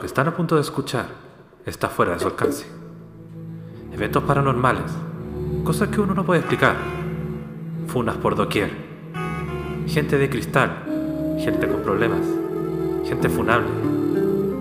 Que 0.00 0.06
están 0.06 0.28
a 0.28 0.34
punto 0.34 0.54
de 0.54 0.62
escuchar 0.62 1.08
está 1.66 1.88
fuera 1.88 2.14
de 2.14 2.20
su 2.20 2.26
alcance. 2.26 2.64
Eventos 3.92 4.22
paranormales, 4.22 4.90
cosas 5.62 5.90
que 5.90 6.00
uno 6.00 6.14
no 6.14 6.24
puede 6.24 6.40
explicar. 6.40 6.76
Funas 7.86 8.16
por 8.16 8.34
doquier. 8.34 8.70
Gente 9.86 10.16
de 10.16 10.30
cristal, 10.30 11.36
gente 11.38 11.68
con 11.68 11.82
problemas, 11.82 12.20
gente 13.04 13.28
funable, 13.28 13.68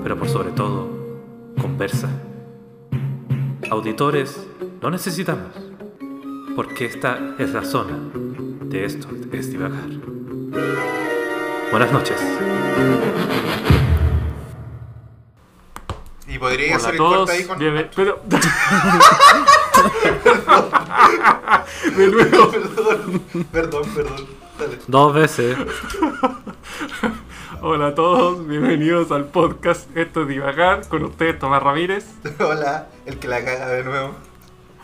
pero 0.03 0.17
por 0.17 0.27
sobre 0.27 0.51
todo, 0.51 0.89
conversa. 1.61 2.09
Auditores 3.71 4.45
no 4.81 4.91
necesitamos, 4.91 5.53
porque 6.53 6.85
esta 6.85 7.35
es 7.37 7.53
la 7.53 7.63
zona 7.63 7.97
de 8.65 8.83
esto 8.83 9.07
es 9.31 9.51
divagar. 9.51 9.87
Buenas 11.71 11.93
noches. 11.93 13.78
Y 16.29 16.37
podría 16.37 16.67
Hola 16.67 16.75
hacer 16.77 16.89
a 16.89 16.91
el 16.91 16.97
todos. 16.97 17.17
corte 17.17 17.31
ahí 17.33 17.43
con. 17.45 17.59
Bienven- 17.59 17.89
pero... 17.95 18.21
de 21.97 22.07
nuevo. 22.07 22.51
perdón, 22.51 23.21
perdón, 23.51 23.83
perdón. 23.95 24.27
Dale. 24.59 24.77
Dos 24.87 25.13
veces. 25.13 25.57
Hola 27.61 27.87
a 27.87 27.95
todos, 27.95 28.47
bienvenidos 28.47 29.11
al 29.11 29.25
podcast 29.25 29.89
Esto 29.97 30.21
es 30.21 30.27
Divagar 30.29 30.87
con 30.87 31.03
ustedes 31.03 31.37
Tomás 31.39 31.61
Ramírez, 31.61 32.05
Hola, 32.39 32.87
el 33.05 33.17
que 33.19 33.27
la 33.27 33.43
caga 33.43 33.67
de 33.67 33.83
nuevo. 33.83 34.11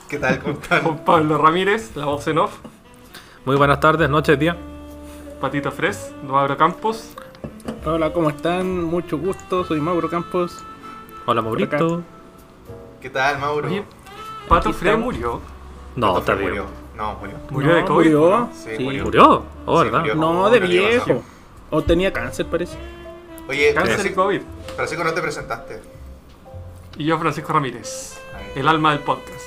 ¿Qué 0.10 0.18
tal? 0.18 0.40
¿Cómo 0.40 0.56
están? 0.56 0.84
con 0.84 0.98
Pablo 1.06 1.38
Ramírez, 1.38 1.96
la 1.96 2.06
voz 2.06 2.28
en 2.28 2.40
off, 2.40 2.52
Muy 3.46 3.56
buenas 3.56 3.80
tardes, 3.80 4.10
noches, 4.10 4.38
día. 4.38 4.58
Patito 5.40 5.72
Fres, 5.72 6.12
Mauro 6.28 6.58
Campos, 6.58 7.12
Hola, 7.86 8.12
¿cómo 8.12 8.30
están? 8.30 8.84
Mucho 8.84 9.18
gusto, 9.18 9.64
soy 9.64 9.80
Mauro 9.80 10.10
Campos. 10.10 10.58
Hola, 11.26 11.42
Maurito. 11.42 12.04
¿Qué 13.02 13.10
tal, 13.10 13.40
Mauro? 13.40 13.68
Oye, 13.68 13.84
Pato 14.48 14.70
estamos. 14.70 15.00
murió, 15.06 15.42
No, 15.96 16.20
está 16.20 16.34
Fre 16.36 16.42
bien. 16.42 16.50
murió. 16.50 16.66
No, 16.96 17.16
murió. 17.16 17.36
murió 17.50 17.70
No, 17.72 17.76
de 17.78 17.86
COVID. 17.86 17.96
murió. 18.14 18.30
¿no? 18.30 18.50
Sí, 18.54 18.70
Sí. 18.78 18.84
murió. 18.84 19.04
¿Murió? 19.06 19.44
Oh, 19.66 19.80
Sí, 19.80 19.86
¿verdad? 19.86 20.00
murió. 20.00 20.16
No, 20.16 20.50
de 20.50 20.60
viejo. 20.60 21.24
O 21.72 21.82
tenía 21.82 22.14
cáncer, 22.14 22.46
parece. 22.46 22.78
Oye, 23.48 23.74
Cáncer 23.74 24.06
y 24.08 24.14
COVID. 24.14 24.42
Francisco, 24.76 25.04
no 25.04 25.14
te 25.14 25.22
presentaste. 25.22 25.82
Y 26.98 27.06
yo 27.06 27.20
Francisco 27.20 27.54
Ramírez, 27.54 28.20
el 28.56 28.68
alma 28.68 28.92
del 28.92 29.02
podcast. 29.02 29.42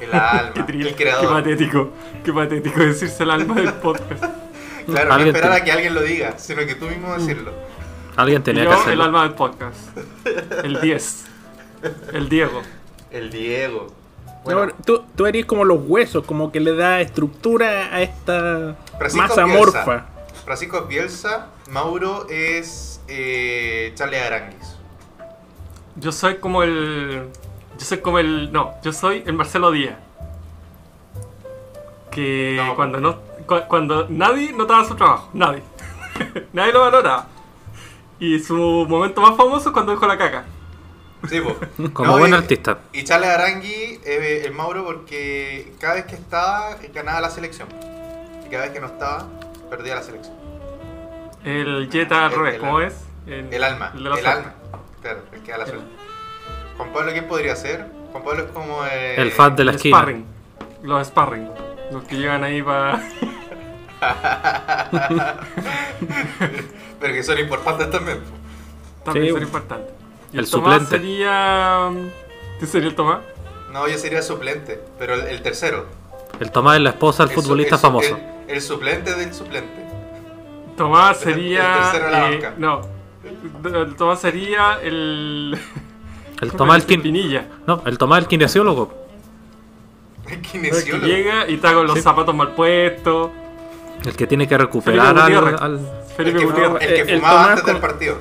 El 0.00 0.12
alma, 0.14 0.52
Qué, 0.54 0.60
tri- 0.64 0.80
el 0.82 0.88
qué 0.88 0.94
creador. 1.04 1.30
patético, 1.32 1.90
qué 2.24 2.32
patético 2.32 2.80
decirse 2.80 3.22
el 3.22 3.30
alma 3.30 3.54
del 3.54 3.72
podcast. 3.74 4.24
Claro, 4.88 5.18
no 5.18 5.24
esperar 5.26 5.52
a 5.52 5.62
que 5.62 5.70
alguien 5.70 5.92
lo 5.92 6.00
diga, 6.00 6.38
sino 6.38 6.64
que 6.64 6.74
tú 6.74 6.86
mismo 6.86 7.12
decirlo. 7.12 7.52
Alguien 8.18 8.42
tenía 8.42 8.64
yo 8.64 8.70
que 8.70 8.74
el 8.76 8.80
hacerlo. 8.82 9.04
alma 9.04 9.22
del 9.22 9.32
podcast, 9.32 9.96
el 10.64 10.80
10, 10.80 11.24
el 12.12 12.28
Diego. 12.28 12.62
El 13.10 13.30
Diego. 13.30 13.86
Bueno, 14.44 14.66
No, 14.66 14.72
tú, 14.84 15.04
tú 15.16 15.26
eres 15.26 15.46
como 15.46 15.64
los 15.64 15.78
huesos, 15.86 16.24
como 16.24 16.50
que 16.52 16.60
le 16.60 16.74
da 16.74 17.00
estructura 17.00 17.94
a 17.94 18.02
esta 18.02 18.76
Francisco 18.98 19.26
masa 19.28 19.44
Bielsa. 19.44 19.58
morfa. 19.58 20.06
Francisco 20.44 20.78
es 20.78 20.88
Bielsa, 20.88 21.46
Mauro 21.70 22.26
es 22.28 23.00
eh, 23.08 23.92
Charlie 23.94 24.18
Aranguis. 24.18 24.76
Yo 25.96 26.10
soy 26.12 26.36
como 26.36 26.62
el. 26.62 27.28
Yo 27.78 27.84
soy 27.84 27.98
como 27.98 28.18
el. 28.18 28.50
No, 28.52 28.74
yo 28.82 28.92
soy 28.92 29.22
el 29.26 29.32
Marcelo 29.34 29.70
Díaz. 29.70 29.96
Que 32.10 32.54
No. 32.56 32.74
cuando 32.74 33.00
no. 33.00 33.16
cu- 33.46 33.66
Cuando 33.68 34.06
nadie 34.08 34.52
notaba 34.52 34.84
su 34.84 34.94
trabajo. 34.94 35.30
Nadie. 35.34 35.62
nadie 36.52 36.72
lo 36.72 36.80
valoraba. 36.80 37.26
Y 38.20 38.38
su 38.40 38.56
momento 38.88 39.20
más 39.20 39.36
famoso 39.36 39.68
es 39.68 39.72
cuando 39.72 39.92
dijo 39.92 40.06
la 40.06 40.18
caca. 40.18 40.44
Sí, 41.28 41.40
po. 41.40 41.56
Como 41.92 42.12
No, 42.12 42.18
buen 42.18 42.32
y- 42.32 42.34
artista. 42.36 42.78
Y 42.92 43.04
Charles 43.04 43.28
Arangui, 43.30 44.00
eh, 44.04 44.42
el 44.44 44.52
Mauro, 44.52 44.84
porque 44.84 45.72
cada 45.80 45.94
vez 45.94 46.04
que 46.06 46.14
estaba, 46.14 46.76
ganaba 46.94 47.20
la 47.20 47.30
selección. 47.30 47.68
Y 48.46 48.50
cada 48.50 48.64
vez 48.64 48.72
que 48.72 48.80
no 48.80 48.86
estaba, 48.86 49.26
perdía 49.70 49.94
la 49.96 50.02
selección. 50.02 50.34
El 51.44 51.88
Jetta 51.90 52.26
al 52.26 52.32
El- 52.32 52.38
revés, 52.38 52.58
¿cómo 52.60 52.80
es? 52.80 52.94
El, 53.26 53.52
El 53.52 53.64
alma, 53.64 53.92
el 53.94 54.06
alma. 54.06 54.54
Claro, 55.02 55.20
el 55.32 55.40
que 55.42 55.50
da 55.52 55.58
la 55.58 55.66
suerte. 55.66 55.84
Juan 56.76 56.92
Pablo, 56.92 57.12
¿quién 57.12 57.26
podría 57.28 57.54
ser? 57.56 57.86
Juan 58.12 58.24
Pablo 58.24 58.42
es 58.44 58.50
como 58.50 58.84
eh, 58.86 59.14
El 59.20 59.30
fan 59.32 59.54
de 59.54 59.64
la 59.64 59.72
esquina. 59.72 59.96
sparring. 59.98 60.24
Los 60.82 61.06
sparring. 61.08 61.48
Los 61.92 62.04
que 62.04 62.16
llegan 62.16 62.42
ahí 62.44 62.62
para. 62.62 63.00
Pero 67.00 67.14
que 67.14 67.22
son 67.22 67.38
importantes 67.38 67.90
también. 67.90 68.18
También 69.04 69.26
Sí. 69.26 69.32
son 69.32 69.42
importantes. 69.42 69.90
Y 70.32 70.38
El 70.38 70.50
Tomás 70.50 70.82
suplente. 70.82 70.96
sería. 71.06 71.90
¿Qué 72.60 72.66
sería 72.66 72.88
el 72.88 72.94
Tomás? 72.94 73.18
No, 73.72 73.86
yo 73.88 73.96
sería 73.98 74.22
suplente, 74.22 74.80
pero 74.98 75.14
el, 75.14 75.20
el 75.28 75.42
tercero. 75.42 75.86
El 76.40 76.50
Tomás 76.50 76.76
es 76.76 76.82
la 76.82 76.90
esposa 76.90 77.22
del 77.24 77.30
El 77.30 77.36
su- 77.36 77.42
futbolista 77.42 77.74
el 77.76 77.80
famoso. 77.80 78.16
El, 78.46 78.54
el 78.56 78.62
suplente 78.62 79.14
del 79.14 79.32
suplente. 79.34 79.84
Tomás 80.76 81.22
El- 81.22 81.28
el 81.28 81.34
sería. 81.34 81.74
tercero 81.82 82.04
de 82.06 82.10
la 82.12 82.18
eh, 82.28 82.30
banca. 82.34 82.54
no. 82.58 82.80
El 83.64 83.96
Tomás 83.96 84.20
sería 84.20 84.78
el. 84.82 85.58
El 86.40 86.52
Tomás 86.52 86.84
el 86.88 87.00
Pinilla. 87.00 87.46
No, 87.66 87.82
el 87.84 87.98
Tomás 87.98 88.20
el 88.20 88.26
kinesiólogo. 88.28 88.94
El 90.26 90.34
El 90.34 90.40
que 90.42 90.48
kinesiólogo. 90.50 91.06
llega 91.06 91.48
y 91.48 91.54
está 91.54 91.74
con 91.74 91.86
los 91.86 91.96
Sí. 91.96 92.02
zapatos 92.02 92.32
mal 92.34 92.54
puestos. 92.54 93.30
El 94.04 94.14
que 94.14 94.26
tiene 94.28 94.46
que 94.46 94.56
recuperar 94.56 95.18
al, 95.18 95.78
Al- 96.18 96.26
El 96.26 96.32
Felipe 96.32 96.38
que, 96.38 96.44
Gutiérrez. 96.46 96.82
el 96.82 96.94
que 97.06 97.12
el 97.12 97.18
fumaba 97.20 97.50
antes 97.52 97.64
del 97.64 97.78
partido. 97.78 98.18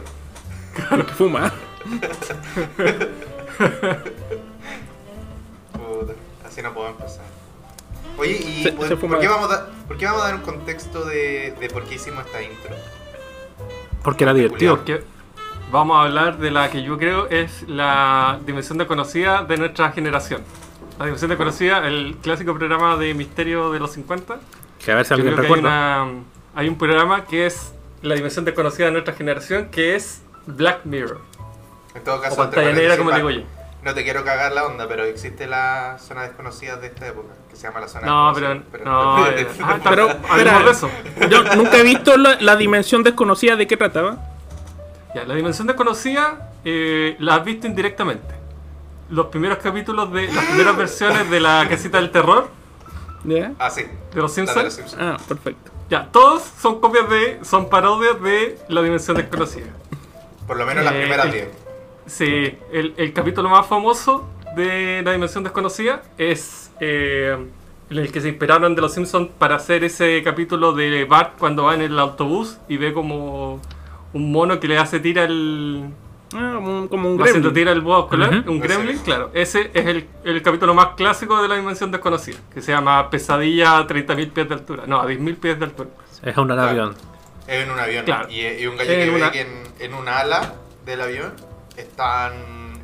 El 0.92 1.06
que 1.06 1.14
fuma. 1.14 1.52
Puta, 5.74 6.14
así 6.46 6.62
no 6.62 6.74
puedo 6.74 6.90
empezar. 6.90 7.26
Oye, 8.18 8.32
¿y 8.32 8.64
Se- 8.64 8.72
por, 8.74 8.88
se 8.88 8.96
por 8.98 9.20
qué 9.20 9.28
vamos 9.28 9.52
a, 9.52 9.56
dar- 9.56 9.68
por 9.88 9.98
qué 9.98 10.06
vamos 10.06 10.22
a 10.24 10.26
dar 10.26 10.36
un 10.36 10.42
contexto 10.42 11.06
de, 11.06 11.54
de 11.60 11.70
por 11.70 11.84
qué 11.84 11.96
hicimos 11.96 12.26
esta 12.26 12.42
intro? 12.42 12.76
Porque 14.04 14.24
era 14.24 14.34
divertido. 14.34 14.78
Porque 14.78 15.04
vamos 15.72 15.98
a 15.98 16.04
hablar 16.04 16.38
de 16.38 16.52
la 16.52 16.70
que 16.72 16.82
yo 16.84 16.98
creo 16.98 17.28
es 17.30 17.64
la 17.68 18.40
dimensión 18.46 18.78
desconocida 18.78 19.44
de 19.44 19.58
nuestra 19.58 19.92
generación. 19.92 20.42
La 20.98 21.06
dimensión 21.06 21.30
desconocida, 21.30 21.86
el 21.88 22.18
clásico 22.22 22.56
programa 22.56 22.96
de 22.98 23.14
misterio 23.14 23.72
de 23.72 23.80
los 23.80 23.92
50. 23.92 24.40
Que 24.84 24.92
a 24.92 24.96
ver 24.96 25.06
si 25.06 25.14
alguien 25.14 25.34
hay, 25.34 25.40
recuerda. 25.40 26.04
una- 26.04 26.24
hay 26.56 26.70
un 26.70 26.78
programa 26.78 27.26
que 27.26 27.46
es 27.46 27.74
la 28.08 28.16
dimensión 28.16 28.46
desconocida 28.46 28.88
de 28.88 28.92
nuestra 28.94 29.14
generación, 29.14 29.70
que 29.70 29.96
es 29.96 30.22
Black 30.46 30.86
Mirror. 30.86 31.22
En 31.96 32.04
todo 32.04 32.22
caso, 32.22 32.36
pantalla 32.36 32.74
negra, 32.74 32.98
como 32.98 33.12
digo 33.12 33.30
yo. 33.30 33.42
No 33.84 33.94
te 33.94 34.04
quiero 34.04 34.24
cagar 34.26 34.52
la 34.52 34.66
onda, 34.66 34.88
pero 34.88 35.06
existe 35.06 35.48
la 35.48 35.98
zona 36.00 36.24
desconocida 36.24 36.78
de 36.78 36.88
esta 36.88 37.08
época, 37.08 37.30
que 37.50 37.56
se 37.56 37.64
llama 37.64 37.80
la 37.80 37.88
zona 37.88 38.08
No, 38.08 38.32
pero. 38.34 38.48
desconocida. 38.72 38.86
No, 38.86 39.28
eh, 39.28 39.48
ah, 39.64 39.80
Pero, 39.84 40.10
hablemos 40.30 40.66
de 40.66 40.72
eso. 40.72 40.90
Yo 41.30 41.44
nunca 41.56 41.78
he 41.78 41.84
visto 41.84 42.18
la, 42.18 42.38
la 42.42 42.56
dimensión 42.56 43.04
desconocida 43.04 43.56
de 43.56 43.68
qué 43.68 43.78
trataba. 43.78 44.18
Ya, 45.16 45.24
la 45.24 45.36
dimensión 45.36 45.68
desconocida 45.68 46.52
eh, 46.66 47.16
la 47.20 47.36
has 47.36 47.46
visto 47.46 47.68
indirectamente. 47.68 48.36
Los 49.10 49.28
primeros 49.28 49.60
capítulos 49.60 50.12
de. 50.12 50.32
Las 50.32 50.46
primeras 50.46 50.76
versiones 50.78 51.30
de 51.30 51.40
la 51.40 51.66
casita 51.70 51.98
del 51.98 52.12
terror 52.12 52.50
¿Ya? 53.24 53.54
Ah, 53.60 53.70
sí. 53.70 53.84
de 53.84 53.90
los 53.90 53.96
La 54.06 54.14
de 54.14 54.22
los 54.22 54.34
Simpsons. 54.34 54.74
Simpsons. 54.74 54.98
Ah, 55.02 55.18
perfecto. 55.28 55.72
Ya, 55.90 56.10
todos 56.12 56.44
son 56.62 56.80
copias 56.82 57.10
de. 57.10 57.40
son 57.44 57.70
parodias 57.70 58.22
de 58.22 58.58
la 58.68 58.82
dimensión 58.82 59.16
desconocida. 59.18 59.68
Por 60.46 60.58
lo 60.58 60.66
menos 60.66 60.84
las 60.84 60.94
Eh, 60.94 61.00
primeras 61.02 61.26
el- 61.28 61.32
10. 61.32 61.48
Sí, 62.06 62.58
el, 62.72 62.94
el 62.98 63.14
capítulo 63.14 63.50
más 63.50 63.66
famoso 63.68 64.26
de 64.56 65.02
la 65.04 65.12
dimensión 65.12 65.44
desconocida 65.44 66.02
es 66.18 66.72
eh, 66.80 67.38
en 67.90 67.98
el 67.98 68.12
que 68.12 68.22
se 68.22 68.30
inspiraron 68.30 68.76
de 68.76 68.82
los 68.82 68.94
Simpsons 68.94 69.30
para 69.38 69.56
hacer 69.56 69.84
ese 69.84 70.22
capítulo 70.24 70.74
de 70.74 71.06
Bart 71.06 71.34
cuando 71.38 71.64
va 71.64 71.76
en 71.76 71.82
el 71.82 71.98
autobús 72.00 72.58
y 72.68 72.78
ve 72.78 72.94
como 72.94 73.62
un 74.14 74.32
mono 74.32 74.60
que 74.60 74.68
le 74.68 74.78
hace 74.78 75.00
tira 75.00 75.24
el. 75.24 75.86
Ah, 76.34 76.52
como 76.56 76.80
un, 76.80 76.88
como 76.90 77.10
un 77.10 77.18
gremlin. 77.18 77.54
tira 77.54 77.72
el 77.72 77.82
búho 77.82 78.02
escolar, 78.02 78.44
un 78.48 78.60
gremlin, 78.60 78.98
claro. 79.00 79.32
Ese 79.34 79.72
es 79.74 79.86
el, 79.86 80.08
el 80.26 80.42
capítulo 80.42 80.74
más 80.74 80.90
clásico 80.98 81.42
de 81.42 81.48
la 81.48 81.56
dimensión 81.56 81.90
desconocida, 81.92 82.38
que 82.54 82.62
se 82.62 82.72
llama 82.74 83.10
Pesadilla 83.10 83.78
a 83.78 83.88
30.000 83.88 84.32
pies 84.32 84.50
de 84.50 84.54
altura. 84.56 84.84
No, 84.88 85.00
a 85.00 85.06
10.000 85.08 85.36
pies 85.38 85.58
de 85.60 85.66
altura. 85.66 85.90
Es 86.24 86.36
un 86.38 86.52
avión. 86.52 86.96
Es 87.48 87.64
en 87.64 87.72
un 87.72 87.80
avión. 87.80 88.04
Claro. 88.06 88.30
Y, 88.30 88.42
y 88.46 88.68
un 88.68 88.76
gallo 88.76 88.90
que 88.92 89.10
una- 89.10 89.26
ve 89.28 89.32
que 89.32 89.42
en, 89.42 89.64
en 89.80 89.94
una 89.94 90.20
ala 90.20 90.56
del 90.86 91.00
avión 91.02 91.32
están, 91.78 92.34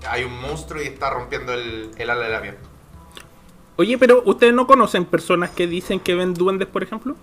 hay 0.10 0.24
un 0.24 0.40
monstruo 0.40 0.82
y 0.82 0.86
está 0.86 1.10
rompiendo 1.10 1.54
el, 1.54 1.92
el 1.98 2.10
ala 2.10 2.24
del 2.24 2.36
avión. 2.36 2.56
Oye, 3.76 3.98
pero 3.98 4.22
¿ustedes 4.26 4.54
no 4.54 4.68
conocen 4.68 5.04
personas 5.04 5.50
que 5.50 5.68
dicen 5.68 6.00
que 6.00 6.16
ven 6.16 6.34
duendes, 6.34 6.68
por 6.68 6.84
ejemplo? 6.84 7.16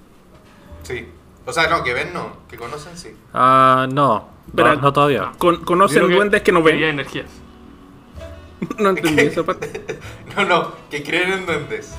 Sí. 0.82 1.06
O 1.50 1.52
sea, 1.52 1.69
no, 1.69 1.82
que 1.82 1.93
ven 1.93 2.12
no, 2.14 2.29
que 2.49 2.56
conocen 2.56 2.97
sí. 2.97 3.08
Ah, 3.35 3.88
no. 3.93 4.29
Pero- 4.55 4.76
no, 4.76 4.81
no 4.82 4.93
todavía. 4.93 5.32
Con- 5.37 5.64
¿Conocen 5.64 6.08
duendes 6.08 6.43
que 6.43 6.52
no 6.52 6.62
ven? 6.62 6.82
energías. 6.82 7.26
No 8.79 8.91
entendí 8.91 9.23
esa 9.23 9.43
parte. 9.43 9.99
No, 10.37 10.44
no, 10.44 10.73
que 10.91 11.02
creen 11.02 11.32
en 11.32 11.47
duendes. 11.47 11.93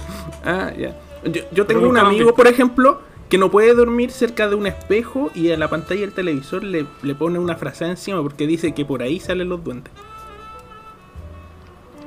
Ah, 0.46 0.72
ya. 0.78 0.96
Yo, 1.26 1.42
yo 1.52 1.66
tengo 1.66 1.86
un 1.90 1.96
lo 1.96 2.02
amigo, 2.02 2.20
visto. 2.28 2.36
por 2.36 2.48
ejemplo, 2.48 3.02
que 3.28 3.38
no 3.38 3.52
puede 3.52 3.74
dormir 3.74 4.12
cerca 4.12 4.48
de 4.48 4.56
un 4.56 4.68
espejo 4.68 5.32
y 5.36 5.52
a 5.52 5.58
la 5.58 5.70
pantalla 5.70 6.00
del 6.02 6.14
televisor 6.14 6.64
le, 6.64 6.86
le 7.02 7.14
pone 7.16 7.40
una 7.40 7.58
frase 7.58 7.86
encima 7.86 8.22
porque 8.22 8.48
dice 8.48 8.74
que 8.74 8.86
por 8.86 9.02
ahí 9.02 9.20
salen 9.20 9.50
los 9.50 9.62
duendes. 9.64 9.92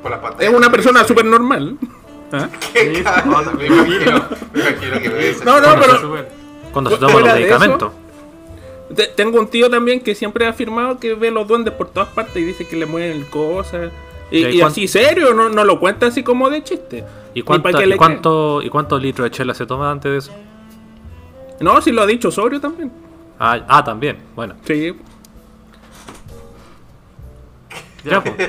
Por 0.03 0.11
las 0.13 0.21
pantallas. 0.21 0.51
Es 0.51 0.57
una 0.59 0.71
persona 0.71 1.05
súper 1.05 1.27
normal. 1.27 1.77
¿Ah? 2.33 2.49
Qué 2.73 3.05
no, 3.27 3.53
me 3.53 3.67
imagino, 3.67 4.25
me 4.55 4.61
imagino 4.61 5.01
que 5.01 5.09
debe 5.11 5.35
ser. 5.35 5.45
No, 5.47 5.61
no, 5.61 5.69
pero. 5.79 6.44
Cuando 6.75 6.91
se 6.91 6.99
toman 6.99 7.21
los 7.21 7.29
eso, 7.29 7.37
medicamentos. 7.39 7.93
te- 8.95 9.07
tengo 9.07 9.39
un 9.41 9.49
tío 9.49 9.71
también 9.71 10.01
que 10.01 10.15
siempre 10.15 10.45
ha 10.47 10.51
afirmado 10.51 10.99
que 10.99 11.15
ve 11.15 11.31
los 11.31 11.49
duendes 11.49 11.73
por 11.73 11.89
todas 11.89 12.11
partes 12.11 12.37
y 12.37 12.45
dice 12.45 12.67
que 12.69 12.77
le 12.77 12.85
mueven 12.85 13.25
cosas. 13.25 13.91
Y, 14.31 14.45
¿Y 14.47 14.61
así 14.63 14.87
serio, 14.89 15.33
no, 15.33 15.49
no 15.49 15.65
lo 15.65 15.81
cuenta 15.81 16.07
así 16.09 16.23
como 16.23 16.51
de 16.51 16.63
chiste. 16.63 17.05
¿Y, 17.35 17.41
cuánta- 17.43 17.81
le 17.81 17.97
cuánto, 17.97 18.61
¿Y 18.63 18.69
cuántos 18.69 19.01
litros 19.01 19.25
de 19.25 19.31
chela 19.31 19.55
se 19.55 19.65
toma 19.65 19.91
antes 19.91 20.13
de 20.13 20.19
eso? 20.19 20.33
No, 21.61 21.81
si 21.81 21.93
lo 21.93 22.03
ha 22.03 22.07
dicho 22.07 22.31
sobrio 22.31 22.61
también. 22.61 22.93
Ah, 23.39 23.59
ah, 23.69 23.83
también. 23.85 24.19
Bueno. 24.35 24.55
Sí. 24.67 24.95
Ya, 28.05 28.23
pues. 28.23 28.35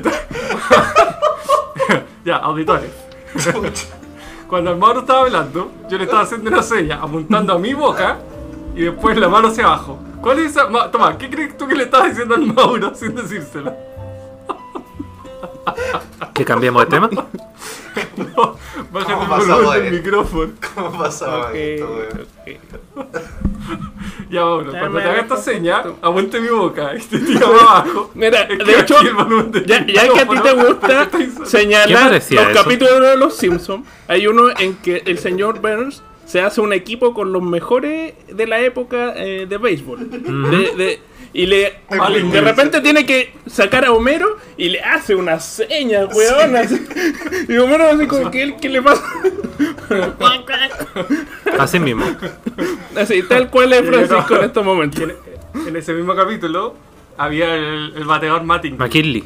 Ya. 2.24 2.36
Auditores. 2.36 2.90
Cuando 4.48 4.72
el 4.72 4.76
Mauro 4.78 5.00
estaba 5.00 5.20
hablando, 5.20 5.70
yo 5.88 5.96
le 5.96 6.04
estaba 6.04 6.22
haciendo 6.22 6.50
una 6.50 6.62
seña 6.62 6.98
apuntando 7.00 7.52
a 7.52 7.58
mi 7.58 7.72
boca 7.72 8.18
y 8.74 8.82
después 8.82 9.16
la 9.16 9.28
mano 9.28 9.48
hacia 9.48 9.64
abajo. 9.66 9.98
¿Cuál 10.20 10.40
es 10.40 10.50
esa? 10.50 10.66
Ma- 10.68 10.90
Toma, 10.90 11.16
¿qué 11.16 11.30
crees 11.30 11.56
tú 11.56 11.66
que 11.68 11.74
le 11.74 11.84
estabas 11.84 12.10
diciendo 12.10 12.34
al 12.34 12.46
Mauro 12.52 12.94
sin 12.94 13.14
decírselo? 13.14 13.72
¿Que 16.34 16.44
cambiemos 16.44 16.84
de 16.84 16.90
tema? 16.90 17.10
No, 18.16 18.56
bájate 18.92 19.12
¿Cómo 19.14 19.36
el 19.36 19.48
volumen 19.48 19.82
del 19.82 19.92
micrófono. 19.94 20.52
¿Cómo 20.74 20.98
pasaba 20.98 21.52
esto, 21.52 21.88
weón? 22.46 23.08
Ya, 24.30 24.42
Mauro, 24.44 24.72
Ya 24.72 24.78
cuando 24.80 24.98
te 24.98 25.04
haga 25.04 25.20
esta 25.22 25.36
seña, 25.36 25.82
apunte 26.00 26.40
mi 26.40 26.48
boca 26.48 26.94
y 26.96 27.00
te 27.00 27.18
tira 27.18 27.46
abajo. 27.46 28.10
Mira, 28.14 28.42
Es 28.42 28.58
que 28.58 28.64
de 28.64 28.78
hecho, 28.80 28.94
ya, 29.66 29.84
ya 29.86 30.08
que 30.12 30.20
a 30.20 30.28
ti 30.28 30.38
te 30.40 30.52
gusta 30.52 31.08
porque 31.10 31.24
estoy- 31.24 31.34
¿Qué 31.44 31.46
señalar 31.46 32.12
los 32.12 32.30
eso? 32.30 32.42
capítulos 32.54 33.00
de 33.00 33.16
los 33.16 33.36
Simpsons, 33.36 33.86
hay 34.06 34.26
uno 34.28 34.44
en 34.56 34.76
que 34.76 35.02
el 35.06 35.18
señor 35.18 35.60
Burns 35.60 36.02
se 36.26 36.40
hace 36.42 36.60
un 36.60 36.72
equipo 36.72 37.12
con 37.12 37.32
los 37.32 37.42
mejores 37.42 38.14
de 38.28 38.46
la 38.46 38.60
época 38.60 39.14
eh, 39.16 39.46
de 39.48 39.58
béisbol. 39.58 40.08
De- 40.08 40.74
de- 40.76 41.00
y 41.32 41.46
le 41.46 41.80
Vale, 41.96 42.22
de 42.24 42.40
repente 42.40 42.80
tiene 42.80 43.06
que 43.06 43.32
sacar 43.46 43.84
a 43.84 43.92
Homero 43.92 44.36
y 44.56 44.68
le 44.70 44.80
hace 44.82 45.14
una 45.14 45.38
seña, 45.40 46.06
weón. 46.06 46.56
Y 47.48 47.56
Homero 47.56 47.84
así 47.88 48.06
como 48.06 48.30
que 48.30 48.56
¿qué 48.60 48.68
le 48.68 48.82
pasa? 48.82 49.02
Así 51.58 51.78
mismo. 51.78 52.04
Así, 52.96 53.22
tal 53.24 53.50
cual 53.50 53.72
es 53.72 53.86
Francisco 53.86 54.36
en 54.36 54.44
estos 54.44 54.64
momentos. 54.64 55.00
En, 55.02 55.12
en 55.68 55.76
ese 55.76 55.92
mismo 55.92 56.14
capítulo 56.14 56.74
había 57.18 57.54
el, 57.54 57.92
el 57.96 58.04
bateador 58.04 58.42
Mattingly. 58.44 58.78
McKinley. 58.78 59.24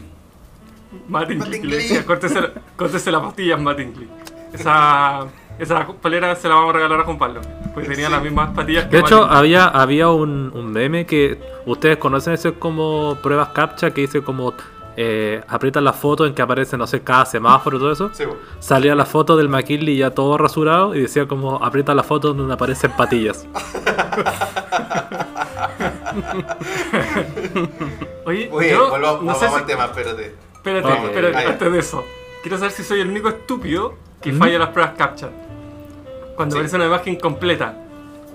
Mattingly, 1.08 1.60
que 1.60 1.66
le 1.66 1.76
decía, 1.76 2.04
córtese, 2.04 2.40
la- 2.40 2.52
córtese 2.76 3.10
las 3.10 3.20
pastillas, 3.22 3.60
Mattingly. 3.60 4.08
Esa, 4.52 5.26
esa 5.58 5.86
polera 5.86 6.34
se 6.36 6.48
la 6.48 6.54
vamos 6.56 6.70
a 6.70 6.72
regalar 6.78 7.00
a 7.00 7.04
Juan 7.04 7.18
Pablo. 7.18 7.40
Pues 7.74 7.88
tenía 7.88 8.06
Sí. 8.06 8.12
las 8.12 8.22
mismas 8.22 8.50
pastillas 8.54 8.84
que 8.84 8.90
De 8.96 8.98
hecho, 9.00 9.24
había, 9.24 9.66
había 9.66 10.08
un, 10.10 10.50
un 10.54 10.72
meme 10.72 11.06
que 11.06 11.40
ustedes 11.66 11.96
conocen 11.98 12.34
ese 12.34 12.52
como 12.54 13.16
pruebas 13.22 13.48
captcha 13.48 13.90
que 13.92 14.02
dice 14.02 14.22
como 14.22 14.54
eh, 14.96 15.42
aprietan 15.48 15.82
la 15.82 15.92
foto 15.92 16.24
en 16.24 16.34
que 16.34 16.42
aparece, 16.42 16.76
no 16.76 16.86
sé, 16.86 17.02
cada 17.02 17.26
semáforo 17.26 17.76
y 17.78 17.80
todo 17.80 17.90
eso. 17.92 18.10
Sí. 18.12 18.22
Salía 18.60 18.94
la 18.94 19.04
foto 19.04 19.36
del 19.36 19.48
McKinley 19.48 19.96
ya 19.96 20.10
todo 20.10 20.38
rasurado 20.38 20.94
y 20.94 21.00
decía 21.00 21.26
como 21.26 21.56
aprieta 21.64 21.94
la 21.94 22.04
foto 22.04 22.32
donde 22.32 22.54
aparecen 22.54 22.92
patillas. 22.92 23.44
Oye, 28.26 28.50
bien, 28.58 28.74
yo 28.76 28.90
volvamos, 28.90 29.22
no 29.22 29.34
sé 29.34 29.46
volvamos 29.46 29.54
si... 29.54 29.60
al 29.60 29.66
tema, 29.66 29.84
espérate. 29.86 30.34
Espérate, 30.54 30.88
espérate, 31.06 31.36
Ah, 31.36 31.50
antes 31.50 31.72
de 31.72 31.78
eso. 31.78 32.04
Quiero 32.42 32.56
saber 32.58 32.72
si 32.72 32.82
soy 32.84 33.00
el 33.00 33.08
único 33.08 33.28
estúpido 33.28 33.94
que 34.24 34.32
¿Mm? 34.32 34.38
falla 34.38 34.58
las 34.58 34.68
pruebas 34.70 34.94
captcha. 34.96 35.28
Cuando 36.34 36.54
Sí. 36.54 36.58
aparece 36.58 36.76
una 36.76 36.86
imagen 36.86 37.16
completa. 37.16 37.76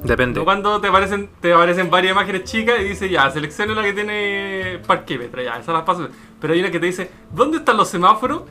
Depende. 0.03 0.39
No 0.39 0.45
cuando 0.45 0.79
te 0.79 0.87
aparecen, 0.87 1.29
te 1.41 1.51
aparecen 1.51 1.89
varias 1.89 2.13
imágenes 2.13 2.45
chicas 2.45 2.79
y 2.79 2.83
dice 2.85 3.09
ya, 3.09 3.29
selecciona 3.31 3.73
la 3.73 3.83
que 3.83 3.91
tiene 3.93 4.79
parquímetro, 4.87 5.41
ya, 5.41 5.57
esas 5.57 5.73
las 5.73 5.83
paso. 5.83 6.07
Pero 6.39 6.53
hay 6.53 6.61
una 6.61 6.71
que 6.71 6.79
te 6.79 6.85
dice, 6.85 7.11
¿dónde 7.31 7.57
están 7.57 7.75
los 7.75 7.89
semáforos? 7.89 8.43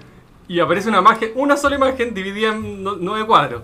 Y 0.46 0.61
aparece 0.61 0.88
una 0.90 0.99
imagen, 0.99 1.31
una 1.37 1.56
sola 1.56 1.76
imagen 1.76 2.12
dividida 2.12 2.49
en 2.52 2.82
no- 2.82 2.96
nueve 3.00 3.25
cuadros. 3.26 3.62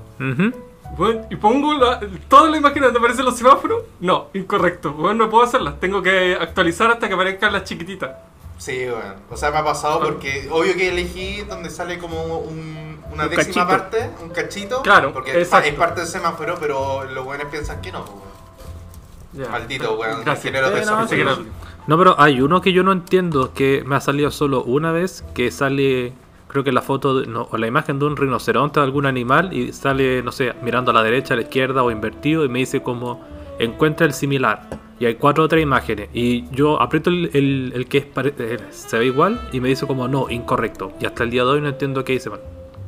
Bueno, 0.97 1.23
y 1.31 1.37
pongo 1.37 1.75
la, 1.75 1.99
todas 2.29 2.51
las 2.51 2.59
imágenes 2.61 2.85
donde 2.85 2.99
aparecen 3.01 3.25
los 3.25 3.37
semáforos. 3.37 3.83
No, 4.01 4.29
incorrecto. 4.33 4.93
Bueno, 4.93 5.25
no 5.25 5.31
puedo 5.31 5.43
hacerlas. 5.45 5.81
Tengo 5.81 6.01
que 6.03 6.37
actualizar 6.41 6.91
hasta 6.91 7.09
que 7.09 7.15
aparezcan 7.15 7.53
las 7.53 7.65
chiquititas. 7.65 8.11
Sí, 8.59 8.87
weón. 8.87 9.17
O 9.31 9.37
sea, 9.37 9.51
me 9.51 9.59
ha 9.59 9.65
pasado 9.65 10.01
porque 10.01 10.49
obvio 10.51 10.75
que 10.75 10.89
elegí 10.89 11.43
donde 11.43 11.71
sale 11.71 11.99
como 11.99 12.39
un- 12.39 12.99
una 13.13 13.25
Un 13.25 13.31
décima 13.31 13.67
cachito. 13.67 13.67
parte, 13.67 14.11
un 14.23 14.31
cachito. 14.31 14.83
Claro, 14.83 15.13
Porque 15.13 15.33
es, 15.33 15.37
exacto. 15.39 15.69
es 15.69 15.75
parte 15.75 16.01
del 16.01 16.09
semáforo, 16.09 16.57
pero 16.61 17.05
los 17.05 17.25
buenos 17.25 17.47
piensan 17.49 17.81
que 17.81 17.93
no, 17.93 18.01
weón. 18.01 18.35
Ya. 19.33 19.49
Maldito, 19.49 19.95
weón. 19.99 20.23
Sí, 20.37 20.51
no, 21.87 21.99
pero 21.99 22.15
hay 22.19 22.41
uno 22.41 22.61
que 22.63 22.73
yo 22.73 22.83
no 22.83 22.93
entiendo 22.93 23.53
que 23.53 23.83
me 23.85 23.97
ha 23.97 24.01
salido 24.01 24.31
solo 24.31 24.63
una 24.63 24.91
vez, 24.93 25.23
que 25.35 25.51
sale, 25.51 26.13
creo 26.49 26.65
que 26.65 26.73
la 26.73 26.81
foto 26.81 27.21
de- 27.21 27.27
no, 27.27 27.49
o 27.51 27.57
la 27.59 27.67
imagen 27.67 27.99
de 27.99 28.07
un 28.07 28.17
rinoceronte 28.17 28.81
o 28.81 28.83
algún 28.83 29.05
animal 29.07 29.53
y 29.53 29.73
sale, 29.73 30.23
no 30.23 30.33
sé, 30.33 30.55
mirando 30.63 30.93
a 30.93 30.95
la 30.95 31.03
derecha, 31.03 31.35
a 31.35 31.37
la 31.37 31.43
izquierda 31.43 31.83
o 31.83 31.91
invertido 31.91 32.45
y 32.45 32.49
me 32.49 32.61
dice 32.61 32.83
como 32.83 33.23
encuentra 33.59 34.07
el 34.07 34.13
similar. 34.13 34.69
Y 35.01 35.07
hay 35.07 35.17
cuatro 35.17 35.45
o 35.45 35.49
tres 35.49 35.63
imágenes 35.63 36.09
y 36.15 36.49
yo 36.51 36.81
aprieto 36.81 37.11
el, 37.11 37.29
el- 37.35 37.73
el 37.75 37.89
que 37.89 37.99
es 37.99 38.07
pare- 38.07 38.33
eh, 38.39 38.59
se 38.71 38.97
ve 38.99 39.07
igual 39.07 39.41
y 39.53 39.61
me 39.61 39.69
dice 39.69 39.87
como 39.89 40.07
no, 40.07 40.31
incorrecto. 40.31 40.93
Y 41.01 41.07
hasta 41.07 41.25
el 41.25 41.31
día 41.31 41.43
de 41.43 41.51
hoy 41.51 41.61
no 41.61 41.69
entiendo 41.69 42.05
qué 42.05 42.13
dice 42.13 42.31
mal. 42.31 42.41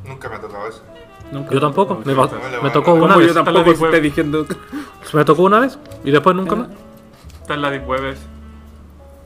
Nunca 0.05 0.29
me 0.29 0.35
ha 0.35 0.41
tocado 0.41 0.67
eso. 0.67 0.83
Nunca. 1.31 1.51
Yo 1.53 1.59
tampoco, 1.59 2.01
me, 2.05 2.69
tocó 2.71 2.93
una 2.93 3.17
vez. 3.17 3.27
yo 3.27 3.43
tampoco 3.43 3.71
estoy 3.71 3.99
diciendo. 3.99 4.45
Me 5.13 5.25
tocó 5.25 5.43
una 5.43 5.59
vez 5.59 5.77
y 6.05 6.11
después 6.11 6.33
nunca 6.33 6.55
más. 6.55 6.69
Está 7.41 7.55
en 7.55 7.61
la 7.61 7.71
Deep 7.71 7.85
Web. 7.87 8.15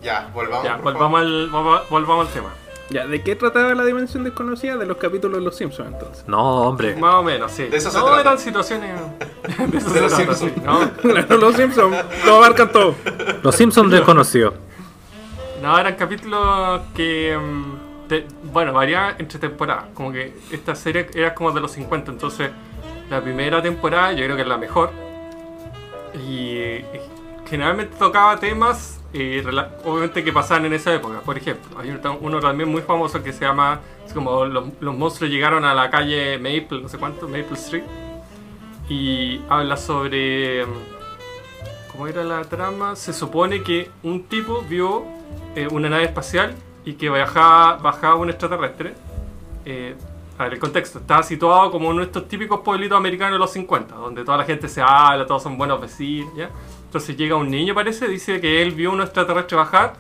Ya, 0.01 0.29
volvamos. 0.33 0.63
Ya, 0.63 0.77
volvamos 0.77 1.21
al, 1.21 1.49
volvamos 1.89 2.27
al 2.27 2.33
tema. 2.33 2.49
Ya, 2.91 3.07
¿de 3.07 3.23
qué 3.23 3.35
trataba 3.35 3.73
la 3.73 3.85
dimensión 3.85 4.23
desconocida? 4.23 4.75
De 4.77 4.86
los 4.86 4.98
capítulos 4.98 5.39
de 5.39 5.45
los 5.45 5.55
Simpsons 5.55 5.93
entonces. 5.93 6.24
No, 6.27 6.67
hombre. 6.67 6.95
Más 6.98 7.15
o 7.15 7.24
menos, 7.24 7.51
sí. 7.51 7.63
De 7.63 7.77
eso 7.77 7.89
se 7.89 7.98
no, 7.98 8.05
trata. 8.05 8.21
eran 8.21 8.39
situaciones. 8.39 8.91
De 9.71 9.77
eso 9.77 9.89
De 9.89 9.93
se 9.93 10.01
los 10.01 10.13
trata, 10.15 10.36
Simpsons. 10.36 10.51
sí, 10.55 10.62
¿no? 10.63 10.91
Claro, 11.01 11.38
los 11.38 11.55
Simpsons 11.55 11.95
lo 12.25 12.36
abarcan 12.38 12.71
todo. 12.71 12.95
Los 13.43 13.55
Simpsons 13.55 13.89
desconocidos. 13.91 14.53
No, 15.62 15.77
eran 15.79 15.95
capítulos 15.95 16.81
que. 16.95 17.38
mm, 17.38 18.07
te- 18.10 18.25
bueno, 18.51 18.74
variaban 18.74 19.15
entre 19.19 19.39
temporadas. 19.39 19.86
Como 19.93 20.12
que 20.12 20.33
esta 20.51 20.75
serie 20.75 21.07
era 21.13 21.33
como 21.33 21.51
de 21.51 21.62
los 21.62 21.71
50. 21.71 22.12
Entonces, 22.12 22.51
la 23.10 23.21
primera 23.21 23.62
temporada 23.62 24.12
yo 24.13 24.24
creo 24.25 24.36
que 24.36 24.41
es 24.41 24.48
la 24.48 24.57
mejor. 24.57 24.91
Y 26.15 26.57
eh, 26.57 26.86
generalmente 27.50 27.95
tocaba 27.98 28.38
temas, 28.39 29.00
eh, 29.13 29.44
obviamente, 29.84 30.24
que 30.24 30.32
pasaban 30.32 30.65
en 30.65 30.74
esa 30.74 30.94
época. 30.94 31.20
Por 31.22 31.38
ejemplo, 31.38 31.77
hay 31.80 31.89
uno, 32.22 32.39
también 32.39 32.70
muy 32.70 32.82
famoso 32.82 33.22
que 33.22 33.34
se 33.34 33.41
llama. 33.41 33.82
Es 34.06 34.13
como 34.13 34.46
los, 34.46 34.65
los 34.80 34.96
monstruos 34.96 35.32
llegaron 35.32 35.65
a 35.65 35.74
la 35.74 35.89
calle 35.89 36.38
Maple, 36.38 36.82
no 36.82 36.89
sé 36.89 36.98
cuánto, 36.98 37.27
Maple 37.27 37.53
Street. 37.53 37.84
Y 38.89 39.41
habla 39.50 39.77
sobre. 39.77 40.65
¿Cómo 41.91 42.08
era 42.08 42.24
la 42.24 42.44
trama? 42.46 42.96
Se 42.96 43.12
supone 43.12 43.63
que 43.63 43.89
un 44.03 44.24
tipo 44.24 44.62
vio 44.62 45.03
eh, 45.56 45.68
una 45.70 45.89
nave 45.89 46.06
espacial 46.06 46.56
y 46.86 46.94
que 46.94 47.10
bajaba, 47.10 47.77
bajaba 47.77 48.15
un 48.15 48.30
extraterrestre. 48.30 48.94
Eh, 49.65 49.96
a 50.38 50.46
ver, 50.46 50.53
el 50.53 50.60
contexto. 50.60 51.00
Estaba 51.00 51.22
situado 51.22 51.70
como 51.70 51.94
de 51.94 52.03
estos 52.03 52.27
típicos 52.27 52.62
pueblitos 52.62 52.98
americanos 52.98 53.34
de 53.34 53.39
los 53.39 53.51
50, 53.51 53.94
donde 53.94 54.24
toda 54.24 54.38
la 54.38 54.46
gente 54.46 54.70
se 54.70 54.82
habla, 54.82 55.25
todos 55.25 55.44
son 55.44 55.58
buenos 55.58 55.80
vecinos, 55.82 56.34
¿ya? 56.36 56.50
Entonces 56.91 57.15
llega 57.15 57.38
un 57.38 57.50
niño, 57.50 57.74
parece, 57.74 58.10
dice 58.10 58.41
que 58.41 58.62
él 58.62 58.74
vio 58.74 58.91
un 58.91 59.00
extraterrestre 59.00 59.55
bajar 59.55 59.93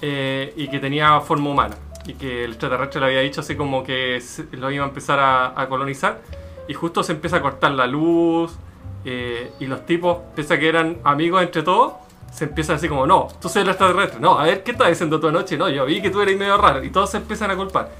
eh, 0.00 0.54
y 0.56 0.68
que 0.68 0.78
tenía 0.78 1.20
forma 1.20 1.50
humana. 1.50 1.76
Y 2.06 2.14
que 2.14 2.44
el 2.44 2.52
extraterrestre 2.52 3.00
le 3.02 3.06
había 3.08 3.20
dicho 3.20 3.42
así 3.42 3.54
como 3.54 3.84
que 3.84 4.18
lo 4.52 4.70
iba 4.70 4.82
a 4.82 4.88
empezar 4.88 5.20
a, 5.20 5.60
a 5.60 5.68
colonizar. 5.68 6.22
Y 6.68 6.72
justo 6.72 7.02
se 7.02 7.12
empieza 7.12 7.36
a 7.36 7.42
cortar 7.42 7.72
la 7.72 7.86
luz. 7.86 8.56
eh, 9.04 9.52
y 9.60 9.66
los 9.66 9.84
tipos, 9.84 10.18
pese 10.34 10.54
a 10.54 10.58
que 10.58 10.70
eran 10.70 10.96
amigos 11.04 11.42
entre 11.42 11.62
todos, 11.62 11.92
se 12.32 12.44
empiezan 12.44 12.76
así 12.76 12.88
como, 12.88 13.06
no, 13.06 13.28
tú 13.38 13.50
soy 13.50 13.60
el 13.60 13.68
extraterrestre. 13.68 14.18
No, 14.18 14.38
a 14.38 14.44
ver, 14.44 14.62
¿qué 14.62 14.70
estás 14.70 14.88
diciendo 14.88 15.20
tú 15.20 15.28
anoche? 15.28 15.58
No, 15.58 15.68
yo 15.68 15.84
vi 15.84 16.00
que 16.00 16.08
tú 16.08 16.22
eres 16.22 16.38
medio 16.38 16.56
raro. 16.56 16.82
Y 16.82 16.88
todos 16.88 17.10
se 17.10 17.18
empiezan 17.18 17.50
a 17.50 17.56
culpar. 17.56 17.90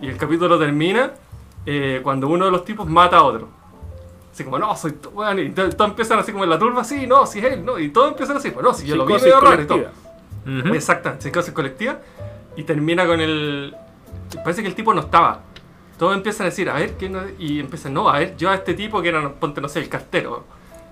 Y 0.00 0.08
el 0.08 0.18
capítulo 0.18 0.58
termina 0.58 1.12
eh, 1.64 2.00
cuando 2.02 2.28
uno 2.28 2.44
de 2.44 2.50
los 2.50 2.66
tipos 2.66 2.86
mata 2.86 3.16
a 3.16 3.22
otro. 3.22 3.48
Así 4.38 4.44
como, 4.44 4.56
no, 4.56 4.76
soy 4.76 4.92
tú, 4.92 5.08
weón", 5.10 5.36
Y 5.40 5.50
to- 5.50 5.68
todos 5.70 5.90
empiezan 5.90 6.20
así 6.20 6.30
como 6.30 6.44
en 6.44 6.50
la 6.50 6.58
turba, 6.60 6.84
sí, 6.84 7.08
no, 7.08 7.26
si 7.26 7.40
es 7.40 7.44
él, 7.46 7.64
no. 7.64 7.76
Y 7.76 7.88
todos 7.88 8.10
empiezan 8.12 8.36
así, 8.36 8.52
pues 8.52 8.64
no, 8.64 8.72
si 8.72 8.86
yo 8.86 8.94
lo 8.94 9.04
vi 9.04 9.14
medio 9.14 9.40
raro 9.40 9.60
y 9.62 9.66
todo. 9.66 9.78
colectiva. 9.82 10.60
Ujú. 10.60 10.74
Exactamente, 10.74 11.24
psicosis 11.24 11.52
colectiva. 11.52 11.98
Y 12.56 12.62
termina 12.62 13.04
con 13.04 13.20
el. 13.20 13.74
Parece 14.44 14.62
que 14.62 14.68
el 14.68 14.76
tipo 14.76 14.94
no 14.94 15.00
estaba. 15.00 15.40
Todos 15.98 16.14
empiezan 16.14 16.42
a 16.46 16.50
decir, 16.50 16.70
a 16.70 16.74
ver, 16.74 16.96
¿qué 16.96 17.08
no? 17.08 17.20
Y 17.40 17.58
empiezan, 17.58 17.92
no, 17.94 18.08
a 18.08 18.20
ver, 18.20 18.36
yo 18.36 18.48
a 18.50 18.54
este 18.54 18.74
tipo 18.74 19.02
que 19.02 19.08
era, 19.08 19.28
ponte, 19.28 19.60
no 19.60 19.68
sé, 19.68 19.80
el 19.80 19.88
cartero. 19.88 20.44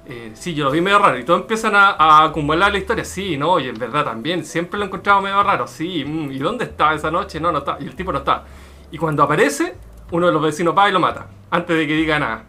eh, 0.06 0.32
sí, 0.34 0.52
yo 0.54 0.64
lo 0.64 0.72
vi 0.72 0.80
medio 0.80 0.98
raro. 0.98 1.16
Y 1.20 1.24
todos 1.24 1.42
empiezan 1.42 1.76
a, 1.76 1.90
a 1.90 2.24
acumular 2.24 2.72
la 2.72 2.78
historia. 2.78 3.04
Sí, 3.04 3.36
no, 3.36 3.60
y 3.60 3.68
en 3.68 3.78
verdad 3.78 4.04
también. 4.04 4.44
Siempre 4.44 4.76
lo 4.78 4.84
he 4.84 4.88
encontrado 4.88 5.20
medio 5.20 5.40
raro. 5.44 5.68
Sí, 5.68 6.04
mm, 6.04 6.32
¿y 6.32 6.38
dónde 6.38 6.64
está 6.64 6.92
esa 6.94 7.12
noche? 7.12 7.38
No, 7.38 7.52
no 7.52 7.58
está. 7.58 7.76
Y 7.80 7.84
el 7.84 7.94
tipo 7.94 8.10
no 8.10 8.18
está. 8.18 8.42
Y 8.90 8.98
cuando 8.98 9.22
aparece, 9.22 9.74
uno 10.10 10.26
de 10.26 10.32
los 10.32 10.42
vecinos 10.42 10.76
va 10.76 10.88
y 10.88 10.92
lo 10.92 10.98
mata. 11.00 11.26
Antes 11.50 11.76
de 11.76 11.86
que 11.86 11.94
diga 11.94 12.18
nada. 12.18 12.42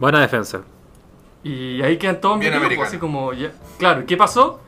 Buena 0.00 0.20
defensa. 0.20 0.62
Y 1.44 1.80
ahí 1.82 1.96
quedan 1.98 2.20
todos 2.20 2.38
Bien 2.40 2.52
americano. 2.54 2.86
así 2.88 2.98
como, 2.98 3.32
ya- 3.32 3.52
claro, 3.78 4.04
¿qué 4.06 4.16
pasó? 4.16 4.60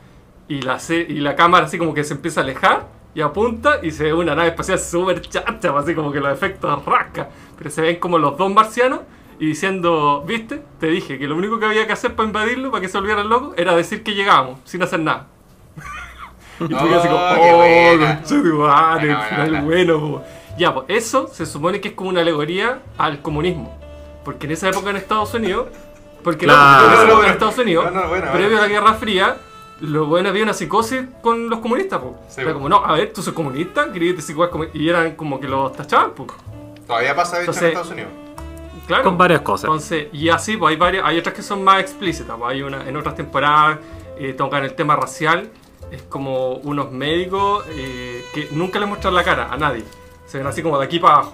Y 0.47 0.61
la, 0.61 0.77
y 0.89 1.19
la 1.19 1.35
cámara 1.35 1.65
así 1.65 1.77
como 1.77 1.93
que 1.93 2.03
se 2.03 2.13
empieza 2.13 2.41
a 2.41 2.43
alejar 2.43 2.87
y 3.15 3.21
apunta 3.21 3.79
y 3.83 3.91
se 3.91 4.05
ve 4.05 4.13
una 4.13 4.35
nave 4.35 4.49
espacial 4.49 4.79
súper 4.79 5.21
chacha, 5.21 5.77
así 5.77 5.93
como 5.95 6.11
que 6.11 6.19
los 6.19 6.31
efectos 6.31 6.83
rasca. 6.85 7.29
Pero 7.57 7.69
se 7.69 7.81
ven 7.81 7.95
como 7.97 8.17
los 8.17 8.37
dos 8.37 8.51
marcianos 8.53 9.01
y 9.39 9.47
diciendo, 9.47 10.23
¿viste? 10.27 10.61
Te 10.79 10.87
dije 10.87 11.17
que 11.19 11.27
lo 11.27 11.35
único 11.35 11.59
que 11.59 11.65
había 11.65 11.85
que 11.87 11.93
hacer 11.93 12.15
para 12.15 12.27
invadirlo, 12.27 12.71
para 12.71 12.81
que 12.81 12.87
se 12.89 12.97
volviera 12.97 13.23
loco, 13.23 13.53
era 13.57 13.75
decir 13.75 14.03
que 14.03 14.13
llegábamos, 14.13 14.59
sin 14.63 14.81
hacer 14.83 14.99
nada. 14.99 15.27
y 16.59 16.67
tú 16.67 16.77
quedas 16.77 16.99
así 16.99 17.07
como, 17.07 17.19
Oh, 17.19 17.35
qué 17.35 17.51
oh, 17.95 17.99
conchetumare, 17.99 19.09
el 19.09 19.15
buena. 19.51 19.61
bueno. 19.61 19.99
po". 19.99 20.23
Ya, 20.57 20.73
pues 20.73 20.85
eso 20.89 21.27
se 21.27 21.45
supone 21.45 21.81
que 21.81 21.89
es 21.89 21.93
como 21.95 22.09
una 22.09 22.21
alegoría 22.21 22.79
al 22.97 23.21
comunismo. 23.21 23.79
Porque 24.23 24.45
en 24.45 24.53
esa 24.53 24.69
época 24.69 24.89
en 24.89 24.95
Estados 24.97 25.33
Unidos, 25.33 25.67
porque 26.23 26.45
no, 26.47 26.53
Claro. 26.53 26.87
No, 26.89 26.95
no, 26.95 27.03
época 27.11 27.27
en. 27.27 27.33
Estados 27.33 27.57
Unidos, 27.57 27.85
No, 27.93 28.01
no, 28.01 28.07
bueno, 28.09 28.31
previo 28.31 28.57
a 28.57 28.61
la 28.61 28.67
Guerra 28.67 28.93
Fría, 28.93 29.37
lo 29.81 30.05
bueno 30.05 30.29
había 30.29 30.43
una 30.43 30.53
psicosis 30.53 31.01
con 31.21 31.49
los 31.49 31.59
comunistas, 31.59 31.99
po. 31.99 32.17
Sí, 32.29 32.41
Era 32.41 32.51
po. 32.51 32.55
como, 32.55 32.69
no, 32.69 32.85
a 32.85 32.93
ver, 32.93 33.11
tú 33.13 33.21
sos 33.21 33.33
comunista, 33.33 33.91
querías 33.91 34.15
decir 34.15 34.31
igual 34.33 34.49
como- 34.49 34.65
y 34.73 34.87
eran 34.89 35.15
como 35.15 35.39
que 35.39 35.47
los 35.47 35.73
tachaban, 35.75 36.11
pues. 36.15 36.29
Todavía 36.87 37.15
pasa 37.15 37.37
de 37.39 37.43
hecho 37.43 37.59
en 37.59 37.65
Estados 37.65 37.91
Unidos. 37.91 38.11
Claro. 38.87 39.03
Con 39.03 39.17
varias 39.17 39.41
cosas. 39.41 39.65
Entonces, 39.65 40.07
y 40.11 40.27
así, 40.29 40.57
pues 40.57 40.71
hay 40.71 40.77
varias, 40.77 41.05
hay 41.05 41.17
otras 41.17 41.33
que 41.33 41.41
son 41.41 41.63
más 41.63 41.79
explícitas, 41.79 42.35
pues 42.37 42.51
hay 42.51 42.61
una, 42.63 42.87
en 42.87 42.97
otras 42.97 43.15
temporadas 43.15 43.79
eh, 44.17 44.33
tocan 44.33 44.63
el 44.65 44.73
tema 44.75 44.95
racial, 44.97 45.49
es 45.89 46.01
como 46.03 46.55
unos 46.55 46.91
médicos 46.91 47.65
eh, 47.69 48.23
que 48.33 48.49
nunca 48.51 48.79
le 48.79 48.85
muestran 48.85 49.15
la 49.15 49.23
cara 49.23 49.47
a 49.51 49.55
nadie, 49.57 49.83
se 50.27 50.37
ven 50.37 50.47
así 50.47 50.61
como 50.61 50.77
de 50.79 50.85
aquí 50.85 50.99
para 50.99 51.13
abajo. 51.15 51.33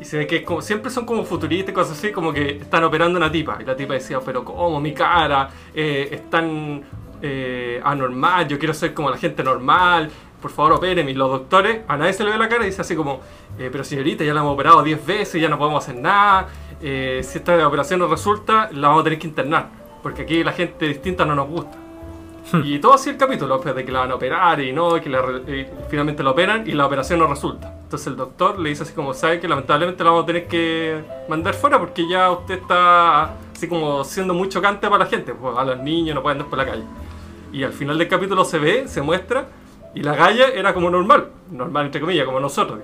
Y 0.00 0.04
se 0.04 0.16
ve 0.16 0.26
que 0.26 0.42
como, 0.42 0.62
siempre 0.62 0.90
son 0.90 1.04
como 1.04 1.24
futuristas 1.24 1.74
cosas 1.74 1.98
así, 1.98 2.10
como 2.10 2.32
que 2.32 2.52
están 2.52 2.84
operando 2.84 3.18
una 3.18 3.30
tipa. 3.30 3.58
Y 3.60 3.64
la 3.64 3.76
tipa 3.76 3.94
decía, 3.94 4.18
pero 4.24 4.44
¿cómo? 4.44 4.80
Mi 4.80 4.94
cara 4.94 5.50
eh, 5.74 6.08
es 6.10 6.30
tan 6.30 6.82
eh, 7.22 7.80
anormal, 7.84 8.48
yo 8.48 8.58
quiero 8.58 8.72
ser 8.72 8.94
como 8.94 9.10
la 9.10 9.18
gente 9.18 9.44
normal, 9.44 10.10
por 10.40 10.50
favor 10.50 10.72
opérenme. 10.72 11.10
Y 11.10 11.14
los 11.14 11.30
doctores, 11.30 11.82
a 11.86 11.96
nadie 11.96 12.12
se 12.12 12.24
le 12.24 12.30
ve 12.30 12.38
la 12.38 12.48
cara 12.48 12.64
y 12.64 12.66
dice 12.70 12.80
así 12.80 12.96
como, 12.96 13.20
eh, 13.58 13.68
pero 13.70 13.84
señorita, 13.84 14.24
ya 14.24 14.32
la 14.32 14.40
hemos 14.40 14.54
operado 14.54 14.82
10 14.82 15.04
veces, 15.06 15.40
ya 15.40 15.48
no 15.48 15.58
podemos 15.58 15.84
hacer 15.84 16.00
nada. 16.00 16.48
eh, 16.82 17.20
si 17.22 17.38
esta 17.38 17.66
operación 17.66 18.00
no 18.00 18.06
resulta, 18.06 18.70
la 18.72 18.88
vamos 18.88 19.02
a 19.02 19.04
tener 19.04 19.18
que 19.18 19.26
internar. 19.26 19.68
Porque 20.02 20.22
aquí 20.22 20.42
la 20.42 20.52
gente 20.52 20.86
distinta 20.88 21.26
no 21.26 21.34
nos 21.34 21.46
gusta. 21.46 21.89
y 22.64 22.78
todo 22.78 22.94
así 22.94 23.10
el 23.10 23.16
capítulo, 23.16 23.54
después 23.54 23.74
de 23.74 23.84
que 23.84 23.92
la 23.92 24.00
van 24.00 24.10
a 24.12 24.14
operar 24.14 24.60
y 24.60 24.72
no, 24.72 25.00
que 25.00 25.08
la 25.08 25.20
y 25.46 25.66
finalmente 25.88 26.22
la 26.22 26.30
operan 26.30 26.68
y 26.68 26.72
la 26.72 26.86
operación 26.86 27.18
no 27.18 27.26
resulta. 27.26 27.74
Entonces 27.82 28.06
el 28.08 28.16
doctor 28.16 28.58
le 28.58 28.70
dice 28.70 28.82
así 28.82 28.92
como, 28.92 29.14
sabe 29.14 29.40
que 29.40 29.48
lamentablemente 29.48 30.02
la 30.04 30.10
vamos 30.10 30.24
a 30.24 30.26
tener 30.26 30.46
que 30.46 31.00
mandar 31.28 31.54
fuera 31.54 31.78
porque 31.78 32.08
ya 32.08 32.30
usted 32.30 32.54
está 32.54 33.34
así 33.54 33.68
como 33.68 34.04
siendo 34.04 34.34
muy 34.34 34.48
chocante 34.48 34.88
para 34.88 35.04
la 35.04 35.10
gente, 35.10 35.34
pues 35.34 35.56
a 35.56 35.64
los 35.64 35.78
niños 35.78 36.14
no 36.14 36.22
pueden 36.22 36.38
andar 36.38 36.50
por 36.50 36.58
la 36.58 36.66
calle. 36.66 36.84
Y 37.52 37.62
al 37.64 37.72
final 37.72 37.98
del 37.98 38.08
capítulo 38.08 38.44
se 38.44 38.58
ve, 38.58 38.86
se 38.86 39.02
muestra, 39.02 39.46
y 39.94 40.02
la 40.02 40.14
galla 40.14 40.48
era 40.48 40.72
como 40.72 40.88
normal, 40.88 41.28
normal 41.50 41.86
entre 41.86 42.00
comillas, 42.00 42.24
como 42.24 42.40
nosotros. 42.40 42.80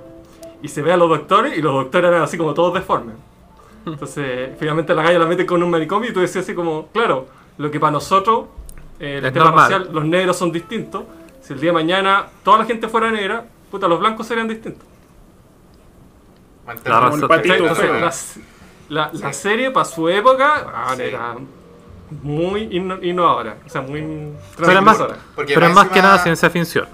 Y 0.62 0.68
se 0.68 0.82
ve 0.82 0.92
a 0.92 0.96
los 0.96 1.08
doctores 1.08 1.56
y 1.56 1.62
los 1.62 1.72
doctores 1.72 2.08
eran 2.08 2.22
así 2.22 2.36
como 2.36 2.52
todos 2.52 2.74
deformes. 2.74 3.14
Entonces, 3.86 4.50
finalmente 4.58 4.94
la 4.94 5.02
galla 5.02 5.20
la 5.20 5.26
mete 5.26 5.46
con 5.46 5.62
un 5.62 5.70
manicomio 5.70 6.10
y 6.10 6.12
tú 6.12 6.20
decías 6.20 6.44
así 6.44 6.54
como, 6.54 6.88
claro, 6.88 7.26
lo 7.58 7.70
que 7.70 7.78
para 7.78 7.92
nosotros, 7.92 8.46
eh, 9.00 9.18
el 9.18 9.24
Es 9.26 9.32
tema 9.32 9.46
normal. 9.46 9.70
racial, 9.72 9.88
los 9.94 10.04
negros 10.04 10.36
son 10.36 10.52
distintos. 10.52 11.04
Si 11.42 11.52
el 11.52 11.60
día 11.60 11.70
de 11.70 11.74
mañana 11.74 12.26
toda 12.44 12.58
la 12.58 12.64
gente 12.64 12.88
fuera 12.88 13.10
negra, 13.10 13.44
puta, 13.70 13.86
los 13.88 13.98
blancos 14.00 14.26
serían 14.26 14.48
distintos. 14.48 14.86
La 16.66 16.74
patito 17.28 17.64
la, 17.64 18.12
la- 18.88 19.10
la 19.12 19.32
serie 19.32 19.70
para 19.70 19.84
su 19.84 20.08
época 20.08 20.66
ah, 20.74 20.94
Sí. 20.96 21.02
era 21.02 21.34
muy 22.22 22.62
inno- 22.68 22.98
innovadora, 23.02 23.56
o 23.64 23.68
sea, 23.68 23.80
muy 23.82 24.00
Pero 24.56 24.72
es 24.72 24.82
más, 24.82 24.98
pero 25.36 25.60
más 25.60 25.74
más 25.74 25.88
que 25.88 26.02
nada 26.02 26.18
ciencia 26.18 26.50
ficción. 26.50 26.88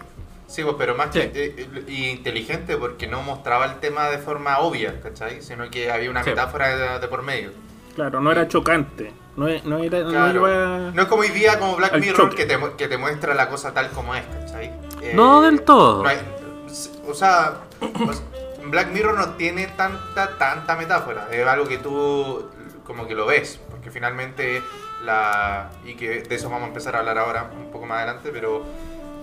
Sí, 0.46 0.62
pues, 0.62 0.74
pero 0.78 0.94
más 0.94 1.08
Sí. 1.12 1.20
que 1.20 1.68
y 1.88 2.10
inteligente 2.10 2.76
porque 2.76 3.06
no 3.06 3.22
mostraba 3.22 3.64
el 3.66 3.78
tema 3.80 4.08
de 4.10 4.18
forma 4.18 4.58
obvia, 4.58 5.00
¿cachai? 5.00 5.40
Sino 5.40 5.70
que 5.70 5.90
había 5.90 6.10
una 6.10 6.22
Sí. 6.22 6.30
metáfora 6.30 6.76
de, 6.76 6.98
de 6.98 7.08
por 7.08 7.22
medio. 7.22 7.50
Claro, 7.94 8.20
no 8.20 8.30
era 8.32 8.48
chocante. 8.48 9.12
No, 9.36 9.48
e- 9.48 9.62
no 9.64 9.78
era. 9.78 10.02
Claro. 10.04 10.40
No 10.40 10.48
iba. 10.48 10.90
No 10.92 11.02
es 11.02 11.08
como 11.08 11.22
hoy 11.22 11.28
día 11.30 11.58
como 11.58 11.76
Black 11.76 11.98
Mirror 11.98 12.34
que 12.34 12.44
te, 12.44 12.58
mu- 12.58 12.76
que 12.76 12.88
te 12.88 12.98
muestra 12.98 13.34
la 13.34 13.48
cosa 13.48 13.72
tal 13.72 13.90
como 13.90 14.14
es, 14.14 14.24
¿cachai? 14.26 14.66
Eh, 15.02 15.12
No 15.14 15.40
del 15.42 15.62
todo. 15.62 16.02
no 16.02 16.08
hay- 16.08 16.18
o 16.66 16.70
sea, 16.70 16.92
o 17.08 17.14
sea, 17.14 17.54
Black 18.64 18.92
Mirror 18.92 19.16
no 19.18 19.30
tiene 19.30 19.66
tanta, 19.68 20.36
tanta 20.38 20.76
metáfora. 20.76 21.28
Es 21.30 21.46
algo 21.46 21.66
que 21.66 21.78
tú 21.78 22.48
como 22.84 23.06
que 23.06 23.14
lo 23.14 23.26
ves, 23.26 23.60
porque 23.70 23.90
finalmente 23.90 24.62
la... 25.04 25.70
Y 25.84 25.94
que 25.94 26.22
de 26.22 26.34
eso 26.34 26.48
vamos 26.48 26.64
a 26.64 26.68
empezar 26.68 26.94
a 26.96 27.00
hablar 27.00 27.18
ahora, 27.18 27.50
un 27.56 27.70
poco 27.70 27.86
más 27.86 27.98
adelante, 27.98 28.30
pero 28.32 28.64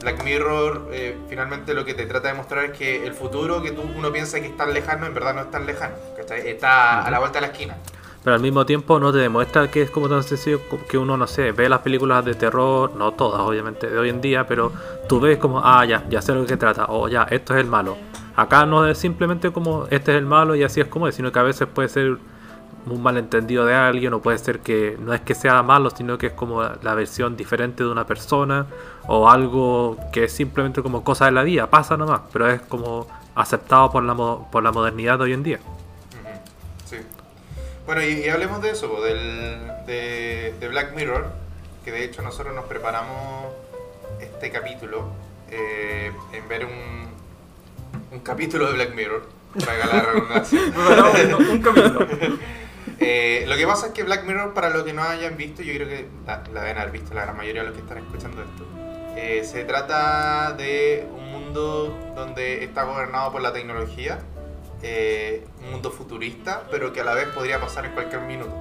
Black 0.02 0.24
Mirror 0.24 0.90
eh, 0.92 1.18
finalmente 1.30 1.74
lo 1.74 1.86
que 1.86 1.94
te 1.94 2.06
trata 2.06 2.30
de 2.30 2.34
mostrar 2.36 2.66
es 2.66 2.78
que 2.78 3.06
el 3.06 3.14
futuro 3.14 3.62
que 3.62 3.72
tú, 3.72 3.82
uno 3.96 4.12
piensa 4.12 4.40
que 4.40 4.48
es 4.48 4.58
tan 4.58 4.74
lejano, 4.74 5.06
en 5.06 5.14
verdad 5.14 5.34
no 5.36 5.42
es 5.42 5.52
tan 5.52 5.66
lejano, 5.66 5.96
¿cachai? 6.18 6.48
Está 6.48 7.04
a 7.06 7.12
la 7.12 7.20
vuelta 7.20 7.40
de 7.40 7.48
la 7.48 7.52
esquina. 7.54 7.78
Pero 8.30 8.36
al 8.36 8.44
mismo 8.44 8.64
tiempo 8.64 9.00
no 9.00 9.12
te 9.12 9.18
demuestra 9.18 9.72
que 9.72 9.82
es 9.82 9.90
como 9.90 10.08
tan 10.08 10.22
sencillo 10.22 10.62
que 10.88 11.00
uno, 11.00 11.18
no 11.18 11.26
sé, 11.26 11.52
ve 11.52 11.68
las 11.68 11.80
películas 11.80 12.24
de 12.24 12.36
terror, 12.36 12.92
no 12.96 13.14
todas 13.14 13.42
obviamente 13.42 13.90
de 13.90 13.98
hoy 13.98 14.10
en 14.10 14.22
día, 14.22 14.46
pero 14.46 14.72
tú 15.08 15.20
ves 15.20 15.40
como, 15.40 15.62
ah, 15.66 15.84
ya, 15.84 16.08
ya 16.12 16.22
sé 16.22 16.36
lo 16.36 16.46
que 16.46 16.56
trata, 16.56 16.86
o 16.90 17.08
ya, 17.08 17.24
esto 17.24 17.56
es 17.56 17.62
el 17.62 17.66
malo. 17.66 17.98
Acá 18.36 18.68
no 18.68 18.86
es 18.86 19.00
simplemente 19.00 19.52
como, 19.52 19.88
este 19.90 20.12
es 20.12 20.20
el 20.20 20.28
malo 20.28 20.54
y 20.54 20.62
así 20.62 20.80
es 20.80 20.86
como 20.86 21.08
es, 21.08 21.16
sino 21.16 21.32
que 21.32 21.40
a 21.40 21.42
veces 21.42 21.68
puede 21.68 21.90
ser 21.90 22.20
un 22.86 23.02
malentendido 23.02 23.66
de 23.66 23.74
alguien, 23.74 24.14
o 24.14 24.22
puede 24.22 24.38
ser 24.38 24.60
que 24.60 24.96
no 25.04 25.12
es 25.12 25.22
que 25.22 25.34
sea 25.34 25.64
malo, 25.64 25.90
sino 25.90 26.20
que 26.20 26.28
es 26.28 26.34
como 26.34 26.62
la 26.62 26.94
versión 26.94 27.36
diferente 27.36 27.84
de 27.84 27.90
una 27.90 28.06
persona, 28.06 28.68
o 29.08 29.28
algo 29.28 29.98
que 30.14 30.26
es 30.26 30.32
simplemente 30.32 30.84
como 30.84 31.04
cosa 31.04 31.26
de 31.26 31.32
la 31.32 31.42
vida, 31.42 31.68
pasa 31.72 31.98
nomás, 31.98 32.22
pero 32.32 32.48
es 32.48 32.62
como 32.62 33.08
aceptado 33.34 33.90
por 33.90 34.04
la, 34.04 34.14
por 34.14 34.62
la 34.62 34.72
modernidad 34.72 35.18
de 35.18 35.24
hoy 35.24 35.34
en 35.34 35.42
día. 35.42 35.60
Bueno, 37.90 38.04
y, 38.04 38.24
y 38.24 38.30
hablemos 38.30 38.62
de 38.62 38.70
eso, 38.70 39.02
del, 39.02 39.18
de, 39.88 40.54
de 40.60 40.68
Black 40.68 40.94
Mirror, 40.94 41.26
que 41.84 41.92
de 41.92 42.04
hecho 42.04 42.22
nosotros 42.22 42.54
nos 42.54 42.66
preparamos 42.66 43.52
este 44.22 44.52
capítulo 44.52 45.10
eh, 45.50 46.12
en 46.32 46.48
ver 46.48 46.66
un, 46.66 47.08
un 48.12 48.20
capítulo 48.20 48.68
de 48.68 48.74
Black 48.74 48.94
Mirror, 48.94 49.28
para 49.66 49.88
la 49.88 50.02
redundancia. 50.02 50.60
Preparamos 50.72 51.40
un, 51.40 51.50
un 51.50 51.62
capítulo. 51.64 52.08
Eh, 53.02 53.46
lo 53.48 53.56
que 53.56 53.66
pasa 53.66 53.88
es 53.88 53.94
que 53.94 54.04
Black 54.04 54.26
Mirror, 54.26 54.54
para 54.54 54.70
los 54.70 54.84
que 54.84 54.92
no 54.94 55.02
hayan 55.02 55.36
visto, 55.38 55.64
yo 55.64 55.74
creo 55.74 55.88
que 55.88 56.06
la, 56.28 56.44
la 56.54 56.62
deben 56.62 56.78
haber 56.80 56.92
visto 56.92 57.14
la 57.16 57.22
gran 57.24 57.38
mayoría 57.38 57.62
de 57.62 57.70
los 57.70 57.76
que 57.78 57.82
están 57.82 57.98
escuchando 57.98 58.44
esto. 58.44 58.66
eh, 59.16 59.42
se 59.46 59.64
trata 59.64 60.52
de 60.54 61.08
un 61.18 61.32
mundo 61.32 61.98
donde 62.14 62.62
está 62.64 62.84
gobernado 62.84 63.32
por 63.32 63.42
la 63.42 63.52
tecnología, 63.54 64.20
eh, 64.82 65.46
un 65.64 65.72
mundo 65.72 65.92
futurista, 65.92 66.64
pero 66.72 66.94
que 66.94 67.02
a 67.02 67.04
la 67.04 67.14
vez 67.14 67.28
podría 67.28 67.60
pasar 67.60 67.86
en 67.86 67.92
cualquier 67.92 68.22
minuto. 68.22 68.54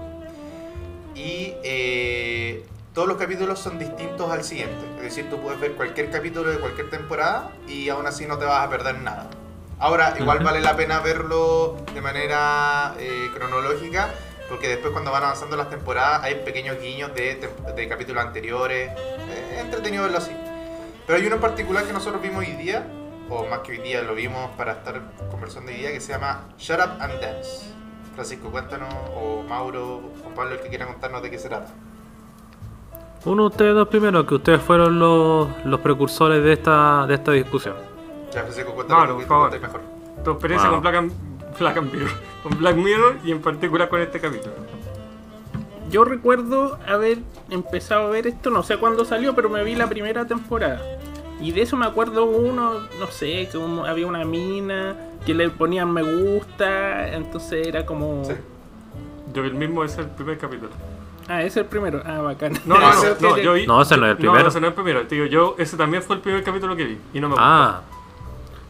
Y 1.14 1.54
eh, 1.64 2.64
todos 2.94 3.08
los 3.08 3.16
capítulos 3.16 3.58
son 3.58 3.78
distintos 3.78 4.30
al 4.30 4.44
siguiente. 4.44 4.84
Es 4.96 5.02
decir, 5.02 5.30
tú 5.30 5.40
puedes 5.40 5.60
ver 5.60 5.72
cualquier 5.72 6.10
capítulo 6.10 6.50
de 6.50 6.58
cualquier 6.58 6.90
temporada 6.90 7.52
y 7.66 7.88
aún 7.88 8.06
así 8.06 8.26
no 8.26 8.38
te 8.38 8.44
vas 8.44 8.66
a 8.66 8.70
perder 8.70 8.98
nada. 9.00 9.28
Ahora, 9.78 10.14
igual 10.18 10.40
vale 10.40 10.60
la 10.60 10.76
pena 10.76 10.98
verlo 11.00 11.76
de 11.94 12.00
manera 12.00 12.94
eh, 12.98 13.28
cronológica, 13.32 14.10
porque 14.48 14.68
después 14.68 14.92
cuando 14.92 15.12
van 15.12 15.22
avanzando 15.22 15.56
las 15.56 15.70
temporadas 15.70 16.24
hay 16.24 16.36
pequeños 16.36 16.80
guiños 16.80 17.14
de, 17.14 17.48
de 17.76 17.88
capítulos 17.88 18.24
anteriores. 18.24 18.90
Es 19.54 19.60
entretenido 19.60 20.02
verlo 20.02 20.18
así. 20.18 20.32
Pero 21.06 21.18
hay 21.18 21.26
uno 21.26 21.36
en 21.36 21.40
particular 21.40 21.84
que 21.84 21.92
nosotros 21.92 22.20
vimos 22.20 22.44
hoy 22.44 22.52
día, 22.54 22.84
o 23.30 23.46
más 23.46 23.60
que 23.60 23.72
hoy 23.72 23.78
día, 23.78 24.02
lo 24.02 24.14
vimos 24.14 24.50
para 24.56 24.72
estar 24.72 25.00
conversando 25.30 25.70
hoy 25.70 25.78
día, 25.78 25.92
que 25.92 26.00
se 26.00 26.12
llama 26.12 26.44
Shut 26.58 26.78
Up 26.78 27.00
and 27.02 27.20
Dance. 27.20 27.72
Francisco, 28.14 28.50
cuéntanos, 28.50 28.92
o 29.14 29.42
Mauro, 29.48 30.00
Juan 30.22 30.34
Pablo, 30.34 30.54
el 30.54 30.60
que 30.60 30.68
quiera 30.68 30.86
contarnos 30.86 31.22
de 31.22 31.30
qué 31.30 31.38
se 31.38 31.48
trata. 31.48 31.68
Uno 33.24 33.42
de 33.44 33.48
ustedes 33.48 33.74
dos 33.74 33.88
primero, 33.88 34.26
que 34.26 34.34
ustedes 34.36 34.60
fueron 34.62 34.98
los, 34.98 35.48
los 35.64 35.80
precursores 35.80 36.42
de 36.42 36.52
esta, 36.54 37.06
de 37.06 37.14
esta 37.14 37.32
discusión. 37.32 37.74
Ya, 38.32 38.42
Francisco, 38.42 38.72
cuéntanos 38.74 39.08
poquito, 39.08 39.28
por 39.28 39.50
favor. 39.50 39.60
mejor. 39.60 39.80
Tu 40.24 40.30
experiencia 40.30 40.68
Wow. 40.68 40.76
con 40.76 40.82
Black, 40.82 40.94
and- 40.96 41.58
Black 41.58 41.76
and 41.78 41.92
Mirror, 41.92 42.10
con 42.42 42.58
Black 42.58 42.76
Mirror 42.76 43.16
y 43.24 43.32
en 43.32 43.40
particular 43.42 43.88
con 43.88 44.00
este 44.00 44.20
capítulo. 44.20 44.54
Yo 45.90 46.04
recuerdo 46.04 46.78
haber 46.86 47.18
empezado 47.50 48.06
a 48.08 48.10
ver 48.10 48.26
esto, 48.26 48.50
no 48.50 48.62
sé 48.62 48.76
cuándo 48.78 49.04
salió, 49.04 49.34
pero 49.34 49.48
me 49.48 49.64
vi 49.64 49.74
la 49.74 49.88
primera 49.88 50.26
temporada. 50.26 50.80
Y 51.40 51.52
de 51.52 51.62
eso 51.62 51.76
me 51.76 51.86
acuerdo 51.86 52.24
uno, 52.26 52.80
no 52.98 53.06
sé, 53.10 53.48
que 53.50 53.58
un- 53.58 53.86
había 53.86 54.06
una 54.06 54.24
mina 54.24 54.96
que 55.24 55.34
le 55.34 55.48
ponían 55.50 55.92
me 55.92 56.02
gusta, 56.02 57.14
entonces 57.14 57.66
era 57.66 57.84
como... 57.86 58.24
Sí. 58.24 58.32
Yo 59.34 59.42
vi 59.42 59.48
el 59.48 59.54
mismo, 59.54 59.84
ese 59.84 60.00
es 60.00 60.06
el 60.06 60.12
primer 60.14 60.38
capítulo. 60.38 60.70
Ah, 61.28 61.40
ese 61.40 61.48
es 61.48 61.56
el 61.58 61.66
primero. 61.66 62.02
Ah, 62.06 62.20
bacán. 62.22 62.54
No, 62.64 62.78
no, 62.78 62.90
Ese 62.90 63.16
no, 63.20 63.36
yo 63.36 63.52
vi. 63.52 63.66
No, 63.66 63.82
ese 63.82 63.96
no 63.98 64.06
es 64.06 64.12
el 64.12 64.16
primero. 64.16 64.42
No, 64.42 64.48
ese 64.48 64.60
no 64.60 64.66
es 64.66 64.70
el 64.70 64.74
primero. 64.74 65.04
Digo, 65.04 65.26
yo, 65.26 65.54
ese 65.58 65.76
también 65.76 66.02
fue 66.02 66.16
el 66.16 66.22
primer 66.22 66.42
capítulo 66.42 66.74
que 66.74 66.84
vi. 66.84 66.98
Y 67.12 67.20
no 67.20 67.28
me 67.28 67.34
gustó. 67.34 67.44
Ah, 67.46 67.82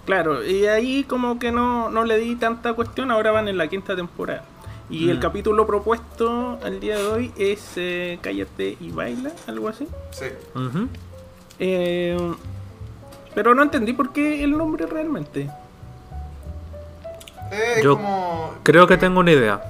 Claro, 0.05 0.43
y 0.43 0.65
ahí 0.67 1.05
como 1.05 1.39
que 1.39 1.53
no, 1.53 1.91
no 1.91 2.03
le 2.05 2.17
di 2.17 2.35
tanta 2.35 2.73
cuestión, 2.73 3.11
ahora 3.11 3.31
van 3.31 3.47
en 3.47 3.59
la 3.59 3.69
quinta 3.69 3.95
temporada. 3.95 4.43
Y 4.89 5.11
el 5.11 5.19
Mm. 5.19 5.21
capítulo 5.21 5.67
propuesto 5.67 6.59
al 6.65 6.81
día 6.81 6.97
de 6.97 7.07
hoy 7.07 7.33
es 7.37 7.73
eh, 7.77 8.19
Cállate 8.23 8.79
y 8.81 8.91
baila, 8.91 9.33
algo 9.47 9.69
así. 9.69 9.87
Sí. 10.13 10.25
ujú. 10.55 10.89
Eh, 11.59 12.17
pero 13.39 13.55
no 13.55 13.63
entendí 13.63 13.93
por 13.93 14.13
qué 14.13 14.43
el 14.43 14.59
nombre 14.59 14.85
realmente. 14.87 15.49
Eh, 17.53 17.81
Yo 17.85 17.95
como. 17.95 18.53
creo 18.65 18.89
que 18.89 18.97
tengo 18.97 19.21
una 19.21 19.31
idea. 19.31 19.63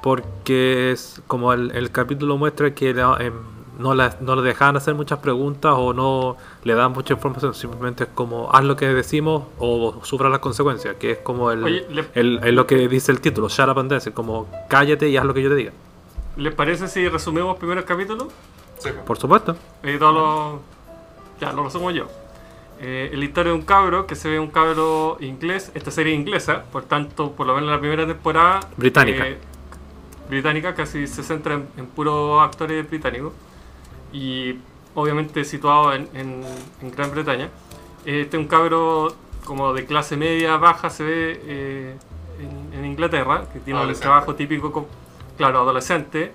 Porque 0.00 0.92
es 0.92 1.20
como 1.26 1.52
el, 1.52 1.72
el 1.72 1.90
capítulo 1.90 2.36
muestra 2.38 2.72
que 2.72 2.94
la- 2.94 3.16
em, 3.18 3.34
no, 3.80 3.94
la- 3.96 4.14
no 4.20 4.36
le 4.36 4.42
dejaban 4.42 4.76
hacer 4.76 4.94
muchas 4.94 5.18
preguntas 5.18 5.74
o 5.76 5.92
no 5.92 6.36
le 6.62 6.74
dan 6.74 6.92
mucha 6.92 7.14
información. 7.14 7.52
Simplemente 7.52 8.04
es 8.04 8.10
como 8.14 8.48
haz 8.52 8.62
lo 8.62 8.76
que 8.76 8.86
decimos 8.86 9.42
o 9.58 9.98
sufra 10.04 10.28
las 10.28 10.38
consecuencias. 10.38 10.94
Que 11.00 11.10
es 11.10 11.18
como 11.18 11.50
el, 11.50 11.64
Oye, 11.64 11.84
le- 11.90 12.06
el- 12.14 12.38
el 12.44 12.54
lo 12.54 12.68
que 12.68 12.86
dice 12.86 13.10
el 13.10 13.20
título, 13.20 13.48
Shut 13.48 13.68
up 13.68 13.80
and 13.80 13.90
dance. 13.90 14.12
Como 14.12 14.46
cállate 14.68 15.08
y 15.08 15.16
haz 15.16 15.24
lo 15.24 15.34
que 15.34 15.42
yo 15.42 15.48
te 15.50 15.56
diga. 15.56 15.72
¿Les 16.36 16.54
parece 16.54 16.86
si 16.86 17.08
resumimos 17.08 17.58
primero 17.58 17.80
el 17.80 17.86
capítulo? 17.86 18.28
Sí, 18.78 18.90
pues. 18.92 19.04
Por 19.04 19.18
supuesto. 19.18 19.56
Eh, 19.82 19.96
todo 19.98 20.12
lo... 20.12 20.79
Ya, 21.40 21.52
lo 21.52 21.64
resumo 21.64 21.90
yo. 21.90 22.06
Eh, 22.80 23.10
la 23.14 23.24
historia 23.24 23.52
de 23.52 23.58
un 23.58 23.64
cabro 23.64 24.06
que 24.06 24.14
se 24.14 24.28
ve 24.28 24.38
un 24.38 24.48
cabro 24.50 25.16
inglés. 25.20 25.70
Esta 25.74 25.90
serie 25.90 26.14
es 26.14 26.18
inglesa, 26.20 26.64
por 26.72 26.84
tanto, 26.84 27.32
por 27.32 27.46
lo 27.46 27.54
menos 27.54 27.70
la 27.70 27.78
primera 27.80 28.06
temporada. 28.06 28.60
Británica. 28.76 29.26
eh, 29.26 29.38
británica, 30.28 30.74
casi 30.74 31.06
se 31.06 31.22
centra 31.22 31.54
en, 31.54 31.66
en 31.76 31.86
puros 31.86 32.40
actores 32.42 32.88
británicos. 32.88 33.32
Y 34.12 34.56
obviamente 34.94 35.44
situado 35.44 35.92
en, 35.92 36.08
en- 36.14 36.44
en 36.82 36.90
Gran 36.90 37.10
Bretaña. 37.10 37.48
Este 38.04 38.36
es 38.36 38.40
un 38.42 38.46
cabro 38.48 39.14
como 39.44 39.72
de 39.72 39.84
clase 39.84 40.16
media 40.16 40.56
baja, 40.56 40.88
se 40.90 41.04
ve 41.04 41.40
eh, 41.44 41.94
en, 42.72 42.78
en 42.78 42.84
Inglaterra, 42.86 43.44
que 43.52 43.58
tiene 43.60 43.78
un 43.78 43.82
Adolescente. 43.82 44.02
trabajo 44.08 44.34
típico, 44.34 44.72
co- 44.72 44.86
claro, 45.36 45.60
adolescente, 45.60 46.32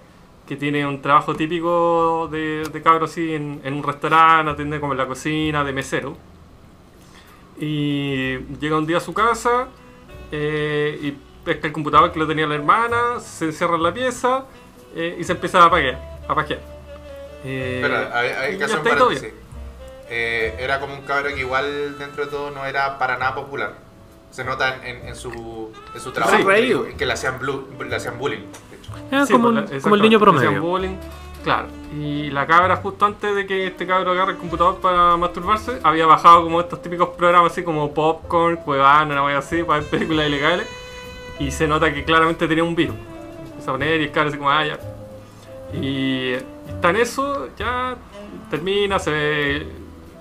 que 0.47 0.55
tiene 0.55 0.85
un 0.85 1.01
trabajo 1.01 1.35
típico 1.35 2.27
de, 2.31 2.63
de 2.71 2.81
cabro 2.81 3.05
así 3.05 3.33
en, 3.33 3.61
en 3.63 3.73
un 3.73 3.83
restaurante, 3.83 4.51
atiende 4.51 4.79
como 4.79 4.93
en 4.93 4.99
la 4.99 5.07
cocina, 5.07 5.63
de 5.63 5.73
mesero. 5.73 6.15
Y 7.59 8.37
llega 8.59 8.77
un 8.77 8.85
día 8.85 8.97
a 8.97 8.99
su 8.99 9.13
casa 9.13 9.67
eh, 10.31 10.99
y 11.01 11.11
pesca 11.43 11.67
el 11.67 11.73
computador 11.73 12.11
que 12.11 12.19
lo 12.19 12.27
tenía 12.27 12.45
la 12.45 12.55
hermana, 12.55 13.19
se 13.19 13.45
encierra 13.45 13.75
en 13.75 13.83
la 13.83 13.93
pieza 13.93 14.45
eh, 14.95 15.15
y 15.19 15.23
se 15.23 15.31
empieza 15.31 15.63
a 15.63 15.69
paquear. 15.69 15.99
A 16.27 16.35
paquear. 16.35 16.59
Eh, 17.43 17.81
Espera, 17.81 18.19
hay, 18.19 18.29
hay 18.29 18.57
que 18.57 18.63
hacer 18.65 18.79
un 18.79 18.83
paréntesis. 18.83 19.33
Era 20.09 20.79
como 20.79 20.93
un 20.93 21.01
cabro 21.01 21.29
que 21.29 21.39
igual 21.39 21.97
dentro 21.97 22.25
de 22.25 22.31
todo 22.31 22.51
no 22.51 22.65
era 22.65 22.99
para 22.99 23.17
nada 23.17 23.33
popular. 23.35 23.84
Se 24.35 24.43
nota 24.43 24.85
en, 24.85 25.07
en- 25.07 25.15
su, 25.15 25.71
en 25.93 26.01
su 26.01 26.11
trabajo 26.11 26.35
Sí. 26.37 26.43
Que, 26.87 26.95
que 26.97 27.05
le, 27.05 27.13
hacían 27.13 27.37
le 27.39 28.17
bullying. 28.17 28.39
Sí, 29.25 29.31
como, 29.33 29.51
pues, 29.53 29.69
un- 29.71 29.75
la- 29.77 29.81
como 29.81 29.95
el 29.95 30.01
niño 30.01 30.17
hacían 30.17 30.33
promedio. 30.33 30.61
bullying, 30.61 30.95
claro. 31.43 31.67
Y 31.97 32.29
la 32.31 32.45
cabra, 32.45 32.75
justo 32.75 33.05
antes 33.05 33.33
de 33.33 33.45
que 33.47 33.67
este 33.67 33.87
cabro 33.87 34.11
agarre 34.11 34.33
el 34.33 34.37
computador 34.37 34.81
para 34.81 35.15
masturbarse, 35.15 35.79
había 35.83 36.05
bajado 36.05 36.43
como 36.43 36.59
estos 36.59 36.81
típicos 36.81 37.09
programas 37.17 37.53
así 37.53 37.63
como 37.63 37.93
Popcorn, 37.93 38.57
Cuevana, 38.57 39.13
una 39.13 39.23
wea 39.23 39.37
así, 39.37 39.63
para 39.63 39.79
ver 39.79 39.89
películas 39.89 40.27
ilegales. 40.27 40.67
Y 41.39 41.51
se 41.51 41.65
nota 41.65 41.93
que 41.93 42.03
claramente 42.03 42.45
tenía 42.47 42.63
un 42.65 42.75
virus. 42.75 42.95
Empieza 43.45 43.71
a 43.71 43.73
poner 43.73 44.01
y 44.01 44.05
así 44.29 44.37
como, 44.37 44.49
ah, 44.51 44.65
ya. 44.65 44.79
Y 45.73 46.31
está 46.67 46.89
en 46.89 46.95
eso, 46.97 47.47
ya 47.57 47.95
termina, 48.49 48.99
se 48.99 49.11
ve 49.11 49.67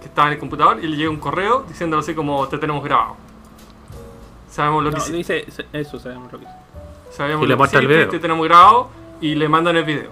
que 0.00 0.06
está 0.06 0.26
en 0.26 0.34
el 0.34 0.38
computador 0.38 0.78
y 0.82 0.86
le 0.86 0.96
llega 0.96 1.10
un 1.10 1.18
correo 1.18 1.64
diciéndolo 1.68 2.00
así 2.00 2.14
como, 2.14 2.46
te 2.48 2.58
tenemos 2.58 2.82
grabado. 2.84 3.16
Sabemos 4.54 4.84
lo 4.84 4.90
que 4.92 4.98
hiciste. 4.98 5.16
dice 5.46 5.64
eso, 5.72 5.98
sabemos 5.98 6.32
lo 6.32 6.38
que 6.38 6.44
dice. 6.46 6.56
Sabemos 7.10 7.44
Y 7.44 7.48
le 7.48 7.56
lo 7.56 7.64
que 7.68 7.76
el 7.76 7.86
video. 7.88 8.08
Te 8.08 8.18
tenemos 8.20 8.46
grabado 8.46 8.88
y 9.20 9.34
le 9.34 9.48
mandan 9.48 9.76
el 9.76 9.84
video. 9.84 10.10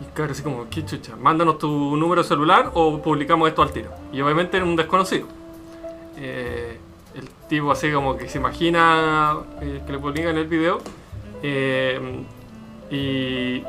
Y 0.00 0.04
claro, 0.14 0.32
así 0.32 0.42
como, 0.42 0.68
qué 0.70 0.84
chucha, 0.84 1.14
mándanos 1.16 1.58
tu 1.58 1.68
número 1.96 2.22
de 2.22 2.28
celular 2.28 2.70
o 2.74 3.00
publicamos 3.02 3.48
esto 3.48 3.62
al 3.62 3.70
tiro. 3.70 3.90
Y 4.12 4.20
obviamente 4.22 4.56
era 4.56 4.64
un 4.64 4.76
desconocido. 4.76 5.26
Eh, 6.16 6.78
el 7.14 7.28
tipo 7.48 7.70
así 7.70 7.92
como 7.92 8.16
que 8.16 8.28
se 8.28 8.38
imagina 8.38 9.36
eh, 9.60 9.82
que 9.86 9.92
le 9.92 9.98
publican 9.98 10.36
el 10.36 10.46
video 10.46 10.78
eh, 11.42 12.24
y, 12.90 12.96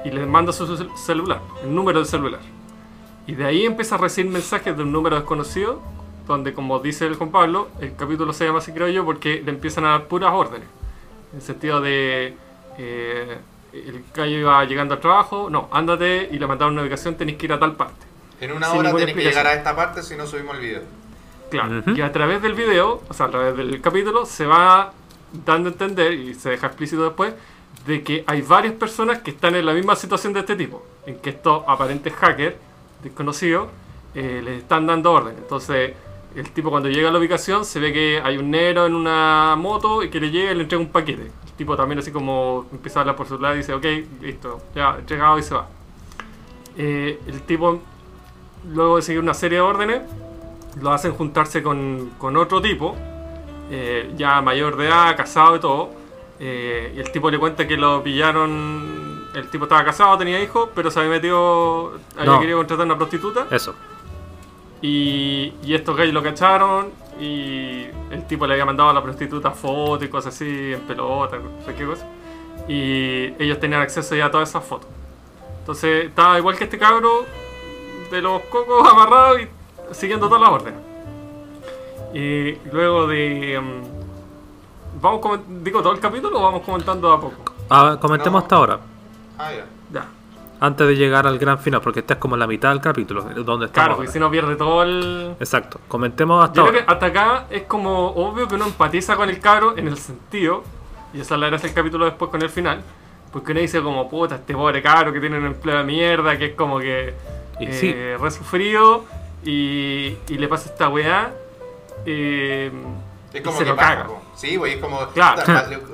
y 0.05 0.11
le 0.11 0.25
manda 0.25 0.51
su 0.53 0.65
cel- 0.67 0.95
celular, 0.95 1.41
el 1.63 1.73
número 1.75 1.99
del 1.99 2.07
celular. 2.07 2.39
Y 3.25 3.35
de 3.35 3.45
ahí 3.45 3.65
empieza 3.65 3.95
a 3.95 3.97
recibir 3.97 4.31
mensajes 4.31 4.75
de 4.75 4.83
un 4.83 4.91
número 4.91 5.17
desconocido, 5.17 5.81
donde 6.27 6.53
como 6.53 6.79
dice 6.79 7.05
el 7.05 7.15
Juan 7.15 7.31
Pablo, 7.31 7.69
el 7.79 7.95
capítulo 7.95 8.33
se 8.33 8.45
llama 8.45 8.59
así 8.59 8.71
creo 8.73 8.89
yo 8.89 9.05
porque 9.05 9.41
le 9.43 9.51
empiezan 9.51 9.85
a 9.85 9.89
dar 9.89 10.05
puras 10.05 10.31
órdenes. 10.33 10.67
En 11.31 11.39
el 11.39 11.41
sentido 11.41 11.81
de 11.81 12.35
eh, 12.77 13.37
el 13.73 14.03
gallo 14.13 14.37
iba 14.37 14.63
llegando 14.65 14.95
al 14.95 14.99
trabajo, 14.99 15.49
no, 15.49 15.69
ándate 15.71 16.29
y 16.31 16.37
le 16.37 16.47
mandaron 16.47 16.73
una 16.73 16.83
ubicación, 16.83 17.15
tenéis 17.15 17.37
que 17.37 17.45
ir 17.45 17.53
a 17.53 17.59
tal 17.59 17.75
parte. 17.75 18.05
En 18.39 18.51
una 18.51 18.67
Sin 18.69 18.79
hora 18.79 18.93
tenés 18.93 19.15
que 19.15 19.23
llegar 19.23 19.47
a 19.47 19.53
esta 19.53 19.75
parte 19.75 20.03
si 20.03 20.15
no 20.15 20.27
subimos 20.27 20.55
el 20.55 20.61
video. 20.61 20.81
Claro, 21.49 21.81
y 21.95 22.01
a 22.01 22.11
través 22.11 22.41
del 22.41 22.53
video, 22.53 23.01
o 23.07 23.13
sea, 23.13 23.27
a 23.27 23.31
través 23.31 23.55
del 23.55 23.79
capítulo, 23.81 24.25
se 24.25 24.45
va 24.45 24.91
dando 25.45 25.69
a 25.69 25.71
entender, 25.71 26.13
y 26.13 26.33
se 26.33 26.49
deja 26.49 26.67
explícito 26.67 27.03
después, 27.03 27.33
de 27.85 28.03
que 28.03 28.23
hay 28.27 28.41
varias 28.41 28.73
personas 28.73 29.19
que 29.19 29.31
están 29.31 29.55
en 29.55 29.65
la 29.65 29.73
misma 29.73 29.95
situación 29.95 30.33
de 30.33 30.41
este 30.41 30.55
tipo, 30.55 30.85
en 31.05 31.17
que 31.19 31.29
estos 31.29 31.63
aparentes 31.67 32.13
hackers 32.13 32.55
desconocidos 33.01 33.69
eh, 34.13 34.41
les 34.43 34.59
están 34.59 34.87
dando 34.87 35.13
orden. 35.13 35.35
Entonces, 35.37 35.93
el 36.39 36.51
tipo 36.51 36.69
cuando 36.69 36.89
llega 36.89 37.09
a 37.09 37.11
la 37.11 37.19
ubicación 37.19 37.65
se 37.65 37.79
ve 37.79 37.91
que 37.91 38.21
hay 38.23 38.37
un 38.37 38.51
negro 38.51 38.85
en 38.85 38.93
una 38.95 39.55
moto 39.57 40.03
y 40.03 40.09
que 40.09 40.19
le 40.19 40.29
llega 40.31 40.51
y 40.51 40.55
le 40.55 40.63
entrega 40.63 40.83
un 40.83 40.89
paquete. 40.91 41.23
El 41.23 41.51
tipo 41.57 41.75
también 41.75 41.99
así 41.99 42.11
como 42.11 42.65
empieza 42.71 42.99
a 42.99 43.01
hablar 43.01 43.15
por 43.15 43.27
su 43.27 43.39
lado 43.39 43.55
y 43.55 43.57
dice, 43.59 43.73
ok, 43.73 43.85
listo, 44.21 44.61
ya, 44.75 44.95
entregado 44.99 45.37
y 45.39 45.43
se 45.43 45.55
va. 45.55 45.67
Eh, 46.77 47.19
el 47.27 47.41
tipo, 47.41 47.79
luego 48.69 48.97
de 48.97 49.01
seguir 49.01 49.21
una 49.21 49.33
serie 49.33 49.57
de 49.57 49.61
órdenes, 49.61 50.01
lo 50.81 50.91
hacen 50.91 51.11
juntarse 51.13 51.63
con, 51.63 52.11
con 52.19 52.37
otro 52.37 52.61
tipo, 52.61 52.95
eh, 53.71 54.11
ya 54.15 54.41
mayor 54.41 54.77
de 54.77 54.87
edad, 54.87 55.15
casado 55.17 55.55
y 55.55 55.59
todo. 55.59 55.89
eh, 56.39 56.93
y 56.95 56.99
el 56.99 57.11
tipo 57.11 57.31
le 57.31 57.39
cuenta 57.39 57.67
que 57.67 57.75
lo 57.77 58.03
pillaron. 58.03 59.25
El 59.33 59.49
tipo 59.49 59.65
estaba 59.65 59.83
casado, 59.83 60.17
tenía 60.19 60.39
hijos, 60.41 60.69
pero 60.75 60.91
se 60.91 60.99
había 60.99 61.11
metido. 61.13 61.93
Había 62.15 62.31
No. 62.33 62.39
querido 62.39 62.57
contratar 62.59 62.83
a 62.83 62.85
una 62.85 62.97
prostituta. 62.97 63.47
Eso. 63.49 63.73
Y, 64.81 65.53
y 65.63 65.73
estos 65.73 65.95
gallos 65.97 66.13
lo 66.13 66.23
cacharon. 66.23 66.89
Y 67.19 67.85
el 68.11 68.25
tipo 68.27 68.45
le 68.45 68.53
había 68.53 68.65
mandado 68.65 68.89
a 68.89 68.93
la 68.93 69.01
prostituta 69.01 69.51
fotos 69.51 70.03
y 70.03 70.07
cosas 70.09 70.35
así, 70.35 70.73
en 70.73 70.81
pelota, 70.81 71.37
no 71.37 71.65
sé 71.65 71.73
qué 71.73 71.85
cosa. 71.85 72.05
Y 72.67 73.33
ellos 73.41 73.59
tenían 73.59 73.81
acceso 73.81 74.15
ya 74.15 74.25
a 74.27 74.31
todas 74.31 74.49
esas 74.49 74.63
fotos. 74.63 74.89
Entonces 75.59 76.05
estaba 76.05 76.37
igual 76.37 76.55
que 76.57 76.65
este 76.65 76.77
cabro 76.77 77.25
de 78.11 78.21
los 78.21 78.41
cocos 78.43 78.87
amarrado 78.89 79.39
y 79.39 79.47
siguiendo 79.91 80.27
todas 80.27 80.41
las 80.41 80.51
órdenes. 80.51 80.79
Y 82.13 82.55
luego 82.71 83.07
de. 83.07 83.59
mm, 83.61 85.01
¿Vamos 85.01 85.39
digo 85.63 85.81
todo 85.81 85.93
el 85.93 85.99
capítulo 85.99 86.39
o 86.39 86.43
vamos 86.43 86.61
comentando 86.61 87.11
a 87.11 87.19
poco? 87.19 87.53
Ah, 87.69 87.97
comentemos 87.99 88.33
No. 88.39 88.43
hasta 88.45 88.55
ahora. 88.55 88.79
Ah, 89.37 89.51
ya. 89.53 89.65
Antes 90.59 90.87
de 90.87 90.95
llegar 90.95 91.27
al 91.27 91.37
gran 91.37 91.59
final, 91.59 91.81
porque 91.81 91.99
esta 91.99 92.15
es 92.15 92.19
como 92.19 92.35
la 92.35 92.47
mitad 92.47 92.69
del 92.69 92.81
capítulo, 92.81 93.21
donde 93.21 93.67
estamos. 93.67 93.71
Claro, 93.71 93.95
porque 93.97 94.11
si 94.11 94.19
no 94.19 94.31
pierde 94.31 94.55
todo 94.55 94.81
el. 94.83 95.35
Exacto. 95.39 95.79
Comentemos 95.87 96.43
hasta 96.43 96.55
Yo 96.55 96.61
ahora. 96.63 96.71
creo 96.73 96.85
que 96.85 96.91
hasta 96.91 97.05
acá 97.05 97.45
es 97.51 97.63
como 97.63 98.07
obvio 98.09 98.47
que 98.47 98.55
uno 98.55 98.65
empatiza 98.65 99.15
con 99.15 99.29
el 99.29 99.39
cabro 99.39 99.77
en 99.77 99.87
el 99.87 99.97
sentido, 99.97 100.63
y 101.13 101.21
esa 101.21 101.35
es 101.35 101.41
la 101.41 101.47
gracia 101.47 101.67
del 101.67 101.75
capítulo 101.75 102.05
después 102.05 102.31
con 102.31 102.41
el 102.41 102.49
final, 102.49 102.81
porque 103.31 103.51
uno 103.51 103.61
dice 103.61 103.81
como, 103.81 104.09
puta, 104.09 104.35
este 104.35 104.53
pobre 104.55 104.81
cabro 104.81 105.13
que 105.13 105.19
tiene 105.19 105.37
un 105.37 105.45
empleo 105.45 105.77
de 105.77 105.83
mierda, 105.83 106.37
que 106.37 106.45
es 106.47 106.55
como 106.55 106.79
que 106.79 107.13
Y 107.59 107.65
eh, 107.65 107.73
sí. 107.73 107.93
re 108.19 108.31
sufrido, 108.31 109.05
y, 109.45 110.17
y 110.27 110.37
le 110.39 110.47
pasa 110.47 110.69
esta 110.69 110.89
weá, 110.89 111.31
eh, 112.05 112.71
Es 113.33 113.39
y 113.41 113.43
como 113.43 113.57
se 113.57 113.63
que 113.63 113.69
lo 113.69 113.75
pasa, 113.75 113.95
caga. 113.95 114.09
Sí, 114.37 114.55
güey, 114.55 114.73
es 114.75 114.79
como 114.79 115.07
Claro. 115.09 115.41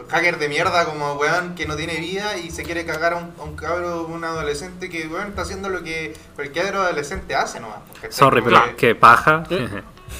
hacker 0.09 0.37
de 0.37 0.49
mierda 0.49 0.83
como 0.85 1.13
weón 1.13 1.55
que 1.55 1.65
no 1.65 1.75
tiene 1.77 1.95
vida 1.95 2.37
y 2.37 2.51
se 2.51 2.63
quiere 2.63 2.85
cagar 2.85 3.13
a 3.13 3.15
un, 3.15 3.33
a 3.39 3.43
un 3.43 3.55
cabro, 3.55 4.03
un 4.03 4.23
adolescente 4.23 4.89
que 4.89 5.07
weón 5.07 5.29
está 5.29 5.43
haciendo 5.43 5.69
lo 5.69 5.81
que 5.81 6.13
cualquier 6.35 6.75
adolescente 6.75 7.35
hace 7.35 7.61
nomás. 7.61 7.77
¿cachai? 7.95 8.11
Sorry, 8.11 8.41
pero 8.41 8.61
que- 8.65 8.75
que 8.75 8.95
paja. 8.95 9.43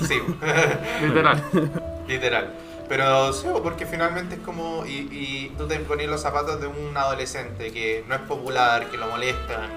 Sí, 0.08 0.20
Literal. 1.04 1.44
literal. 2.08 2.54
Pero 2.90 3.32
sí, 3.34 3.46
porque 3.62 3.86
finalmente 3.86 4.36
es 4.36 4.42
como. 4.42 4.86
Y, 4.86 5.08
y 5.12 5.54
tú 5.58 5.68
te 5.68 5.78
pones 5.80 6.08
los 6.08 6.22
zapatos 6.22 6.60
de 6.60 6.68
un 6.68 6.96
adolescente 6.98 7.72
que 7.72 8.04
no 8.08 8.16
es 8.16 8.22
popular, 8.22 8.88
que 8.90 8.98
lo 8.98 9.08
molestan. 9.08 9.70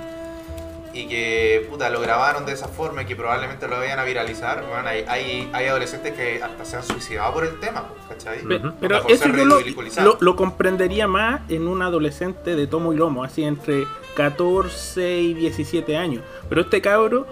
Y 1.00 1.06
que 1.08 1.66
puta, 1.70 1.90
lo 1.90 2.00
grabaron 2.00 2.46
de 2.46 2.52
esa 2.52 2.68
forma 2.68 3.02
y 3.02 3.06
que 3.06 3.14
probablemente 3.16 3.66
lo 3.68 3.76
vayan 3.78 3.98
a 3.98 4.04
viralizar, 4.04 4.64
bueno, 4.68 4.88
hay, 4.88 5.04
hay, 5.08 5.50
hay 5.52 5.66
adolescentes 5.66 6.14
que 6.14 6.42
hasta 6.42 6.64
se 6.64 6.76
han 6.76 6.82
suicidado 6.84 7.32
por 7.34 7.44
el 7.44 7.58
tema, 7.60 7.84
pues, 7.88 8.18
¿cachai? 8.18 8.40
Pero 8.80 9.06
eso 9.08 9.28
yo 9.28 9.44
lo, 9.44 9.60
lo- 10.02 10.16
lo 10.20 10.36
comprendería 10.36 11.06
más 11.06 11.40
en 11.50 11.68
un 11.68 11.82
adolescente 11.82 12.54
de 12.56 12.66
tomo 12.66 12.92
y 12.92 12.96
lomo, 12.96 13.24
así 13.24 13.42
entre 13.44 13.84
14 14.14 15.18
y 15.20 15.34
17 15.34 15.96
años. 15.96 16.22
Pero 16.48 16.60
este 16.62 16.80
cabro, 16.80 17.26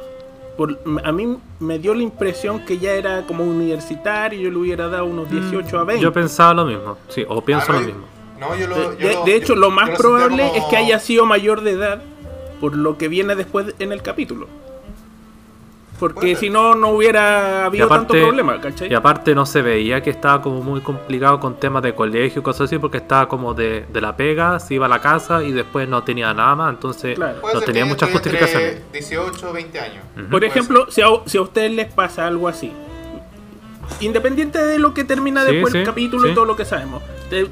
por, 0.57 0.79
a 1.05 1.13
mí 1.13 1.37
me 1.61 1.79
dio 1.79 1.95
la 1.95 2.03
impresión 2.03 2.61
que 2.65 2.79
ya 2.79 2.93
era 2.93 3.23
como 3.27 3.45
universitario, 3.45 4.41
yo 4.41 4.51
le 4.51 4.57
hubiera 4.57 4.89
dado 4.89 5.05
unos 5.07 5.31
18 5.31 5.79
a 5.79 5.85
20. 5.85 6.03
Yo 6.03 6.13
pensaba 6.13 6.55
lo 6.55 6.65
mismo, 6.65 6.97
sí, 7.09 7.25
o 7.29 7.41
pienso 7.41 7.67
Ah, 7.71 7.73
lo 7.75 7.81
no, 7.81 7.87
mismo. 7.87 8.05
No, 8.41 8.57
yo 8.57 8.67
lo, 8.67 8.75
de, 8.91 8.99
yo 8.99 9.09
de- 9.09 9.15
lo- 9.15 9.25
de 9.25 9.37
hecho, 9.37 9.55
yo- 9.55 9.61
lo 9.61 9.71
más 9.71 9.91
probable 9.91 10.43
como- 10.49 10.55
es 10.57 10.65
que 10.65 10.77
haya 10.77 10.99
sido 10.99 11.25
mayor 11.25 11.61
de 11.63 11.71
edad 11.73 12.03
por 12.61 12.77
lo 12.77 12.97
que 12.99 13.09
viene 13.09 13.35
después 13.35 13.75
en 13.79 13.93
el 13.93 14.03
capítulo. 14.03 14.47
Porque 15.99 16.35
si 16.35 16.51
no, 16.51 16.75
no 16.75 16.89
hubiera 16.89 17.65
habido 17.67 17.87
aparte- 17.87 18.09
tanto 18.15 18.27
problema, 18.27 18.61
¿cachai? 18.61 18.91
Y 18.91 18.95
aparte 18.95 19.33
no 19.35 19.47
se 19.47 19.63
veía 19.63 20.03
que 20.03 20.11
estaba 20.11 20.43
como 20.43 20.61
muy 20.61 20.81
complicado 20.81 21.39
con 21.39 21.55
temas 21.55 21.85
de 21.85 21.95
colegio 21.95 22.41
y 22.41 22.43
cosas 22.43 22.63
así, 22.63 22.79
porque 22.79 22.99
estaba 22.99 23.29
como 23.29 23.55
de, 23.55 23.87
de 23.93 24.01
la 24.01 24.17
pega, 24.17 24.59
se 24.59 24.75
iba 24.75 24.87
a 24.87 24.89
la 24.89 25.01
casa 25.01 25.45
y 25.45 25.53
después 25.53 25.89
no 25.89 26.03
tenía 26.03 26.35
nada 26.35 26.57
más, 26.57 26.75
entonces 26.75 27.15
Claro. 27.15 27.39
No 27.55 27.61
tenía 27.61 27.85
muchas 27.87 28.11
justificaciones. 28.11 28.77
entre 28.77 29.01
18 29.01 29.49
o 29.49 29.53
20 29.53 29.81
años. 29.81 30.05
Por 30.31 30.45
ejemplo, 30.45 30.91
si 30.91 31.01
a, 31.01 31.07
si 31.27 31.39
a 31.39 31.43
ustedes 31.43 31.71
les 31.71 31.91
pasa 31.93 32.27
algo 32.27 32.49
así, 32.49 32.73
independiente 34.01 34.59
de 34.63 34.79
lo 34.81 34.93
que 34.95 35.05
termina 35.05 35.45
Sí, 35.47 35.53
después 35.53 35.75
el 35.75 35.83
sí, 35.83 35.87
capítulo 35.87 36.25
sí. 36.25 36.31
y 36.31 36.35
todo 36.35 36.45
lo 36.45 36.57
que 36.57 36.65
sabemos, 36.65 37.03
te, 37.35 37.45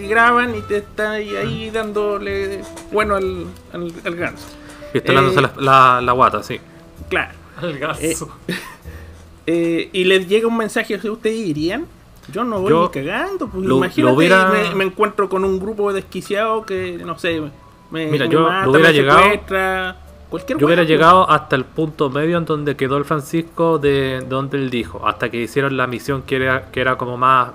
te 0.00 0.06
graban 0.08 0.54
y 0.56 0.60
te 0.62 0.78
están 0.78 1.12
ahí, 1.12 1.70
dándole 1.70 2.62
bueno 2.92 3.14
al, 3.16 3.46
al, 3.72 3.92
al 4.04 4.16
ganso. 4.16 4.46
Pistolándose 4.92 5.38
Eh, 5.38 5.42
la, 5.42 5.52
la, 5.58 6.00
la 6.00 6.12
guata, 6.12 6.42
sí. 6.42 6.60
Claro. 7.08 7.32
Al 7.60 7.78
gaso. 7.78 8.28
Eh, 9.46 9.88
y 9.92 10.04
les 10.04 10.28
llega 10.28 10.46
un 10.46 10.56
mensaje, 10.56 10.94
¿ustedes 11.10 11.36
irían? 11.38 11.86
Yo 12.30 12.44
no 12.44 12.60
voy 12.60 12.70
Yo 12.70 12.82
ni 12.94 13.00
cagando, 13.02 13.48
pues 13.48 13.64
lo- 13.66 13.78
imagínate, 13.78 14.12
lo 14.12 14.16
hubiera- 14.16 14.48
me, 14.48 14.74
me 14.76 14.84
encuentro 14.84 15.28
con 15.28 15.44
un 15.44 15.58
grupo 15.58 15.92
de 15.92 16.02
desquiciados 16.02 16.64
que, 16.66 16.98
no 17.04 17.18
sé, 17.18 17.40
me, 17.90 18.06
Mira, 18.06 18.26
me 18.26 18.30
yo- 18.32 18.40
lo 18.40 18.48
mata, 18.48 18.68
hubiera 18.68 18.88
me 18.88 18.94
llegado- 18.94 19.20
cualquier 20.28 20.58
Yo 20.58 20.66
hubiera 20.66 20.82
pues. 20.82 20.88
llegado 20.90 21.28
hasta 21.28 21.56
el 21.56 21.64
punto 21.64 22.10
medio 22.10 22.38
en 22.38 22.44
donde 22.44 22.76
quedó 22.76 22.96
el 22.98 23.04
Francisco 23.04 23.78
de 23.78 24.24
donde 24.28 24.58
él 24.58 24.70
dijo, 24.70 25.04
hasta 25.08 25.28
que 25.30 25.38
hicieron 25.42 25.76
la 25.76 25.88
misión 25.88 26.22
que 26.22 26.36
era, 26.36 26.70
que 26.70 26.80
era 26.80 26.96
como 26.96 27.16
más 27.16 27.50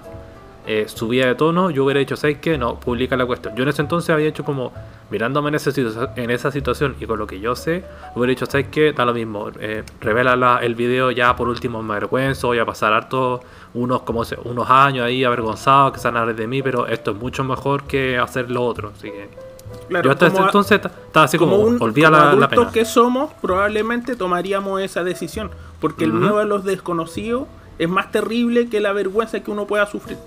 eh, 0.67 0.86
subida 0.88 1.28
de 1.28 1.36
tono, 1.36 1.69
yo 1.69 1.84
hubiera 1.86 1.99
dicho, 1.99 2.15
¿sabes 2.15 2.38
qué? 2.39 2.58
No, 2.58 2.80
publica 2.80 3.15
la 3.15 3.25
cuestión. 3.25 3.56
Yo 3.56 3.63
en 3.63 3.69
ese 3.69 3.82
entonces 3.82 4.10
había 4.10 4.28
hecho 4.28 4.43
como, 4.43 4.71
mirándome 5.12 5.49
en 5.49 5.56
esa, 5.56 5.71
en 6.15 6.32
esa 6.32 6.51
situación 6.51 6.95
y 6.99 7.06
con 7.06 7.19
lo 7.19 7.28
que 7.28 7.39
yo 7.39 7.56
sé, 7.56 7.84
hubiera 8.15 8.32
dicho, 8.32 8.45
¿sabes 8.45 8.67
qué? 8.71 8.91
Da 8.93 9.06
lo 9.06 9.13
mismo, 9.13 9.49
eh, 9.60 9.84
revela 10.01 10.36
la- 10.36 10.60
el 10.62 10.75
video 10.75 11.12
ya 11.12 11.36
por 11.36 11.47
último 11.47 11.84
me 11.84 11.93
avergüenzo, 11.93 12.47
voy 12.47 12.60
a 12.60 12.65
pasar 12.65 12.93
harto 12.93 13.41
unos, 13.73 14.01
como 14.01 14.23
unos 14.45 14.69
años 14.69 15.06
ahí 15.06 15.23
avergonzados 15.23 15.93
que 15.93 15.99
se 15.99 16.10
van 16.10 16.17
a 16.30 16.34
de 16.34 16.47
mí, 16.47 16.62
pero 16.63 16.88
esto 16.88 17.12
es 17.12 17.17
mucho 17.17 17.43
mejor 17.43 17.84
que 17.84 18.17
hacer 18.17 18.49
lo 18.49 18.63
otro. 18.65 18.91
Así 18.97 19.12
que 19.12 19.30
Claro, 19.89 20.06
yo 20.06 20.12
hasta 20.12 20.28
ese 20.28 20.36
como 20.36 20.45
entonces 20.47 20.82
ta- 20.82 20.88
estaba 21.08 21.25
así 21.25 21.38
como, 21.38 21.58
un, 21.58 21.78
olvida 21.82 22.08
como 22.10 22.17
la, 22.23 22.36
la 22.36 22.47
pena. 22.47 22.71
que 22.71 22.86
somos, 22.86 23.32
probablemente 23.41 24.15
tomaríamos 24.15 24.82
esa 24.82 25.04
decisión. 25.04 25.51
Porque 25.80 26.06
el 26.06 26.12
Ujú. 26.12 26.19
miedo 26.21 26.39
a 26.39 26.45
los 26.45 26.63
desconocidos 26.63 27.47
es 27.78 27.89
más 27.89 28.12
terrible 28.12 28.69
que 28.69 28.80
la 28.80 28.93
vergüenza 28.93 29.41
que 29.41 29.51
uno 29.51 29.67
pueda 29.67 29.86
sufrir. 29.86 30.17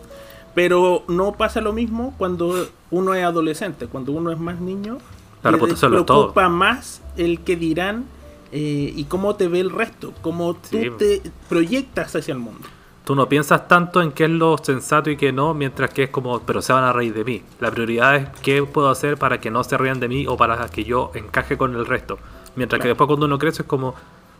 Pero 0.58 1.04
no 1.06 1.34
pasa 1.34 1.60
lo 1.60 1.72
mismo 1.72 2.14
cuando 2.18 2.66
uno 2.90 3.14
es 3.14 3.22
adolescente, 3.22 3.86
cuando 3.86 4.10
uno 4.10 4.32
es 4.32 4.40
más 4.40 4.58
niño. 4.60 4.98
La 5.44 5.52
le 5.52 5.56
reputación 5.56 5.92
lo 5.92 5.98
es 6.00 6.04
preocupa 6.04 6.48
más 6.48 7.00
el 7.16 7.38
que 7.44 7.54
dirán 7.54 8.06
eh, 8.50 8.92
y 8.96 9.04
cómo 9.04 9.36
te 9.36 9.46
ve 9.46 9.60
el 9.60 9.70
resto, 9.70 10.12
cómo 10.20 10.54
tú 10.54 10.60
Sí. 10.70 10.90
te 10.98 11.22
proyectas 11.48 12.16
hacia 12.16 12.32
el 12.32 12.40
mundo. 12.40 12.66
Tú 13.04 13.14
no 13.14 13.28
piensas 13.28 13.68
tanto 13.68 14.02
en 14.02 14.10
qué 14.10 14.24
es 14.24 14.30
lo 14.30 14.58
sensato 14.58 15.10
y 15.10 15.16
qué 15.16 15.30
no, 15.32 15.54
mientras 15.54 15.90
que 15.90 16.02
es 16.02 16.10
como, 16.10 16.40
pero 16.40 16.60
se 16.60 16.72
van 16.72 16.82
a 16.82 16.92
reír 16.92 17.14
de 17.14 17.22
mí. 17.22 17.42
La 17.60 17.70
prioridad 17.70 18.16
es 18.16 18.28
qué 18.42 18.64
puedo 18.64 18.90
hacer 18.90 19.16
para 19.16 19.38
que 19.40 19.52
no 19.52 19.62
se 19.62 19.78
rían 19.78 20.00
de 20.00 20.08
mí 20.08 20.26
o 20.26 20.36
para 20.36 20.68
que 20.70 20.82
yo 20.82 21.12
encaje 21.14 21.56
con 21.56 21.76
el 21.76 21.86
resto. 21.86 22.18
Mientras 22.56 22.78
que 22.78 22.82
Claro. 22.82 22.94
después 22.94 23.06
cuando 23.06 23.26
uno 23.26 23.38
crece 23.38 23.62
es 23.62 23.68
como, 23.68 23.94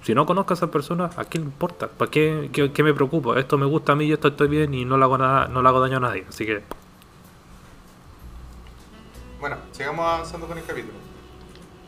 si 0.09 0.14
no 0.14 0.25
conozco 0.25 0.55
a 0.55 0.57
esa 0.57 0.71
persona, 0.71 1.11
¿a 1.18 1.25
quién 1.27 1.42
le 1.44 1.51
importa? 1.51 1.87
¿Para 1.87 2.11
qué, 2.11 2.49
qué, 2.51 2.73
qué 2.73 2.83
me 2.83 2.94
preocupo? 2.94 3.35
Esto 3.37 3.59
me 3.59 3.66
gusta 3.66 3.92
a 3.92 3.94
mí 3.94 4.07
y 4.07 4.12
esto 4.14 4.29
estoy 4.29 4.49
bien 4.49 4.73
y 4.73 4.87
no 4.87 4.97
le 4.97 5.05
hago, 5.05 5.18
nada, 5.18 5.49
no 5.49 5.61
le 5.61 5.68
hago 5.68 5.81
daño 5.81 5.99
a 5.99 6.01
nadie. 6.01 6.25
Así 6.27 6.47
que, 6.47 6.62
Bueno, 9.38 9.57
sigamos 9.73 10.07
avanzando 10.07 10.47
con 10.47 10.57
el 10.57 10.64
capítulo. 10.64 10.94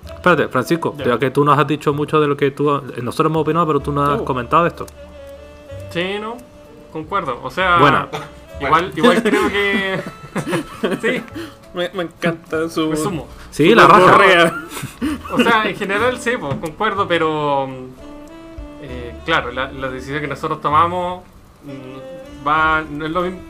espérate, 0.05 0.49
Francisco, 0.49 0.95
Ya. 0.99 1.05
ya 1.07 1.19
que 1.19 1.31
tú 1.31 1.47
nos 1.47 1.59
has 1.59 1.67
dicho 1.67 1.95
mucho 1.95 2.21
de 2.21 2.27
lo 2.29 2.37
que 2.37 2.51
tú... 2.51 2.65
Nosotros 3.03 3.31
hemos 3.31 3.41
opinado, 3.41 3.67
pero 3.67 3.81
tú 3.81 3.91
no 3.91 4.03
has 4.03 4.21
Oh. 4.21 4.25
comentado 4.27 4.65
de 4.65 4.69
esto. 4.69 4.87
Sí, 5.89 6.17
no, 6.21 6.37
concuerdo. 6.93 7.41
O 7.43 7.51
sea, 7.51 7.79
Buena. 7.79 8.07
igual, 8.61 8.93
igual 8.95 9.23
creo 9.23 9.49
que. 9.49 10.01
sí, 11.01 11.23
Me, 11.73 11.89
me 11.95 12.03
encanta 12.03 12.69
su. 12.69 12.91
me 12.91 12.97
sumo. 12.97 13.27
Sí, 13.51 13.71
su 13.71 13.75
la 13.77 13.87
raja. 13.89 14.55
O 15.33 15.39
sea, 15.39 15.65
en 15.69 15.75
general 15.75 16.21
sí, 16.21 16.33
pues, 16.39 16.55
concuerdo, 16.57 17.09
pero. 17.09 17.67
Eh, 18.83 19.15
claro, 19.25 19.53
la, 19.53 19.71
la 19.71 19.89
decisión 19.89 20.21
que 20.21 20.27
nosotros 20.29 20.61
tomamos 20.61 21.23
mm, 21.65 22.47
va. 22.47 22.83
No 22.89 23.05
es 23.07 23.11
lo 23.11 23.23
mismo. 23.23 23.41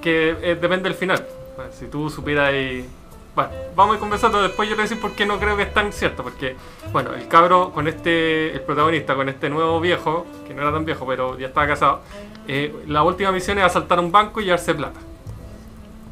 Que 0.00 0.30
eh, 0.40 0.54
depende 0.60 0.88
del 0.88 0.94
final. 0.94 1.26
Bueno, 1.56 1.72
si 1.72 1.86
tú 1.86 2.08
supieras 2.10 2.48
ahí. 2.48 2.88
Bueno, 3.34 3.50
vamos 3.76 3.92
a 3.92 3.94
ir 3.96 4.00
conversando 4.00 4.42
después. 4.42 4.68
Yo 4.68 4.72
le 4.74 4.76
voy 4.76 4.82
a 4.82 4.88
decir 4.88 5.00
por 5.00 5.12
qué 5.12 5.24
no 5.26 5.38
creo 5.38 5.56
que 5.56 5.62
es 5.64 5.72
tan 5.74 5.92
cierto. 5.92 6.22
Porque, 6.22 6.56
bueno, 6.92 7.12
el 7.14 7.28
cabro 7.28 7.70
con 7.72 7.86
este. 7.88 8.52
El 8.52 8.60
protagonista, 8.62 9.14
con 9.14 9.28
este 9.28 9.48
nuevo 9.50 9.80
viejo, 9.80 10.26
que 10.46 10.54
no 10.54 10.62
era 10.62 10.72
tan 10.72 10.84
viejo, 10.84 11.06
pero 11.06 11.38
ya 11.38 11.48
estaba 11.48 11.66
casado. 11.66 12.00
eh, 12.48 12.74
la 12.88 13.02
última 13.02 13.30
misión 13.32 13.58
es 13.58 13.64
asaltar 13.64 14.00
un 14.00 14.10
banco 14.10 14.40
y 14.40 14.44
llevarse 14.44 14.74
plata. 14.74 15.00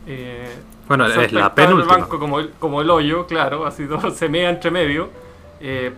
Eh, 0.06 0.48
Bueno, 0.86 1.06
es 1.06 1.32
la 1.32 1.46
el 1.46 1.52
penúltima. 1.52 1.96
banco 1.98 2.18
como 2.18 2.38
el, 2.40 2.50
como 2.58 2.80
el 2.80 2.90
hoyo, 2.90 3.26
claro, 3.26 3.66
así 3.66 3.86
todo 3.86 4.10
se 4.14 4.28
mea 4.28 4.48
entre 4.50 4.70
medio, 4.70 5.10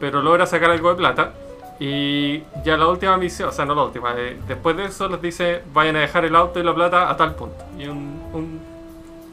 pero 0.00 0.22
logra 0.22 0.46
sacar 0.46 0.70
algo 0.70 0.90
de 0.90 0.96
plata. 0.96 1.32
Y 1.82 2.42
ya 2.62 2.76
la 2.76 2.86
última 2.88 3.16
misión, 3.16 3.48
o 3.48 3.52
sea, 3.52 3.64
no 3.64 3.74
la 3.74 3.84
última, 3.84 4.12
eh, 4.14 4.38
después 4.46 4.76
de 4.76 4.84
eso 4.84 5.08
les 5.08 5.22
dice 5.22 5.62
vayan 5.72 5.96
a 5.96 6.00
dejar 6.00 6.26
el 6.26 6.36
auto 6.36 6.60
y 6.60 6.62
la 6.62 6.74
plata 6.74 7.08
a 7.10 7.16
tal 7.16 7.34
punto. 7.34 7.56
Y 7.78 7.86
un, 7.86 8.22
un, 8.34 8.60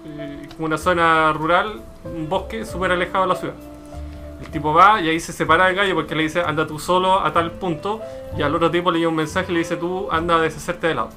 eh, 0.05 0.47
una 0.57 0.77
zona 0.77 1.33
rural, 1.33 1.81
un 2.05 2.29
bosque 2.29 2.65
súper 2.65 2.93
alejado 2.93 3.25
de 3.25 3.27
la 3.27 3.35
ciudad. 3.35 3.53
El 4.39 4.47
tipo 4.47 4.73
va 4.73 5.01
y 5.01 5.09
ahí 5.09 5.19
se 5.19 5.33
separa 5.33 5.65
del 5.65 5.75
gallo 5.75 5.95
porque 5.95 6.15
le 6.15 6.23
dice 6.23 6.41
anda 6.41 6.65
tú 6.65 6.79
solo 6.79 7.19
a 7.19 7.33
tal 7.33 7.51
punto 7.51 7.99
y 8.37 8.43
al 8.43 8.55
otro 8.55 8.71
tipo 8.71 8.91
le 8.91 8.99
llega 8.99 9.09
un 9.09 9.15
mensaje 9.15 9.51
y 9.51 9.53
le 9.53 9.59
dice 9.59 9.75
tú 9.75 10.07
anda 10.09 10.37
a 10.37 10.39
deshacerte 10.39 10.87
del 10.87 10.99
auto. 10.99 11.15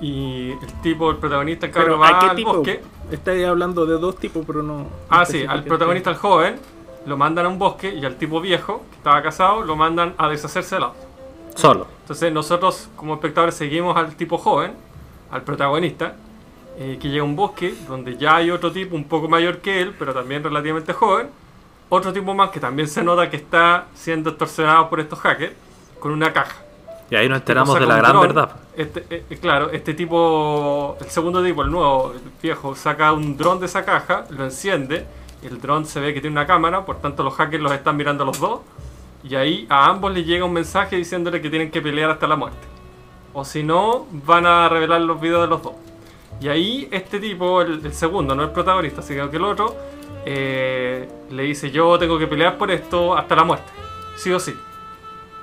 Y 0.00 0.52
el 0.52 0.80
tipo, 0.82 1.10
el 1.10 1.16
protagonista, 1.16 1.66
el 1.66 1.72
cabrón 1.72 2.00
va 2.00 2.08
¿a 2.08 2.18
qué 2.20 2.26
al 2.26 2.36
tipo? 2.36 2.54
bosque. 2.54 2.80
Estáis 3.10 3.44
hablando 3.44 3.84
de 3.84 3.98
dos 3.98 4.16
tipos, 4.16 4.44
pero 4.46 4.62
no. 4.62 4.86
Ah, 5.10 5.24
sí, 5.24 5.44
al 5.46 5.64
protagonista, 5.64 6.10
al 6.10 6.16
joven, 6.16 6.56
lo 7.08 7.16
mandan 7.16 7.46
a 7.46 7.48
un 7.48 7.58
bosque 7.58 7.92
y 7.92 8.04
al 8.04 8.16
tipo 8.16 8.40
viejo, 8.40 8.84
que 8.90 8.96
estaba 8.96 9.22
casado, 9.22 9.62
lo 9.62 9.74
mandan 9.76 10.14
a 10.18 10.28
deshacerse 10.28 10.76
del 10.76 10.84
auto. 10.84 10.98
Solo. 11.54 11.86
Entonces 12.02 12.32
nosotros 12.32 12.88
como 12.94 13.14
espectadores 13.14 13.54
seguimos 13.54 13.96
al 13.96 14.14
tipo 14.14 14.38
joven, 14.38 14.72
al 15.30 15.42
protagonista, 15.42 16.14
eh, 16.78 16.98
que 17.00 17.08
llega 17.08 17.22
a 17.22 17.24
un 17.24 17.34
bosque 17.34 17.74
donde 17.88 18.16
ya 18.16 18.36
hay 18.36 18.50
otro 18.50 18.70
tipo 18.70 18.94
un 18.94 19.04
poco 19.04 19.28
mayor 19.28 19.58
que 19.58 19.80
él, 19.80 19.94
pero 19.98 20.14
también 20.14 20.44
relativamente 20.44 20.92
joven, 20.92 21.28
otro 21.88 22.12
tipo 22.12 22.34
más 22.34 22.50
que 22.50 22.60
también 22.60 22.86
se 22.86 23.02
nota 23.02 23.28
que 23.28 23.36
está 23.36 23.86
siendo 23.94 24.30
extorsionado 24.30 24.88
por 24.88 25.00
estos 25.00 25.18
hackers, 25.18 25.54
con 25.98 26.12
una 26.12 26.32
caja. 26.32 26.56
Y 27.10 27.16
ahí 27.16 27.28
nos 27.28 27.38
enteramos 27.38 27.78
de 27.80 27.86
la 27.86 27.96
gran 27.96 28.12
dron. 28.12 28.22
verdad. 28.22 28.50
Este, 28.76 29.04
eh, 29.10 29.24
eh, 29.28 29.38
claro, 29.40 29.70
este 29.70 29.94
tipo, 29.94 30.96
el 31.00 31.06
segundo 31.06 31.42
tipo, 31.42 31.62
el 31.62 31.70
nuevo, 31.70 32.12
el 32.12 32.20
viejo, 32.40 32.74
saca 32.74 33.12
un 33.12 33.36
dron 33.36 33.58
de 33.58 33.66
esa 33.66 33.84
caja, 33.84 34.26
lo 34.30 34.44
enciende, 34.44 35.06
el 35.42 35.60
dron 35.60 35.86
se 35.86 36.00
ve 36.00 36.14
que 36.14 36.20
tiene 36.20 36.34
una 36.34 36.46
cámara, 36.46 36.84
por 36.84 37.00
tanto 37.00 37.22
los 37.22 37.34
hackers 37.34 37.62
los 37.62 37.72
están 37.72 37.96
mirando 37.96 38.24
a 38.24 38.26
los 38.26 38.40
dos, 38.40 38.60
y 39.22 39.34
ahí 39.34 39.66
a 39.68 39.86
ambos 39.86 40.12
les 40.12 40.26
llega 40.26 40.44
un 40.44 40.52
mensaje 40.52 40.96
diciéndole 40.96 41.40
que 41.40 41.50
tienen 41.50 41.70
que 41.70 41.80
pelear 41.80 42.10
hasta 42.10 42.26
la 42.26 42.36
muerte. 42.36 42.66
O 43.32 43.44
si 43.44 43.62
no, 43.62 44.06
van 44.10 44.46
a 44.46 44.68
revelar 44.68 45.00
los 45.00 45.20
videos 45.20 45.42
de 45.42 45.48
los 45.48 45.62
dos. 45.62 45.74
Y 46.40 46.48
ahí 46.48 46.88
este 46.90 47.18
tipo, 47.18 47.62
el, 47.62 47.92
segundo, 47.92 48.34
no 48.34 48.44
el 48.44 48.50
protagonista, 48.50 49.02
sino 49.02 49.30
que 49.30 49.36
el 49.36 49.44
otro, 49.44 49.74
eh, 50.24 51.08
le 51.30 51.42
dice 51.42 51.70
yo 51.70 51.98
tengo 51.98 52.18
que 52.18 52.26
pelear 52.26 52.58
por 52.58 52.70
esto 52.70 53.16
hasta 53.16 53.34
la 53.34 53.44
muerte, 53.44 53.70
sí 54.16 54.32
o 54.32 54.38
sí. 54.38 54.54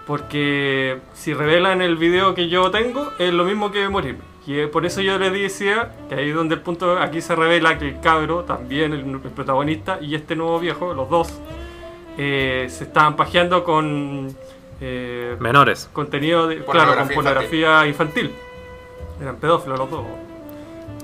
Porque 0.07 0.99
si 1.13 1.33
revelan 1.33 1.81
el 1.81 1.97
video 1.97 2.35
que 2.35 2.47
yo 2.47 2.69
tengo, 2.71 3.11
es 3.17 3.33
lo 3.33 3.43
mismo 3.43 3.71
que 3.71 3.89
morirme. 3.89 4.34
Y 4.47 4.59
eh, 4.59 4.67
por 4.67 4.85
eso 4.85 5.01
yo 5.01 5.17
le 5.17 5.31
decía 5.31 5.91
que 6.07 6.15
ahí 6.15 6.29
es 6.29 6.35
donde 6.35 6.55
el 6.55 6.61
punto, 6.61 6.99
aquí 6.99 7.21
se 7.21 7.35
revela 7.35 7.77
que 7.79 7.89
el 7.89 7.99
cabro, 7.99 8.43
también 8.43 8.93
el, 8.93 8.99
el 9.01 9.19
protagonista, 9.31 9.97
y 10.01 10.13
este 10.13 10.35
nuevo 10.35 10.59
viejo, 10.59 10.93
los 10.93 11.09
dos, 11.09 11.39
eh, 12.17 12.67
se 12.69 12.83
estaban 12.83 13.15
pajeando 13.15 13.63
con 13.63 14.35
eh, 14.81 15.35
Menores. 15.39 15.89
contenido, 15.91 16.47
de, 16.47 16.63
claro, 16.63 16.95
con 16.95 17.09
Pornografía 17.09 17.87
infantil. 17.87 18.31
Eran 19.21 19.37
pedófilos 19.37 19.79
los 19.79 19.89
dos. 19.89 20.05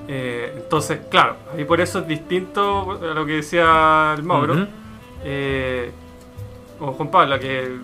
Eh, 0.08 0.52
entonces, 0.56 1.00
claro, 1.10 1.36
ahí 1.56 1.64
por 1.64 1.80
eso 1.80 2.00
es 2.00 2.08
distinto 2.08 2.98
a 3.02 3.14
lo 3.14 3.24
que 3.24 3.36
decía 3.36 4.14
el 4.16 4.22
Mauro. 4.22 4.66
Eh, 5.24 5.90
o 6.80 6.92
Juan 6.92 7.10
Pablo, 7.10 7.38
que 7.38 7.76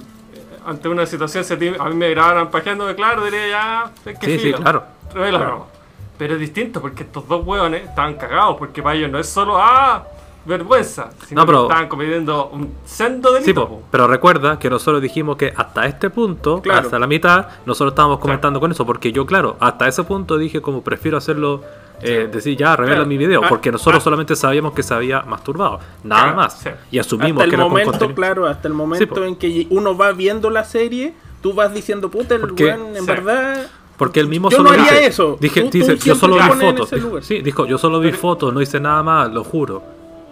ante 0.67 0.89
una 0.89 1.07
situación 1.07 1.45
se 1.45 1.55
a 1.55 1.57
mí 1.57 1.95
me 1.95 2.11
grabaran 2.11 2.51
pajeándome, 2.51 2.95
claro, 2.95 3.25
diría 3.25 3.49
ya, 3.49 3.93
es 4.05 4.19
que 4.19 4.39
Sí, 4.39 4.53
claro. 4.53 4.98
Pero 5.13 6.35
es 6.35 6.41
distinto 6.41 6.81
porque 6.81 7.05
estos 7.05 7.29
dos 7.29 7.47
hueones 7.47 7.85
estaban 7.85 8.15
cagados, 8.15 8.57
porque 8.59 8.83
para 8.83 8.97
ellos 8.97 9.11
no 9.11 9.19
es 9.19 9.29
solo, 9.29 9.57
ah, 9.57 10.05
vergüenza, 10.45 11.11
sino 11.27 11.43
No, 11.43 11.47
pero- 11.47 11.59
que 11.59 11.65
estaban 11.69 11.89
cometiendo 11.89 12.47
un 12.49 12.75
sendo 12.85 13.33
delito. 13.33 13.47
Sí, 13.47 13.53
po, 13.55 13.83
pero 13.91 14.07
recuerda 14.09 14.59
que 14.59 14.69
nosotros 14.71 15.01
dijimos 15.03 15.37
que 15.37 15.53
hasta 15.55 15.87
este 15.87 16.11
punto, 16.11 16.61
Claro. 16.63 16.81
hasta 16.81 16.99
la 16.99 17.07
mitad, 17.07 17.47
nosotros 17.67 17.93
estábamos 17.93 18.19
comentando 18.19 18.59
con 18.59 18.71
eso, 18.73 18.85
porque 18.87 19.13
yo, 19.13 19.27
claro, 19.27 19.57
hasta 19.61 19.87
ese 19.87 20.03
punto 20.05 20.39
dije 20.39 20.61
como 20.63 20.83
prefiero 20.83 21.19
hacerlo, 21.19 21.63
eh, 22.01 22.29
decir 22.33 22.57
ya, 22.57 22.75
revela 22.77 22.97
Claro. 22.97 23.09
mi 23.09 23.19
video, 23.19 23.43
Ah, 23.45 23.49
porque 23.49 23.71
nosotros 23.71 24.01
ah. 24.01 24.05
solamente 24.05 24.35
sabíamos 24.37 24.73
que 24.73 24.83
se 24.83 24.95
había 24.95 25.23
masturbado, 25.23 25.81
nada 26.03 26.23
Claro, 26.23 26.37
más. 26.37 26.59
sí. 26.59 26.71
Y 26.93 26.99
asumimos 26.99 27.33
Hasta 27.43 27.45
el 27.45 27.51
que 27.51 27.55
era 27.57 27.65
momento, 27.65 28.15
claro, 28.15 28.47
hasta 28.47 28.69
el 28.69 28.75
momento 28.75 29.25
en 29.25 29.37
que 29.37 29.67
uno 29.71 29.97
va 29.97 30.13
viendo 30.13 30.49
la 30.49 30.65
serie, 30.65 31.13
tú 31.43 31.53
vas 31.53 31.75
diciendo, 31.75 32.09
puta, 32.11 32.35
el 32.37 32.41
Porque- 32.41 32.71
en 32.71 32.95
Sí. 32.97 33.07
verdad. 33.07 33.67
Porque 33.99 34.21
el 34.21 34.29
mismo 34.29 34.49
Yo 34.49 34.59
solo 34.59 34.71
no 34.71 34.75
haría 34.81 34.93
dice, 34.93 35.07
eso. 35.09 35.37
Dije, 35.41 35.63
Tú- 35.63 35.71
tú 35.71 35.79
dice, 35.79 35.97
yo 35.97 36.01
siempre 36.15 36.21
solo 36.21 36.37
vi 36.37 36.61
fotos. 36.65 36.91
Dijo- 36.93 37.21
sí, 37.21 37.43
dijo, 37.43 37.67
yo 37.67 37.77
solo 37.79 37.99
vi 38.01 38.09
Pero- 38.11 38.21
fotos, 38.23 38.55
no 38.55 38.63
hice 38.63 38.81
nada 38.81 39.03
más, 39.03 39.31
lo 39.33 39.43
juro. 39.45 39.83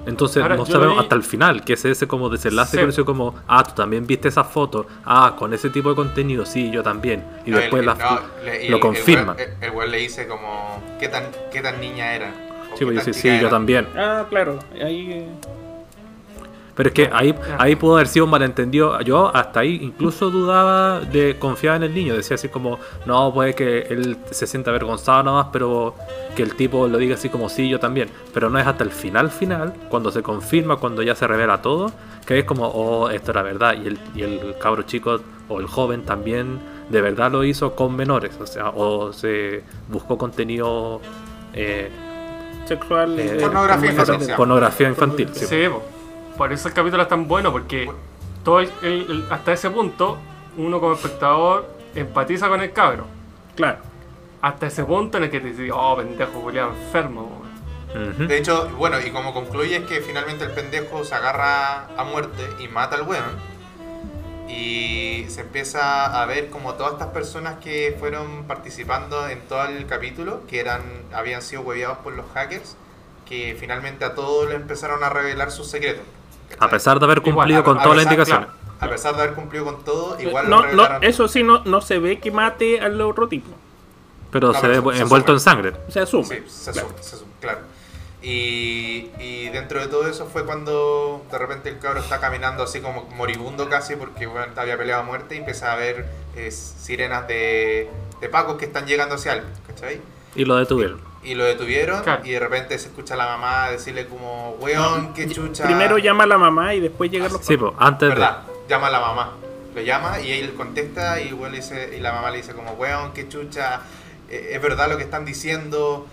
Entonces 0.07 0.41
Ahora, 0.41 0.55
no 0.57 0.65
yo 0.65 0.73
sabemos 0.73 0.95
vi- 0.99 1.03
hasta 1.03 1.17
el 1.17 1.23
final, 1.25 1.65
que 1.65 1.73
es 1.73 1.85
ese 1.85 2.07
como 2.07 2.29
desenlace 2.29 2.71
Sí. 2.71 2.77
que 2.77 2.83
pareció 2.85 3.05
como, 3.05 3.35
ah, 3.49 3.65
tú 3.65 3.73
también 3.75 4.07
viste 4.07 4.29
esas 4.29 4.47
fotos, 4.47 4.87
ah, 5.05 5.35
con 5.37 5.53
ese 5.53 5.69
tipo 5.71 5.89
de 5.91 5.97
contenido, 5.97 6.47
sí, 6.47 6.71
yo 6.71 6.85
también. 6.85 7.25
Y 7.45 7.51
No, 7.51 7.57
después 7.59 7.81
el- 7.81 7.87
la- 7.87 7.95
no, 7.95 8.21
le- 8.45 8.71
lo 8.71 8.79
confirman. 8.79 9.37
El, 9.61 9.71
weón 9.73 9.91
le 9.91 9.99
dice 9.99 10.29
como, 10.29 10.81
¿qué 11.01 11.09
tan, 11.09 11.25
qué 11.53 11.61
tan 11.61 11.81
niña 11.81 12.15
era? 12.15 12.29
Sí, 12.75 12.79
qué 12.79 12.85
pues 12.85 12.97
tan 12.99 13.07
dice, 13.07 13.21
sí, 13.21 13.27
yo 13.29 13.35
era. 13.35 13.51
también. 13.51 13.89
Ah, 13.97 14.27
claro. 14.31 14.61
Ahí. 14.81 15.11
eh, 15.11 15.29
Pero 16.77 16.91
es 16.91 16.95
que 16.95 17.09
ahí, 17.11 17.35
ahí 17.59 17.75
pudo 17.75 17.95
haber 17.95 18.07
sido 18.07 18.27
un 18.27 18.31
malentendido. 18.31 19.01
Yo 19.01 19.35
hasta 19.35 19.61
ahí 19.61 19.79
incluso 19.83 20.31
dudaba 20.31 21.01
de 21.01 21.39
confiar 21.39 21.77
en 21.77 21.85
el 21.85 21.95
niño. 21.95 22.15
Decía 22.15 22.35
así 22.35 22.51
como, 22.51 22.79
no, 23.07 23.33
puede 23.33 23.55
que 23.55 23.79
él 23.89 24.19
se 24.31 24.47
sienta 24.47 24.71
avergonzado 24.71 25.23
nada 25.23 25.43
más, 25.45 25.47
pero 25.53 25.95
que 26.37 26.43
el 26.43 26.55
tipo 26.55 26.87
lo 26.87 26.99
diga 26.99 27.15
así 27.15 27.31
como, 27.31 27.49
sí, 27.49 27.67
yo 27.69 27.81
también. 27.81 28.11
Pero 28.35 28.51
no 28.51 28.59
es 28.59 28.67
hasta 28.67 28.85
el 28.85 28.91
final, 28.91 29.31
final, 29.31 29.73
cuando 29.89 30.13
se 30.13 30.23
confirma, 30.23 30.77
cuando 30.77 31.03
ya 31.03 31.15
se 31.15 31.27
revela 31.27 31.63
todo, 31.63 31.91
que 32.27 32.39
es 32.41 32.45
como, 32.45 32.67
oh, 32.67 33.09
esto 33.09 33.31
era 33.31 33.43
verdad. 33.43 33.75
Y 33.83 33.87
el, 33.89 33.99
y 34.15 34.23
el 34.23 34.55
cabro 34.61 34.83
chico 34.83 35.19
o 35.49 35.61
el 35.61 35.67
joven 35.67 36.05
también 36.05 36.59
de 36.91 37.01
verdad 37.01 37.33
lo 37.33 37.43
hizo 37.43 37.75
con 37.75 37.97
menores. 37.97 38.37
O 38.39 38.47
sea, 38.47 38.69
o 38.69 39.15
se 39.15 39.63
buscó 39.89 40.19
contenido... 40.19 41.01
eh, 41.55 41.91
sexual. 42.67 43.19
Eh, 43.19 43.39
Pornografía 43.41 43.91
infantil. 43.93 44.35
pornografía 44.37 44.89
infantil. 44.89 45.29
sí. 45.33 45.47
Sí, 45.47 45.57
po. 45.71 45.83
Por 46.37 46.53
eso 46.53 46.69
el 46.69 46.75
capítulo 46.75 47.03
es 47.03 47.09
tan 47.09 47.27
bueno, 47.29 47.53
porque 47.53 47.91
todo 48.45 48.61
el- 48.61 48.71
el- 48.83 49.11
el- 49.11 49.27
hasta 49.31 49.53
ese 49.53 49.71
punto, 49.71 50.19
uno 50.57 50.81
como 50.81 50.95
espectador 50.95 51.69
empatiza 51.95 52.49
con 52.49 52.61
el 52.61 52.73
cabro. 52.73 53.07
Claro. 53.55 53.79
Hasta 54.43 54.67
ese 54.67 54.85
punto 54.85 55.19
en 55.19 55.25
el 55.25 55.31
que 55.31 55.41
te 55.41 55.49
dice, 55.51 55.71
oh, 55.73 55.97
pendejo, 55.97 56.41
culiado 56.43 56.71
enfermo. 56.71 57.41
weón". 57.95 58.11
Ujú. 58.13 58.25
De 58.27 58.37
hecho, 58.37 58.69
bueno, 58.77 59.01
y 59.01 59.11
como 59.11 59.33
concluye 59.33 59.77
es 59.77 59.85
que 59.85 60.01
finalmente 60.01 60.45
el 60.45 60.51
pendejo 60.51 61.05
se 61.05 61.15
agarra 61.15 61.87
a 61.97 62.05
muerte 62.05 62.43
y 62.61 62.69
mata 62.69 62.97
al 62.97 63.03
weón. 63.03 63.57
Y 64.49 65.25
se 65.29 65.41
empieza 65.41 66.23
a 66.23 66.27
ver 66.27 66.51
como 66.51 66.75
todas 66.75 66.93
estas 66.93 67.09
personas 67.09 67.57
que 67.59 67.97
fueron 67.99 68.45
participando 68.45 69.29
en 69.29 69.41
todo 69.49 69.65
el 69.65 69.87
capítulo, 69.87 70.43
que 70.47 70.61
eran 70.61 70.83
habían 71.13 71.43
sido 71.43 71.63
hueveados 71.63 71.99
por 71.99 72.13
los 72.13 72.27
hackers, 72.33 72.77
que 73.29 73.57
finalmente 73.59 74.05
a 74.05 74.15
todos 74.15 74.49
le 74.49 74.55
empezaron 74.55 75.03
a 75.03 75.09
revelar 75.09 75.51
sus 75.51 75.67
secretos. 75.69 76.05
A 76.59 76.69
pesar 76.69 76.99
de 76.99 77.05
haber 77.05 77.23
cumplido 77.23 77.63
con 77.65 77.81
todas 77.83 77.97
las 77.97 78.05
indicaciones. 78.05 78.49
A 78.79 78.89
pesar 78.89 79.17
de 79.17 79.23
haber 79.23 79.35
cumplido 79.35 79.65
con 79.65 79.85
todo, 79.85 80.21
igual 80.21 80.51
no, 80.51 80.65
lo 80.67 80.89
no, 80.89 80.97
eso 81.01 81.29
sí, 81.29 81.43
no, 81.43 81.63
no 81.65 81.81
se 81.81 81.99
ve 81.99 82.19
que 82.21 82.31
mate 82.31 82.81
al 82.81 83.01
otro 83.01 83.27
tipo. 83.29 83.49
Pero 84.31 84.53
No, 84.53 84.61
se 84.61 84.69
ve 84.69 84.75
se- 84.75 85.01
envuelto 85.03 85.33
asume. 85.33 85.35
en 85.35 85.41
sangre. 85.41 85.73
Se 85.89 86.01
asume. 86.01 86.25
Sí, 86.25 86.43
se 86.47 86.73
Claro. 86.73 86.89
asume, 86.89 87.03
se 87.03 87.17
asume, 87.17 87.33
claro. 87.41 87.59
Y, 88.23 89.11
y 89.21 89.49
dentro 89.51 89.79
de 89.81 89.87
todo 89.87 90.07
eso 90.09 90.27
fue 90.27 90.45
cuando 90.45 91.25
de 91.31 91.39
repente 91.39 91.69
el 91.69 91.79
cabro 91.79 92.01
está 92.01 92.19
caminando 92.19 92.63
así 92.65 92.81
como 92.81 93.05
moribundo 93.15 93.69
casi 93.69 93.95
porque 93.95 94.27
bueno, 94.27 94.53
había 94.57 94.77
peleado 94.77 95.03
a 95.03 95.05
muerte 95.05 95.37
y 95.37 95.39
empieza 95.39 95.73
a 95.73 95.77
ver 95.77 96.07
eh, 96.35 96.51
sirenas 96.51 97.29
de, 97.29 97.89
de 98.21 98.29
pacos 98.29 98.57
que 98.57 98.65
están 98.65 98.87
llegando 98.87 99.15
hacia 99.15 99.35
él, 99.35 99.43
¿cachai? 99.67 100.01
Y 100.35 100.45
lo 100.45 100.57
detuvieron. 100.57 101.01
Y 101.27 101.35
lo 101.35 101.45
detuvieron 101.45 102.03
Claro. 102.03 102.25
y 102.25 102.31
de 102.31 102.39
repente 102.39 102.79
se 102.79 102.89
escucha 102.89 103.15
a 103.15 103.17
la 103.17 103.27
mamá 103.27 103.69
decirle 103.71 104.07
como, 104.07 104.51
weón, 104.61 105.13
qué 105.13 105.29
chucha. 105.29 105.65
Primero 105.65 105.99
llama 105.99 106.25
a 106.25 106.27
la 106.29 106.39
mamá 106.39 106.75
y 106.75 106.81
después 106.81 107.11
llegan 107.11 107.33
los 107.33 107.45
Sí, 107.45 107.57
pues, 107.57 107.73
antes 107.79 108.09
de. 108.09 108.15
¿Verdad? 108.15 108.43
Llama 108.69 108.87
a 108.87 108.91
la 108.91 109.01
mamá. 109.01 109.33
Lo 109.75 109.81
llama 109.83 110.21
y 110.21 110.31
él 110.33 110.55
contesta 110.55 111.21
y, 111.21 111.33
weón 111.33 111.51
le 111.53 111.59
dice, 111.59 111.95
y 111.97 112.01
la 112.01 112.13
mamá 112.13 112.31
le 112.31 112.39
dice 112.39 112.53
como, 112.55 112.73
weón, 112.73 113.13
qué 113.13 113.29
chucha, 113.29 113.81
eh, 114.31 114.51
es 114.53 114.63
verdad 114.63 114.89
lo 114.89 114.97
que 114.97 115.03
están 115.03 115.25
diciendo 115.25 116.07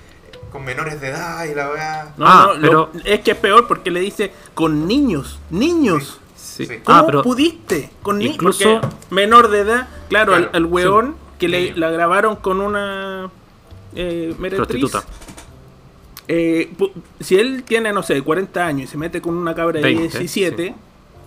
con 0.52 0.66
menores 0.66 1.00
de 1.00 1.10
edad 1.10 1.46
y 1.46 1.54
la 1.56 1.70
weá. 1.70 2.14
No, 2.18 2.26
Ah, 2.28 2.46
no, 2.48 2.72
lo- 2.72 2.92
pero- 2.92 3.06
es 3.06 3.20
que 3.22 3.32
es 3.32 3.38
peor 3.38 3.68
porque 3.68 3.92
le 3.92 4.00
dice 4.02 4.34
con 4.54 4.88
niños, 4.88 5.40
niños. 5.50 6.20
Sí. 6.36 6.66
Sí. 6.66 6.80
¿Cómo 6.84 6.98
Ah, 7.00 7.04
pero. 7.06 7.22
pudiste? 7.24 7.90
Con 8.04 8.18
ni- 8.20 8.26
incluso- 8.28 8.80
porque 8.82 8.96
menor 9.12 9.50
de 9.50 9.60
edad, 9.62 9.88
claro, 10.10 10.34
Claro, 10.34 10.50
al, 10.52 10.56
al 10.56 10.66
weón 10.66 11.16
que 11.40 11.48
le, 11.48 11.74
la 11.76 11.90
grabaron 11.90 12.36
con 12.36 12.62
una 12.62 13.30
eh, 13.96 14.34
meretriz, 14.40 14.68
Prostituta. 14.90 15.04
eh, 16.28 16.72
pu- 16.78 16.92
si 17.20 17.36
él 17.38 17.64
tiene, 17.64 17.92
no 17.94 18.04
sé, 18.04 18.22
40 18.22 18.66
años 18.66 18.90
y 18.90 18.92
se 18.92 18.98
mete 18.98 19.22
con 19.22 19.36
una 19.36 19.54
cabra 19.54 19.80
de 19.80 19.84
20, 19.84 20.02
17 20.20 20.76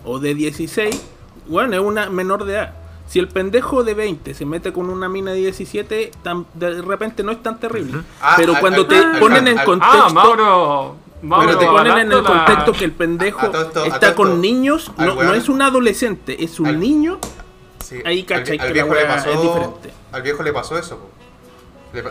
o 0.05 0.19
de 0.19 0.33
16, 0.33 1.01
bueno, 1.47 1.73
es 1.75 1.79
una 1.81 2.09
menor 2.09 2.45
de 2.45 2.53
edad. 2.53 2.73
Si 3.07 3.19
el 3.19 3.29
pendejo 3.29 3.83
de 3.85 3.93
20 3.93 4.33
se 4.33 4.45
mete 4.45 4.73
con 4.73 4.89
una 4.89 5.07
mina 5.07 5.31
de 5.31 5.37
17, 5.37 6.11
tan- 6.23 6.45
de 6.55 6.81
repente 6.81 7.23
no 7.23 7.31
es 7.31 7.41
tan 7.41 7.59
terrible. 7.59 7.97
Ujú. 7.99 8.05
Ah, 8.21 8.33
Pero 8.37 8.53
al- 8.55 8.59
cuando 8.59 8.81
al- 8.81 8.87
te 8.87 8.97
al- 8.97 9.19
ponen 9.19 9.47
en 9.47 9.57
contexto... 9.59 9.97
Ah, 10.05 10.09
Mauro. 10.13 10.95
Mauro 11.21 11.45
Cuando 11.45 11.57
te 11.59 11.65
ponen 11.65 11.93
en 11.93 11.99
el 11.99 12.21
Barato 12.21 12.33
la- 12.33 12.45
contexto 12.45 12.71
que 12.73 12.85
el 12.85 12.91
pendejo 12.91 13.47
A 13.47 13.51
todo 13.51 13.61
esto- 13.63 13.83
a 13.83 13.87
está 13.87 14.13
con 14.13 14.27
esto, 14.27 14.39
niños, 14.41 14.91
no, 14.97 15.15
no 15.15 15.33
es 15.33 15.47
un 15.49 15.61
adolescente, 15.61 16.43
es 16.43 16.59
un 16.59 16.67
al- 16.67 16.79
niño. 16.79 17.17
Sí, 17.83 17.99
Ahí 18.05 18.23
cachai 18.23 18.57
al, 18.59 18.67
que 18.67 18.73
viejo 18.73 18.93
la 18.93 19.01
le 19.01 19.07
pasó, 19.07 19.29
es 19.31 19.41
diferente. 19.41 19.93
Al 20.11 20.21
viejo 20.21 20.43
le 20.43 20.51
pasó 20.53 20.77
eso, 20.77 20.97
po. 20.97 21.09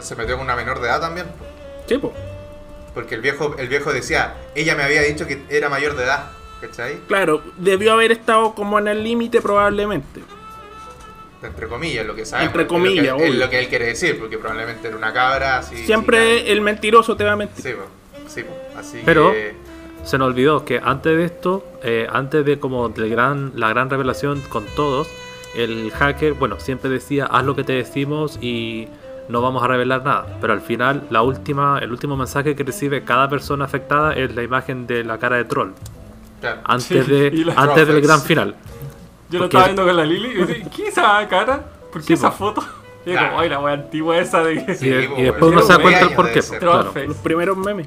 Se 0.01 0.17
metió 0.17 0.37
con 0.37 0.45
una 0.45 0.57
menor 0.57 0.81
de 0.81 0.89
edad 0.89 1.01
también. 1.01 1.27
Sí, 1.87 1.99
po. 1.99 2.13
porque 2.95 3.15
el 3.15 3.21
viejo, 3.21 3.55
el 3.59 3.69
viejo 3.69 3.93
decía, 3.93 4.35
ella 4.55 4.75
me 4.75 4.83
había 4.83 5.03
dicho 5.03 5.27
que 5.27 5.43
era 5.51 5.69
mayor 5.69 5.97
de 5.97 6.05
edad, 6.05 6.31
¿cachai? 6.63 6.99
Claro, 7.09 7.43
debió 7.59 7.93
haber 7.93 8.11
estado 8.13 8.55
como 8.55 8.79
en 8.79 8.89
el 8.89 9.05
límite 9.05 9.41
probablemente. 9.43 10.23
Entre 11.43 11.69
comillas, 11.69 12.07
lo 12.07 12.15
que 12.15 12.25
sabemos. 12.25 12.49
Entre 12.49 12.63
es 12.63 12.69
lo 12.69 12.75
que- 12.75 12.83
comillas, 12.89 13.21
es 13.21 13.35
lo 13.35 13.51
que 13.51 13.59
él 13.61 13.69
quiere 13.69 13.87
decir, 13.87 14.19
porque 14.19 14.39
probablemente 14.39 14.89
era 14.89 14.97
una 14.97 15.13
cabra 15.13 15.59
así. 15.59 15.85
Siempre 15.85 16.39
así, 16.41 16.51
el 16.51 16.61
mentiroso 16.63 17.17
te 17.17 17.25
va 17.25 17.33
a 17.33 17.37
mentir. 17.37 17.63
Sí, 17.63 17.73
po. 17.73 18.29
Sí, 18.29 18.43
po. 18.43 18.57
Así 18.79 19.03
Pero- 19.05 19.33
que. 19.33 19.55
Se 20.05 20.19
nos 20.19 20.29
olvidó 20.29 20.65
que 20.65 20.81
antes 20.83 21.17
de 21.17 21.25
esto, 21.25 21.67
eh, 21.83 22.07
antes 22.11 22.45
de 22.45 22.61
como 22.61 22.89
del 22.89 23.11
gran, 23.11 23.53
la 23.57 23.69
gran 23.71 23.91
revelación 23.91 24.41
con 24.49 24.65
todos, 24.77 25.09
el 25.57 25.91
hacker, 25.91 26.35
bueno, 26.35 26.61
siempre 26.61 26.89
decía, 26.91 27.27
haz 27.27 27.45
lo 27.45 27.57
que 27.57 27.65
te 27.65 27.73
decimos 27.73 28.39
y 28.41 28.87
no 29.29 29.41
vamos 29.43 29.63
a 29.63 29.67
revelar 29.69 30.05
nada. 30.05 30.27
Pero 30.41 30.53
al 30.53 30.61
final, 30.61 31.05
la 31.11 31.23
última, 31.23 31.79
el 31.81 31.91
último 31.91 32.17
mensaje 32.17 32.55
que 32.55 32.65
recibe 32.65 33.03
cada 33.05 33.29
persona 33.29 33.65
afectada 33.65 34.13
es 34.15 34.35
la 34.35 34.43
imagen 34.43 34.87
de 34.87 35.05
la 35.05 35.19
cara 35.19 35.37
de 35.37 35.45
troll. 35.45 35.71
Claro. 36.41 36.61
Antes, 36.65 37.07
Sí, 37.07 37.13
de, 37.13 37.53
antes 37.57 37.89
del 37.89 38.01
gran 38.01 38.21
final. 38.21 38.55
Yo 39.31 39.39
lo 39.39 39.45
Porque- 39.45 39.57
estaba 39.57 39.65
viendo 39.65 39.85
con 39.87 39.97
la 39.97 40.05
Lili 40.05 40.29
y 40.29 40.35
decía, 40.45 40.71
¿qué 40.75 40.83
es 40.85 40.89
esa 40.91 41.27
cara? 41.29 41.61
¿Por 41.93 42.01
qué 42.03 42.07
Sí, 42.09 42.13
esa 42.13 42.31
po. 42.31 42.37
foto? 42.53 42.65
Y 43.05 43.13
Claro. 43.13 43.29
como, 43.29 43.41
ay, 43.41 43.49
la 43.49 43.61
wea 43.61 43.75
antigua 43.75 44.19
esa 44.19 44.43
de 44.43 44.65
que... 44.67 44.75
Sí, 44.75 44.89
y, 44.89 44.91
y 45.21 45.23
después 45.25 45.53
uno 45.53 45.63
se 45.63 45.73
da 45.73 45.79
cuenta 45.79 45.99
el 46.01 46.05
años 46.07 46.17
por 46.17 46.25
debe 46.27 46.35
qué. 46.35 46.43
ser. 46.43 46.59
po, 46.61 46.67
claro. 46.67 46.93
Los 47.07 47.17
primeros 47.19 47.57
memes. 47.57 47.87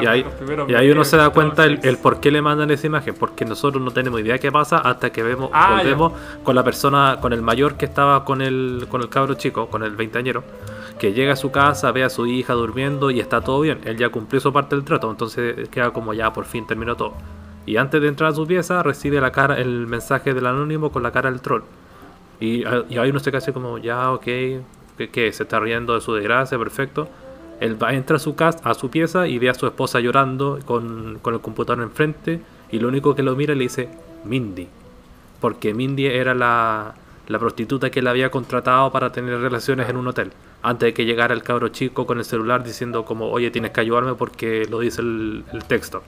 Y 0.00 0.06
ahí, 0.06 0.24
y 0.86 0.90
uno 0.90 1.04
se 1.04 1.16
da 1.16 1.30
cuenta 1.30 1.64
el, 1.64 1.98
por 1.98 2.20
qué 2.20 2.30
le 2.30 2.42
mandan 2.42 2.70
esa 2.70 2.86
imagen, 2.86 3.14
porque 3.14 3.44
nosotros 3.44 3.82
no 3.82 3.90
tenemos 3.90 4.20
idea 4.20 4.38
qué 4.38 4.52
pasa 4.52 4.78
hasta 4.78 5.10
que 5.10 5.22
vemos, 5.22 5.50
Ah, 5.52 5.76
volvemos 5.78 6.12
con 6.42 6.54
la 6.54 6.64
persona, 6.64 7.18
con 7.20 7.32
el 7.32 7.42
mayor 7.42 7.76
que 7.76 7.84
estaba 7.86 8.24
con 8.24 8.42
el, 8.42 8.86
con 8.88 9.00
el 9.00 9.08
cabro 9.08 9.34
chico, 9.34 9.68
con 9.68 9.82
el 9.82 9.96
veinteañero, 9.96 10.44
que 10.98 11.12
llega 11.12 11.32
a 11.32 11.36
su 11.36 11.50
casa, 11.50 11.92
ve 11.92 12.04
a 12.04 12.10
su 12.10 12.26
hija 12.26 12.54
durmiendo 12.54 13.10
y 13.10 13.20
está 13.20 13.40
todo 13.40 13.60
bien. 13.60 13.80
Él 13.84 13.96
ya 13.96 14.08
cumplió 14.08 14.40
su 14.40 14.52
parte 14.52 14.76
del 14.76 14.84
trato, 14.84 15.10
entonces 15.10 15.68
queda 15.68 15.90
como 15.90 16.14
ya 16.14 16.32
por 16.32 16.44
fin 16.44 16.66
terminó 16.66 16.96
todo. 16.96 17.14
Y 17.66 17.76
antes 17.76 18.00
de 18.00 18.08
entrar 18.08 18.30
a 18.30 18.34
su 18.34 18.46
pieza 18.46 18.82
recibe 18.82 19.20
la 19.20 19.30
cara, 19.30 19.58
el 19.58 19.86
mensaje 19.86 20.32
del 20.34 20.46
anónimo 20.46 20.90
con 20.90 21.02
la 21.02 21.10
cara 21.10 21.30
del 21.30 21.40
troll. 21.40 21.62
Y, 22.40 22.64
y 22.88 22.98
ahí 22.98 23.10
uno 23.10 23.18
se 23.18 23.30
queda 23.30 23.38
así 23.38 23.52
como, 23.52 23.78
ya, 23.78 24.12
ok, 24.12 24.22
que, 24.22 25.10
que 25.12 25.32
se 25.32 25.42
está 25.42 25.60
riendo 25.60 25.94
de 25.94 26.00
su 26.00 26.14
desgracia, 26.14 26.58
perfecto. 26.58 27.08
Él 27.60 27.80
va, 27.82 27.92
entra 27.92 28.16
a 28.16 28.20
su 28.20 28.34
casa, 28.34 28.60
a 28.64 28.74
su 28.74 28.90
pieza 28.90 29.26
y 29.26 29.38
ve 29.38 29.48
a 29.48 29.54
su 29.54 29.66
esposa 29.66 30.00
llorando 30.00 30.58
con, 30.64 31.18
con 31.20 31.34
el 31.34 31.40
computador 31.40 31.82
enfrente 31.82 32.40
y 32.70 32.78
lo 32.78 32.88
único 32.88 33.14
que 33.14 33.22
lo 33.22 33.34
mira 33.34 33.54
le 33.54 33.64
dice 33.64 33.88
Mindy. 34.24 34.68
Porque 35.40 35.74
Mindy 35.74 36.06
era 36.06 36.34
la, 36.34 36.94
la 37.28 37.38
prostituta 37.38 37.90
que 37.90 38.02
le 38.02 38.10
había 38.10 38.30
contratado 38.30 38.90
para 38.90 39.12
tener 39.12 39.40
relaciones 39.40 39.88
en 39.88 39.96
un 39.96 40.08
hotel. 40.08 40.32
Antes 40.62 40.88
de 40.88 40.94
que 40.94 41.04
llegara 41.04 41.34
el 41.34 41.42
cabro 41.42 41.68
chico 41.68 42.06
con 42.06 42.18
el 42.18 42.24
celular 42.24 42.64
diciendo 42.64 43.04
como, 43.04 43.30
oye, 43.30 43.50
tienes 43.50 43.70
que 43.70 43.80
ayudarme 43.80 44.14
porque 44.14 44.66
lo 44.68 44.80
dice 44.80 45.00
el, 45.02 45.44
el 45.52 45.64
texto. 45.64 46.02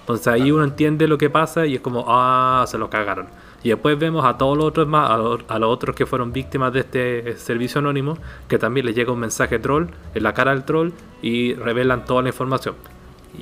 Entonces 0.00 0.26
ahí 0.26 0.50
uno 0.50 0.64
entiende 0.64 1.08
lo 1.08 1.16
que 1.16 1.30
pasa 1.30 1.66
y 1.66 1.76
es 1.76 1.80
como, 1.80 2.04
ah, 2.08 2.64
se 2.66 2.76
lo 2.76 2.90
cagaron. 2.90 3.26
Y 3.64 3.70
después 3.70 3.98
vemos 3.98 4.24
a 4.24 4.36
todos 4.38 4.56
los 4.56 4.66
otros 4.66 4.86
más, 4.86 5.10
a 5.10 5.16
los, 5.16 5.40
a 5.48 5.58
los 5.58 5.70
otros 5.70 5.96
que 5.96 6.04
fueron 6.06 6.32
víctimas 6.32 6.72
de 6.72 6.80
este 6.80 7.30
eh, 7.30 7.36
servicio 7.36 7.80
anónimo, 7.80 8.16
que 8.46 8.58
también 8.58 8.86
les 8.86 8.94
llega 8.94 9.10
un 9.10 9.18
mensaje 9.18 9.58
troll 9.58 9.86
en 10.14 10.22
la 10.22 10.32
cara 10.34 10.52
del 10.52 10.64
troll 10.64 10.90
y 11.22 11.54
revelan 11.54 12.04
toda 12.04 12.22
la 12.22 12.28
información. 12.28 12.74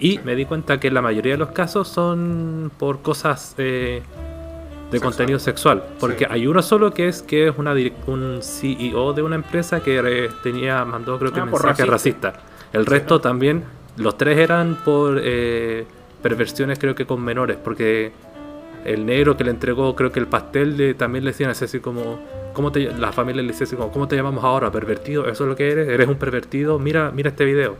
Y 0.00 0.20
me 0.24 0.35
di 0.37 0.46
cuenta 0.46 0.80
que 0.80 0.90
la 0.90 1.02
mayoría 1.02 1.32
de 1.32 1.38
los 1.38 1.50
casos 1.50 1.88
son 1.88 2.70
por 2.78 3.02
cosas 3.02 3.54
eh, 3.58 4.00
de 4.04 4.98
Sexual. 4.98 5.00
contenido 5.02 5.38
sexual. 5.38 5.82
Porque 6.00 6.20
Sí. 6.24 6.26
hay 6.30 6.46
uno 6.46 6.62
solo 6.62 6.92
que 6.94 7.08
es 7.08 7.20
que 7.22 7.48
es 7.48 7.54
una 7.58 7.74
un 8.06 8.38
CEO 8.42 9.12
de 9.14 9.22
una 9.22 9.35
empresa 9.37 9.82
que 9.82 9.98
eh, 10.04 10.30
tenía 10.42 10.85
mandó 10.85 11.18
creo 11.18 11.32
que 11.32 11.40
Ah, 11.40 11.46
mensaje 11.46 11.85
racista. 11.85 12.30
racista. 12.30 12.32
El 12.72 12.87
resto 12.87 13.20
también, 13.20 13.64
los 13.96 14.16
tres 14.16 14.38
eran 14.38 14.76
por 14.85 15.20
eh, 15.22 15.85
perversiones 16.22 16.78
creo 16.78 16.94
que 16.94 17.04
con 17.06 17.20
menores, 17.22 17.56
porque 17.62 18.12
el 18.84 19.06
negro 19.06 19.36
que 19.36 19.44
le 19.44 19.50
entregó 19.50 19.94
creo 19.94 20.10
que 20.12 20.20
el 20.20 20.26
pastel 20.26 20.76
le- 20.76 20.94
también 20.94 21.24
le 21.24 21.30
decían 21.30 21.50
así, 21.50 21.80
como, 21.80 22.18
¿cómo 22.52 22.72
te, 22.72 22.80
la 22.98 23.12
familia 23.12 23.42
le 23.42 23.48
decía 23.48 23.64
así 23.64 23.76
como, 23.76 23.90
¿cómo 23.92 24.08
te 24.08 24.16
llamamos 24.16 24.42
ahora? 24.44 24.70
¿Pervertido? 24.70 25.26
¿Eso 25.28 25.44
es 25.44 25.48
lo 25.50 25.56
que 25.56 25.70
eres? 25.70 25.88
¿Eres 25.88 26.08
un 26.08 26.16
pervertido? 26.16 26.78
Mira, 26.78 27.10
mira 27.12 27.30
este 27.30 27.44
video. 27.44 27.76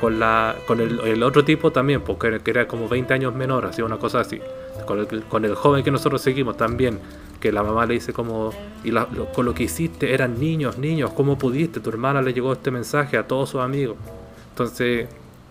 Con, 0.00 0.20
la, 0.20 0.54
con 0.66 0.78
el, 0.80 1.22
otro 1.22 1.42
tipo 1.42 1.72
también, 1.72 2.02
porque 2.02 2.26
era- 2.26 2.38
que 2.40 2.50
era 2.50 2.68
como 2.68 2.86
20 2.88 3.14
años 3.14 3.34
menor, 3.34 3.64
así 3.64 3.80
una 3.80 3.96
cosa 3.96 4.20
así. 4.20 4.40
Con 4.84 4.98
el, 5.00 5.06
con 5.24 5.44
el 5.46 5.54
joven 5.54 5.82
que 5.82 5.90
nosotros 5.90 6.20
seguimos 6.20 6.58
también, 6.58 6.98
que 7.40 7.50
la 7.50 7.62
mamá 7.62 7.86
le 7.86 7.94
dice 7.94 8.12
como, 8.12 8.50
y 8.84 8.90
lo- 8.90 9.06
con 9.34 9.46
lo 9.46 9.54
que 9.54 9.62
hiciste 9.62 10.12
eran 10.12 10.38
niños, 10.38 10.76
niños, 10.76 11.12
¿cómo 11.12 11.38
pudiste? 11.38 11.80
Tu 11.80 11.88
hermana 11.88 12.20
le 12.20 12.34
llegó 12.34 12.52
este 12.52 12.70
mensaje 12.70 13.16
a 13.16 13.26
todos 13.26 13.48
sus 13.48 13.62
amigos. 13.62 13.96
Entonces, 14.50 15.08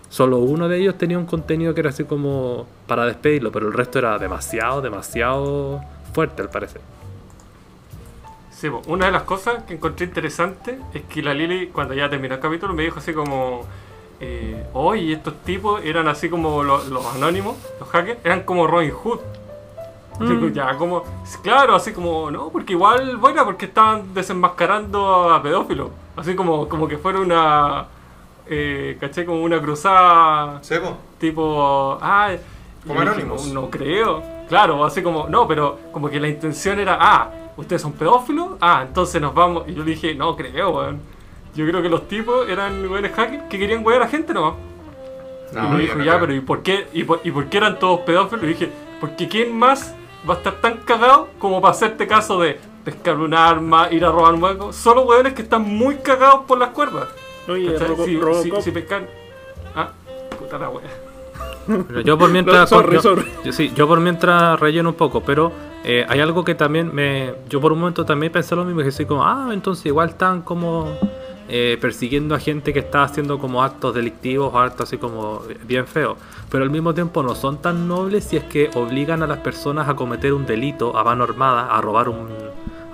solo 0.08 0.38
uno 0.38 0.68
de 0.68 0.78
ellos 0.78 0.96
tenía 0.96 1.18
un 1.18 1.26
contenido 1.26 1.74
que 1.74 1.80
era 1.80 1.90
así 1.90 2.04
como 2.04 2.66
para 2.86 3.04
despedirlo, 3.06 3.50
pero 3.52 3.66
el 3.68 3.72
resto 3.72 3.98
era 3.98 4.18
demasiado, 4.18 4.80
demasiado 4.80 5.80
fuerte 6.12 6.42
al 6.42 6.48
parecer. 6.50 6.80
Sí, 8.50 8.68
una 8.86 9.06
de 9.06 9.12
las 9.12 9.22
cosas 9.24 9.64
que 9.64 9.74
encontré 9.74 10.06
interesante 10.06 10.78
es 10.94 11.02
que 11.02 11.22
la 11.22 11.34
Lili, 11.34 11.66
cuando 11.68 11.92
ya 11.92 12.08
terminó 12.08 12.34
el 12.36 12.40
capítulo, 12.40 12.72
me 12.72 12.84
dijo 12.84 13.00
así 13.00 13.12
como: 13.12 13.64
eh, 14.18 14.64
Oye, 14.72 15.12
estos 15.12 15.34
tipos 15.44 15.84
eran 15.84 16.08
así 16.08 16.30
como 16.30 16.62
lo- 16.62 16.82
los, 16.84 17.04
anónimos, 17.14 17.56
los 17.78 17.88
hackers, 17.90 18.18
eran 18.24 18.44
como 18.44 18.66
Robin 18.66 18.92
Hood. 18.92 19.20
Mm. 20.18 20.52
Ya, 20.54 20.74
como, 20.78 21.04
claro, 21.42 21.74
así 21.74 21.92
como, 21.92 22.30
no, 22.30 22.48
porque 22.48 22.72
igual, 22.72 23.18
bueno, 23.18 23.44
porque 23.44 23.66
estaban 23.66 24.14
desenmascarando 24.14 25.30
a 25.34 25.42
pedófilos. 25.42 25.90
Así 26.16 26.34
como, 26.34 26.66
como 26.70 26.88
que 26.88 26.96
fuera 26.96 27.20
una, 27.20 27.84
eh, 28.48 28.96
caché, 29.00 29.24
como 29.24 29.42
una 29.42 29.60
cruzada 29.60 30.60
tipo, 31.18 31.98
ah, 32.00 32.32
Como 32.86 33.00
anónimos. 33.00 33.46
No, 33.48 33.62
no 33.62 33.70
creo. 33.70 34.22
Claro, 34.48 34.84
así 34.84 35.02
como, 35.02 35.28
no, 35.28 35.48
pero 35.48 35.78
como 35.92 36.08
que 36.08 36.20
la 36.20 36.28
intención 36.28 36.78
era, 36.78 36.98
ah, 37.00 37.30
ustedes 37.56 37.82
son 37.82 37.92
pedófilos, 37.92 38.50
ah, 38.60 38.84
entonces 38.86 39.20
nos 39.20 39.34
vamos. 39.34 39.64
Y 39.66 39.74
yo 39.74 39.82
le 39.82 39.90
dije, 39.90 40.14
no 40.14 40.36
creo, 40.36 40.70
weón. 40.70 41.00
Yo 41.54 41.66
creo 41.66 41.82
que 41.82 41.88
los 41.88 42.06
tipos 42.06 42.48
eran 42.48 42.86
weones 42.88 43.12
hackers 43.12 43.44
que 43.44 43.58
querían 43.58 43.84
wear 43.84 44.02
a 44.02 44.04
la 44.04 44.10
gente 44.10 44.34
nomás. 44.34 44.54
y 45.52 45.56
me 45.56 45.78
dijo, 45.80 45.98
no 45.98 46.04
ya, 46.04 46.20
pero 46.20 46.34
¿y 46.34 46.40
por 46.40 46.62
qué? 46.62 46.86
¿Y 46.92 47.04
por, 47.04 47.20
y 47.24 47.30
por 47.30 47.46
qué 47.46 47.56
eran 47.56 47.78
todos 47.78 48.00
pedófilos? 48.00 48.44
Y 48.44 48.48
dije, 48.48 48.70
porque 49.00 49.26
¿quién 49.26 49.58
más 49.58 49.94
va 50.28 50.34
a 50.34 50.36
estar 50.36 50.60
tan 50.60 50.78
cagado 50.78 51.28
como 51.38 51.60
para 51.60 51.72
hacerte 51.72 52.06
caso 52.06 52.38
de 52.40 52.60
pescar 52.84 53.16
un 53.16 53.32
arma, 53.32 53.88
ir 53.90 54.04
a 54.04 54.10
robar 54.10 54.34
un 54.34 54.40
banco? 54.42 54.72
Solo 54.72 55.02
weones 55.04 55.32
que 55.32 55.42
están 55.42 55.62
muy 55.62 55.96
cagados 55.96 56.44
por 56.46 56.58
las 56.58 56.70
cuerdas. 56.70 57.08
Oye, 57.48 57.72
¿Cachai? 57.72 57.88
Robo- 57.88 58.04
si, 58.04 58.10
si, 58.12 58.20
Robocop. 58.20 58.60
si 58.62 58.70
pescan... 58.72 59.06
Ah, 59.74 59.90
puta 60.38 60.58
la 60.58 60.68
wea. 60.70 60.82
Pero 61.88 62.00
yo 62.00 62.16
por 62.18 62.30
mientras. 62.32 62.70
No, 62.70 62.78
sorry, 62.78 62.94
yo, 62.96 63.02
sorry. 63.02 63.24
yo- 63.44 63.52
sí, 63.52 63.72
yo 63.74 63.86
por 63.88 64.00
mientras 64.00 64.58
relleno 64.60 64.90
un 64.90 64.94
poco, 64.94 65.22
pero 65.22 65.52
eh, 65.84 66.04
hay 66.08 66.20
algo 66.20 66.44
que 66.44 66.54
también 66.54 66.94
me. 66.94 67.34
Yo 67.48 67.60
por 67.60 67.72
un 67.72 67.80
momento 67.80 68.04
también 68.04 68.32
pensé 68.32 68.54
lo 68.56 68.64
mismo, 68.64 68.82
que 68.82 68.90
soy 68.92 69.06
como, 69.06 69.24
ah, 69.24 69.50
entonces 69.52 69.86
igual 69.86 70.10
están 70.10 70.42
como 70.42 70.88
eh, 71.48 71.76
persiguiendo 71.80 72.34
a 72.34 72.38
gente 72.38 72.72
que 72.72 72.78
está 72.80 73.02
haciendo 73.02 73.38
como 73.38 73.62
actos 73.62 73.94
delictivos 73.94 74.52
o 74.54 74.58
actos 74.58 74.88
así 74.88 74.96
como 74.98 75.42
bien 75.64 75.86
feos. 75.86 76.16
Pero 76.50 76.62
al 76.64 76.70
mismo 76.70 76.94
tiempo 76.94 77.22
no 77.24 77.34
son 77.34 77.58
tan 77.60 77.86
nobles 77.88 78.24
si 78.24 78.36
es 78.36 78.44
que 78.44 78.70
obligan 78.74 79.22
a 79.24 79.26
las 79.26 79.38
personas 79.38 79.88
a 79.88 79.94
cometer 79.94 80.32
un 80.32 80.46
delito 80.46 80.96
a 80.96 81.02
mano 81.04 81.24
armada, 81.24 81.66
a 81.76 81.80
robar 81.80 82.08
un 82.08 82.28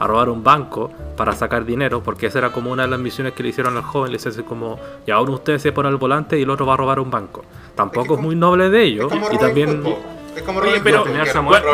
a 0.03 0.07
robar 0.07 0.29
un 0.29 0.43
banco 0.43 0.91
para 1.17 1.33
sacar 1.33 1.65
dinero, 1.65 2.03
porque 2.03 2.27
esa 2.27 2.38
era 2.38 2.53
como 2.53 2.71
una 2.73 2.83
de 2.85 2.88
las 2.88 2.99
misiones 2.99 3.33
que 3.35 3.43
le 3.43 3.51
hicieron 3.51 3.77
al 3.77 3.83
joven, 3.83 4.11
le 4.12 4.19
dice 4.19 4.31
así 4.31 4.43
como, 4.43 4.79
y 5.07 5.11
ahora 5.11 5.33
usted 5.33 5.59
se 5.59 5.73
pone 5.73 5.88
al 5.88 5.97
volante 5.97 6.38
y 6.38 6.43
el 6.43 6.51
otro 6.51 6.67
va 6.67 6.75
a 6.75 6.77
robar 6.77 6.99
un 7.01 7.11
banco. 7.11 7.45
Tampoco 7.75 8.15
es, 8.15 8.21
muy 8.21 8.35
noble 8.35 8.69
de 8.71 8.83
ellos, 8.85 9.12
y 9.33 9.38
también... 9.38 9.83
Es 10.35 10.43
como 10.43 10.61
Oye, 10.61 10.81
pero 10.83 11.05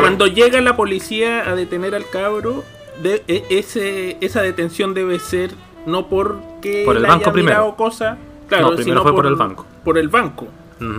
Cuando 0.01 0.27
llega 0.27 0.59
la 0.61 0.75
policía 0.75 1.49
a 1.49 1.55
detener 1.55 1.95
al 1.95 2.09
cabro, 2.09 2.63
de- 3.01 3.23
e- 3.27 3.45
ese, 3.49 4.17
esa 4.19 4.41
detención 4.41 4.93
debe 4.93 5.17
ser 5.19 5.51
no 5.85 6.07
porque 6.07 6.83
Por 6.85 6.97
el 6.97 7.03
le 7.03 7.07
banco 7.07 7.23
haya 7.25 7.31
primero. 7.31 7.75
cosas, 7.77 8.17
claro, 8.47 8.63
No, 8.71 8.75
primero 8.75 8.83
sino 8.99 9.01
fue 9.03 9.13
por 9.15 9.25
el 9.25 9.35
banco. 9.35 9.65
Por 9.85 9.97
el 9.97 10.09
banco, 10.09 10.47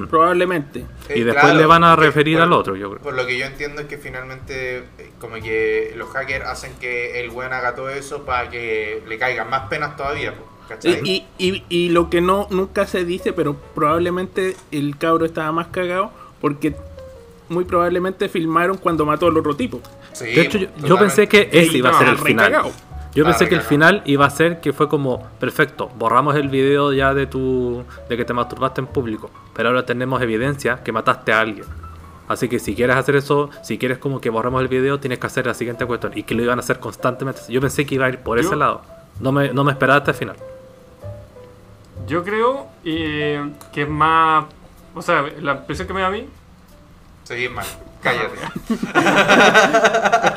Probablemente. 0.08 0.84
Y 1.14 1.20
después 1.22 1.44
claro, 1.44 1.58
le 1.58 1.66
van 1.66 1.84
a 1.84 1.96
referir 1.96 2.36
por- 2.36 2.42
al 2.44 2.52
otro, 2.52 2.76
yo 2.76 2.90
creo. 2.90 3.02
Por 3.02 3.14
lo 3.14 3.26
que 3.26 3.38
yo 3.38 3.46
entiendo 3.46 3.82
es 3.82 3.88
que 3.88 3.98
finalmente 3.98 4.78
eh, 4.98 5.10
como 5.20 5.34
que 5.36 5.92
los 5.96 6.08
hackers 6.10 6.44
hacen 6.46 6.72
que 6.80 7.20
el 7.20 7.30
buen 7.30 7.52
haga 7.52 7.74
todo 7.74 7.88
eso 7.90 8.24
para 8.24 8.50
que 8.50 9.02
le 9.08 9.18
caigan 9.18 9.48
más 9.50 9.68
penas 9.68 9.96
todavía. 9.96 10.34
Y, 10.84 11.24
y, 11.38 11.64
y 11.68 11.88
lo 11.88 12.10
que 12.10 12.20
no 12.20 12.46
nunca 12.50 12.86
se 12.86 13.04
dice, 13.04 13.32
pero 13.32 13.56
probablemente 13.74 14.54
el 14.70 14.96
cabro 14.98 15.24
estaba 15.24 15.50
más 15.50 15.66
cagado 15.68 16.12
porque 16.40 16.76
muy 17.48 17.64
probablemente 17.64 18.28
filmaron 18.28 18.76
cuando 18.76 19.04
mató 19.04 19.26
al 19.26 19.36
otro 19.36 19.56
tipo. 19.56 19.80
Sí, 20.12 20.26
De 20.26 20.42
hecho, 20.42 20.58
yo, 20.58 20.96
pensé 20.98 21.26
que 21.26 21.48
ese 21.52 21.78
iba 21.78 21.90
a 21.90 21.98
ser 21.98 22.08
el 22.08 22.18
final. 22.18 22.46
recagado. 22.46 22.72
Yo 23.14 23.24
pensé 23.24 23.48
que 23.48 23.56
el 23.56 23.62
final 23.62 24.02
iba 24.04 24.24
a 24.24 24.30
ser 24.30 24.60
que 24.60 24.72
fue 24.72 24.88
como, 24.88 25.20
perfecto, 25.40 25.90
borramos 25.96 26.36
el 26.36 26.48
video 26.48 26.92
ya 26.92 27.12
de 27.12 27.26
tu 27.26 27.84
de 28.08 28.16
que 28.16 28.24
te 28.24 28.32
masturbaste 28.32 28.80
en 28.80 28.86
público, 28.86 29.30
pero 29.54 29.70
ahora 29.70 29.84
tenemos 29.84 30.22
evidencia 30.22 30.82
que 30.84 30.92
mataste 30.92 31.32
a 31.32 31.40
alguien. 31.40 31.66
Así 32.28 32.48
que 32.48 32.60
si 32.60 32.76
quieres 32.76 32.94
hacer 32.94 33.16
eso, 33.16 33.50
si 33.62 33.76
quieres 33.78 33.98
como 33.98 34.20
que 34.20 34.30
borramos 34.30 34.62
el 34.62 34.68
video, 34.68 35.00
tienes 35.00 35.18
que 35.18 35.26
hacer 35.26 35.46
la 35.46 35.54
siguiente 35.54 35.84
cuestión 35.86 36.12
y 36.14 36.22
que 36.22 36.36
lo 36.36 36.44
iban 36.44 36.58
a 36.58 36.60
hacer 36.60 36.78
constantemente. 36.78 37.40
Yo 37.48 37.60
pensé 37.60 37.84
que 37.84 37.96
iba 37.96 38.06
a 38.06 38.08
ir 38.10 38.18
por 38.20 38.38
Yo- 38.40 38.46
ese 38.46 38.54
lado. 38.54 38.82
No 39.18 39.32
me, 39.32 39.52
no 39.52 39.64
me 39.64 39.72
esperaba 39.72 39.98
hasta 39.98 40.12
el 40.12 40.16
final. 40.16 40.36
Yo 42.06 42.22
creo 42.22 42.68
eh, 42.84 43.50
que 43.72 43.82
es 43.82 43.88
más. 43.88 44.44
O 44.94 45.02
sea, 45.02 45.24
la 45.40 45.52
impresión 45.54 45.88
que 45.88 45.94
me 45.94 46.00
da 46.00 46.06
a 46.06 46.10
mí. 46.10 46.26
Seguís 47.24 47.50
mal, 47.50 47.66
cállate. 48.02 48.36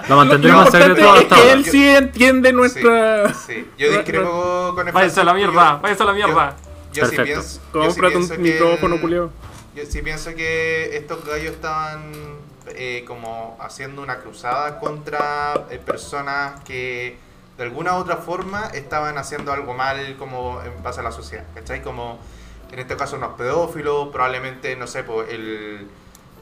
Lo 0.10 0.18
mantendremos 0.18 0.70
secreto 0.70 1.12
hasta 1.12 1.36
ahora. 1.36 1.52
él 1.54 1.66
sí 1.66 1.88
entiende 1.88 2.52
nuestra... 2.54 3.34
Sí, 3.34 3.40
sí. 3.48 3.70
Yo 3.78 3.92
discrepo 3.92 4.74
con 4.76 4.92
Váyanse 4.92 5.22
a 5.22 5.24
la 5.24 5.34
mierda, 5.34 5.76
váyanse 5.76 6.04
a 6.04 6.06
la 6.06 6.14
mierda. 6.14 6.56
Yo, 6.94 7.04
yo 7.04 7.10
sí 7.10 7.18
pienso, 7.24 7.62
Cómprate 7.72 8.16
pienso 8.16 8.34
un 8.34 8.44
que- 8.44 8.52
micrófono. 8.52 9.32
Yo 9.76 9.86
sí 9.90 10.02
pienso 10.04 10.36
que 10.36 10.96
estos 10.96 11.26
gallos 11.26 11.54
estaban 11.54 12.12
eh, 12.68 13.04
como 13.08 13.58
haciendo 13.60 14.02
una 14.02 14.18
cruzada 14.20 14.80
contra 14.80 15.66
eh, 15.72 15.80
personas 15.80 16.62
que 16.64 17.18
de 17.58 17.64
alguna 17.64 17.96
u 17.96 17.98
otra 17.98 18.18
forma 18.18 18.70
estaban 18.74 19.18
haciendo 19.18 19.52
algo 19.52 19.74
mal 19.74 20.16
como 20.18 20.62
en 20.62 20.84
base 20.84 21.00
a 21.00 21.04
la 21.04 21.12
sociedad, 21.12 21.46
¿cachai? 21.56 21.82
Como 21.82 22.20
en 22.72 22.80
este 22.80 22.96
caso 22.96 23.16
unos 23.18 23.34
pedófilos, 23.34 24.10
probablemente, 24.10 24.76
no 24.76 24.88
sé, 24.88 25.04
pues 25.04 25.30
el, 25.32 25.88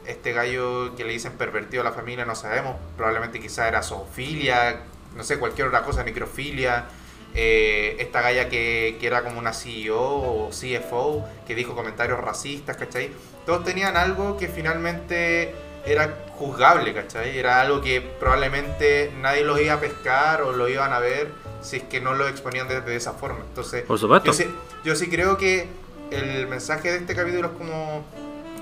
este 0.05 0.33
gallo 0.33 0.95
que 0.95 1.03
le 1.03 1.13
dicen 1.13 1.33
pervertido 1.33 1.81
a 1.81 1.85
la 1.85 1.91
familia, 1.91 2.25
no 2.25 2.35
sabemos, 2.35 2.75
probablemente 2.97 3.39
quizá 3.39 3.67
era 3.67 3.83
zoofilia, 3.83 4.81
no 5.15 5.23
sé, 5.23 5.37
cualquier 5.39 5.67
otra 5.67 5.83
cosa, 5.83 6.03
necrofilia. 6.03 6.85
Eh, 7.33 7.95
esta 7.99 8.19
galla 8.21 8.49
que, 8.49 8.97
que 8.99 9.07
era 9.07 9.23
como 9.23 9.39
una 9.39 9.53
CEO 9.53 9.97
o 10.01 10.49
CFO 10.49 11.25
que 11.47 11.55
dijo 11.55 11.75
comentarios 11.75 12.19
racistas, 12.19 12.75
¿cachai? 12.75 13.11
Todos 13.45 13.63
tenían 13.63 13.95
algo 13.95 14.35
que 14.37 14.49
finalmente 14.49 15.55
era 15.85 16.25
juzgable, 16.35 16.93
¿cachai? 16.93 17.37
Era 17.37 17.61
algo 17.61 17.79
que 17.81 18.01
probablemente 18.01 19.11
nadie 19.21 19.45
los 19.45 19.61
iba 19.61 19.75
a 19.75 19.79
pescar 19.79 20.41
o 20.41 20.51
lo 20.51 20.67
iban 20.67 20.91
a 20.91 20.99
ver 20.99 21.29
si 21.61 21.77
es 21.77 21.83
que 21.83 22.01
no 22.01 22.13
lo 22.15 22.27
exponían 22.27 22.67
de, 22.67 22.81
de 22.81 22.95
esa 22.97 23.13
forma. 23.13 23.39
Entonces, 23.47 23.83
Por 23.83 23.97
supuesto. 23.97 24.25
yo 24.27 24.33
sí, 24.33 24.45
yo 24.83 24.95
sí 24.95 25.09
creo 25.09 25.37
que 25.37 25.67
el 26.11 26.47
mensaje 26.47 26.91
de 26.91 26.97
este 26.97 27.15
capítulo 27.15 27.47
es 27.47 27.53
como 27.57 28.03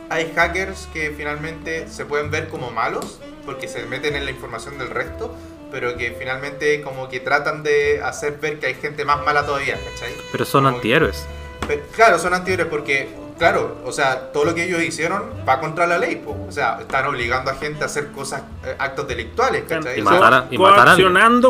hay 0.10 0.32
hackers 0.36 0.88
que 0.94 1.12
finalmente 1.16 1.88
se 1.88 2.06
pueden 2.06 2.32
ver 2.32 2.48
como 2.50 2.72
malos 2.72 3.20
porque 3.46 3.68
se 3.68 3.86
meten 3.86 4.16
en 4.16 4.26
la 4.26 4.32
información 4.32 4.78
del 4.78 4.90
resto, 4.90 5.34
pero 5.72 5.96
que 5.98 6.16
finalmente 6.18 6.82
como 6.82 7.10
que 7.10 7.20
tratan 7.20 7.64
de 7.64 8.02
hacer 8.04 8.38
ver 8.40 8.60
que 8.60 8.68
hay 8.68 8.74
gente 8.76 9.06
más 9.06 9.24
mala 9.24 9.46
todavía, 9.46 9.76
¿cachai? 9.92 10.14
Pero 10.32 10.46
son 10.46 10.64
Como- 10.66 10.78
antihéroes. 10.78 11.26
Pe- 11.68 11.84
Claro, 11.96 12.18
son 12.18 12.34
antihéroes 12.34 12.68
porque, 12.70 13.10
claro, 13.38 13.78
o 13.86 13.92
sea, 13.92 14.32
todo 14.32 14.46
lo 14.46 14.56
que 14.56 14.64
ellos 14.64 14.82
hicieron 14.82 15.24
va 15.48 15.60
contra 15.60 15.86
la 15.86 16.00
ley, 16.00 16.16
po. 16.16 16.36
o 16.48 16.52
sea, 16.52 16.80
están 16.82 17.06
obligando 17.06 17.52
a 17.52 17.56
gente 17.56 17.84
a 17.84 17.86
hacer 17.86 18.08
cosas, 18.12 18.42
eh, 18.66 18.76
actos 18.80 19.08
delictuales, 19.08 19.64
¿cachai? 19.68 20.00
Y 20.00 20.02
O 20.02 20.06
sea, 20.10 20.20
matar 20.20 20.34
a- 20.34 20.48
y 20.50 20.58
matar 20.58 20.90
a 20.90 20.96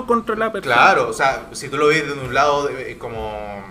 contra 0.05 0.35
la 0.35 0.51
persona. 0.51 0.75
Claro, 0.75 1.07
o 1.07 1.13
sea, 1.13 1.45
si 1.53 1.69
tú 1.69 1.77
lo 1.77 1.87
ves 1.87 2.05
de 2.05 2.11
un 2.13 2.33
lado 2.33 2.67
de- 2.67 2.97
como 2.97 3.63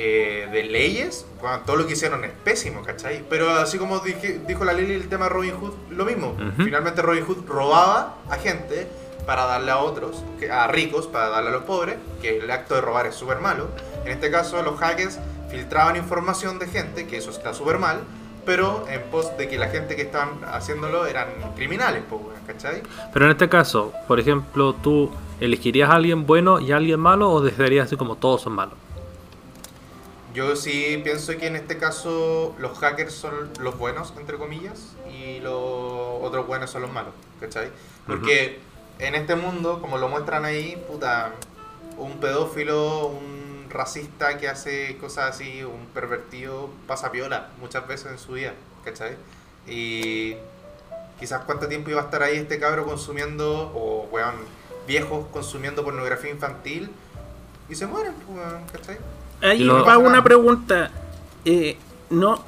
eh, 0.00 0.48
de 0.52 0.62
leyes, 0.62 1.26
bueno, 1.40 1.60
todo 1.66 1.74
lo 1.76 1.86
que 1.86 1.94
hicieron 1.94 2.24
es 2.24 2.30
pésimo, 2.44 2.82
¿cachai? 2.82 3.24
Pero 3.28 3.50
así 3.50 3.78
como 3.78 3.98
dije- 3.98 4.40
dijo 4.46 4.64
la 4.64 4.72
Lili 4.72 4.94
el 4.94 5.08
tema 5.08 5.24
de 5.24 5.30
Robin 5.30 5.54
Hood, 5.60 5.72
lo 5.90 6.04
mismo. 6.04 6.28
Ujú. 6.38 6.62
Finalmente 6.64 7.02
Robin 7.02 7.24
Hood 7.24 7.46
robaba 7.48 8.14
a 8.30 8.36
gente 8.36 8.86
para 9.26 9.44
darle 9.44 9.72
a 9.72 9.78
otros, 9.78 10.22
a 10.50 10.68
ricos 10.68 11.08
para 11.08 11.28
darle 11.30 11.50
a 11.50 11.52
los 11.52 11.64
pobres, 11.64 11.96
que 12.22 12.38
el 12.38 12.48
acto 12.50 12.76
de 12.76 12.80
robar 12.80 13.06
es 13.06 13.16
súper 13.16 13.40
malo. 13.40 13.68
En 14.04 14.12
este 14.12 14.30
caso, 14.30 14.62
los 14.62 14.78
hackers 14.78 15.18
filtraban 15.50 15.96
información 15.96 16.58
de 16.60 16.68
gente, 16.68 17.06
que 17.08 17.16
eso 17.16 17.30
está 17.30 17.52
súper 17.52 17.78
mal, 17.78 17.98
pero 18.46 18.86
en 18.88 19.02
pos 19.10 19.36
de 19.36 19.48
que 19.48 19.58
la 19.58 19.68
gente 19.68 19.96
que 19.96 20.02
estaban 20.02 20.38
haciéndolo 20.52 21.06
eran 21.06 21.26
criminales, 21.56 22.04
¿cachai? 22.46 22.82
Pero 23.12 23.24
en 23.26 23.32
este 23.32 23.48
caso, 23.48 23.92
por 24.06 24.20
ejemplo, 24.20 24.74
¿tú 24.74 25.10
elegirías 25.40 25.90
a 25.90 25.94
alguien 25.94 26.24
bueno 26.24 26.60
y 26.60 26.72
a 26.72 26.76
alguien 26.76 27.00
malo 27.00 27.30
o 27.30 27.40
desearías 27.42 27.86
así 27.86 27.96
como 27.96 28.14
todos 28.16 28.42
son 28.42 28.52
malos? 28.54 28.74
Yo 30.34 30.56
sí 30.56 31.00
pienso 31.02 31.36
que 31.38 31.46
en 31.46 31.56
este 31.56 31.78
caso 31.78 32.54
los 32.58 32.78
hackers 32.78 33.14
son 33.14 33.50
los 33.60 33.78
buenos, 33.78 34.12
entre 34.18 34.36
comillas, 34.36 34.94
y 35.10 35.40
los 35.40 35.54
otros 35.54 36.46
buenos 36.46 36.70
son 36.70 36.82
los 36.82 36.92
malos, 36.92 37.14
¿cachai? 37.40 37.70
Porque 38.06 38.60
en 38.98 39.14
este 39.14 39.36
mundo, 39.36 39.80
como 39.80 39.96
lo 39.98 40.08
muestran 40.08 40.44
ahí, 40.44 40.82
puta, 40.86 41.32
un 41.96 42.18
pedófilo, 42.18 43.06
un 43.06 43.66
racista 43.70 44.38
que 44.38 44.48
hace 44.48 44.96
cosas 44.98 45.30
así, 45.30 45.62
un 45.62 45.86
pervertido, 45.86 46.70
pasa 46.86 47.10
piola 47.10 47.48
muchas 47.58 47.86
veces 47.88 48.12
en 48.12 48.18
su 48.18 48.32
vida, 48.32 48.52
¿cachai? 48.84 49.16
Y 49.66 50.36
quizás 51.18 51.42
cuánto 51.44 51.68
tiempo 51.68 51.90
iba 51.90 52.00
a 52.00 52.04
estar 52.04 52.22
ahí 52.22 52.36
este 52.36 52.58
cabro 52.58 52.84
consumiendo, 52.84 53.72
o 53.74 54.08
weón, 54.10 54.36
viejos 54.86 55.26
consumiendo 55.32 55.84
pornografía 55.84 56.30
infantil, 56.30 56.90
y 57.68 57.74
se 57.74 57.86
mueren, 57.86 58.14
pues, 58.26 58.46
¿cachai? 58.72 58.98
Ahí 59.42 59.58
lo- 59.60 59.84
va 59.84 59.98
una 59.98 60.22
pregunta. 60.24 60.90
Eh, 61.44 61.76
no, 62.10 62.42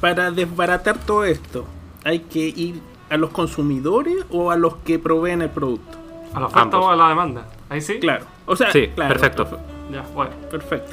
para 0.00 0.30
desbaratar 0.30 0.98
todo 0.98 1.24
esto, 1.24 1.64
¿hay 2.04 2.20
que 2.20 2.40
ir 2.40 2.80
a 3.10 3.16
los 3.16 3.30
consumidores 3.30 4.24
o 4.30 4.50
a 4.50 4.56
los 4.56 4.76
que 4.76 4.98
proveen 4.98 5.42
el 5.42 5.50
producto? 5.50 5.98
¿A 6.32 6.40
la 6.40 6.46
oferta 6.46 6.78
o 6.78 6.88
a 6.90 6.96
la 6.96 7.08
demanda? 7.08 7.46
Ahí 7.68 7.80
sí. 7.80 7.98
Claro. 7.98 8.24
O 8.46 8.54
sea, 8.56 8.70
Sí, 8.72 8.88
claro, 8.94 9.12
perfecto. 9.14 9.58
Ya, 9.92 10.02
bueno. 10.14 10.30
Perfecto. 10.50 10.92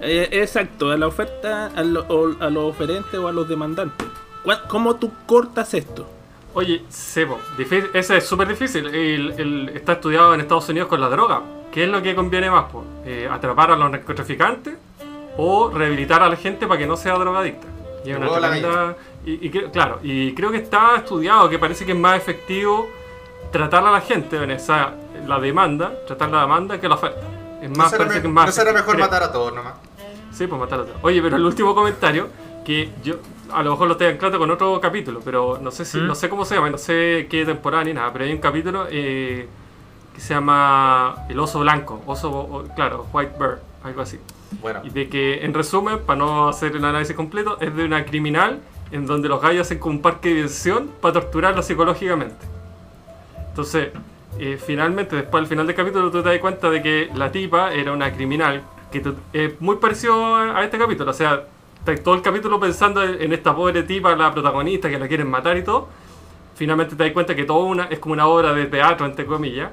Eh, 0.00 0.28
exacto, 0.32 0.90
a 0.90 0.96
la 0.96 1.06
oferta, 1.06 1.66
a, 1.74 1.82
lo- 1.82 2.04
o 2.08 2.34
a 2.40 2.50
los 2.50 2.64
oferentes 2.64 3.14
o 3.14 3.28
a 3.28 3.32
los 3.32 3.48
demandantes. 3.48 4.06
¿Cuál- 4.42 4.62
¿Cómo 4.68 4.96
tú 4.96 5.10
cortas 5.26 5.72
esto? 5.74 6.06
Oye, 6.54 6.84
Sebo, 6.88 7.38
ese 7.92 8.16
es 8.16 8.26
súper 8.26 8.48
difícil. 8.48 8.86
El, 8.86 9.34
el- 9.38 9.68
está 9.74 9.94
estudiado 9.94 10.34
en 10.34 10.40
Estados 10.40 10.68
Unidos 10.68 10.88
con 10.88 11.00
la 11.00 11.08
droga. 11.08 11.42
¿Qué 11.72 11.84
es 11.84 11.90
lo 11.90 12.00
que 12.00 12.14
conviene 12.14 12.48
más? 12.50 12.70
po? 12.70 12.84
Eh, 13.04 13.28
¿Atrapar 13.30 13.72
a 13.72 13.76
los 13.76 13.90
narcotraficantes 13.90 14.74
o 15.36 15.70
rehabilitar 15.70 16.22
a 16.22 16.28
la 16.28 16.36
gente 16.36 16.66
para 16.68 16.78
que 16.78 16.86
no 16.86 16.96
sea 16.96 17.14
drogadicta? 17.14 17.66
Y 18.04 18.10
es 18.10 18.16
una 18.18 18.28
tremenda- 18.38 18.96
y, 19.26 19.46
y 19.46 19.50
claro, 19.50 19.98
y 20.02 20.32
creo 20.34 20.50
que 20.52 20.58
está 20.58 20.96
estudiado 20.98 21.48
que 21.48 21.58
parece 21.58 21.84
que 21.86 21.92
es 21.92 21.98
más 21.98 22.16
efectivo 22.18 22.88
tratar 23.50 23.84
a 23.86 23.90
la 23.90 24.00
gente 24.00 24.36
en 24.36 24.50
esa 24.52 24.92
la 25.26 25.40
demanda, 25.40 25.92
tratar 26.06 26.30
la 26.30 26.42
demanda 26.42 26.78
que 26.80 26.86
la 26.88 26.94
oferta. 26.96 27.22
Es 27.62 27.70
¿No 27.70 27.76
más, 27.76 27.90
será, 27.90 28.04
parece 28.04 28.16
me- 28.16 28.22
que 28.22 28.28
es 28.28 28.34
más 28.34 28.46
no 28.46 28.52
será 28.52 28.72
mejor 28.72 28.94
creo. 28.94 29.06
matar 29.06 29.22
a 29.22 29.32
todos 29.32 29.52
nomás? 29.54 29.74
Sí, 30.32 30.46
pues 30.46 30.60
matar 30.60 30.80
a 30.80 30.82
todos. 30.84 30.96
Oye, 31.02 31.20
pero 31.22 31.36
el 31.36 31.44
último 31.44 31.74
comentario, 31.74 32.28
que 32.64 32.90
yo 33.02 33.14
a 33.54 33.62
lo 33.62 33.70
mejor 33.72 33.86
lo 33.88 33.92
estoy 33.92 34.08
anclando 34.08 34.38
con 34.38 34.50
otro 34.50 34.80
capítulo, 34.80 35.20
pero 35.24 35.58
no 35.60 35.70
sé 35.70 35.84
si, 35.84 35.98
¿Mm? 35.98 36.06
no 36.06 36.14
sé 36.14 36.28
cómo 36.28 36.44
se 36.44 36.54
llama, 36.56 36.70
no 36.70 36.78
sé 36.78 37.26
qué 37.30 37.44
temporada 37.44 37.84
ni 37.84 37.92
nada, 37.94 38.12
pero 38.12 38.24
hay 38.24 38.32
un 38.32 38.38
capítulo 38.38 38.86
eh, 38.90 39.48
que 40.14 40.20
se 40.20 40.34
llama 40.34 41.14
El 41.28 41.38
oso 41.40 41.60
blanco, 41.60 42.02
oso, 42.06 42.30
o- 42.30 42.64
claro, 42.74 43.06
White 43.12 43.32
Bear, 43.38 43.60
algo 43.82 44.00
así. 44.00 44.18
Bueno, 44.60 44.80
Y 44.84 44.90
de 44.90 45.08
que, 45.08 45.44
en 45.44 45.52
resumen, 45.54 45.98
para 46.06 46.18
no 46.18 46.48
hacer 46.48 46.76
el 46.76 46.84
análisis 46.84 47.16
completo, 47.16 47.58
es 47.60 47.74
de 47.74 47.84
una 47.84 48.04
criminal 48.04 48.60
en 48.92 49.06
donde 49.06 49.28
los 49.28 49.40
gallos 49.42 49.62
hacen 49.62 49.78
como 49.78 49.96
un 49.96 50.02
parque 50.02 50.28
de 50.28 50.34
diversión 50.36 50.90
para 51.00 51.14
torturarla 51.14 51.62
psicológicamente. 51.62 52.46
Entonces, 53.48 53.88
eh, 54.38 54.58
finalmente, 54.64 55.16
después 55.16 55.40
al 55.42 55.46
final 55.48 55.66
del 55.66 55.76
capítulo, 55.76 56.10
tú 56.10 56.22
te 56.22 56.28
das 56.28 56.38
cuenta 56.38 56.70
de 56.70 56.82
que 56.82 57.10
la 57.14 57.30
tipa 57.32 57.72
era 57.72 57.92
una 57.92 58.12
criminal 58.12 58.62
que 58.92 59.02
es 59.32 59.60
muy 59.60 59.76
parecido 59.76 60.36
a, 60.36 60.58
a 60.58 60.64
este 60.64 60.78
capítulo. 60.78 61.10
O 61.10 61.14
sea, 61.14 61.44
todo 62.02 62.14
el 62.14 62.22
capítulo 62.22 62.58
pensando 62.58 63.02
en, 63.02 63.20
en 63.20 63.32
esta 63.32 63.54
pobre 63.54 63.82
tipa, 63.82 64.16
la 64.16 64.32
protagonista, 64.32 64.88
que 64.88 64.98
la 64.98 65.06
quieren 65.08 65.28
matar 65.28 65.56
y 65.56 65.64
todo. 65.64 65.88
Finalmente 66.54 66.94
te 66.94 67.04
das 67.04 67.12
cuenta 67.12 67.34
que 67.34 67.44
todo 67.44 67.64
una, 67.64 67.84
es 67.84 67.98
como 67.98 68.12
una 68.12 68.26
obra 68.26 68.54
de 68.54 68.66
teatro, 68.66 69.06
entre 69.06 69.26
comillas, 69.26 69.70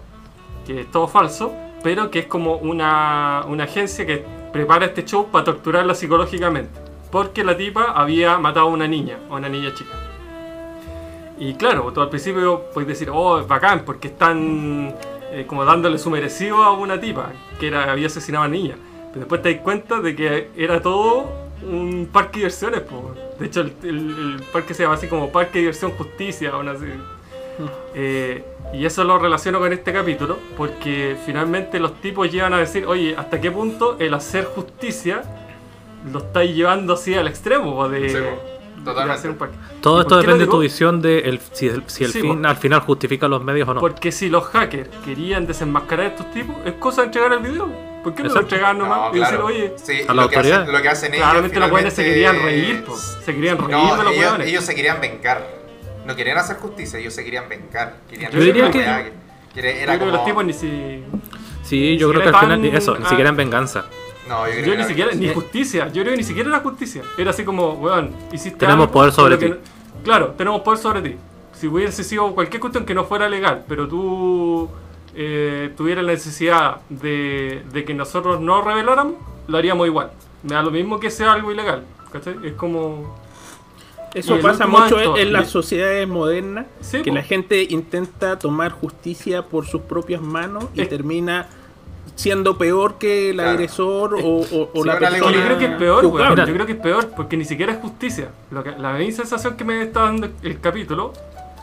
que 0.66 0.82
es 0.82 0.91
todo 0.91 1.07
falso, 1.07 1.53
pero 1.84 2.09
que 2.09 2.20
es 2.20 2.26
como 2.26 2.55
una, 2.55 3.43
una 3.47 3.66
agencia 3.66 4.05
que 4.05 4.26
prepara 4.51 4.86
este 4.86 5.05
show 5.05 5.28
para 5.32 5.45
torturarla 5.45 5.95
psicológicamente. 5.95 6.80
Porque 7.12 7.43
la 7.43 7.55
tipa 7.55 7.91
había 7.91 8.38
matado 8.38 8.68
a 8.68 8.70
una 8.70 8.88
niña, 8.88 9.20
a 9.30 9.36
una 9.36 9.49
niña 9.49 9.74
chica. 9.74 9.91
Y 11.38 11.55
claro, 11.55 11.91
tú 11.91 12.01
al 12.01 12.09
principio 12.09 12.66
puedes 12.74 12.88
decir, 12.88 13.09
oh, 13.12 13.39
es 13.39 13.47
bacán, 13.47 13.84
porque 13.86 14.07
están 14.07 14.95
eh, 15.32 15.45
como 15.47 15.66
dándole 15.66 15.97
su 15.97 16.09
merecido 16.09 16.64
a 16.64 16.72
una 16.72 16.99
tipa 16.99 17.32
que 17.59 17.68
era, 17.68 17.91
había 17.91 18.07
asesinado 18.07 18.45
a 18.45 18.47
una 18.47 18.57
niña. 18.57 18.76
Pero 19.07 19.22
después 19.22 19.41
te 19.41 19.53
das 19.53 19.62
cuenta 19.64 19.99
de 19.99 20.16
que 20.16 20.51
era 20.55 20.82
todo 20.82 21.41
un 21.64 22.07
parque 22.12 22.32
de 22.34 22.38
diversiones. 22.39 22.82
po. 22.82 23.14
De 23.39 23.45
hecho, 23.45 23.62
el, 23.62 23.74
el- 23.84 23.89
el 24.39 24.43
parque 24.51 24.74
se 24.74 24.84
llama 24.84 24.95
así 24.95 25.07
como 25.07 25.32
Parque 25.32 25.53
de 25.53 25.59
Diversión 25.59 25.91
Justicia. 25.91 26.55
o 26.55 26.64
no 26.64 26.78
sé. 26.78 26.88
Eh, 27.93 28.43
y 28.74 28.86
eso 28.86 29.03
lo 29.03 29.20
relaciono 29.20 29.59
con 29.59 29.72
este 29.74 29.91
capítulo, 29.93 30.38
porque 30.57 31.16
finalmente 31.26 31.80
los 31.80 31.93
tipos 32.01 32.32
llegan 32.32 32.53
a 32.53 32.57
decir, 32.59 32.86
oye, 32.88 33.16
¿hasta 33.18 33.39
qué 33.41 33.51
punto 33.51 33.97
el 33.99 34.14
hacer 34.14 34.45
justicia 34.45 35.24
lo 36.12 36.20
estáis 36.20 36.55
llevando 36.55 36.93
así 36.93 37.14
al 37.14 37.28
extremo? 37.28 37.76
po, 37.76 37.89
De, 37.89 38.07
Sí, 38.82 38.86
po. 38.86 38.89
de 38.89 38.93
Totalmente. 38.93 39.19
hacer 39.19 39.32
un 39.32 39.38
parque. 39.38 39.55
Todo 39.82 39.97
¿Y 39.99 40.01
esto 40.01 40.17
depende 40.17 40.45
de 40.45 40.51
tu 40.51 40.59
visión 40.59 41.01
de 41.01 41.19
el- 41.19 41.39
si 41.51 41.67
el, 41.67 41.84
si 41.88 42.03
el 42.03 42.11
Sí, 42.11 42.21
fin 42.21 42.45
al 42.45 42.55
final 42.57 42.79
justifica 42.82 43.27
los 43.27 43.43
medios 43.43 43.67
o 43.69 43.73
no. 43.75 43.79
Porque 43.79 44.11
si 44.11 44.29
los 44.29 44.45
hackers 44.45 44.89
querían 45.05 45.45
desenmascarar 45.47 46.05
a 46.07 46.09
estos 46.09 46.32
tipos, 46.32 46.55
es 46.65 46.73
cosa 46.73 47.01
de 47.01 47.07
entregar 47.07 47.32
el 47.34 47.39
video. 47.39 47.91
¿Por 48.03 48.15
qué 48.15 48.23
no 48.23 48.29
lo 48.34 48.39
entregaban 48.41 48.79
nomás? 48.79 49.11
No, 49.11 49.15
y 49.15 49.19
decir, 49.19 49.38
oye, 49.38 49.73
Sí, 49.77 50.01
a 50.07 50.13
la 50.13 50.23
lo 50.23 50.29
que 50.29 50.36
autoridad. 50.38 50.61
hacen- 50.63 50.73
lo 50.73 50.82
que 50.82 50.89
hacen 50.89 51.13
ellos 51.13 51.23
claramente 51.25 51.59
los 51.59 51.69
buenos 51.69 51.93
se 51.93 52.03
querían 52.03 52.41
reír, 52.41 52.84
po. 52.84 52.95
es- 52.95 53.17
se 53.23 53.36
querían 53.36 53.57
reír 53.59 53.69
No, 53.71 53.95
de 53.97 54.03
los 54.03 54.13
ellos, 54.13 54.39
ellos 54.39 54.63
se 54.65 54.73
querían 54.75 54.99
vengar. 54.99 55.47
No 56.07 56.15
querían 56.15 56.38
hacer 56.39 56.57
justicia, 56.57 56.97
ellos 56.97 57.13
se 57.13 57.23
querían 57.23 57.47
vengar. 57.47 57.97
Querían 58.09 58.32
Yo 58.32 58.39
diría 58.39 58.71
que- 58.71 58.79
que- 58.79 59.13
que 59.53 59.61
Yo 59.61 59.67
era 59.67 59.84
creo 59.86 59.93
que 59.93 59.99
como... 59.99 60.11
los 60.13 60.25
tipos 60.25 60.45
ni 60.45 60.53
si... 60.53 61.03
Sí, 61.63 61.97
yo 61.97 62.09
creo 62.09 62.23
que 62.23 62.29
al 62.29 62.36
final 62.38 62.65
eso, 62.65 62.97
ni 62.97 63.05
siquiera 63.05 63.29
en 63.29 63.36
venganza. 63.36 63.86
No, 64.32 64.47
yo, 64.47 64.53
creo 64.53 64.57
Yo 64.57 64.63
que 64.63 64.69
ni 64.69 64.73
era- 64.82 64.88
siquiera, 64.88 65.11
ni 65.13 65.27
justicia, 65.34 65.88
yo 65.88 66.01
creo 66.01 66.13
que 66.13 66.17
ni 66.17 66.23
siquiera 66.23 66.49
era 66.49 66.59
justicia. 66.61 67.01
Era 67.17 67.29
así 67.32 67.43
como, 67.43 67.73
weón, 67.73 68.11
hiciste 68.32 68.57
Tenemos 68.59 68.84
algo, 68.86 68.93
poder 68.93 69.11
sobre 69.11 69.38
ti. 69.38 69.53
claro, 70.03 70.34
tenemos 70.38 70.61
poder 70.61 70.79
sobre 70.79 71.01
ti. 71.01 71.15
Si 71.53 71.67
hubiese 71.67 72.03
sido 72.03 72.34
cualquier 72.34 72.59
cuestión 72.61 72.86
que 72.86 72.93
no 72.95 73.03
fuera 73.03 73.27
legal, 73.29 73.65
pero 73.67 73.88
tú 73.88 74.69
eh, 75.13 75.71
tuvieras 75.77 76.03
la 76.05 76.13
necesidad 76.13 76.77
de, 76.89 77.63
de 77.73 77.84
que 77.86 77.93
nosotros 77.93 78.39
no 78.39 78.61
reveláramos, 78.63 79.15
lo 79.47 79.57
haríamos 79.57 79.86
igual. 79.86 80.11
Me 80.43 80.55
da 80.55 80.63
lo 80.63 80.71
mismo 80.71 80.99
que 80.99 81.11
sea 81.11 81.34
algo 81.34 81.51
ilegal. 81.51 81.84
¿cachai? 82.11 82.36
Es 82.43 82.53
como... 82.53 83.19
Eso 84.13 84.38
pasa 84.41 84.67
mucho 84.67 84.97
acto, 84.97 85.17
en, 85.17 85.32
las 85.32 85.49
sociedades 85.49 86.05
modernas, 86.07 86.65
Sí, 86.82 87.01
que 87.01 87.11
po. 87.11 87.15
la 87.15 87.23
gente 87.23 87.65
intenta 87.69 88.38
tomar 88.38 88.71
justicia 88.71 89.43
por 89.43 89.65
sus 89.65 89.82
propias 89.84 90.21
manos 90.21 90.65
y 90.73 90.82
Es- 90.82 90.89
termina 90.89 91.47
siendo 92.16 92.57
peor 92.57 92.95
que 92.97 93.30
el 93.32 93.36
Claro. 93.36 93.49
agresor 93.51 94.14
o, 94.16 94.20
o- 94.20 94.70
o 94.74 94.82
Sí, 94.82 94.88
la 94.88 94.99
persona. 94.99 95.32
Yo 95.32 95.43
creo 95.45 95.57
que 95.57 95.66
es 95.66 95.72
peor. 95.76 96.03
Yo 96.03 96.53
creo 96.53 96.66
que 96.66 96.72
es 96.74 96.78
peor 96.80 97.09
porque 97.16 97.38
ni 97.38 97.45
siquiera 97.45 97.74
es 97.74 97.80
justicia. 97.80 98.30
Lo 98.51 98.64
que, 98.64 98.72
la 98.72 98.93
misma 98.93 99.18
sensación 99.24 99.55
que 99.57 99.64
me 99.64 99.82
está 99.82 100.01
dando 100.01 100.30
el 100.43 100.59
capítulo, 100.59 101.14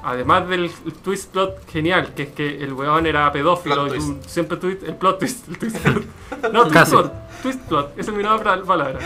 además 0.03 0.49
del 0.49 0.71
twist 1.05 1.31
plot 1.33 1.69
genial, 1.71 2.13
que 2.15 2.25
es 2.25 2.29
que 2.31 2.63
el 2.63 2.73
weón 2.73 3.07
era 3.07 3.31
pedófilo 3.33 3.87
Plot 3.89 3.97
y 3.97 4.29
siempre 4.29 4.57
twist, 4.57 4.83
el 4.85 4.95
plot 4.95 5.19
twist, 5.19 5.49
el 5.49 5.59
twist 5.59 5.77
plot. 5.79 6.03
No, 6.53 6.61
twist 6.63 6.73
Casi. 6.75 6.91
plot, 6.93 7.13
twist 7.43 7.61
plot, 7.69 7.99
esa 7.99 8.11
es 8.11 8.17
mi 8.17 8.23
nueva 8.23 8.43
palabra. 8.65 8.99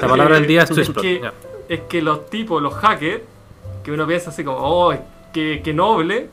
La 0.00 0.08
palabra 0.08 0.34
del 0.36 0.46
día 0.46 0.62
es 0.62 0.70
twist 0.70 0.90
plot, 0.92 1.02
que, 1.02 1.30
es 1.68 1.80
que 1.82 2.02
los 2.02 2.28
tipos, 2.30 2.60
los 2.62 2.74
hackers, 2.74 3.22
que 3.82 3.92
uno 3.92 4.06
piensa 4.06 4.30
así 4.30 4.42
como, 4.44 4.58
oh, 4.58 4.94
qué, 5.32 5.60
qué 5.64 5.72
noble. 5.72 6.28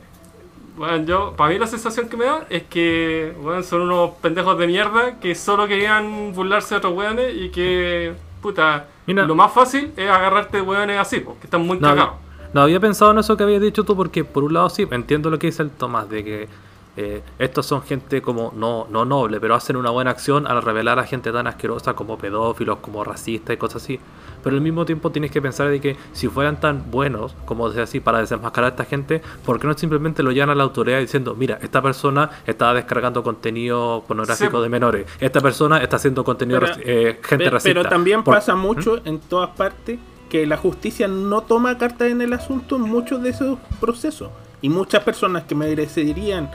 Bueno, 0.76 1.04
yo, 1.04 1.34
para 1.36 1.52
mí 1.52 1.58
la 1.58 1.66
sensación 1.66 2.08
que 2.08 2.16
me 2.16 2.24
da 2.24 2.46
es 2.48 2.62
que 2.64 3.34
bueno, 3.40 3.62
son 3.62 3.82
unos 3.82 4.12
pendejos 4.22 4.58
de 4.58 4.66
mierda 4.66 5.18
que 5.20 5.34
solo 5.34 5.68
querían 5.68 6.32
burlarse 6.32 6.74
de 6.74 6.78
otros 6.78 6.94
weones 6.94 7.34
y 7.36 7.50
que, 7.50 8.14
puta, 8.40 8.88
Mira. 9.06 9.26
lo 9.26 9.34
más 9.34 9.52
fácil 9.52 9.92
es 9.96 10.08
agarrarte 10.10 10.60
weones 10.62 10.98
así, 10.98 11.20
porque 11.20 11.46
están 11.46 11.66
muy 11.66 11.78
No, 11.78 11.88
cagados. 11.88 12.14
No 12.52 12.62
había 12.62 12.80
pensado 12.80 13.10
en 13.12 13.18
eso 13.18 13.36
que 13.36 13.44
habías 13.44 13.62
dicho 13.62 13.84
tú 13.84 13.96
porque 13.96 14.24
por 14.24 14.44
un 14.44 14.52
lado 14.54 14.68
sí, 14.70 14.86
entiendo 14.90 15.30
lo 15.30 15.38
que 15.38 15.46
dice 15.48 15.62
el 15.62 15.70
Tomás, 15.70 16.08
de 16.08 16.24
que 16.24 16.48
eh, 16.96 17.22
estos 17.38 17.64
son 17.66 17.82
gente 17.82 18.20
como 18.20 18.52
no, 18.54 18.86
no 18.90 19.04
noble, 19.06 19.40
pero 19.40 19.54
hacen 19.54 19.76
una 19.76 19.90
buena 19.90 20.10
acción 20.10 20.46
al 20.46 20.62
revelar 20.62 20.98
a 20.98 21.04
gente 21.04 21.32
tan 21.32 21.46
asquerosa 21.46 21.94
como 21.94 22.18
pedófilos, 22.18 22.78
como 22.78 23.02
racistas 23.04 23.54
y 23.54 23.56
cosas 23.56 23.82
así. 23.82 24.00
Pero 24.42 24.56
al 24.56 24.62
mismo 24.62 24.84
tiempo 24.84 25.10
tienes 25.10 25.30
que 25.30 25.40
pensar 25.40 25.68
de 25.68 25.80
que 25.80 25.96
si 26.12 26.28
fueran 26.28 26.58
tan 26.60 26.90
buenos, 26.90 27.34
como 27.44 27.68
decía 27.68 27.84
así, 27.84 28.00
para 28.00 28.18
desenmascarar 28.18 28.70
a 28.70 28.74
esta 28.74 28.84
gente, 28.84 29.22
¿por 29.44 29.60
qué 29.60 29.66
no 29.66 29.74
simplemente 29.74 30.22
lo 30.22 30.32
llevan 30.32 30.50
a 30.50 30.54
la 30.54 30.62
autoridad 30.64 30.98
diciendo, 30.98 31.34
mira, 31.34 31.58
esta 31.62 31.80
persona 31.82 32.30
está 32.46 32.72
descargando 32.74 33.22
contenido 33.22 34.04
pornográfico 34.06 34.58
Sí. 34.58 34.62
de 34.62 34.68
menores, 34.68 35.06
esta 35.20 35.40
persona 35.40 35.78
está 35.82 35.96
haciendo 35.96 36.24
contenido, 36.24 36.60
Pero- 36.60 36.74
eh, 36.84 37.20
gente 37.22 37.50
racista? 37.50 37.80
Pero 37.80 37.88
también 37.88 38.22
Por- 38.24 38.34
pasa 38.34 38.54
mucho 38.54 39.00
en 39.04 39.18
todas 39.20 39.50
partes 39.50 39.98
que 40.28 40.46
la 40.46 40.56
justicia 40.56 41.08
no 41.08 41.42
toma 41.42 41.76
cartas 41.78 42.08
en 42.08 42.22
el 42.22 42.32
asunto 42.32 42.76
en 42.76 42.82
muchos 42.82 43.22
de 43.22 43.30
esos 43.30 43.58
procesos. 43.80 44.30
Y 44.62 44.68
muchas 44.68 45.02
personas 45.02 45.42
que 45.44 45.54
merecerían 45.54 46.50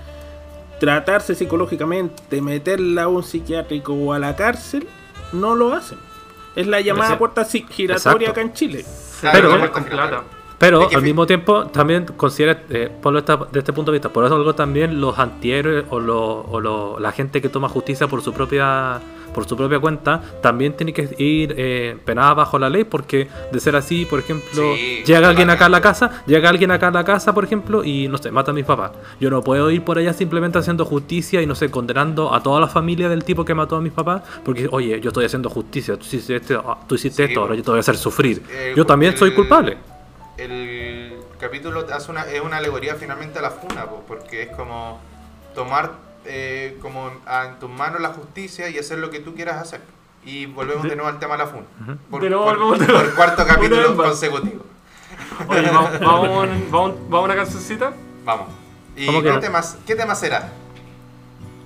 tratarse 0.79 1.35
psicológicamente, 1.35 2.41
meterla 2.41 3.03
a 3.03 3.07
un 3.07 3.23
psiquiátrico 3.23 3.93
o 3.93 4.13
a 4.13 4.19
la 4.19 4.35
cárcel, 4.35 4.87
no 5.33 5.55
lo 5.55 5.73
hacen. 5.73 5.97
Es 6.57 6.67
la 6.67 6.81
llamada 6.81 7.11
sí. 7.11 7.17
puerta 7.17 7.45
giratoria 7.45 7.95
Exacto. 7.95 8.31
acá 8.31 8.41
en 8.41 8.53
Chile. 8.53 8.85
Claro, 9.21 9.49
Pero- 9.51 9.85
plata. 9.85 10.23
Al 10.95 11.01
mismo 11.03 11.25
tiempo 11.27 11.67
también 11.67 12.05
considera, 12.17 12.63
eh, 12.69 12.89
ponlo 13.01 13.19
esta- 13.19 13.37
de 13.37 13.59
este 13.59 13.73
punto 13.73 13.91
de 13.91 13.97
vista, 13.99 14.09
por 14.09 14.25
eso 14.25 14.35
algo 14.35 14.55
también 14.55 14.99
los 14.99 15.19
antihéroes 15.19 15.85
o, 15.91 15.99
lo- 15.99 16.41
o 16.41 16.59
lo- 16.59 16.99
la 16.99 17.11
gente 17.11 17.41
que 17.43 17.49
toma 17.49 17.69
justicia 17.69 18.07
por 18.07 18.23
su 18.23 18.33
propia 18.33 18.99
por 19.33 19.47
su 19.47 19.55
propia 19.55 19.79
cuenta 19.79 20.21
también 20.41 20.73
tiene 20.73 20.93
que 20.93 21.09
ir 21.17 21.53
eh, 21.57 21.97
penada 22.05 22.33
bajo 22.33 22.57
la 22.59 22.69
ley 22.69 22.83
porque 22.83 23.27
de 23.51 23.59
ser 23.59 23.75
así, 23.75 24.05
por 24.05 24.19
ejemplo, 24.19 24.75
Sí, 24.75 25.03
llega 25.05 25.29
alguien 25.29 25.49
acá 25.49 25.65
a 25.65 25.69
la 25.69 25.81
casa, 25.81 26.23
llega 26.25 26.49
alguien 26.49 26.71
acá 26.71 26.87
a 26.87 26.91
la 26.91 27.03
casa, 27.03 27.33
por 27.33 27.43
ejemplo, 27.43 27.83
y 27.83 28.07
no 28.07 28.17
sé, 28.17 28.31
mata 28.31 28.51
a 28.51 28.53
mis 28.53 28.65
papás. 28.65 28.91
Yo 29.19 29.29
no 29.29 29.41
puedo 29.41 29.69
ir 29.71 29.83
por 29.83 29.97
allá 29.97 30.13
simplemente 30.13 30.57
haciendo 30.57 30.85
justicia 30.85 31.41
y 31.41 31.45
no 31.45 31.55
sé, 31.55 31.69
condenando 31.69 32.33
a 32.33 32.41
toda 32.41 32.59
la 32.59 32.67
familia 32.67 33.09
del 33.09 33.23
tipo 33.23 33.45
que 33.45 33.53
mató 33.53 33.75
a 33.75 33.81
mis 33.81 33.93
papás 33.93 34.21
porque, 34.43 34.67
oye, 34.71 34.99
yo 35.01 35.09
estoy 35.09 35.25
haciendo 35.25 35.49
justicia, 35.49 35.95
tú 35.97 36.03
hiciste 36.05 36.35
esto, 36.37 36.63
ah, 36.67 36.77
tú 36.87 36.95
hiciste 36.95 37.23
Sí, 37.25 37.29
esto, 37.29 37.41
ahora 37.41 37.49
bueno. 37.49 37.59
yo 37.61 37.63
te 37.65 37.71
voy 37.71 37.77
a 37.77 37.81
hacer 37.81 37.97
sufrir. 37.97 38.41
Eh, 38.51 38.73
yo 38.75 38.85
también 38.85 39.15
soy 39.17 39.29
el- 39.29 39.35
culpable. 39.35 39.77
el 40.37 41.13
capítulo 41.39 41.85
hace 41.93 42.11
una, 42.11 42.23
es 42.23 42.41
una 42.41 42.57
alegoría 42.57 42.95
finalmente 42.95 43.39
a 43.39 43.41
la 43.41 43.51
funa, 43.51 43.85
po, 43.85 44.03
porque 44.07 44.43
es 44.43 44.49
como 44.55 44.99
tomar 45.55 45.91
eh, 46.27 46.77
como 46.81 47.09
en 47.09 47.59
tus 47.59 47.69
manos 47.69 48.01
la 48.01 48.09
justicia 48.09 48.69
y 48.69 48.77
hacer 48.77 48.99
lo 48.99 49.09
que 49.09 49.19
tú 49.19 49.33
quieras 49.35 49.57
hacer. 49.61 49.81
Y 50.25 50.45
volvemos 50.45 50.83
de, 50.83 50.89
De- 50.89 50.95
nuevo 50.97 51.09
al 51.09 51.19
tema 51.19 51.33
de 51.37 51.39
la 51.39 51.47
funa. 51.47 51.63
Por, 52.09 52.21
De 52.21 52.29
nuevo 52.29 52.45
por- 52.45 52.57
volvemos 52.57 52.85
por 52.87 52.95
nuevo. 52.95 53.15
cuarto 53.15 53.45
capítulo 53.47 53.95
consecutivo. 53.95 54.63
Oye, 55.47 55.61
vamos, 55.71 55.99
vamos, 55.99 56.29
vamos, 56.71 56.95
vamos 57.09 57.13
a 57.13 57.23
una 57.23 57.35
cancioncita. 57.35 57.93
Vamos. 58.25 58.47
¿Y 58.95 59.05
¿Cómo 59.05 59.21
que 59.21 59.27
qué, 59.29 59.33
no? 59.33 59.39
temas, 59.39 59.77
qué 59.85 59.95
tema 59.95 60.15
será? 60.15 60.51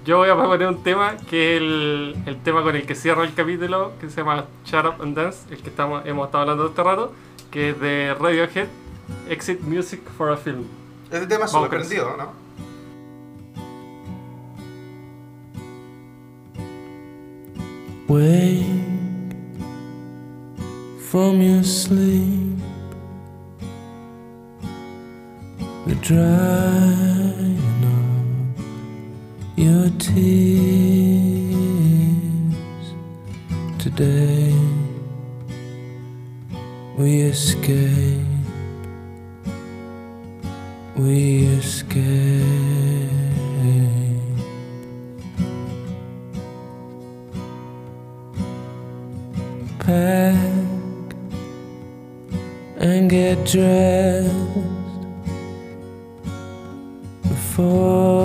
Yo 0.05 0.18
voy 0.18 0.30
a 0.30 0.36
proponer 0.36 0.68
un 0.68 0.84
tema 0.84 1.16
que 1.30 1.55
es 1.55 1.62
el, 1.62 2.16
el 2.26 2.41
tema 2.41 2.64
con 2.64 2.76
el 2.76 2.86
que 2.86 2.95
cierra 2.95 3.24
el 3.24 3.34
capítulo, 3.34 3.93
que 3.99 4.09
se 4.09 4.18
llama 4.18 4.45
Shut 4.66 4.86
Up 4.86 5.01
and 5.01 5.16
Dance, 5.16 5.39
el 5.53 5.62
que 5.62 5.70
estamos, 5.70 6.05
hemos 6.05 6.26
estado 6.26 6.41
hablando 6.41 6.68
este 6.68 6.84
rato, 6.84 7.14
que 7.51 7.70
es 7.70 7.80
de 7.80 8.16
Radiohead, 8.20 8.68
Exit 9.30 9.62
Music 9.62 10.01
for 10.18 10.32
a 10.32 10.38
Film. 10.38 10.66
Este 11.12 11.28
tema 11.28 11.45
es 11.45 11.51
súper 11.51 11.70
prendido, 11.70 12.16
¿no? 12.18 12.34
Wake 18.07 18.65
from 21.09 21.41
your 21.41 21.63
sleep. 21.63 22.57
The 25.85 25.95
drying 26.01 27.57
of 27.85 28.63
your 29.57 29.89
tears 29.99 30.45
today. 33.79 34.53
We 36.97 37.21
escape. 37.21 38.27
We 40.97 41.45
escape. 41.45 43.20
Pack 49.91 50.35
and 52.77 53.09
get 53.09 53.37
dressed 53.45 54.31
before 57.27 58.20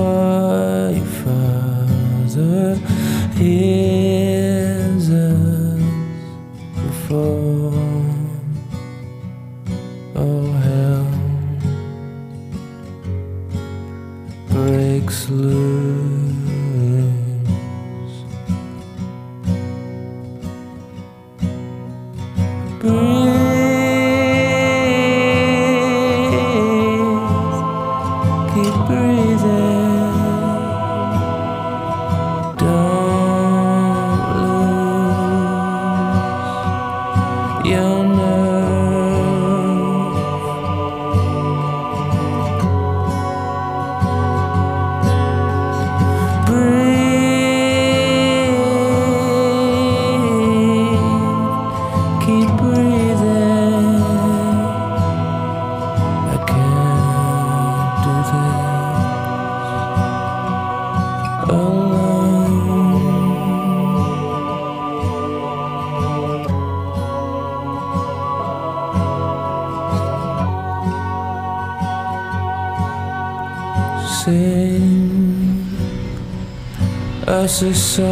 us 77.62 77.98
a 77.98 78.05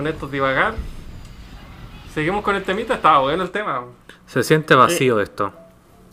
con 0.00 0.06
estos 0.06 0.30
divagar. 0.30 0.74
Seguimos 2.14 2.42
con 2.42 2.56
el 2.56 2.62
temita, 2.62 2.94
estaba 2.94 3.18
bueno 3.18 3.42
el 3.42 3.50
tema. 3.50 3.84
Se 4.24 4.42
siente 4.42 4.74
vacío 4.74 5.20
esto. 5.20 5.52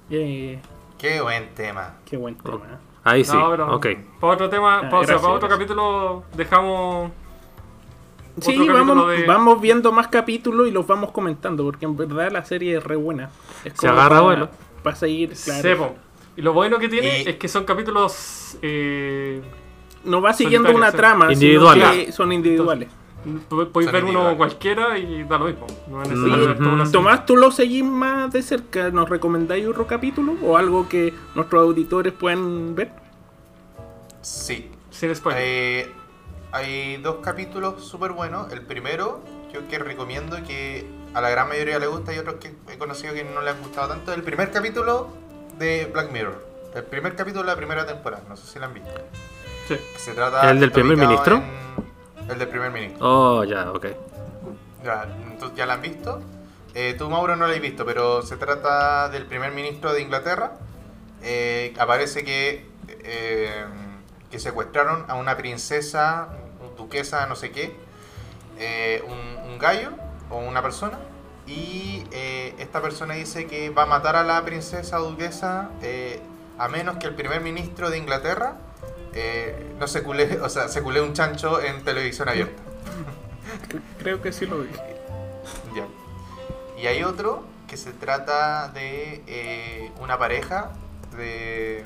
Eh, 0.09 0.59
Qué 0.97 1.21
buen 1.21 1.55
tema. 1.55 1.93
qué 2.03 2.17
buen 2.17 2.35
tema. 2.35 2.57
¿eh? 2.57 2.77
Ahí 3.05 3.23
sí, 3.23 3.31
No, 3.33 3.49
pero 3.49 3.73
ok. 3.75 3.87
Para 4.19 4.33
otro 4.33 4.49
tema, 4.49 4.79
Ah, 4.79 4.89
o 4.99 5.05
sea, 5.05 5.15
para 5.19 5.29
otro 5.33 5.47
capítulo 5.47 6.23
dejamos. 6.35 7.11
Sí, 8.41 8.59
otro 8.59 8.73
vamos, 8.73 9.07
de- 9.09 9.25
vamos 9.25 9.61
viendo 9.61 9.93
más 9.93 10.09
capítulos 10.09 10.67
y 10.67 10.71
los 10.71 10.85
vamos 10.85 11.11
comentando, 11.11 11.63
porque 11.63 11.85
en 11.85 11.95
verdad 11.95 12.29
la 12.29 12.43
serie 12.43 12.75
es 12.77 12.83
re 12.83 12.97
buena. 12.97 13.29
Es 13.63 13.71
Se 13.79 13.87
agarra 13.87 14.09
para, 14.09 14.21
vuelo. 14.21 14.49
Para 14.83 14.97
seguir, 14.97 15.31
claro. 15.45 15.61
Sepo. 15.61 15.95
Y 16.35 16.41
lo 16.41 16.51
bueno 16.51 16.77
que 16.77 16.89
tiene 16.89 17.21
Y- 17.23 17.29
es 17.29 17.35
que 17.37 17.47
son 17.47 17.63
capítulos. 17.63 18.57
Eh, 18.61 19.41
No 20.03 20.21
va 20.21 20.31
siguiendo 20.33 20.71
una 20.73 20.91
sí. 20.91 20.97
trama, 20.97 21.33
Individuales. 21.33 21.89
sino 21.91 22.05
que 22.05 22.11
son 22.11 22.31
individuales. 22.31 22.86
Podéis 23.49 23.91
ver 23.91 24.03
uno 24.03 24.35
cualquiera 24.37 24.97
y 24.97 25.23
da 25.23 25.37
lo 25.37 25.45
mismo. 25.45 25.67
No 25.87 26.01
es 26.03 26.09
Sí, 26.09 26.15
necesario 26.15 26.47
ver 26.47 26.57
toda 26.57 26.69
una 26.73 26.85
serie. 26.85 26.91
Tomás, 26.99 27.25
¿tú 27.25 27.35
lo 27.37 27.51
seguís 27.51 27.83
más 27.83 28.31
de 28.31 28.41
cerca? 28.41 28.89
¿Nos 28.91 29.09
recomendáis 29.09 29.67
otro 29.67 29.87
capítulo 29.87 30.35
o 30.43 30.57
algo 30.57 30.87
que 30.89 31.13
nuestros 31.35 31.61
auditores 31.63 32.13
puedan 32.13 32.75
ver? 32.75 32.91
Sí. 34.21 34.71
Sin 34.89 35.15
spoiler. 35.15 35.41
Eh, 35.43 35.91
hay 36.51 36.97
dos 36.97 37.17
capítulos 37.23 37.83
súper 37.85 38.11
buenos. 38.11 38.51
El 38.51 38.61
primero, 38.61 39.21
yo 39.53 39.67
que 39.67 39.79
recomiendo 39.79 40.37
que 40.45 40.85
a 41.13 41.21
la 41.21 41.29
gran 41.29 41.47
mayoría 41.47 41.79
le 41.79 41.87
gusta 41.87 42.13
y 42.13 42.17
otros 42.19 42.35
que 42.35 42.53
he 42.71 42.77
conocido 42.77 43.13
que 43.13 43.23
no 43.23 43.41
les 43.41 43.53
han 43.55 43.61
gustado 43.61 43.87
tanto. 43.89 44.13
El 44.13 44.23
primer 44.23 44.51
capítulo 44.51 45.09
de 45.57 45.89
Black 45.93 46.11
Mirror. 46.11 46.45
El 46.75 46.83
primer 46.83 47.15
capítulo 47.15 47.43
de 47.43 47.49
la 47.49 47.55
primera 47.55 47.85
temporada. 47.85 48.23
No 48.27 48.35
sé 48.35 48.45
si 48.47 48.59
lo 48.59 48.65
han 48.65 48.73
visto. 48.73 48.89
Sí. 49.67 49.75
Se 49.97 50.13
trata 50.13 50.49
¿El 50.49 50.59
del 50.59 50.71
primer 50.71 50.97
ministro? 50.97 51.37
en- 51.37 51.66
El 52.29 52.39
del 52.39 52.47
primer 52.47 52.71
ministro. 52.71 53.07
Oh, 53.07 53.43
ya, 53.43 53.71
ok. 53.71 53.85
Ya, 54.83 55.07
entonces, 55.31 55.57
¿ya 55.57 55.65
la 55.65 55.73
han 55.73 55.81
visto? 55.81 56.21
Eh, 56.73 56.95
tú, 56.97 57.09
Mauro, 57.09 57.35
no 57.35 57.47
la 57.47 57.53
has 57.53 57.61
visto, 57.61 57.85
pero 57.85 58.21
se 58.21 58.37
trata 58.37 59.09
del 59.09 59.25
primer 59.25 59.51
ministro 59.51 59.93
de 59.93 60.01
Inglaterra. 60.01 60.53
Eh, 61.23 61.73
aparece 61.79 62.23
que, 62.23 62.69
eh, 62.87 63.65
que 64.29 64.39
secuestraron 64.39 65.05
a 65.07 65.15
una 65.15 65.35
princesa, 65.37 66.29
duquesa, 66.77 67.25
no 67.25 67.35
sé 67.35 67.51
qué, 67.51 67.75
eh, 68.59 69.03
un, 69.07 69.51
un 69.51 69.57
gallo 69.57 69.91
o 70.29 70.37
una 70.37 70.61
persona. 70.61 70.99
Y 71.47 72.03
eh, 72.11 72.53
esta 72.59 72.81
persona 72.81 73.13
dice 73.13 73.47
que 73.47 73.69
va 73.69 73.83
a 73.83 73.85
matar 73.85 74.15
a 74.17 74.23
la 74.23 74.43
princesa 74.43 75.01
o 75.01 75.09
duquesa 75.09 75.69
a 76.59 76.67
menos 76.67 76.97
que 76.97 77.07
el 77.07 77.15
primer 77.15 77.41
ministro 77.41 77.89
de 77.89 77.97
Inglaterra 77.97 78.57
eh, 79.17 79.75
no 79.79 79.87
se 79.87 80.03
culé, 80.03 80.39
o 80.41 80.49
sea, 80.49 80.67
se 80.69 80.81
culé 80.81 81.01
un 81.01 81.13
chancho 81.13 81.61
en 81.61 81.83
televisión 81.83 82.29
abierta. 82.29 82.61
Creo 83.99 84.21
que 84.21 84.31
sí 84.31 84.45
lo 84.45 84.59
vi. 84.59 84.69
Ya. 85.75 85.85
Y 86.81 86.87
hay 86.87 87.03
otro 87.03 87.43
que 87.67 87.77
se 87.77 87.91
trata 87.91 88.69
de 88.69 89.23
eh, 89.27 89.91
una 89.99 90.17
pareja 90.17 90.71
de, 91.17 91.85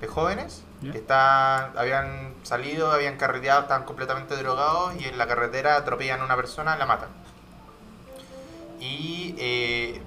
de 0.00 0.06
jóvenes 0.06 0.62
Ya. 0.82 0.92
que 0.92 0.98
están, 0.98 1.72
habían 1.78 2.34
salido, 2.42 2.90
habían 2.92 3.16
carreteado, 3.16 3.62
estaban 3.62 3.84
completamente 3.84 4.36
drogados 4.36 4.94
y 5.00 5.04
en 5.04 5.16
la 5.16 5.26
carretera 5.26 5.76
atropellan 5.76 6.20
a 6.20 6.24
una 6.24 6.36
persona 6.36 6.74
y 6.76 6.78
la 6.78 6.86
matan. 6.86 7.08
Y 8.80 9.34
eh, 9.38 10.02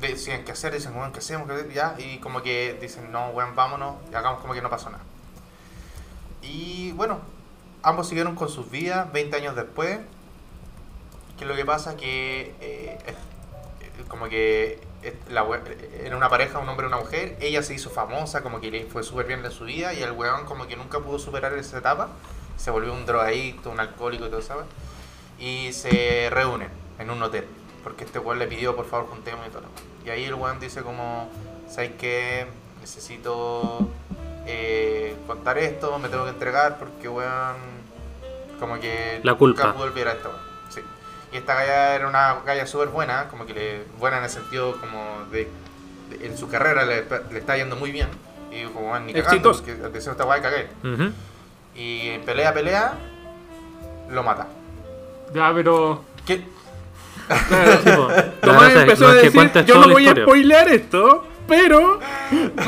decían 0.00 0.44
qué 0.44 0.52
hacer, 0.52 0.72
dicen, 0.72 0.94
bueno, 0.94 1.12
¿qué 1.12 1.18
hacemos? 1.20 1.46
¿Qué 1.46 1.54
hacer?", 1.54 1.72
Ya, 1.72 1.94
y 1.98 2.18
como 2.18 2.42
que 2.42 2.76
dicen, 2.80 3.12
no, 3.12 3.32
bueno, 3.32 3.52
vámonos, 3.54 3.96
y 4.10 4.14
hagamos 4.14 4.40
como 4.40 4.54
que 4.54 4.62
no 4.62 4.70
pasó 4.70 4.90
nada. 4.90 5.04
Y 6.42 6.92
bueno, 6.92 7.20
ambos 7.82 8.08
siguieron 8.08 8.34
con 8.34 8.48
sus 8.48 8.70
vidas 8.70 9.12
20 9.12 9.36
años 9.36 9.56
después. 9.56 9.98
Que 11.38 11.44
lo 11.44 11.56
que 11.56 11.64
pasa 11.64 11.96
que 11.96 12.54
eh, 12.60 12.98
eh, 13.06 13.14
como 14.08 14.28
que 14.28 14.78
la 15.30 15.46
era 16.04 16.16
una 16.16 16.28
pareja, 16.28 16.58
un 16.58 16.68
hombre 16.68 16.86
y 16.86 16.88
una 16.88 16.98
mujer, 16.98 17.36
ella 17.40 17.62
se 17.62 17.74
hizo 17.74 17.90
famosa, 17.90 18.42
como 18.42 18.60
que 18.60 18.70
le 18.70 18.84
fue 18.86 19.02
súper 19.02 19.26
bien 19.26 19.44
en 19.44 19.50
su 19.50 19.64
vida 19.64 19.94
y 19.94 20.02
el 20.02 20.12
weón 20.12 20.44
como 20.44 20.66
que 20.66 20.76
nunca 20.76 21.00
pudo 21.00 21.18
superar 21.18 21.54
esa 21.54 21.78
etapa, 21.78 22.08
se 22.56 22.70
volvió 22.70 22.92
un 22.92 23.06
drogadicto, 23.06 23.70
un 23.70 23.80
alcohólico 23.80 24.26
y 24.26 24.28
todo 24.28 24.40
eso, 24.40 24.62
y 25.38 25.72
se 25.72 26.28
reúnen 26.30 26.68
en 26.98 27.10
un 27.10 27.22
hotel, 27.22 27.46
porque 27.82 28.04
este 28.04 28.18
weón 28.18 28.38
le 28.38 28.46
pidió 28.46 28.76
por 28.76 28.86
favor 28.86 29.08
juntemos 29.08 29.46
y 29.46 29.50
todo. 29.50 29.64
Y 30.04 30.10
ahí 30.10 30.24
el 30.24 30.34
weón 30.34 30.60
dice 30.60 30.82
como, 30.82 31.28
¿sabes 31.68 31.92
qué? 31.98 32.46
Necesito 32.80 33.88
eh, 34.46 35.14
contar 35.26 35.58
esto, 35.58 35.98
me 35.98 36.08
tengo 36.08 36.24
que 36.24 36.30
entregar 36.30 36.78
porque 36.78 37.08
weón, 37.08 37.56
como 38.58 38.78
que 38.80 39.20
La 39.22 39.34
culpa. 39.34 39.64
nunca 39.64 39.76
pude 39.76 39.86
olvidar 39.88 40.08
a 40.08 40.12
esta 40.12 40.28
weón. 40.28 40.40
Sí. 40.70 40.80
Y 41.32 41.36
esta 41.36 41.54
galla 41.54 41.94
era 41.94 42.08
una 42.08 42.36
galla 42.44 42.66
súper 42.66 42.88
buena, 42.88 43.28
como 43.28 43.46
que 43.46 43.54
le, 43.54 43.84
buena 43.98 44.18
en 44.18 44.24
el 44.24 44.30
sentido 44.30 44.76
como 44.80 45.24
de, 45.30 45.48
de- 46.10 46.26
en 46.26 46.36
su 46.36 46.48
carrera 46.48 46.84
le, 46.84 47.04
le 47.30 47.38
está 47.38 47.56
yendo 47.56 47.76
muy 47.76 47.90
bien. 47.92 48.08
Y 48.50 48.64
como, 48.64 48.98
ni 48.98 49.12
cagando, 49.12 49.50
Exitoso. 49.50 49.64
que 49.64 49.72
al 49.84 49.92
deseo 49.92 50.12
esta 50.12 50.24
guay 50.24 50.40
cagué. 50.40 50.68
Ujú. 50.82 51.12
Y 51.76 52.18
pelea, 52.26 52.52
pelea, 52.52 52.94
lo 54.10 54.22
mata. 54.24 54.48
Ya, 55.32 55.52
pero. 55.54 56.02
¿Qué? 56.26 56.42
Claro. 57.48 58.10
Sí, 58.10 58.30
Tomás 58.40 58.70
es- 58.72 58.76
empezó 58.76 59.04
no 59.04 59.10
a 59.10 59.14
decir, 59.14 59.64
yo 59.66 59.74
no 59.76 59.88
voy 59.88 60.02
a 60.04 60.08
historia. 60.08 60.24
spoilear 60.24 60.68
esto, 60.68 61.24
pero 61.50 61.98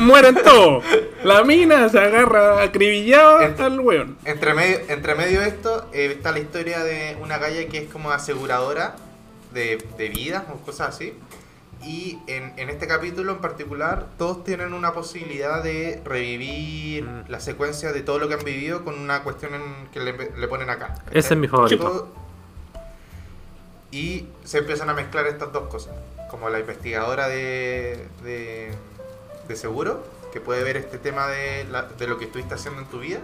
mueren 0.01 0.35
todos. 0.43 0.83
La 1.23 1.43
mina 1.43 1.87
se 1.89 1.97
agarra 1.99 2.61
acribillada 2.61 3.47
Ent- 3.47 3.59
al 3.61 3.79
weón. 3.79 4.17
Entre 4.25 4.53
medio, 4.53 4.79
entre 4.89 5.15
medio 5.15 5.39
de 5.39 5.47
esto 5.47 5.89
eh, 5.93 6.11
está 6.15 6.31
la 6.33 6.39
historia 6.39 6.83
de 6.83 7.17
una 7.21 7.37
galla 7.39 7.65
que 7.69 7.77
es 7.79 7.89
como 7.91 8.11
aseguradora 8.11 8.95
de, 9.53 9.83
de 9.97 10.09
vidas 10.09 10.43
o 10.53 10.57
cosas 10.65 10.89
así. 10.89 11.13
Y 11.81 12.17
en, 12.27 12.53
en 12.57 12.69
este 12.69 12.87
capítulo 12.87 13.33
en 13.33 13.39
particular, 13.39 14.05
todos 14.17 14.43
tienen 14.45 14.73
una 14.73 14.93
posibilidad 14.93 15.63
de 15.63 16.01
revivir 16.05 17.03
Mm. 17.03 17.23
la 17.29 17.39
secuencia 17.39 17.91
de 17.91 18.01
todo 18.01 18.19
lo 18.19 18.27
que 18.27 18.35
han 18.35 18.43
vivido 18.45 18.83
con 18.85 18.97
una 18.99 19.23
cuestión 19.23 19.53
en- 19.55 19.87
que 19.93 19.99
le, 19.99 20.13
le 20.37 20.47
ponen 20.47 20.69
acá. 20.69 20.95
Ese 21.11 21.33
es 21.33 21.39
mi 21.39 21.47
favorito. 21.47 21.83
Todo- 21.83 22.07
Y 23.91 24.25
se 24.43 24.59
empiezan 24.59 24.89
a 24.89 24.93
mezclar 24.93 25.27
estas 25.27 25.51
dos 25.51 25.67
cosas. 25.69 25.93
Como 26.33 26.49
la 26.49 26.59
investigadora 26.59 27.27
de, 27.27 28.07
de, 28.23 28.71
de 29.47 29.55
seguro, 29.55 30.03
que 30.33 30.41
puede 30.41 30.63
ver 30.63 30.77
este 30.77 30.97
tema 30.97 31.27
de, 31.27 31.63
la- 31.71 31.83
de 31.83 32.07
lo 32.07 32.17
que 32.17 32.25
estuviste 32.25 32.55
haciendo 32.55 32.81
en 32.81 32.87
tu 32.87 32.99
vida 32.99 33.19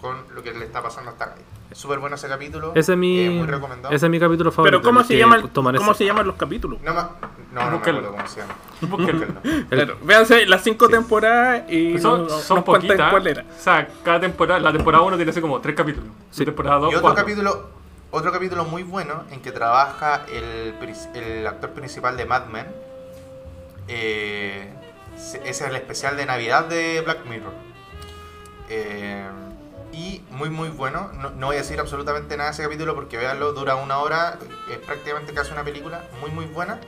con 0.00 0.16
lo 0.34 0.42
que 0.42 0.50
le 0.52 0.64
está 0.64 0.82
pasando 0.82 1.10
a 1.10 1.14
galla. 1.14 1.34
Es 1.70 1.76
súper 1.76 1.98
bueno 1.98 2.16
ese 2.16 2.26
capítulo. 2.26 2.72
Ese 2.74 2.92
es 2.92 2.98
mi, 2.98 3.20
eh, 3.20 3.28
muy 3.30 3.46
recomendado. 3.46 3.94
ese 3.94 4.06
es 4.06 4.10
mi 4.10 4.18
capítulo 4.18 4.50
favorito. 4.50 4.78
Pero 4.78 4.82
¿cómo 4.88 5.04
se, 5.04 5.18
llama 5.18 5.36
el- 5.36 5.50
¿cómo 5.50 5.70
ese. 5.70 5.94
se 5.98 6.04
llaman 6.06 6.26
los 6.26 6.36
capítulos? 6.36 6.80
No, 6.80 6.94
ma- 6.94 7.10
no, 7.52 7.64
no 7.66 7.70
me 7.72 7.76
acuerdo 7.76 8.10
cómo 8.12 8.26
se 8.28 8.40
llama. 8.40 8.54
Búsquenlo. 8.80 9.26
Claro, 9.68 9.96
véanse 10.02 10.46
las 10.46 10.62
cinco 10.64 10.86
Sí. 10.86 10.92
temporadas 10.92 11.70
y 11.70 11.98
Son, 11.98 12.30
son 12.30 12.64
poquitas. 12.64 13.12
O 13.12 13.60
sea, 13.62 13.88
cada 14.02 14.20
temporada, 14.20 14.58
la 14.58 14.72
temporada 14.72 15.04
1 15.04 15.16
tiene 15.16 15.30
así 15.30 15.42
como 15.42 15.60
tres 15.60 15.76
capítulos. 15.76 16.08
Sí. 16.30 16.40
La 16.40 16.46
temporada 16.46 16.78
2, 16.78 16.92
Y 16.92 16.94
otro 16.94 17.02
cuatro. 17.02 17.24
capítulo, 17.24 17.68
otro 18.14 18.30
capítulo 18.30 18.64
muy 18.64 18.84
bueno 18.84 19.24
en 19.32 19.42
que 19.42 19.50
trabaja 19.50 20.24
el, 20.32 21.46
actor 21.46 21.70
principal 21.70 22.16
de 22.16 22.24
Mad 22.24 22.46
Men. 22.46 22.66
Eh, 23.88 24.72
es 25.44 25.60
el 25.60 25.74
especial 25.74 26.16
de 26.16 26.24
Navidad 26.24 26.66
de 26.66 27.00
Black 27.00 27.26
Mirror. 27.26 27.52
Eh, 28.68 29.26
y 29.92 30.22
muy 30.30 30.48
muy 30.48 30.68
bueno. 30.68 31.10
No, 31.12 31.46
voy 31.46 31.56
a 31.56 31.58
decir 31.58 31.80
absolutamente 31.80 32.36
nada 32.36 32.50
de 32.50 32.54
ese 32.54 32.62
capítulo 32.62 32.94
porque 32.94 33.16
véanlo, 33.16 33.52
dura 33.52 33.74
una 33.74 33.98
hora, 33.98 34.38
es 34.70 34.78
prácticamente 34.78 35.34
casi 35.34 35.52
una 35.52 35.64
película, 35.64 36.04
muy 36.20 36.30
muy 36.30 36.46
buena. 36.46 36.78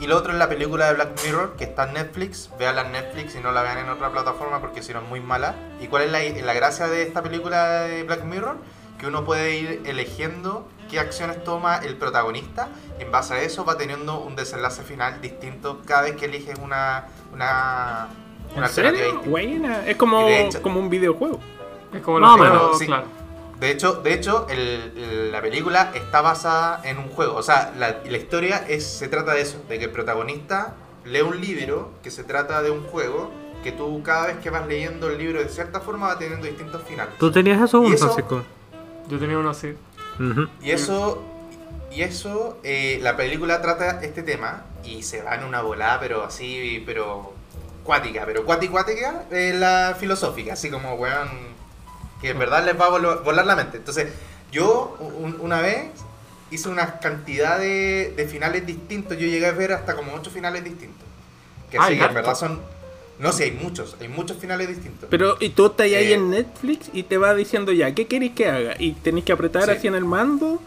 Y 0.00 0.06
lo 0.06 0.16
otro 0.16 0.32
es 0.32 0.38
la 0.38 0.48
película 0.48 0.86
de 0.86 0.94
Black 0.94 1.24
Mirror, 1.24 1.56
que 1.56 1.64
está 1.64 1.88
en 1.88 1.94
Netflix. 1.94 2.50
Véanla 2.58 2.82
en 2.82 2.92
Netflix 2.92 3.34
y 3.34 3.40
no 3.40 3.52
la 3.52 3.62
vean 3.62 3.78
en 3.78 3.88
otra 3.88 4.10
plataforma 4.10 4.60
porque 4.60 4.82
si 4.82 4.92
no 4.92 5.00
es 5.00 5.08
muy 5.08 5.20
mala. 5.20 5.54
¿Y 5.80 5.88
cuál 5.88 6.14
es 6.14 6.44
la 6.44 6.52
gracia 6.52 6.88
de 6.88 7.02
esta 7.02 7.22
película 7.22 7.80
de 7.80 8.04
Black 8.04 8.22
Mirror? 8.22 8.58
Que 8.98 9.06
uno 9.06 9.24
puede 9.24 9.56
ir 9.58 9.82
eligiendo 9.84 10.66
qué 10.90 10.98
acciones 10.98 11.42
toma 11.44 11.76
el 11.76 11.96
protagonista. 11.96 12.68
En 12.98 13.10
base 13.12 13.34
a 13.34 13.42
eso 13.42 13.64
va 13.64 13.76
teniendo 13.76 14.18
un 14.20 14.34
desenlace 14.36 14.82
final 14.82 15.20
distinto 15.20 15.80
cada 15.86 16.02
vez 16.02 16.16
que 16.16 16.24
eliges 16.26 16.58
una, 16.58 17.06
una, 17.32 18.08
una 18.56 18.66
¿En 18.66 18.72
serio? 18.72 19.20
Buena. 19.24 19.86
Es 19.86 19.96
como, 19.96 20.26
hecho- 20.28 20.60
como 20.62 20.80
un 20.80 20.90
videojuego. 20.90 21.38
Es 21.94 22.02
como 22.02 22.18
Más 22.20 22.32
los 22.32 22.40
o 22.40 22.42
menos, 22.44 22.58
juegos, 22.58 22.78
sí. 22.78 22.86
claro. 22.86 23.04
De 23.60 23.70
hecho, 23.70 23.94
de 23.94 24.14
hecho 24.14 24.46
el- 24.48 25.32
la 25.32 25.40
película 25.42 25.90
está 25.94 26.20
basada 26.20 26.80
en 26.84 26.98
un 26.98 27.08
juego. 27.08 27.36
O 27.36 27.42
sea, 27.42 27.72
la, 27.78 27.98
la 28.04 28.16
historia 28.16 28.64
es, 28.68 28.84
se 28.86 29.08
trata 29.08 29.32
de 29.34 29.42
eso, 29.42 29.58
de 29.68 29.78
que 29.78 29.84
el 29.86 29.90
protagonista 29.90 30.74
lee 31.04 31.20
un 31.22 31.40
libro 31.40 31.90
que 32.02 32.10
se 32.10 32.24
trata 32.24 32.62
de 32.62 32.70
un 32.70 32.84
juego 32.84 33.30
que 33.62 33.72
tú 33.72 34.00
cada 34.04 34.26
vez 34.28 34.36
que 34.38 34.50
vas 34.50 34.66
leyendo 34.66 35.08
el 35.08 35.18
libro 35.18 35.40
de 35.40 35.48
cierta 35.48 35.80
forma 35.80 36.08
va 36.08 36.18
teniendo 36.18 36.46
distintos 36.46 36.82
finales. 36.82 37.14
¿Tú 37.18 37.30
tenías 37.32 37.60
eso, 37.60 37.82
¿Y 37.82 37.86
un 37.86 37.92
eso? 37.94 38.06
Yo 39.08 39.18
tenía 39.18 39.38
uno 39.38 39.50
así. 39.50 39.74
Y 40.62 40.70
eso, 40.72 41.22
y 41.92 42.02
eso, 42.02 42.58
eh, 42.64 42.98
la 43.02 43.16
película 43.16 43.62
trata 43.62 44.00
este 44.02 44.22
tema 44.22 44.64
y 44.84 45.02
se 45.02 45.22
va 45.22 45.34
en 45.36 45.44
una 45.44 45.62
volada, 45.62 46.00
pero 46.00 46.24
así, 46.24 46.82
pero 46.86 47.32
cuática, 47.84 48.24
pero 48.26 48.44
cuática, 48.44 48.72
cuática, 48.72 49.22
eh, 49.30 49.54
la 49.56 49.96
filosófica, 49.98 50.52
así 50.54 50.70
como, 50.70 50.94
weón, 50.94 51.28
que 52.20 52.30
en 52.30 52.38
verdad 52.38 52.64
les 52.64 52.78
va 52.78 52.86
a 52.86 52.90
vol- 52.90 53.22
volar 53.22 53.46
la 53.46 53.56
mente. 53.56 53.76
Entonces, 53.78 54.12
yo 54.50 54.96
un- 55.00 55.38
una 55.40 55.60
vez 55.60 55.86
hice 56.50 56.68
una 56.68 56.98
cantidad 56.98 57.58
de, 57.58 58.12
de 58.16 58.26
finales 58.26 58.66
distintos, 58.66 59.16
yo 59.18 59.26
llegué 59.26 59.46
a 59.46 59.52
ver 59.52 59.72
hasta 59.72 59.94
como 59.94 60.14
ocho 60.14 60.30
finales 60.30 60.64
distintos. 60.64 61.06
Que 61.70 61.78
Ah, 61.78 61.86
sí, 61.88 61.98
que 61.98 62.04
en 62.04 62.14
verdad 62.14 62.34
son... 62.34 62.60
No 63.18 63.32
sé, 63.32 63.44
hay 63.44 63.50
muchos, 63.52 63.96
hay 64.00 64.08
muchos 64.08 64.36
finales 64.36 64.68
distintos. 64.68 65.08
Pero, 65.10 65.36
y 65.40 65.48
tú 65.50 65.66
estás 65.66 65.86
ahí 65.86 65.94
Eh. 65.94 66.14
en 66.14 66.30
Netflix 66.30 66.88
y 66.92 67.02
te 67.02 67.18
va 67.18 67.34
diciendo 67.34 67.72
ya, 67.72 67.92
¿qué 67.94 68.06
queréis 68.06 68.32
que 68.32 68.48
haga? 68.48 68.74
Y 68.78 68.92
tenéis 68.92 69.24
que 69.24 69.32
apretar 69.32 69.64
Sí. 69.64 69.70
así 69.72 69.86
en 69.88 69.94
el 69.96 70.04
mando. 70.04 70.60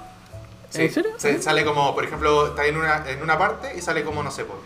Sí, 0.69 0.83
¿En 0.83 0.91
serio? 0.93 1.11
se- 1.17 1.41
sale 1.41 1.63
como, 1.65 1.93
por 1.95 2.03
ejemplo, 2.03 2.47
está 2.47 2.65
en 2.65 2.77
una, 2.77 3.09
en 3.09 3.21
una 3.21 3.37
parte 3.37 3.73
y 3.77 3.81
sale 3.81 4.03
como, 4.03 4.21
no 4.23 4.31
sé, 4.31 4.43
pues, 4.45 4.57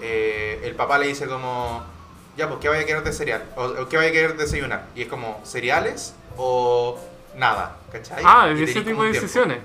eh, 0.00 0.60
el 0.64 0.74
papá 0.74 0.98
le 0.98 1.06
dice 1.08 1.26
como, 1.26 1.82
ya, 2.36 2.48
pues, 2.48 2.60
¿qué 2.60 2.68
vaya 2.68 2.82
a 2.82 2.84
querer 2.86 3.02
de 3.04 3.12
cereal? 3.12 3.44
O, 3.56 3.64
o 3.64 3.88
¿qué 3.88 3.96
vaya 3.96 4.08
a 4.10 4.12
querer 4.12 4.36
desayunar? 4.36 4.86
Y 4.94 5.02
es 5.02 5.08
como, 5.08 5.40
¿cereales 5.44 6.14
o 6.36 6.98
nada? 7.36 7.76
¿Cachai? 7.92 8.22
Ah, 8.24 8.48
Y 8.50 8.54
de 8.56 8.64
ese 8.64 8.80
tipo 8.82 9.02
de 9.02 9.12
decisiones. 9.12 9.58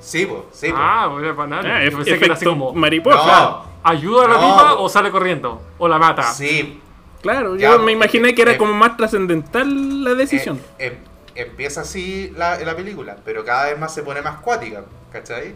Sí, 0.00 0.26
pues, 0.26 0.42
sí, 0.52 0.68
pues. 0.70 0.74
Ah, 0.82 1.06
voy 1.08 1.28
a 1.28 1.34
panar. 1.34 1.66
Ah, 1.66 1.82
Yo 1.84 1.90
ef- 1.90 1.96
pensé 1.96 2.18
que 2.18 2.24
era 2.24 2.34
así 2.34 2.44
efecto 2.44 2.50
como. 2.50 2.72
mariposa. 2.72 3.16
No, 3.40 3.70
¿Ayuda 3.82 4.24
a 4.26 4.28
la 4.28 4.34
No, 4.34 4.40
tipa 4.40 4.76
po. 4.76 4.82
o 4.84 4.88
sale 4.88 5.10
corriendo? 5.10 5.62
¿O 5.78 5.88
la 5.88 5.98
mata? 5.98 6.22
sí. 6.32 6.80
Claro, 7.22 7.56
Ya, 7.56 7.72
yo 7.72 7.78
me 7.80 7.92
imaginé 7.92 8.34
que 8.34 8.42
era 8.42 8.52
eh, 8.52 8.58
como 8.58 8.72
más 8.74 8.96
trascendental 8.96 10.04
la 10.04 10.14
decisión. 10.14 10.58
Eh, 10.78 10.86
em- 10.86 11.10
empieza 11.34 11.82
así 11.82 12.32
la, 12.36 12.58
la 12.60 12.74
película, 12.76 13.16
pero 13.24 13.44
cada 13.44 13.66
vez 13.66 13.78
más 13.78 13.94
se 13.94 14.02
pone 14.02 14.20
más 14.22 14.40
cuática, 14.40 14.84
¿cachai? 15.12 15.54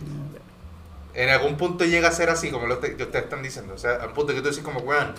En 1.15 1.31
algún 1.31 1.57
punto 1.57 1.85
llega 1.85 2.09
a 2.09 2.13
ser 2.13 2.29
así, 2.31 2.51
como 2.51 2.67
lo 2.67 2.79
te- 2.79 2.97
que 2.97 3.03
ustedes 3.05 3.25
están 3.25 3.43
diciendo. 3.43 3.75
O 3.75 3.79
sea, 3.79 3.95
al 3.97 4.13
punto 4.13 4.35
que 4.35 4.41
tú 4.41 4.49
dices 4.49 4.65
como, 4.65 4.81
weón, 4.81 5.15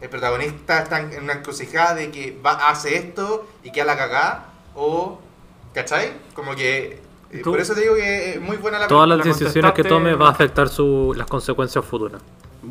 el 0.00 0.08
protagonista 0.08 0.80
está 0.82 1.00
en 1.00 1.22
una 1.22 1.34
encrucijada 1.34 1.94
de 1.94 2.10
que 2.10 2.36
va, 2.44 2.68
hace 2.68 2.96
esto 2.96 3.48
y 3.64 3.72
queda 3.72 3.86
la 3.86 3.96
cagada, 3.96 4.46
o, 4.74 5.18
¿cachai? 5.74 6.12
Como 6.34 6.54
que... 6.54 7.00
eh, 7.32 7.40
¿Tú? 7.42 7.50
Por 7.50 7.60
eso 7.60 7.74
te 7.74 7.80
digo 7.80 7.94
que 7.94 8.32
es 8.34 8.40
muy 8.40 8.56
buena 8.58 8.78
la 8.78 8.86
Todas 8.88 9.08
las 9.08 9.18
la 9.18 9.24
decisiones 9.24 9.72
que 9.72 9.84
tome 9.84 10.14
va 10.14 10.28
a 10.28 10.30
afectar 10.30 10.68
su, 10.68 11.14
las 11.16 11.26
consecuencias 11.26 11.84
futuras. 11.84 12.20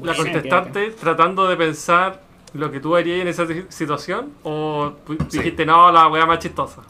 La 0.04 0.16
contestante 0.16 0.92
tratando 0.92 1.48
de 1.48 1.58
pensar 1.58 2.22
lo 2.54 2.72
que 2.72 2.80
tú 2.80 2.96
harías 2.96 3.20
en 3.22 3.28
esa 3.28 3.46
si- 3.48 3.66
situación 3.70 4.34
o 4.44 4.94
pu- 5.06 5.18
Sí. 5.30 5.38
dijiste 5.40 5.66
no, 5.66 5.92
la 5.92 6.08
wea 6.08 6.26
más 6.26 6.40
chistosa. 6.40 6.82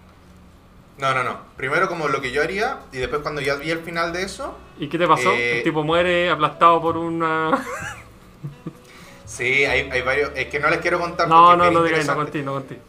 No, 0.97 1.13
no, 1.13 1.23
no. 1.23 1.37
Primero 1.55 1.87
como 1.87 2.07
lo 2.07 2.21
que 2.21 2.31
yo 2.31 2.41
haría 2.41 2.79
y 2.91 2.97
después 2.97 3.21
cuando 3.21 3.39
ya 3.41 3.55
vi 3.55 3.69
el 3.71 3.79
final 3.79 4.11
de 4.13 4.23
eso, 4.23 4.55
¿Y 4.79 4.87
qué 4.89 4.97
te 4.97 5.07
pasó? 5.07 5.31
Eh, 5.31 5.57
El 5.59 5.63
tipo 5.63 5.83
muere 5.83 6.29
aplastado 6.29 6.81
por 6.81 6.97
una... 6.97 7.51
sí, 9.25 9.65
hay, 9.65 9.89
hay 9.91 10.01
varios... 10.01 10.31
Es 10.35 10.47
que 10.47 10.59
no 10.59 10.69
les 10.69 10.79
quiero 10.79 10.99
contar 10.99 11.27
No, 11.27 11.55
no, 11.55 11.69
no 11.71 11.83
digáis, 11.83 12.07
no 12.07 12.15
contigo, 12.15 12.45
no 12.45 12.53
contigo. 12.53 12.81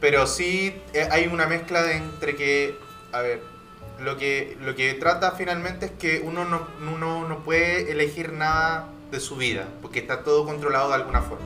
Pero 0.00 0.26
sí 0.26 0.74
eh, 0.94 1.08
hay 1.10 1.26
una 1.26 1.46
mezcla 1.46 1.82
de 1.82 1.96
entre 1.96 2.36
que, 2.36 2.74
a 3.12 3.20
ver, 3.20 3.42
lo 4.02 4.16
que, 4.16 4.56
lo 4.62 4.74
que 4.74 4.94
trata 4.94 5.32
finalmente 5.32 5.86
es 5.86 5.92
que 5.92 6.22
uno 6.24 6.44
no, 6.46 6.66
uno 6.94 7.28
no 7.28 7.38
puede 7.40 7.90
elegir 7.92 8.32
nada 8.32 8.88
de 9.10 9.20
su 9.20 9.36
vida, 9.36 9.66
porque 9.82 9.98
está 9.98 10.22
todo 10.22 10.46
controlado 10.46 10.88
de 10.88 10.94
alguna 10.94 11.20
forma. 11.20 11.44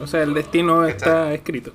O 0.00 0.06
sea, 0.06 0.22
el 0.22 0.34
destino 0.34 0.80
¿Cachai? 0.80 0.96
está 0.96 1.32
escrito. 1.32 1.72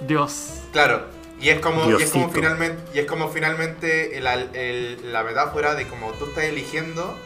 Dios. 0.00 0.62
Claro, 0.72 1.02
y 1.40 1.48
es 1.50 1.60
como, 1.60 1.90
y 1.90 2.02
es 2.02 2.10
como 2.10 2.30
finalmente, 2.30 2.82
y 2.94 2.98
es 3.00 3.06
como 3.06 3.28
finalmente 3.28 4.16
el- 4.18 4.26
el- 4.26 5.12
la 5.12 5.22
metáfora 5.24 5.74
de 5.74 5.86
como 5.86 6.10
tú 6.12 6.26
estás 6.26 6.44
eligiendo 6.44 7.16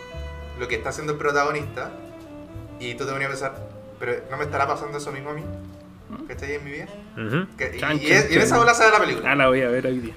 lo 0.59 0.68
que 0.68 0.74
está 0.76 0.90
haciendo 0.90 1.12
el 1.12 1.18
protagonista, 1.18 1.90
y 2.80 2.95
tú 2.95 3.07
te 3.07 3.12
ponías 3.12 3.28
a 3.28 3.32
pensar, 3.32 3.68
pero 3.99 4.14
¿no 4.30 4.36
me 4.36 4.45
estará 4.45 4.66
pasando 4.66 4.99
eso 4.99 5.12
mismo 5.12 5.30
a 5.30 5.34
mí? 5.34 5.42
¿Cachai? 6.28 6.55
En 6.55 6.64
mi 6.64 6.70
vida. 6.72 6.86
Ujú. 7.16 7.47
Que- 7.57 7.72
y, 7.76 7.80
Chan, 7.80 7.97
y 7.97 8.01
chan, 8.01 8.12
es- 8.16 8.30
y 8.30 8.34
en 8.34 8.40
esa 8.42 8.59
bola 8.59 8.74
sale 8.74 8.90
la 8.90 8.97
Ah, 8.97 9.01
película. 9.01 9.34
la 9.34 9.49
voy 9.49 9.62
a 9.62 9.68
ver 9.68 9.86
hoy 9.86 9.99
día. 9.99 10.14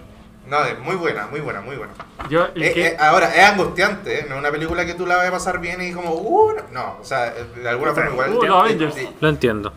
No, 0.48 0.64
es 0.64 0.80
muy 0.80 0.96
buena, 0.96 1.28
muy 1.28 1.42
buena, 1.42 1.60
muy 1.62 1.76
buena. 1.76 1.94
Yo, 2.30 2.48
el 2.56 2.64
Eh, 2.64 2.74
que- 2.74 2.88
eh, 2.88 2.98
ahora, 3.00 3.36
es 3.36 3.44
angustiante, 3.44 4.20
¿eh? 4.20 4.26
no 4.30 4.36
es 4.36 4.40
una 4.40 4.52
película 4.52 4.86
que 4.86 4.94
tú 4.94 5.06
la 5.06 5.18
vas 5.18 5.28
a 5.28 5.32
pasar 5.32 5.60
bien 5.60 5.82
y 5.82 5.92
como, 5.92 6.14
uh, 6.14 6.54
no, 6.72 6.98
o 7.02 7.04
sea, 7.04 7.32
de 7.34 7.68
alguna 7.70 7.94
forma 7.94 8.12
igual. 8.12 8.32
Uh, 8.38 8.44
Lo 9.20 9.30
entiendo. 9.30 9.74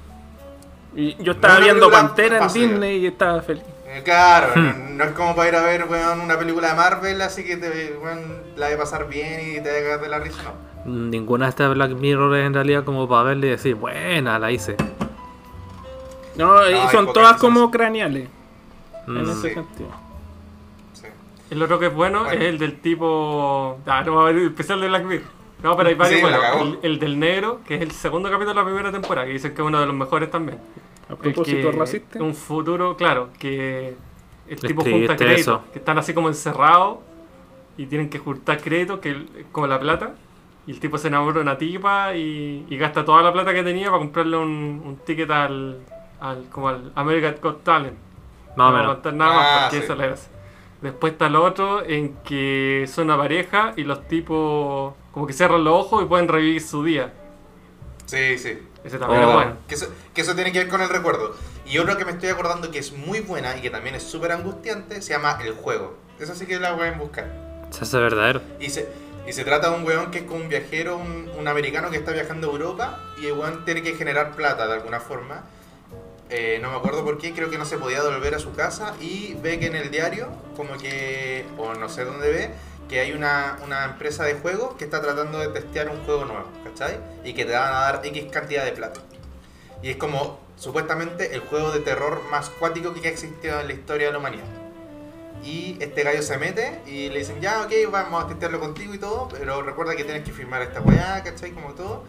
Y 0.94 1.16
yo 1.22 1.32
estaba 1.32 1.54
No, 1.54 1.60
viendo 1.64 1.90
Pantera 1.90 2.38
en. 2.38 2.52
Disney 2.52 2.96
y 2.98 3.06
estaba 3.06 3.40
feliz. 3.42 3.62
eh, 3.86 4.02
claro, 4.04 4.48
no, 4.56 4.62
Hmm. 4.72 4.96
no 4.96 5.04
es 5.04 5.10
como 5.12 5.34
para 5.36 5.48
ir 5.48 5.54
a 5.56 5.62
ver 5.62 5.84
weón, 5.88 6.20
una 6.20 6.38
película 6.38 6.68
de 6.70 6.74
Marvel, 6.74 7.20
así 7.22 7.44
que 7.44 7.56
te, 7.56 7.96
weón, 8.02 8.20
la 8.56 8.66
vas 8.66 8.74
a 8.74 8.78
pasar 8.78 9.08
bien 9.08 9.40
y 9.56 9.60
te 9.60 9.70
a 9.70 9.82
cagar 9.82 10.00
de 10.00 10.08
la 10.08 10.18
risa, 10.18 10.42
no. 10.84 10.92
Ninguna 10.92 11.46
de 11.46 11.50
estas 11.50 11.74
Black 11.74 11.90
Mirror 11.92 12.36
es 12.36 12.46
en 12.46 12.54
realidad 12.54 12.84
como 12.84 13.08
para 13.08 13.22
verle 13.24 13.48
y 13.48 13.50
decir, 13.50 13.74
buena, 13.74 14.38
la 14.38 14.50
hice. 14.50 14.76
No, 16.36 16.68
y 16.68 16.72
hay 16.74 16.88
son 16.88 17.06
todas 17.12 17.32
cosas. 17.34 17.40
como 17.40 17.70
craneales. 17.70 18.28
En 19.06 19.14
Mm. 19.14 19.30
ese 19.30 19.34
Sí. 19.48 19.54
sentido. 19.54 19.90
Sí. 20.94 21.06
el 21.50 21.62
otro 21.62 21.78
que 21.78 21.86
es 21.86 21.94
bueno, 21.94 22.20
Bueno. 22.24 22.40
es 22.40 22.48
el 22.48 22.58
del 22.58 22.80
tipo... 22.80 23.78
Ah, 23.86 24.02
no 24.04 24.14
va 24.14 24.20
a 24.22 24.28
haber 24.28 24.42
especial 24.44 24.80
de 24.80 24.88
Black 24.88 25.04
Mirror. 25.04 25.26
No, 25.62 25.76
pero 25.76 25.88
hay 25.90 25.94
varios 25.94 26.20
Sí, 26.20 26.26
cagó. 26.40 26.62
El, 26.62 26.78
el 26.82 26.98
del 26.98 27.18
negro, 27.18 27.60
que 27.66 27.74
es 27.76 27.82
el 27.82 27.90
segundo 27.92 28.28
capítulo 28.30 28.54
de 28.54 28.60
la 28.60 28.64
primera 28.64 28.90
temporada, 28.92 29.26
que 29.26 29.32
dicen 29.34 29.54
que 29.54 29.60
es 29.62 29.66
uno 29.66 29.80
de 29.80 29.86
los 29.86 29.94
mejores 29.94 30.30
también. 30.30 30.58
A 31.08 31.16
propósito 31.16 31.70
racista. 31.72 32.22
Un 32.22 32.34
futuro, 32.34 32.96
claro, 32.96 33.30
que 33.38 33.96
el 34.48 34.58
tipo 34.60 34.82
junta 34.82 35.16
créditos, 35.16 35.40
eso. 35.40 35.64
que 35.72 35.78
están 35.80 35.98
así 35.98 36.14
como 36.14 36.28
encerrados 36.28 36.98
y 37.76 37.86
tienen 37.86 38.08
que 38.08 38.18
juntar 38.18 38.60
créditos, 38.60 39.00
que 39.00 39.26
como 39.52 39.66
la 39.66 39.78
plata. 39.78 40.14
Y 40.66 40.72
el 40.72 40.80
tipo 40.80 40.98
se 40.98 41.08
enamora 41.08 41.34
de 41.36 41.40
una 41.40 41.58
tipa 41.58 42.14
y, 42.14 42.66
y 42.68 42.76
gasta 42.76 43.04
toda 43.04 43.22
la 43.22 43.32
plata 43.32 43.52
que 43.54 43.62
tenía 43.62 43.86
para 43.86 43.98
comprarle 43.98 44.36
un, 44.36 44.82
un 44.84 44.96
ticket 45.04 45.30
al, 45.30 45.78
al, 46.20 46.44
como 46.50 46.68
al 46.68 46.92
American 46.94 47.36
Got 47.42 47.64
Talent. 47.64 47.96
Más 48.56 48.68
o 48.68 48.70
no 48.72 48.76
a 48.76 48.80
menos. 48.80 48.94
contar 48.94 49.14
nada 49.14 49.34
más 49.34 49.46
Ah, 49.48 49.58
porque 49.62 49.76
sí. 49.78 49.82
esa 49.84 49.92
es 49.94 49.98
la 49.98 50.06
gracia. 50.06 50.32
Después 50.82 51.12
está 51.12 51.26
el 51.26 51.36
otro 51.36 51.84
en 51.84 52.16
que 52.24 52.86
son 52.92 53.04
una 53.04 53.16
pareja 53.18 53.72
y 53.76 53.84
los 53.84 54.08
tipos 54.08 54.94
como 55.12 55.26
que 55.26 55.32
cierran 55.34 55.62
los 55.64 55.74
ojos 55.74 56.02
y 56.02 56.06
pueden 56.06 56.26
revivir 56.28 56.62
su 56.62 56.82
día. 56.84 57.12
Sí, 58.06 58.38
sí. 58.38 58.58
Ese 58.82 58.98
también 58.98 59.22
Oh. 59.24 59.28
es 59.28 59.34
bueno. 59.34 59.56
Que 59.68 59.74
eso, 59.74 59.86
que 60.14 60.22
eso 60.22 60.34
tiene 60.34 60.52
que 60.52 60.58
ver 60.60 60.68
con 60.68 60.80
el 60.80 60.88
recuerdo. 60.88 61.34
Y 61.66 61.78
otro 61.78 61.96
que 61.96 62.04
me 62.04 62.12
estoy 62.12 62.30
acordando 62.30 62.70
que 62.70 62.78
es 62.78 62.92
muy 62.92 63.20
buena 63.20 63.56
y 63.56 63.60
que 63.60 63.70
también 63.70 63.94
es 63.94 64.02
súper 64.02 64.32
angustiante 64.32 65.02
se 65.02 65.12
llama 65.12 65.38
El 65.44 65.52
Juego. 65.52 65.96
Esa 66.18 66.34
sí 66.34 66.46
que 66.46 66.58
la 66.58 66.74
pueden 66.76 66.98
buscar. 66.98 67.30
Se 67.70 67.84
hace 67.84 67.98
verdadero. 67.98 68.40
Y 68.58 68.70
se, 68.70 68.88
y 69.28 69.32
se 69.32 69.44
trata 69.44 69.70
de 69.70 69.76
un 69.76 69.84
weón 69.86 70.10
que 70.10 70.18
es 70.18 70.24
como 70.24 70.40
un 70.40 70.48
viajero, 70.48 70.96
un, 70.96 71.30
un 71.38 71.46
americano 71.46 71.90
que 71.90 71.98
está 71.98 72.12
viajando 72.12 72.48
a 72.48 72.52
Europa 72.52 73.00
y 73.20 73.26
el 73.26 73.34
weón 73.34 73.64
tiene 73.64 73.82
que 73.82 73.94
generar 73.94 74.34
plata 74.34 74.66
de 74.66 74.72
alguna 74.74 74.98
forma. 74.98 75.44
Eh, 76.32 76.60
no 76.62 76.70
me 76.70 76.76
acuerdo 76.76 77.04
por 77.04 77.18
qué, 77.18 77.32
creo 77.32 77.50
que 77.50 77.58
no 77.58 77.64
se 77.64 77.76
podía 77.76 78.02
devolver 78.02 78.36
a 78.36 78.38
su 78.38 78.52
casa 78.52 78.94
y 79.00 79.34
ve 79.42 79.58
que 79.58 79.66
en 79.66 79.74
el 79.74 79.90
diario, 79.90 80.28
como 80.56 80.78
que, 80.78 81.44
o 81.58 81.74
no 81.74 81.88
sé 81.88 82.04
dónde 82.04 82.30
ve, 82.30 82.50
que 82.88 83.00
hay 83.00 83.12
una, 83.12 83.58
una 83.64 83.84
empresa 83.84 84.22
de 84.24 84.34
juegos 84.34 84.76
que 84.76 84.84
está 84.84 85.02
tratando 85.02 85.40
de 85.40 85.48
testear 85.48 85.88
un 85.88 86.04
juego 86.04 86.26
nuevo, 86.26 86.46
¿cachai? 86.62 87.00
Y 87.24 87.34
que 87.34 87.44
te 87.44 87.52
van 87.52 87.74
a 87.74 87.80
dar 87.80 88.00
X 88.04 88.26
cantidad 88.30 88.64
de 88.64 88.70
plata. 88.70 89.00
Y 89.82 89.90
es 89.90 89.96
como, 89.96 90.38
supuestamente, 90.56 91.34
el 91.34 91.40
juego 91.40 91.72
de 91.72 91.80
terror 91.80 92.22
más 92.30 92.48
cuático 92.48 92.94
que 92.94 93.08
ha 93.08 93.10
existido 93.10 93.58
en 93.60 93.66
la 93.66 93.72
historia 93.72 94.06
de 94.06 94.12
la 94.12 94.18
humanidad. 94.18 94.46
Y 95.42 95.78
este 95.80 96.04
gallo 96.04 96.22
se 96.22 96.38
mete 96.38 96.80
y 96.86 97.08
le 97.08 97.20
dicen, 97.20 97.40
ya, 97.40 97.62
ok, 97.62 97.72
vamos 97.90 98.24
a 98.24 98.28
testearlo 98.28 98.60
contigo 98.60 98.94
y 98.94 98.98
todo, 98.98 99.28
pero 99.28 99.62
recuerda 99.62 99.96
que 99.96 100.04
tienes 100.04 100.22
que 100.22 100.32
firmar 100.32 100.62
esta 100.62 100.80
weá, 100.80 101.24
¿cachai? 101.24 101.50
Como 101.50 101.72
todo. 101.72 102.04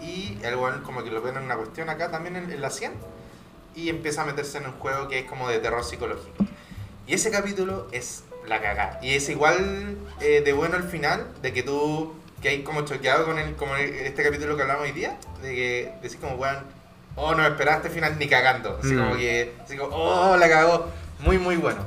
Y 0.00 0.38
el 0.44 0.54
como 0.82 1.02
que 1.02 1.10
lo 1.10 1.22
ven 1.22 1.38
en 1.38 1.44
una 1.44 1.56
cuestión 1.56 1.88
acá 1.88 2.10
también 2.10 2.36
en, 2.36 2.52
en 2.52 2.60
la 2.60 2.70
100 2.70 2.92
y 3.74 3.88
empieza 3.88 4.22
a 4.22 4.24
meterse 4.26 4.58
en 4.58 4.66
un 4.66 4.72
juego 4.72 5.08
que 5.08 5.20
es 5.20 5.24
como 5.26 5.48
de 5.48 5.58
terror 5.58 5.82
psicológico. 5.84 6.44
Y 7.06 7.14
ese 7.14 7.30
capítulo 7.30 7.86
es 7.92 8.24
la 8.46 8.60
cagada. 8.60 8.98
Y 9.02 9.14
es 9.14 9.28
igual 9.28 9.96
eh, 10.20 10.42
de 10.44 10.52
bueno 10.52 10.76
el 10.76 10.84
final, 10.84 11.26
de 11.42 11.52
que 11.52 11.62
tú, 11.62 12.12
que 12.42 12.48
hay 12.50 12.62
como 12.62 12.82
choqueado 12.82 13.24
con 13.26 13.38
el, 13.38 13.54
como 13.56 13.76
el- 13.76 13.90
este 13.94 14.22
capítulo 14.22 14.56
que 14.56 14.62
hablamos 14.62 14.84
hoy 14.84 14.92
día, 14.92 15.18
de 15.42 15.54
que 15.54 15.92
decís 16.02 16.18
como, 16.20 16.36
weón, 16.36 16.58
oh, 17.16 17.34
no 17.34 17.46
esperaste 17.46 17.90
final 17.90 18.18
ni 18.18 18.26
cagando. 18.28 18.78
Así 18.82 18.94
Mm. 18.94 18.98
como 18.98 19.16
que, 19.16 19.52
así 19.62 19.76
como, 19.76 19.94
oh, 19.96 20.36
la 20.36 20.48
cagó. 20.48 20.88
Muy, 21.20 21.38
muy 21.38 21.56
bueno. 21.56 21.80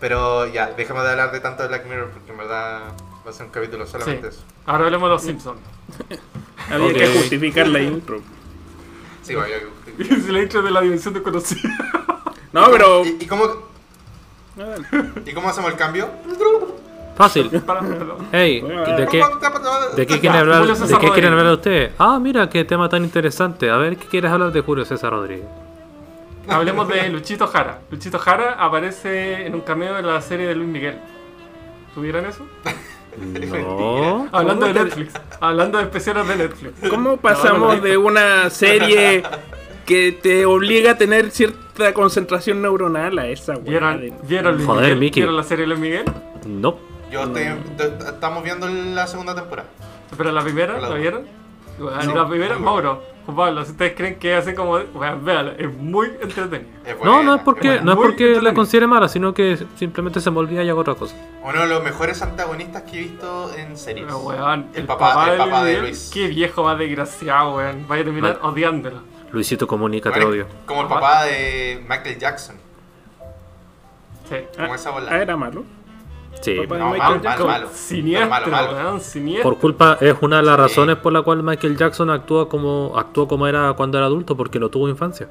Pero 0.00 0.46
ya, 0.46 0.72
dejemos 0.72 1.04
de 1.04 1.10
hablar 1.10 1.32
de 1.32 1.40
tanto 1.40 1.62
de 1.62 1.68
Black 1.68 1.86
Mirror 1.86 2.10
porque 2.10 2.32
en 2.32 2.38
verdad 2.38 2.80
va 3.26 3.30
a 3.30 3.32
ser 3.32 3.46
un 3.46 3.52
capítulo 3.52 3.86
solamente 3.86 4.30
Sí. 4.30 4.36
eso. 4.36 4.44
Ahora 4.66 4.84
hablemos 4.86 5.08
de 5.08 5.12
los 5.14 5.22
Simpsons. 5.22 5.60
Había 6.70 6.86
Ok. 6.88 6.92
que 6.94 7.06
justificar 7.08 7.66
la 7.68 7.80
intro. 7.80 8.20
Sí, 9.22 9.34
Es 9.98 10.28
la 10.28 10.42
intro 10.42 10.62
de 10.62 10.70
la 10.70 10.80
dimensión 10.80 11.14
desconocida. 11.14 11.70
No, 12.50 12.70
pero. 12.70 13.04
¿Y, 13.04 13.18
y 13.20 13.26
cómo. 13.26 13.44
¿Y 15.26 15.32
cómo 15.32 15.50
hacemos 15.50 15.70
el 15.70 15.76
cambio? 15.76 16.08
Fácil. 17.14 17.50
Hey, 18.32 18.62
¿de 18.62 19.06
qué, 19.10 19.22
¿de 19.96 20.06
qué 20.06 20.20
quieren 20.20 20.40
hablar, 20.40 20.60
Julio 20.60 20.74
¿de 20.74 20.80
César 20.80 21.00
qué 21.00 21.10
quieren 21.10 21.32
hablar 21.32 21.52
ustedes? 21.52 21.92
Ah, 21.98 22.18
mira, 22.20 22.48
qué 22.48 22.64
tema 22.64 22.88
tan 22.88 23.04
interesante. 23.04 23.70
A 23.70 23.76
ver, 23.76 23.96
¿qué 23.96 24.06
quieres 24.06 24.30
hablar 24.30 24.52
de 24.52 24.60
Julio 24.60 24.84
César 24.84 25.10
Rodríguez? 25.10 25.44
Hablemos 26.48 26.88
de 26.88 27.08
Luchito 27.10 27.46
Jara. 27.48 27.80
Luchito 27.90 28.18
Jara 28.18 28.52
aparece 28.52 29.46
en 29.46 29.54
un 29.54 29.60
cameo 29.62 29.94
de 29.94 30.02
la 30.02 30.20
serie 30.20 30.46
de 30.46 30.54
Luis 30.54 30.68
Miguel. 30.68 30.98
¿Tuvieron 31.94 32.24
eso? 32.24 32.46
No. 33.62 34.28
Hablando 34.32 34.66
de 34.66 34.72
¿Cómo 34.72 34.84
te- 34.88 34.96
Netflix. 34.96 35.14
Hablando 35.40 35.78
de 35.78 35.84
especiales 35.84 36.28
de 36.28 36.36
Netflix. 36.36 36.88
¿Cómo 36.90 37.16
pasamos 37.16 37.76
no, 37.76 37.80
de 37.82 37.96
una 37.96 38.50
serie 38.50 39.22
que 39.86 40.12
te 40.12 40.44
obliga 40.46 40.92
a 40.92 40.98
tener 40.98 41.30
cierta 41.30 41.92
concentración 41.94 42.60
neuronal 42.62 43.18
a 43.18 43.26
esa 43.28 43.52
weá? 43.54 43.62
¿Vieron, 43.62 44.00
de- 44.00 44.12
¿vieron, 44.24 44.54
Luis 44.56 44.66
Joder, 44.66 44.82
Miguel? 44.82 44.98
Mickey. 44.98 45.22
¿Vieron 45.22 45.36
la 45.36 45.42
serie 45.44 45.66
Luis 45.66 45.78
Miguel? 45.80 46.04
No. 46.46 46.78
Yo 47.10 47.22
estoy, 47.24 47.44
estamos 48.06 48.42
viendo 48.44 48.68
la 48.68 49.06
segunda 49.06 49.34
temporada. 49.34 49.68
¿Pero 50.16 50.32
la 50.32 50.42
primera? 50.42 50.78
¿La 50.78 50.90
vieron? 50.94 51.22
Sí. 52.02 52.12
la 52.14 52.28
primera, 52.28 52.58
Mauro, 52.58 53.02
Juan 53.28 53.36
Pablo, 53.36 53.62
si 53.62 53.72
ustedes 53.72 53.92
creen 53.94 54.18
que 54.18 54.34
así 54.34 54.54
como. 54.54 54.78
Bueno, 54.78 55.50
es 55.58 55.70
muy 55.76 56.06
entretenida. 56.18 56.66
Es 56.86 56.94
No, 56.96 57.12
buena, 57.12 57.22
no 57.24 57.34
es 57.34 57.42
porque, 57.42 57.78
no 57.82 57.92
es 57.92 57.96
porque 57.98 58.22
la 58.24 58.28
entretenido. 58.28 58.54
considere 58.54 58.86
mala, 58.86 59.06
sino 59.06 59.34
que 59.34 59.58
simplemente 59.76 60.22
se 60.22 60.30
me 60.30 60.38
olvida 60.38 60.62
y 60.64 60.70
hago 60.70 60.80
otra 60.80 60.94
cosa. 60.94 61.14
Uno 61.44 61.60
de 61.60 61.66
los 61.68 61.84
mejores 61.84 62.22
antagonistas 62.22 62.84
que 62.84 62.96
he 62.96 63.02
visto 63.02 63.52
en 63.54 63.76
series. 63.76 64.06
Pero, 64.06 64.20
weón, 64.20 64.68
el, 64.72 64.86
papá, 64.86 65.30
el 65.30 65.36
papá 65.36 65.62
de 65.62 65.78
Luis. 65.78 66.10
Qué 66.10 66.28
viejo 66.28 66.64
más 66.64 66.78
desgraciado, 66.78 67.56
weón. 67.56 67.86
Vaya 67.86 68.00
a 68.00 68.04
terminar 68.06 68.38
odiándolo. 68.40 69.02
Luisito 69.30 69.66
comunica, 69.66 70.10
te 70.10 70.24
odio. 70.24 70.46
Como 70.64 70.80
el 70.80 70.88
papá 70.88 71.24
de 71.24 71.84
Michael 71.86 72.18
Jackson. 72.18 72.56
Sí. 74.30 74.36
Como 74.56 74.74
esa 74.74 74.90
bola. 74.90 75.10
Ah, 75.12 75.18
era 75.18 75.36
malo. 75.36 75.64
Sí. 76.40 76.54
Papá 76.56 76.74
de 76.74 76.80
No, 76.80 76.90
Michael 76.90 77.00
malo, 77.00 77.10
malo, 77.14 77.22
Jackson. 77.22 77.46
malo. 77.46 77.68
Siniestro, 77.72 78.30
Malo, 78.30 78.46
malo. 78.48 78.72
weón, 78.72 79.00
siniestro. 79.00 79.50
Por 79.50 79.58
culpa, 79.60 79.98
es 80.00 80.14
una 80.20 80.36
de 80.36 80.42
las 80.44 80.54
Sí. 80.56 80.62
razones 80.62 80.96
por 80.96 81.12
la 81.12 81.22
cual 81.22 81.42
Michael 81.42 81.76
Jackson 81.76 82.10
actúa 82.10 82.48
como 82.48 82.92
actuó 82.96 83.26
como 83.26 83.46
era 83.46 83.72
cuando 83.74 83.98
era 83.98 84.06
adulto, 84.06 84.36
porque 84.36 84.58
no 84.60 84.68
tuvo 84.68 84.88
infancia. 84.88 85.28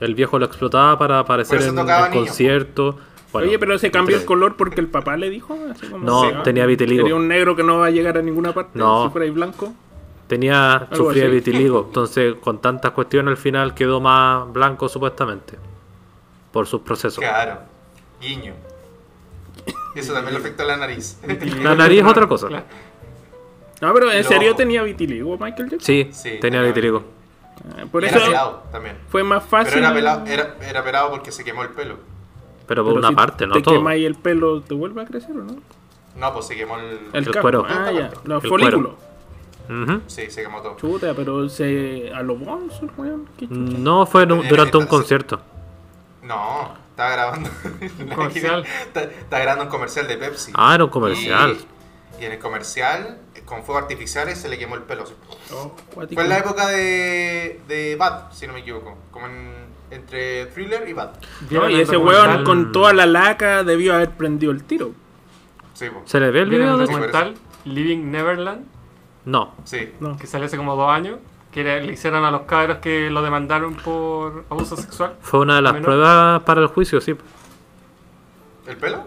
El 0.00 0.14
viejo 0.14 0.38
lo 0.38 0.46
explotaba 0.46 0.98
para 0.98 1.18
aparecer 1.18 1.62
en, 1.62 1.76
conciertos. 2.12 2.94
Bueno, 3.32 3.48
Oye, 3.48 3.58
pero 3.58 3.78
se 3.78 3.90
cambió 3.90 4.16
el 4.16 4.24
color 4.24 4.56
porque 4.56 4.80
el 4.80 4.88
papá 4.88 5.16
le 5.16 5.30
dijo. 5.30 5.56
Así 5.70 5.86
como 5.86 6.04
No, 6.04 6.42
tenía 6.42 6.66
vitiligo. 6.66 7.02
Sería 7.02 7.14
un 7.14 7.28
negro 7.28 7.54
que 7.54 7.62
no 7.62 7.78
va 7.78 7.86
a 7.86 7.90
llegar 7.90 8.18
a 8.18 8.22
ninguna 8.22 8.52
parte 8.52 8.78
No. 8.78 9.04
si 9.04 9.10
fuera 9.10 9.24
ahí 9.26 9.30
blanco. 9.30 9.72
Tenía, 10.26 10.76
Algo 10.76 10.96
sufría 10.96 11.24
así. 11.24 11.32
vitiligo. 11.34 11.84
Entonces, 11.86 12.34
con 12.36 12.58
tantas 12.60 12.92
cuestiones, 12.92 13.32
al 13.32 13.36
final 13.36 13.74
quedó 13.74 14.00
más 14.00 14.52
blanco, 14.52 14.88
supuestamente. 14.88 15.58
Por 16.52 16.66
sus 16.66 16.80
procesos. 16.80 17.18
Claro. 17.18 17.58
Guiño. 18.20 18.54
Eso 19.94 20.12
también 20.12 20.34
le 20.34 20.40
afecta 20.40 20.62
a 20.62 20.66
la 20.66 20.76
nariz. 20.76 21.18
La 21.62 21.74
nariz 21.74 22.00
es 22.00 22.06
otra 22.06 22.26
cosa. 22.26 22.48
Claro. 22.48 22.64
No, 23.80 23.94
pero 23.94 24.12
en 24.12 24.24
serio 24.24 24.54
tenía 24.54 24.82
vitiligo 24.82 25.32
Michael 25.38 25.70
Jackson. 25.70 25.80
Sí, 25.80 26.10
Sí, 26.12 26.38
tenía 26.40 26.60
vitiligo. 26.62 27.02
Ah, 27.78 27.84
Por 27.90 28.02
Y 28.02 28.06
eso 28.06 28.16
era 28.16 28.26
pelado 28.26 28.62
también. 28.72 28.96
fue 29.08 29.22
más 29.24 29.44
Pero 29.50 29.64
fácil. 29.64 29.78
era 29.78 29.92
pelado, 29.94 30.26
era, 30.26 30.56
era 30.62 30.84
pelado 30.84 31.10
porque 31.10 31.32
se 31.32 31.44
quemó 31.44 31.62
el 31.62 31.70
pelo. 31.70 31.96
Pero 32.66 32.84
por 32.84 32.92
Pero 32.92 32.98
una 33.00 33.08
si 33.08 33.14
parte, 33.14 33.46
no 33.46 33.54
te 33.54 33.62
todo. 33.62 33.74
quemas 33.74 33.96
y 33.96 34.04
el 34.04 34.14
pelo 34.14 34.60
te 34.62 34.74
vuelve 34.74 35.02
a 35.02 35.04
crecer 35.06 35.32
o 35.32 35.42
no? 35.44 35.56
No, 36.16 36.32
pues 36.32 36.46
se 36.46 36.56
quemó 36.56 36.76
el. 36.78 36.98
El, 37.12 37.26
El 37.28 37.40
cuero. 37.40 37.64
Ah, 37.68 37.90
ya. 37.92 38.10
Los 38.24 38.42
El 38.44 38.50
folículos. 38.50 38.92
Sí, 40.08 40.30
se 40.30 40.42
quemó 40.42 40.60
todo. 40.62 40.76
Chuta, 40.76 41.14
pero 41.14 41.48
se. 41.48 42.10
a 42.14 42.22
los 42.22 42.40
weón. 42.40 42.68
Chucha. 43.38 43.46
No 43.54 44.04
fue 44.06 44.24
en 44.24 44.32
un- 44.32 44.38
Tenía 44.38 44.50
durante 44.50 44.76
un 44.76 44.86
concierto. 44.86 45.40
No, 46.22 46.74
estaba 47.00 47.12
grabando. 47.12 47.50
comercial. 48.14 48.64
Está, 48.86 49.02
está 49.04 49.38
grabando 49.38 49.64
un 49.64 49.70
comercial 49.70 50.06
de 50.06 50.16
Pepsi. 50.16 50.52
Ah, 50.54 50.74
era 50.74 50.84
un 50.84 50.90
comercial. 50.90 51.56
Y, 52.18 52.22
y 52.22 52.26
en 52.26 52.32
el 52.32 52.38
comercial, 52.38 53.18
con 53.46 53.62
fuegos 53.64 53.84
artificiales, 53.84 54.38
se 54.38 54.48
le 54.48 54.58
quemó 54.58 54.74
el 54.74 54.82
pelo. 54.82 55.04
Oh. 55.52 55.74
Fue 55.94 56.06
en 56.06 56.28
la 56.28 56.38
época 56.38 56.68
de, 56.68 57.60
de 57.66 57.96
Bad, 57.96 58.32
si 58.32 58.46
no 58.46 58.52
me 58.52 58.60
equivoco. 58.60 58.98
Como 59.10 59.26
en, 59.26 59.52
entre 59.90 60.46
Thriller 60.46 60.86
y 60.88 60.92
Bad. 60.92 61.12
No, 61.12 61.48
¿Vieron 61.48 61.70
y 61.70 61.80
ese 61.80 61.96
weón 61.96 62.44
con 62.44 62.72
toda 62.72 62.92
la 62.92 63.06
laca 63.06 63.64
debió 63.64 63.94
haber 63.94 64.10
prendido 64.10 64.52
el 64.52 64.64
tiro. 64.64 64.92
Sí, 65.74 65.88
po. 65.88 66.02
¿Se 66.04 66.20
le 66.20 66.30
ve 66.30 66.42
el 66.42 66.50
¿Vieron 66.50 66.66
video 66.66 66.74
el 66.74 66.80
de 66.80 66.86
Sí, 66.86 66.92
documental 66.92 67.34
Living 67.64 68.10
Neverland? 68.10 68.66
No. 69.24 69.54
Sí. 69.64 69.92
No. 70.00 70.16
Que 70.18 70.26
salió 70.26 70.46
hace 70.46 70.56
como 70.56 70.76
dos 70.76 70.90
años. 70.90 71.18
Que 71.52 71.64
le 71.64 71.92
hicieron 71.92 72.24
a 72.24 72.30
los 72.30 72.42
cabros 72.42 72.78
que 72.78 73.10
lo 73.10 73.22
demandaron 73.22 73.74
por 73.74 74.44
abuso 74.50 74.76
sexual. 74.76 75.14
Fue 75.20 75.40
una 75.40 75.56
de 75.56 75.62
las 75.62 75.72
Menor. 75.72 75.84
pruebas 75.86 76.42
para 76.44 76.60
el 76.60 76.68
juicio, 76.68 77.00
sí. 77.00 77.16
¿El 78.66 78.76
pelo? 78.76 79.04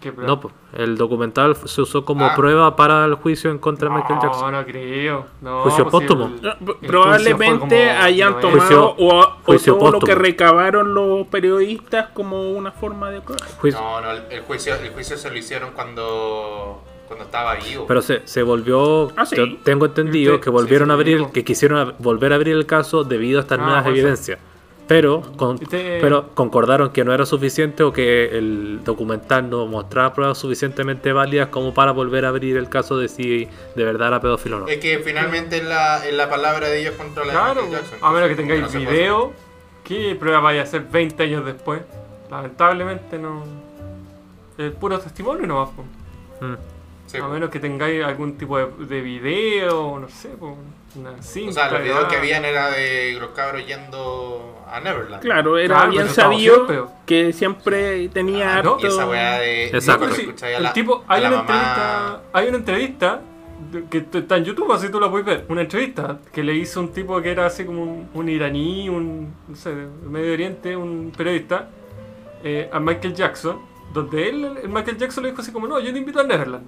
¿Qué 0.00 0.12
prueba? 0.12 0.26
No, 0.28 0.40
pues, 0.40 0.52
el 0.74 0.96
documental 0.98 1.56
se 1.56 1.80
usó 1.80 2.04
como 2.04 2.26
Ah. 2.26 2.34
prueba 2.34 2.76
para 2.76 3.04
el 3.04 3.14
juicio 3.14 3.50
en 3.50 3.58
contra 3.58 3.88
de 3.88 3.94
Michael 3.96 4.18
Jackson. 4.20 4.52
no 4.52 4.64
creo. 4.64 5.26
No, 5.40 5.62
Juicio 5.62 5.84
pues, 5.88 5.92
póstumo. 5.92 6.26
el- 6.26 6.44
el 6.46 6.56
juicio 6.58 6.76
probablemente 6.88 7.90
hayan 7.90 8.40
tomado 8.40 8.60
Juicio- 8.60 8.94
o, 8.98 9.20
o 9.20 9.30
juicio 9.44 9.76
todo 9.76 9.92
lo 9.92 10.00
que 10.00 10.14
recabaron 10.14 10.92
los 10.94 11.26
periodistas 11.28 12.08
como 12.12 12.50
una 12.50 12.72
forma 12.72 13.10
de 13.10 13.20
prueba. 13.20 13.46
No, 13.72 14.00
no, 14.00 14.10
el, 14.10 14.22
el 14.30 14.40
juicio, 14.42 14.74
el 14.74 14.90
juicio 14.92 15.16
se 15.16 15.30
lo 15.30 15.38
hicieron 15.38 15.70
cuando, 15.72 16.82
cuando 17.06 17.24
estaba 17.24 17.54
vivo. 17.56 17.86
Pero 17.86 18.02
se, 18.02 18.22
se 18.26 18.42
volvió, 18.42 19.10
Ah, 19.16 19.26
¿sí? 19.26 19.36
yo 19.36 19.44
tengo 19.62 19.86
entendido 19.86 20.34
Sí, 20.36 20.40
que 20.40 20.50
volvieron 20.50 20.88
sí, 20.88 20.90
a 20.90 20.94
abrir, 20.94 21.26
que 21.32 21.44
quisieron 21.44 21.94
volver 21.98 22.32
a 22.32 22.36
abrir 22.36 22.54
el 22.56 22.66
caso 22.66 23.04
debido 23.04 23.38
a 23.38 23.42
estas 23.42 23.58
Ah, 23.60 23.64
nuevas 23.64 23.84
ser. 23.84 23.92
evidencias. 23.92 24.38
Pero, 24.88 25.20
con- 25.36 25.58
Este- 25.60 25.98
pero 26.00 26.28
concordaron 26.34 26.90
que 26.90 27.04
no 27.04 27.12
era 27.12 27.26
suficiente 27.26 27.82
o 27.82 27.92
que 27.92 28.26
el 28.38 28.84
documental 28.84 29.50
no 29.50 29.66
mostraba 29.66 30.14
pruebas 30.14 30.38
suficientemente 30.38 31.12
válidas 31.12 31.48
como 31.48 31.74
para 31.74 31.90
volver 31.90 32.24
a 32.24 32.28
abrir 32.28 32.56
el 32.56 32.68
caso 32.68 32.96
de 32.96 33.08
si 33.08 33.48
de 33.74 33.84
verdad 33.84 34.06
era 34.08 34.20
pedófilo 34.20 34.58
o 34.58 34.60
no. 34.60 34.68
Es 34.68 34.78
que 34.78 35.00
finalmente 35.00 35.56
es 35.56 35.64
la, 35.64 36.00
la 36.12 36.30
palabra 36.30 36.68
de 36.68 36.80
ellos 36.82 36.94
contra 36.94 37.24
la 37.24 37.32
de 37.32 37.38
Claro, 37.38 37.62
Michael 37.64 37.82
Jackson. 37.82 37.98
a 38.00 38.12
menos 38.12 38.28
que 38.28 38.34
No 38.34 38.40
tengáis 38.42 38.62
puede 38.72 38.78
video, 38.86 39.32
¿qué 39.82 40.16
prueba 40.20 40.38
vaya 40.38 40.60
a 40.60 40.64
hacer 40.64 40.82
20 40.88 41.20
años 41.24 41.44
después? 41.44 41.82
Lamentablemente 42.30 43.18
no. 43.18 43.42
Es 44.56 44.70
puro 44.72 45.00
testimonio 45.00 45.48
nomás. 45.48 45.70
po. 45.70 45.82
Mm. 46.46 46.54
Sí, 47.06 47.18
a 47.18 47.26
menos 47.28 47.50
que 47.50 47.60
tengáis 47.60 48.02
algún 48.04 48.36
tipo 48.36 48.58
de, 48.58 48.66
de 48.86 49.00
video, 49.00 49.98
no 49.98 50.08
sé, 50.08 50.30
una 50.96 51.22
cinta. 51.22 51.50
O 51.50 51.52
sea, 51.52 51.70
los 51.70 51.82
videos 51.82 52.04
que 52.06 52.16
habían 52.16 52.44
era 52.44 52.70
de 52.70 53.16
los 53.20 53.30
cabros 53.30 53.64
yendo 53.66 54.56
a 54.68 54.80
Neverland. 54.80 55.22
Claro, 55.22 55.56
era 55.58 55.74
Claro, 55.76 55.90
bien 55.92 56.08
sabido 56.08 56.54
siempre. 56.66 56.80
que 57.06 57.32
siempre 57.32 58.08
tenía 58.08 58.58
Ah, 58.58 58.62
¿no? 58.62 58.72
harto. 58.74 58.86
Y 58.86 58.88
esa 58.88 59.06
weá 59.08 59.38
de. 59.38 59.66
Exacto. 59.68 60.10
Sí, 60.12 60.22
escucháis 60.22 60.54
a 60.54 60.56
el 60.58 60.62
la- 60.64 60.72
tipo, 60.72 61.04
a 61.06 61.14
hay 61.14 61.22
la 61.22 61.28
una 61.28 61.36
mamá- 61.38 61.52
entrevista, 61.54 62.22
hay 62.32 62.48
una 62.48 62.56
entrevista 62.58 63.20
que 63.90 64.04
está 64.18 64.36
en 64.36 64.44
YouTube, 64.44 64.72
así 64.72 64.88
tú 64.90 64.98
la 65.00 65.10
puedes 65.10 65.26
ver. 65.26 65.44
Una 65.48 65.60
entrevista 65.62 66.18
que 66.32 66.42
le 66.42 66.54
hizo 66.54 66.80
un 66.80 66.88
tipo 66.92 67.20
que 67.22 67.30
era 67.30 67.46
así 67.46 67.64
como 67.64 67.82
un, 67.82 68.08
un 68.14 68.28
iraní, 68.28 68.88
un 68.88 69.32
no 69.48 69.54
sé, 69.56 69.72
Medio 70.08 70.32
Oriente, 70.32 70.76
un 70.76 71.12
periodista, 71.16 71.68
eh, 72.42 72.68
a 72.72 72.80
Michael 72.80 73.14
Jackson, 73.14 73.58
donde 73.92 74.28
él, 74.28 74.58
el 74.64 74.68
Michael 74.68 74.98
Jackson 74.98 75.24
le 75.24 75.30
dijo 75.30 75.42
así 75.42 75.52
como, 75.52 75.66
no, 75.66 75.78
yo 75.80 75.92
te 75.92 75.98
invito 75.98 76.20
a 76.20 76.24
Neverland 76.24 76.66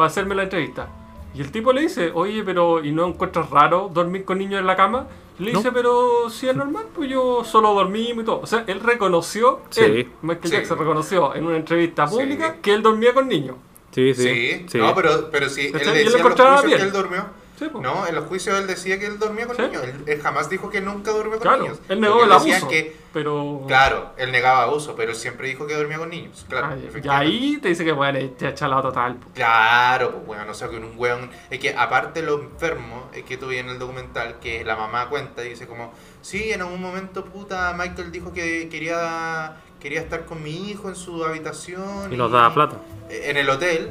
para 0.00 0.08
hacerme 0.08 0.34
la 0.34 0.44
entrevista. 0.44 0.88
Y 1.34 1.40
el 1.42 1.52
tipo 1.52 1.72
le 1.72 1.82
dice, 1.82 2.10
oye, 2.14 2.42
pero 2.42 2.82
¿y 2.84 2.90
no 2.90 3.06
encuentras 3.06 3.50
raro 3.50 3.90
dormir 3.92 4.24
con 4.24 4.38
niños 4.38 4.58
en 4.60 4.66
la 4.66 4.74
cama? 4.76 5.06
Le 5.38 5.52
No. 5.52 5.58
dice, 5.58 5.70
pero 5.72 6.28
si 6.30 6.48
es 6.48 6.56
normal, 6.56 6.86
pues 6.94 7.08
yo 7.10 7.44
solo 7.44 7.72
dormimos 7.74 8.22
y 8.24 8.26
todo. 8.26 8.40
O 8.40 8.46
sea, 8.46 8.64
él 8.66 8.80
reconoció, 8.80 9.60
Sí. 9.70 9.80
él, 9.82 10.08
Michael 10.22 10.50
Sí. 10.50 10.56
Jackson 10.56 10.78
reconoció 10.78 11.34
en 11.34 11.46
una 11.46 11.56
entrevista 11.56 12.06
Sí. 12.08 12.16
pública 12.16 12.56
que 12.60 12.74
él 12.74 12.82
dormía 12.82 13.14
con 13.14 13.28
niños. 13.28 13.56
Sí, 13.92 14.12
Sí, 14.14 14.22
sí. 14.22 14.66
sí. 14.68 14.78
no, 14.78 14.94
pero, 14.94 15.30
pero 15.30 15.48
sí, 15.48 15.66
él 15.66 15.72
lo 15.72 15.78
decía 15.78 16.22
los 16.22 16.60
que 16.62 16.66
bien. 16.66 16.80
él 16.80 16.92
durmió. 16.92 17.24
Sí, 17.60 17.68
po. 17.68 17.80
No, 17.82 18.06
en 18.06 18.14
los 18.14 18.24
juicios 18.24 18.58
él 18.58 18.66
decía 18.66 18.98
que 18.98 19.04
él 19.04 19.18
dormía 19.18 19.46
con 19.46 19.54
Sí. 19.54 19.62
niños. 19.62 19.84
Él, 19.84 20.02
él 20.06 20.20
jamás 20.22 20.48
dijo 20.48 20.70
que 20.70 20.80
nunca 20.80 21.10
durmió 21.12 21.32
con 21.32 21.42
Claro, 21.42 21.62
niños. 21.62 21.78
él 21.90 22.00
negó 22.00 22.24
el 22.24 22.32
abuso. 22.32 22.66
que, 22.68 22.96
pero. 23.12 23.64
claro, 23.66 24.12
él 24.16 24.32
negaba 24.32 24.62
abuso, 24.62 24.94
pero 24.96 25.10
él 25.10 25.16
siempre 25.16 25.46
dijo 25.48 25.66
que 25.66 25.74
dormía 25.74 25.98
con 25.98 26.08
niños. 26.08 26.46
Claro, 26.48 26.74
y 27.04 27.08
ahí 27.08 27.58
te 27.58 27.68
dice 27.68 27.84
que 27.84 27.92
bueno, 27.92 28.18
te 28.30 28.48
echa 28.48 28.66
la 28.66 28.80
total. 28.80 29.16
po. 29.16 29.28
Claro, 29.34 30.10
pues 30.12 30.38
weón, 30.38 30.48
o 30.48 30.54
sea, 30.54 30.68
con 30.68 30.82
un 30.82 30.94
weón. 30.96 31.30
Es 31.50 31.58
que 31.60 31.74
aparte 31.76 32.22
lo 32.22 32.40
enfermo, 32.40 33.10
es 33.12 33.24
que 33.24 33.36
tú 33.36 33.48
vi 33.48 33.58
en 33.58 33.68
el 33.68 33.78
documental 33.78 34.38
que 34.40 34.64
la 34.64 34.74
mamá 34.76 35.10
cuenta 35.10 35.44
y 35.44 35.50
dice 35.50 35.66
como, 35.66 35.92
sí, 36.22 36.50
en 36.52 36.62
algún 36.62 36.80
momento 36.80 37.26
puta 37.26 37.74
Michael 37.76 38.10
dijo 38.10 38.32
que 38.32 38.68
quería 38.70 39.56
quería 39.80 40.00
estar 40.00 40.24
con 40.24 40.42
mi 40.42 40.70
hijo 40.70 40.88
en 40.88 40.96
su 40.96 41.22
habitación. 41.24 42.12
Y 42.12 42.16
nos 42.16 42.30
daba 42.32 42.52
plata. 42.54 42.76
En 43.10 43.36
el 43.36 43.48
hotel. 43.50 43.90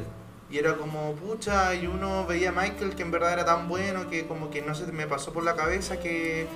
Y 0.50 0.58
era 0.58 0.74
como, 0.74 1.14
pucha, 1.14 1.74
y 1.76 1.86
uno 1.86 2.26
veía 2.26 2.48
a 2.48 2.52
Michael 2.52 2.96
que 2.96 3.02
en 3.02 3.10
verdad 3.12 3.32
era 3.34 3.44
tan 3.44 3.68
bueno 3.68 4.08
que 4.10 4.26
como 4.26 4.50
que 4.50 4.62
no 4.62 4.74
se 4.74 4.90
me 4.90 5.06
pasó 5.06 5.32
por 5.32 5.44
la 5.44 5.54
cabeza 5.54 6.00
que, 6.00 6.48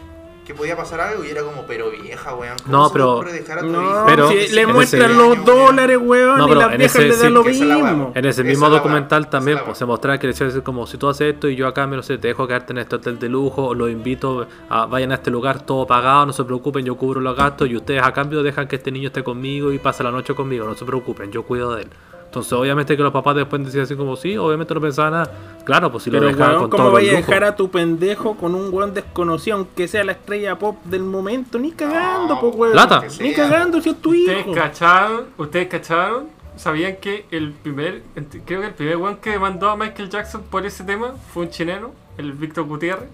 que 0.45 0.53
podía 0.53 0.77
pasar 0.77 1.01
algo. 1.01 1.25
Y 1.25 1.29
era 1.31 1.43
como, 1.43 1.63
pero 1.65 1.93
vieja, 1.93 2.35
weón. 2.35 2.57
¿cómo 2.65 2.77
No, 2.77 2.91
pero- 2.93 3.23
dejar 3.23 3.59
a 3.59 3.61
tu 3.61 3.69
No, 3.69 4.03
Pero 4.05 4.29
si 4.31 4.49
le 4.49 4.67
muestran 4.67 5.13
ese- 5.13 5.15
los 5.15 5.45
dólares, 5.45 5.97
weón, 6.03 6.39
No, 6.39 6.49
y 6.49 6.55
las 6.57 6.73
en 6.73 6.79
viejas 6.79 6.97
ese 6.97 7.07
le 7.09 7.15
sí, 7.15 7.23
dan 7.23 7.35
lo 7.35 7.45
mismo. 7.45 8.13
En 8.17 8.25
ese 8.25 8.43
mismo 8.43 8.69
documental 8.69 9.31
también 9.31 9.61
pues, 9.65 9.79
se 9.79 9.85
mostraba 9.87 10.19
que 10.19 10.27
le 10.27 10.63
como 10.65 10.89
si 10.89 10.99
tú 10.99 11.09
haces 11.09 11.35
esto 11.35 11.49
y 11.49 11.55
yo 11.55 11.69
a 11.69 11.73
cambio 11.73 11.97
no 11.99 12.03
sé, 12.03 12.19
te 12.19 12.27
dejo 12.27 12.49
quedarte 12.49 12.73
en 12.73 12.79
este 12.79 12.97
hotel 12.97 13.21
de 13.21 13.29
lujo, 13.29 13.65
o 13.67 13.75
los 13.77 13.91
invito 13.91 14.49
a 14.69 14.87
vayan 14.87 15.13
a 15.13 15.15
este 15.15 15.31
lugar 15.31 15.63
todo 15.65 15.87
pagado, 15.87 16.27
no 16.27 16.33
se 16.33 16.43
preocupen, 16.43 16.85
yo 16.85 16.97
cubro 16.97 17.21
los 17.21 17.37
gastos 17.37 17.69
y 17.71 17.77
ustedes 17.77 18.03
a 18.03 18.13
cambio 18.13 18.43
dejan 18.43 18.67
que 18.67 18.75
este 18.75 18.91
niño 18.91 19.07
esté 19.07 19.23
conmigo 19.23 19.71
y 19.73 19.79
pase 19.79 20.03
la 20.03 20.11
noche 20.11 20.35
conmigo, 20.35 20.67
no 20.67 20.75
se 20.75 20.85
preocupen, 20.85 21.31
yo 21.31 21.45
cuido 21.45 21.77
de 21.77 21.83
él. 21.83 21.89
Entonces 22.35 22.53
obviamente 22.53 22.97
que 22.97 23.03
los 23.05 23.13
papás 23.13 23.37
después 23.37 23.65
decían 23.65 23.85
así 23.85 23.95
como 23.95 24.17
sí, 24.17 24.37
obviamente 24.37 24.75
no 24.75 24.81
pensaban 24.81 25.13
nada. 25.13 25.31
Claro, 25.65 25.93
pues 25.93 26.03
si 26.03 26.11
lo 26.11 26.19
Pero 26.19 26.33
dejaban 26.33 26.51
weón, 26.57 26.61
con 26.63 26.71
¿cómo 26.71 26.83
todo 26.83 26.93
vaya 26.95 27.07
a 27.07 27.15
el 27.15 27.21
lujo. 27.21 27.31
dejar 27.31 27.45
a 27.45 27.55
tu 27.55 27.71
pendejo 27.71 28.37
con 28.37 28.57
un 28.57 28.75
weón 28.75 28.93
desconocido, 28.93 29.57
aunque 29.59 29.87
sea 29.87 30.03
la 30.03 30.13
estrella 30.13 30.59
pop 30.59 30.77
del 30.85 31.05
momento? 31.05 31.61
Ni 31.61 31.71
cagando, 31.71 32.35
No, 32.35 32.41
pues 32.41 32.55
weón. 32.57 32.73
Plata. 32.73 33.05
Ni 33.21 33.33
cagando 33.35 33.81
si 33.81 33.91
es 33.91 34.03
tu 34.03 34.11
¿Ustedes 34.11 34.41
hijo. 34.41 34.53
cacharon, 34.53 35.27
ustedes 35.39 35.69
cacharon 35.69 36.27
¿sabían 36.57 36.97
que 36.97 37.27
el 37.31 37.53
primer, 37.53 38.03
creo 38.45 38.61
que 38.63 38.67
el 38.67 38.75
primer 38.75 38.97
weón 38.97 39.17
que 39.19 39.31
demandó 39.31 39.71
a 39.71 39.77
Michael 39.77 40.11
Jackson 40.11 40.43
por 40.51 40.67
ese 40.67 40.83
tema 40.83 41.15
fue 41.33 41.45
un 41.45 41.51
chileno, 41.51 41.93
el 42.19 42.33
Víctor 42.33 42.65
Gutiérrez? 42.65 43.09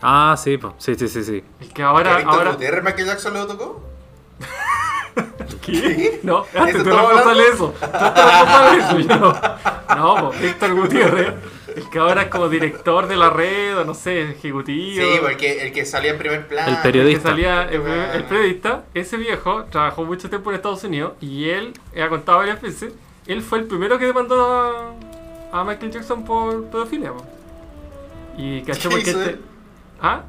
Ah, 0.00 0.36
sí, 0.38 0.58
po. 0.58 0.74
sí, 0.78 0.94
sí, 0.94 1.08
sí, 1.08 1.24
sí. 1.24 1.42
El 1.60 1.72
que 1.72 1.82
ahora, 1.82 2.18
¿Víctor 2.18 2.34
ahora, 2.34 2.50
Gutiérrez 2.52 2.84
Michael 2.84 3.06
Jackson 3.06 3.34
lo 3.34 3.46
tocó? 3.48 3.82
¿Qué? 5.64 6.20
No, 6.22 6.44
¿Eso 6.44 6.58
antes 6.58 6.74
te 6.74 6.78
estamos 6.90 7.08
responsable 7.08 7.42
de 7.42 7.48
eso. 7.50 7.74
Eso, 8.78 8.98
yo 9.00 9.16
no. 9.16 9.34
No, 9.96 10.28
pues, 10.30 10.42
Víctor 10.42 10.74
Gutiérrez, 10.74 11.34
el 11.76 11.88
que 11.90 11.98
ahora 11.98 12.22
es 12.22 12.28
como 12.28 12.48
director 12.48 13.06
de 13.06 13.16
la 13.16 13.30
red, 13.30 13.78
o 13.78 13.84
no 13.84 13.94
sé, 13.94 14.30
ejecutivo. 14.30 15.02
Sí, 15.04 15.18
porque 15.20 15.62
el 15.66 15.72
que 15.72 15.84
salía 15.84 16.12
en 16.12 16.18
primer 16.18 16.46
plano. 16.46 16.70
El 16.76 16.82
periodista. 16.82 17.30
el, 17.32 17.38
Este 17.40 18.16
el 18.16 18.24
periodista, 18.24 18.84
ese 18.94 19.16
viejo 19.16 19.64
trabajó 19.70 20.04
mucho 20.04 20.28
tiempo 20.28 20.50
en 20.50 20.56
Estados 20.56 20.84
Unidos 20.84 21.12
y 21.20 21.48
él, 21.48 21.72
ha 22.02 22.08
contado 22.08 22.38
varias 22.38 22.60
veces, 22.60 22.92
él 23.26 23.42
fue 23.42 23.58
el 23.58 23.64
primero 23.66 23.98
que 23.98 24.06
demandó 24.06 24.94
a, 25.52 25.60
a 25.60 25.64
Michael 25.64 25.90
Jackson 25.92 26.24
por 26.24 26.64
pedofilia. 26.66 27.12
po. 27.12 27.24
Y 28.36 28.62
caché 28.62 28.82
¿Qué 28.82 28.88
porque 28.88 29.10
hizo 29.10 29.20
este- 29.20 29.30
él? 29.32 29.40
¿Ah? 30.00 30.22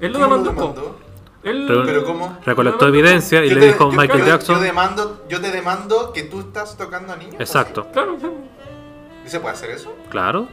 Él 0.00 0.12
lo 0.12 0.18
¿Cómo 0.20 0.30
demandó, 0.36 0.54
po. 0.54 0.60
demandó? 0.68 1.00
Él, 1.42 1.64
Pero- 1.66 1.84
¿Pero 1.86 2.04
cómo? 2.04 2.38
Recolectó 2.44 2.86
evidencia 2.88 3.42
y 3.44 3.48
le 3.50 3.60
te- 3.60 3.66
dijo 3.68 3.90
yo- 3.90 3.96
Michael 3.98 4.24
Jackson. 4.26 4.56
Yo 4.56 4.62
demando, 4.62 5.24
yo 5.28 5.40
te 5.40 5.50
demando 5.50 6.12
que 6.12 6.24
tú 6.24 6.40
estás 6.40 6.76
tocando 6.76 7.12
a 7.12 7.16
niños. 7.16 7.36
¿o 7.38 7.42
Exacto, 7.42 7.86
Claro, 7.92 8.16
sí, 8.20 8.26
sí? 8.26 8.32
¿Y 9.26 9.28
se 9.30 9.40
puede 9.40 9.54
hacer 9.54 9.70
eso? 9.70 9.94
claro. 10.10 10.48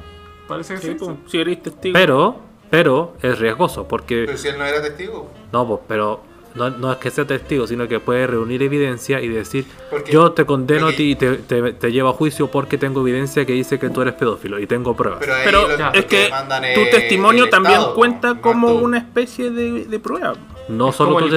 parece 0.47 0.75
que 0.75 0.79
Sí, 0.79 0.95
sí. 0.97 1.05
si 1.27 1.39
eres 1.41 1.61
testigo. 1.61 1.91
Pero, 1.93 2.37
pero 2.69 3.15
es 3.21 3.37
riesgoso 3.37 3.85
porque 3.85 4.23
Pero 4.25 4.37
si 4.37 4.47
él 4.47 4.57
no 4.57 4.63
era 4.63 4.81
testigo. 4.81 5.29
no, 5.51 5.67
pues, 5.67 5.81
pero 5.89 6.21
no, 6.55 6.69
no 6.69 6.93
es 6.93 6.97
que 6.99 7.11
sea 7.11 7.27
testigo, 7.27 7.67
sino 7.67 7.85
que 7.89 7.99
puede 7.99 8.25
reunir 8.27 8.63
evidencia 8.63 9.19
y 9.19 9.27
decir 9.27 9.65
Porque- 9.89 10.09
yo 10.09 10.31
te 10.31 10.45
condeno 10.45 10.85
a 10.85 10.89
porque- 10.91 10.97
ti 10.97 11.11
y 11.11 11.15
te, 11.17 11.35
te, 11.35 11.73
te 11.73 11.91
llevo 11.91 12.07
a 12.09 12.13
juicio 12.13 12.47
porque 12.49 12.77
tengo 12.77 13.01
evidencia 13.01 13.45
que 13.45 13.51
dice 13.51 13.77
que 13.77 13.89
tú 13.89 14.01
eres 14.01 14.13
pedófilo 14.13 14.57
y 14.57 14.67
tengo 14.67 14.95
pruebas. 14.95 15.19
Pero, 15.19 15.67
lo- 15.67 15.91
es 15.93 16.05
que 16.05 16.29
tu 16.75 16.81
es 16.81 16.89
testimonio 16.91 17.49
también 17.49 17.75
Estado, 17.75 17.93
cuenta 17.95 18.35
como 18.39 18.69
tú. 18.69 18.75
una 18.85 18.99
especie 18.99 19.51
de, 19.51 19.83
de 19.83 19.99
prueba. 19.99 20.33
No 20.69 20.89
Es 20.89 20.95
solo 20.95 21.09
como 21.11 21.19
tu 21.19 21.25
el 21.25 21.33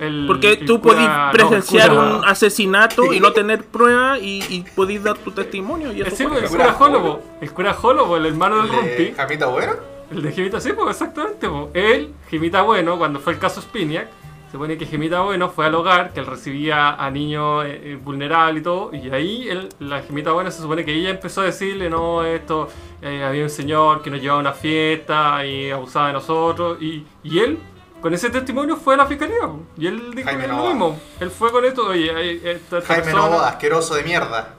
el- 0.00 0.26
Porque 0.26 0.52
el 0.52 0.66
tú 0.66 0.80
podís 0.80 1.08
presenciar 1.32 1.92
un 1.92 2.24
asesinato 2.24 3.12
y 3.12 3.20
no 3.20 3.32
tener 3.34 3.64
prueba 3.64 4.18
y, 4.18 4.42
y 4.48 4.64
podís 4.74 5.02
dar 5.02 5.18
tu 5.18 5.30
testimonio. 5.30 5.92
Y 5.92 6.02
eso 6.02 6.16
sí, 6.16 6.24
el 6.24 6.48
cura 6.48 6.76
Holobo, 6.78 7.20
el 7.40 7.52
cura 7.52 7.76
Holobo, 7.80 8.16
el 8.16 8.26
hermano 8.26 8.56
del 8.62 8.66
¿El 8.66 8.70
de 8.70 8.76
Rumpi. 8.76 9.12
Jamita 9.16 9.46
Bueno? 9.46 9.72
El 10.10 10.22
de 10.22 10.32
Jimita, 10.32 10.60
sí, 10.60 10.72
pues 10.72 10.90
exactamente. 10.90 11.48
Pues. 11.48 11.66
Él, 11.74 12.14
Jimita 12.30 12.62
Bueno, 12.62 12.96
cuando 12.96 13.20
fue 13.20 13.34
el 13.34 13.38
caso 13.38 13.60
Spiniak, 13.60 14.06
se 14.46 14.52
supone 14.52 14.78
que 14.78 14.86
Jimita 14.86 15.20
Bueno 15.20 15.50
fue 15.50 15.66
al 15.66 15.74
hogar, 15.74 16.14
que 16.14 16.20
él 16.20 16.26
recibía 16.26 16.94
a 16.94 17.10
niños 17.10 17.66
eh, 17.66 17.78
eh, 17.84 17.98
vulnerables 18.02 18.62
y 18.62 18.64
todo, 18.64 18.90
y 18.94 19.10
ahí 19.10 19.46
él, 19.50 19.68
la 19.80 20.00
Jimita 20.00 20.32
Bueno 20.32 20.50
se 20.50 20.62
supone 20.62 20.86
que 20.86 20.94
ella 20.94 21.10
empezó 21.10 21.42
a 21.42 21.44
decirle, 21.44 21.90
no, 21.90 22.24
esto, 22.24 22.68
eh, 23.02 23.22
había 23.22 23.42
un 23.42 23.50
señor 23.50 24.00
que 24.00 24.08
nos 24.10 24.22
llevaba 24.22 24.38
a 24.38 24.40
una 24.40 24.52
fiesta 24.54 25.44
y 25.44 25.70
abusaba 25.70 26.06
de 26.06 26.12
nosotros, 26.14 26.78
y, 26.80 27.04
y 27.22 27.38
él, 27.40 27.58
con 28.00 28.14
ese 28.14 28.30
testimonio, 28.30 28.76
fue 28.76 28.94
a 28.94 28.98
la 28.98 29.06
fiscalía, 29.06 29.36
y 29.76 29.86
él 29.86 30.12
dijo 30.14 30.26
Jaime 30.28 30.42
que 30.42 30.48
lo 30.48 30.54
Novoa. 30.56 30.68
mismo. 30.70 31.00
Él 31.20 31.30
fue 31.30 31.50
con 31.50 31.64
esto, 31.64 31.86
oye, 31.88 32.36
esta, 32.52 32.78
esta 32.78 32.86
Jaime 32.94 33.04
persona- 33.04 33.26
Novo, 33.26 33.40
asqueroso 33.40 33.94
de 33.94 34.02
mierda. 34.04 34.54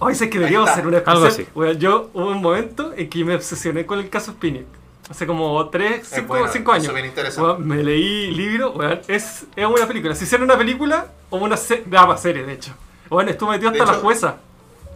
Ay, 0.00 0.14
sé 0.14 0.28
que 0.28 0.38
deberíamos 0.38 0.68
hacer 0.70 0.86
una 0.86 0.98
especial. 0.98 1.16
Algo 1.16 1.28
así. 1.28 1.46
Weón, 1.54 1.78
yo 1.78 2.10
hubo 2.14 2.28
un 2.30 2.42
momento 2.42 2.92
en 2.96 3.08
que 3.08 3.24
me 3.24 3.34
obsesioné 3.36 3.86
con 3.86 3.98
el 4.00 4.08
caso 4.10 4.32
Spiniak. 4.32 4.66
Hace 5.10 5.26
como 5.26 5.68
3, 5.68 6.06
5 6.08 6.26
bueno, 6.26 6.46
años. 6.72 7.04
interesante. 7.04 7.40
Weón, 7.42 7.66
me 7.68 7.82
leí 7.82 8.30
libro, 8.32 8.70
weón, 8.72 9.00
es, 9.06 9.44
es 9.54 9.66
una 9.66 9.86
película. 9.86 10.14
Si 10.14 10.24
hiciera 10.24 10.42
una 10.42 10.56
película 10.56 11.06
o 11.30 11.36
una 11.36 11.56
se 11.56 11.84
ah, 11.96 12.16
serie, 12.16 12.44
de 12.44 12.54
hecho. 12.54 12.72
Bueno, 13.10 13.30
estuvo 13.30 13.50
metido 13.50 13.70
hasta 13.70 13.84
la 13.84 13.92
hecho- 13.92 14.00
jueza. 14.00 14.36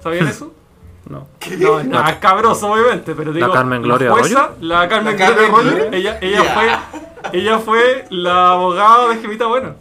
¿Sabían 0.03 0.29
eso? 0.29 0.53
No. 1.09 1.27
No, 1.59 1.83
nada, 1.85 2.11
es 2.11 2.17
cabroso, 2.19 2.71
obviamente, 2.71 3.15
pero 3.15 3.33
digo, 3.33 3.51
Carmen 3.51 3.81
Gloria 3.81 4.09
la 4.11 4.15
jueza, 4.17 4.45
Arroyo? 4.45 4.57
la 4.61 4.89
Carmen 4.91 5.19
La 5.19 5.27
Gloria 5.31 5.49
Carmen 5.49 5.55
Arroyo, 5.55 5.77
Gloria. 5.87 5.99
ella, 5.99 6.19
ella 6.21 6.45
Ya. 6.45 6.53
fue, 6.53 7.01
ella 7.33 7.59
fue 7.59 8.07
la 8.11 8.51
abogada 8.53 9.09
de 9.09 9.17
Jimita 9.21 9.47
Bueno. 9.47 9.75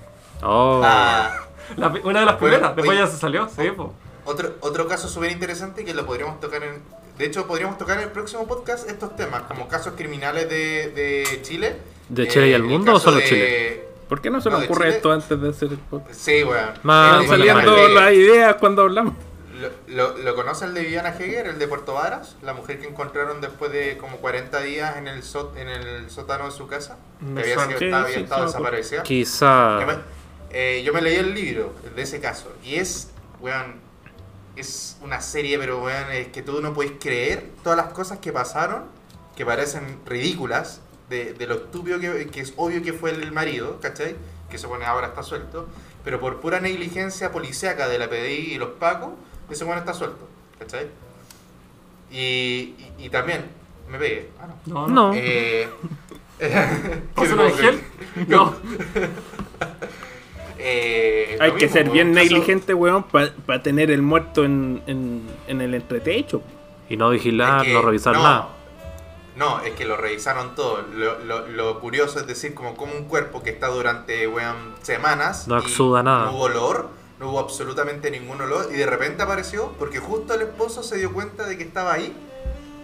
Oh. 0.44 0.82
Ah, 0.84 1.32
La- 1.76 1.88
una 2.04 2.20
de 2.22 2.26
las 2.26 2.40
Bueno, 2.40 2.58
primeras, 2.58 2.76
después 2.76 2.98
oye. 2.98 3.00
ya 3.00 3.08
se 3.08 3.18
salió, 3.18 3.50
sí, 3.50 3.72
po. 3.72 3.94
otro, 4.26 4.54
otro 4.62 4.88
caso 4.88 5.08
súper 5.10 5.32
interesante 5.32 5.84
que 5.84 5.94
lo 5.94 6.06
podríamos 6.06 6.40
tocar 6.40 6.64
en... 6.64 6.82
De 7.18 7.26
hecho, 7.26 7.48
podríamos 7.48 7.78
tocar 7.78 7.98
en 7.98 8.04
el 8.04 8.12
próximo 8.12 8.48
podcast 8.48 8.88
estos 8.90 9.16
temas, 9.16 9.42
como 9.44 9.68
casos 9.68 9.94
criminales 9.98 10.48
de, 10.50 10.90
de 10.92 11.42
Chile. 11.42 11.68
Eh, 11.70 11.78
¿De 12.10 12.28
Chile 12.28 12.50
y 12.50 12.54
el 12.54 12.64
mundo 12.64 12.94
o 12.94 13.00
solo 13.00 13.18
de- 13.18 13.26
Chile? 13.26 13.88
¿Por 14.08 14.22
qué 14.22 14.30
no 14.30 14.40
se 14.40 14.50
No, 14.50 14.58
nos 14.58 14.66
ocurre 14.66 14.86
Chile. 14.86 14.96
esto 14.98 15.12
antes 15.12 15.42
de 15.42 15.50
hacer 15.50 15.70
el 15.72 15.78
podcast? 15.80 16.14
Sí, 16.18 16.44
weón. 16.44 16.70
Más- 16.84 17.26
bueno, 17.28 17.44
de- 17.44 17.50
Saliendo 17.50 17.88
las 17.90 18.14
ideas 18.14 18.56
cuando 18.60 18.84
hablamos. 18.84 19.14
Lo, 19.60 19.70
lo, 19.88 20.18
lo 20.18 20.36
conoce 20.36 20.66
el 20.66 20.74
de 20.74 20.82
Viviana 20.82 21.10
Heger, 21.18 21.48
el 21.48 21.60
de 21.60 21.68
Puerto 21.68 21.94
Varas? 21.94 22.36
La 22.42 22.54
mujer 22.54 22.80
que 22.80 22.88
encontraron 22.88 23.42
después 23.42 23.72
de 23.72 23.98
como 23.98 24.18
40 24.18 24.60
días 24.62 24.98
en 24.98 25.08
el, 25.08 25.24
sót- 25.24 25.56
en 25.58 25.68
el 25.70 26.10
sótano 26.10 26.46
de 26.46 26.52
su 26.52 26.68
casa. 26.68 26.98
Me 27.20 27.42
que 27.44 27.54
había, 27.54 27.78
sido- 27.78 27.96
había 27.96 28.16
sí, 28.16 28.22
estado 28.24 28.46
desaparecida. 28.46 29.04
Quizá. 29.04 29.80
Yo 29.82 29.88
me, 29.88 29.96
eh, 30.52 30.84
yo 30.86 30.94
me 30.94 31.02
leí 31.02 31.16
el 31.16 31.34
libro 31.34 31.74
de 31.96 32.02
ese 32.02 32.20
caso 32.20 32.52
y 32.64 32.76
es, 32.76 33.10
weón, 33.40 33.82
es 34.56 34.98
una 35.02 35.22
serie, 35.22 35.58
pero 35.60 35.84
weón, 35.84 36.12
es 36.12 36.28
que 36.30 36.42
tú 36.42 36.62
no 36.62 36.74
puedes 36.74 36.94
creer 37.00 37.50
todas 37.64 37.78
las 37.78 37.94
cosas 37.94 38.20
que 38.20 38.32
pasaron, 38.32 38.86
que 39.36 39.46
parecen 39.46 40.00
ridículas, 40.06 40.82
de, 41.10 41.34
de 41.34 41.48
lo 41.48 41.56
estúpido 41.56 42.00
que, 42.00 42.28
que 42.28 42.42
es 42.42 42.54
obvio 42.58 42.82
que 42.84 42.92
fue 42.92 43.12
el 43.12 43.32
marido, 43.32 43.80
¿cachai? 43.80 44.16
Que 44.50 44.58
se 44.58 44.68
pone 44.68 44.86
ahora 44.86 45.08
está 45.08 45.24
suelto, 45.24 45.68
pero 46.04 46.20
por 46.20 46.42
pura 46.42 46.60
negligencia 46.60 47.32
policíaca 47.32 47.88
de 47.88 47.98
la 48.00 48.10
PDI 48.10 48.54
y 48.54 48.58
los 48.58 48.72
pacos, 48.72 49.12
ese 49.50 49.64
weón 49.66 49.80
está 49.80 49.94
suelto, 49.94 50.28
¿cachai? 50.60 50.88
Y, 52.12 52.18
y, 52.18 52.94
y 53.00 53.10
también, 53.10 53.46
me 53.90 53.98
pegué, 53.98 54.30
ah, 54.42 54.48
no. 54.66 54.74
No, 54.74 54.88
no. 54.88 55.08
No. 55.10 55.14
Eh, 55.16 55.68
¿Pasa 57.16 57.34
un 57.34 57.40
ángel? 57.42 57.82
No. 58.28 58.56
Eh, 60.60 61.38
Hay 61.40 61.52
que 61.52 61.66
mismo, 61.68 61.74
ser 61.74 61.90
bien 61.92 62.14
caso- 62.14 62.24
negligente, 62.24 62.74
weón, 62.74 63.04
para 63.04 63.62
tener 63.62 63.92
el 63.92 64.02
muerto 64.02 64.44
en, 64.44 64.82
en, 64.88 65.22
en 65.48 65.62
el 65.62 65.76
entretecho. 65.76 66.42
Y 66.90 66.98
no 66.98 67.10
vigilar, 67.12 67.62
es 67.62 67.68
que- 67.68 67.74
no 67.74 67.82
revisar 67.84 68.16
no, 68.16 68.24
nada. 68.24 68.50
No, 69.36 69.60
es 69.62 69.74
que 69.76 69.86
lo 69.86 69.98
revisaron 69.98 70.56
todo. 70.56 70.82
Lo, 70.96 71.20
lo, 71.20 71.48
lo 71.48 71.80
curioso 71.80 72.20
es 72.20 72.26
decir, 72.26 72.56
como, 72.56 72.76
como 72.76 72.94
un 72.96 73.04
cuerpo 73.06 73.44
que 73.44 73.52
está 73.52 73.68
durante 73.68 74.28
weón, 74.28 74.74
semanas. 74.82 75.48
No 75.48 75.58
y 75.58 75.62
exuda 75.62 76.02
nada. 76.02 76.26
No 76.26 76.32
hubo 76.32 76.46
olor, 76.46 76.90
no 77.20 77.30
hubo 77.32 77.40
absolutamente 77.40 78.12
ningún 78.12 78.42
olor. 78.42 78.68
Y 78.72 78.76
de 78.78 78.86
repente 78.86 79.24
apareció 79.24 79.74
porque 79.80 80.00
justo 80.00 80.34
el 80.34 80.42
esposo 80.42 80.84
se 80.84 80.98
dio 80.98 81.12
cuenta 81.14 81.46
de 81.46 81.58
que 81.58 81.64
estaba 81.64 81.94
ahí 81.94 82.14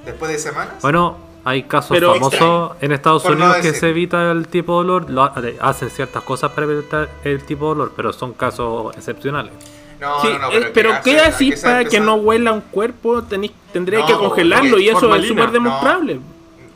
después 0.05 0.31
de 0.31 0.39
semanas. 0.39 0.75
Bueno, 0.81 1.17
hay 1.45 1.63
casos 1.63 1.95
Pero- 1.97 2.13
famosos 2.13 2.71
en 2.81 2.91
Estados 2.93 3.23
Por 3.23 3.37
no 3.37 3.45
Unidos 3.45 3.61
que 3.61 3.73
se 3.73 3.89
evita 3.89 4.31
el 4.31 4.47
tipo 4.47 4.73
de 4.73 4.79
olor, 4.79 5.09
lo 5.09 5.23
ha- 5.23 5.33
hacen 5.61 5.89
ciertas 5.89 6.23
cosas 6.23 6.51
para 6.51 6.65
evitar 6.67 7.09
el 7.23 7.43
tipo 7.43 7.65
de 7.65 7.71
olor, 7.73 7.93
pero 7.95 8.13
son 8.13 8.33
casos 8.33 8.95
excepcionales. 8.97 9.51
no, 9.99 10.21
Sí, 10.21 10.27
no, 10.33 10.39
no, 10.51 10.67
pero, 10.73 10.91
que 11.01 11.11
¿qué 11.11 11.19
así 11.21 11.51
que 11.51 11.57
para 11.57 11.85
que 11.85 11.99
no 12.01 12.15
huela 12.15 12.51
un 12.51 12.59
cuerpo? 12.61 13.23
Tenís, 13.23 13.51
tendría 13.71 13.99
No, 13.99 14.05
que 14.07 14.13
congelarlo 14.13 14.77
y 14.79 14.89
eso 14.89 15.15
es 15.15 15.27
súper 15.27 15.51
demostrable. 15.51 16.15
No, 16.15 16.21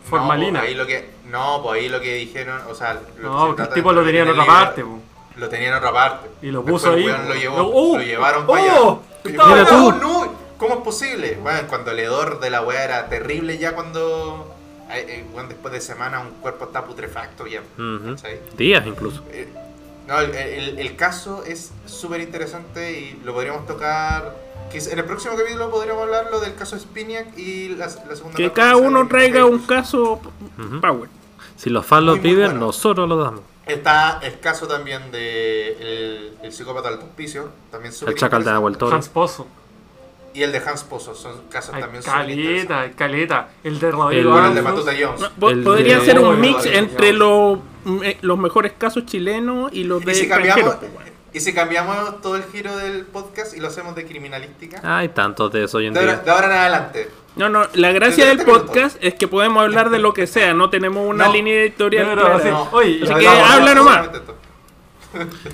Formalina. 0.10 0.60
pues 0.60 0.70
ahí 0.72 0.76
lo 0.76 0.86
que, 0.88 1.10
no, 1.30 1.62
pues 1.62 1.82
ahí 1.82 1.90
lo 1.90 2.00
que 2.00 2.16
dijeron, 2.16 2.62
o 2.70 2.74
sea, 2.76 2.94
lo 2.94 3.02
que 3.06 3.12
se 3.14 3.20
No, 3.22 3.48
porque 3.48 3.62
el 3.64 3.70
tipo 3.70 3.90
de- 3.90 3.96
lo 3.96 4.06
tenía 4.06 4.22
en 4.24 4.30
otra 4.30 4.46
parte. 4.46 4.86
Lo 5.38 5.50
tenía 5.50 5.68
en 5.70 5.74
otra 5.76 5.92
parte. 5.94 6.30
Y 6.42 6.48
lo 6.52 6.62
Después 6.64 6.84
puso 6.84 6.94
el 6.94 7.00
ahí. 7.10 7.28
Lo, 7.28 7.34
llevó, 7.36 7.72
¡Oh! 7.74 7.98
lo 7.98 8.04
llevaron 8.04 8.44
¡Oh! 8.44 8.48
para 8.48 8.62
allá. 8.64 8.98
Estaba 9.24 9.50
Mira 9.56 9.68
tú. 9.70 9.92
No, 9.94 10.34
¿Cómo 10.58 10.74
es 10.76 10.80
posible? 10.82 11.38
Bueno, 11.42 11.60
cuando 11.70 11.92
el 11.92 12.00
hedor 12.00 12.40
de 12.40 12.50
la 12.50 12.62
weá 12.64 12.84
era 12.84 13.08
terrible 13.10 13.58
ya 13.60 13.74
cuando... 13.76 14.56
eh, 14.92 15.24
bueno, 15.32 15.50
después 15.50 15.72
de 15.72 15.82
semana 15.82 16.20
un 16.20 16.32
cuerpo 16.42 16.66
está 16.66 16.84
putrefacto 16.84 17.46
ya. 17.46 17.62
Días 18.58 18.86
incluso. 18.88 19.24
Eh, 19.32 19.48
no, 20.08 20.20
el, 20.20 20.34
el- 20.34 20.80
el 20.80 20.96
caso 20.96 21.44
es 21.46 21.72
súper 21.86 22.22
interesante 22.22 23.00
y 23.00 23.22
lo 23.24 23.34
podríamos 23.34 23.68
tocar... 23.68 24.36
En 24.74 25.00
el 25.00 25.06
próximo 25.06 25.36
capítulo 25.38 25.70
podríamos 25.72 26.04
hablar 26.04 26.28
lo 26.32 26.40
del 26.42 26.56
caso 26.56 26.78
Spiniak 26.78 27.38
y 27.38 27.70
la, 27.70 27.86
la 27.86 28.16
segunda 28.16 28.36
Que 28.36 28.52
cada 28.52 28.76
uno 28.76 29.08
traiga 29.08 29.46
un 29.46 29.60
caso 29.60 30.20
Ujú. 30.58 30.82
power. 30.82 31.10
Si 31.56 31.70
los 31.70 31.86
fans 31.86 32.04
lo 32.06 32.22
piden, 32.22 32.46
bueno. 32.52 32.66
nosotros 32.68 33.08
lo 33.08 33.16
damos. 33.18 33.42
Está 33.68 34.20
el 34.24 34.40
caso 34.40 34.68
también 34.68 35.12
de 35.12 35.72
el, 35.74 36.38
el 36.44 36.54
psicópata 36.54 36.90
del 36.90 37.00
hospicio, 37.00 37.50
también 37.72 37.94
El 38.08 38.16
chacal 38.16 38.44
de. 38.44 38.52
Nahuel 38.52 38.78
Toro. 38.78 38.96
Hans 38.96 39.10
Pozo. 39.10 39.48
Y 40.34 40.44
el 40.44 40.52
de 40.52 40.60
Hans 40.60 40.84
Pozo, 40.84 41.16
son 41.16 41.42
casos 41.50 41.74
Hay 41.74 41.82
también 41.82 42.04
caleta, 42.04 42.92
caleta. 42.96 43.50
El 43.64 43.80
de 43.80 43.92
Rodrigo 43.92 44.38
El- 44.40 44.46
el 44.46 44.56
de. 44.56 44.62
Matuta 44.62 44.92
Jones. 45.00 45.20
No, 45.38 45.50
El 45.50 45.64
podría 45.64 46.00
de- 46.00 46.06
ser 46.06 46.20
un 46.20 46.40
mix 46.40 46.66
entre 46.66 47.12
los, 47.14 47.60
me- 47.86 48.18
los 48.22 48.38
mejores 48.38 48.74
casos 48.78 49.06
chilenos 49.06 49.72
y 49.74 49.84
los 49.84 50.06
de 50.06 50.12
Y 50.12 50.16
si, 50.16 50.22
extranjeros. 50.26 50.76
cambiamos, 50.76 51.02
y 51.34 51.40
si 51.40 51.54
cambiamos 51.54 52.22
todo 52.22 52.36
el 52.36 52.44
giro 52.44 52.78
del 52.78 53.06
podcast 53.06 53.58
y 53.58 53.60
lo 53.60 53.68
hacemos 53.68 53.96
de 53.96 54.06
criminalística, 54.06 54.80
Hay 54.84 55.10
tantos 55.10 55.52
de 55.52 55.64
eso 55.64 55.80
hoy 55.80 55.88
en 55.88 55.94
de 55.94 56.00
ahora, 56.02 56.14
día. 56.14 56.22
de 56.24 56.32
ahora 56.32 56.46
en 56.48 56.52
adelante. 56.54 57.10
No, 57.38 57.50
no, 57.50 57.68
la 57.74 57.92
gracia 57.92 58.26
del 58.26 58.40
podcast 58.44 58.98
es 59.02 59.14
que 59.14 59.28
podemos 59.28 59.62
hablar 59.64 59.90
de 59.90 60.00
lo 60.00 60.14
que 60.14 60.26
sea, 60.28 60.54
no 60.54 60.70
tenemos 60.70 61.08
una 61.08 61.26
No. 61.28 61.34
línea 61.34 61.62
editorial 61.62 62.06
De 62.08 62.16
verdad, 62.16 62.42
clara. 62.42 62.50
No. 62.52 62.70
Oye, 62.72 63.00
Así 63.04 63.14
y- 63.14 63.20
que 63.20 63.26
Vamos, 63.28 63.50
habla 63.52 63.74
vamos, 63.74 63.76
nomás. 63.76 64.10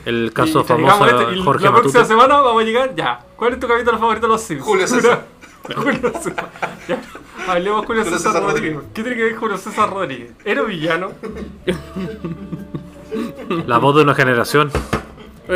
El 0.05 0.31
caso 0.33 0.63
famoso 0.63 1.05
este, 1.05 1.35
y 1.35 1.43
Jorge 1.43 1.63
La 1.65 1.71
próxima 1.71 2.01
Matute. 2.01 2.05
semana 2.05 2.41
vamos 2.41 2.61
a 2.61 2.65
llegar 2.65 2.95
ya. 2.95 3.19
¿Cuál 3.35 3.53
es 3.53 3.59
tu 3.59 3.67
capítulo 3.67 3.97
favorito 3.99 4.27
de 4.27 4.33
los 4.33 4.41
Sims? 4.41 4.61
Julio 4.63 4.87
César. 4.87 5.25
Julio 5.75 6.11
César. 6.21 6.49
Ya, 6.87 7.01
hablemos 7.47 7.85
Julio, 7.85 8.03
Julio 8.03 8.17
César, 8.17 8.33
César 8.33 8.43
Rodríguez. 8.43 8.73
Rodríguez. 8.75 8.91
¿Qué 8.93 9.01
tiene 9.03 9.17
que 9.17 9.23
ver 9.23 9.35
Julio 9.35 9.57
César 9.57 9.89
Rodríguez? 9.89 10.31
¿Era 10.43 10.61
villano? 10.63 11.11
La 13.67 13.77
voz 13.77 13.95
de 13.95 14.01
una 14.01 14.15
generación. 14.15 14.71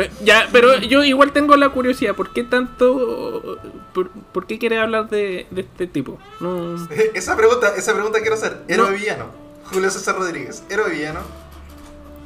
Eh, 0.00 0.10
Ya, 0.22 0.48
pero 0.52 0.76
yo 0.78 1.02
igual 1.04 1.32
tengo 1.32 1.56
la 1.56 1.68
curiosidad, 1.70 2.14
¿por 2.14 2.32
qué 2.32 2.44
tanto... 2.44 3.58
¿Por, 3.94 4.10
por 4.10 4.46
qué 4.46 4.58
quieres 4.58 4.78
hablar 4.80 5.08
de, 5.08 5.46
de 5.50 5.60
este 5.62 5.86
tipo? 5.86 6.18
No... 6.40 6.76
Esa 7.14 7.36
pregunta, 7.36 7.74
esa 7.76 7.94
pregunta 7.94 8.20
quiero 8.20 8.34
hacer. 8.34 8.58
¿Héroe 8.68 8.90
No. 8.90 8.96
villano? 8.96 9.26
Julio 9.64 9.90
César 9.90 10.16
Rodríguez. 10.16 10.62
¿Héroe 10.70 10.90
villano? 10.90 11.20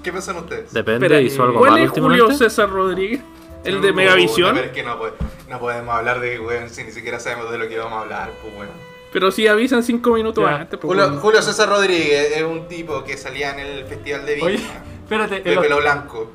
¿Qué 0.03 0.11
piensan 0.11 0.37
ustedes? 0.37 0.73
Depende, 0.73 1.07
Espera, 1.07 1.21
hizo 1.21 1.43
algo 1.45 1.59
¿Cuál 1.61 1.73
malo 1.73 1.85
es 1.85 1.91
Julio. 1.91 2.31
César 2.33 2.69
Rodríguez? 2.71 3.21
¿El 3.65 3.81
de 3.81 3.93
Megavisión? 3.93 4.55
pero 4.55 4.67
es 4.67 4.73
que 4.73 4.83
no, 4.83 4.99
no 5.49 5.59
podemos 5.61 5.95
hablar 5.95 6.21
de 6.21 6.41
weón 6.41 6.69
si 6.69 6.83
ni 6.83 6.91
siquiera 6.91 7.21
sabemos 7.21 7.51
de 7.53 7.59
lo 7.59 7.69
que 7.69 7.79
vamos 7.79 7.99
a 7.99 8.01
hablar, 8.03 8.31
pues 8.43 8.55
bueno. 8.57 8.73
Pero 9.13 9.31
si 9.31 9.47
avisan 9.47 9.83
cinco 9.85 10.11
minutos 10.15 10.43
Ya. 10.45 10.57
antes. 10.57 10.79
pues, 10.81 10.89
Julio, 10.89 11.05
bueno. 11.07 11.21
Julio 11.21 11.43
César 11.43 11.69
Rodríguez 11.69 12.33
es 12.37 12.43
un 12.43 12.67
tipo 12.67 13.05
que 13.05 13.17
salía 13.17 13.51
en 13.53 13.61
el 13.61 13.85
Festival 13.85 14.27
de 14.27 14.43
Oye, 14.43 14.57
Viña. 14.57 14.83
espérate. 15.05 15.41
De 15.43 15.53
el- 15.53 15.61
pelo 15.61 15.77
blanco. 15.79 16.33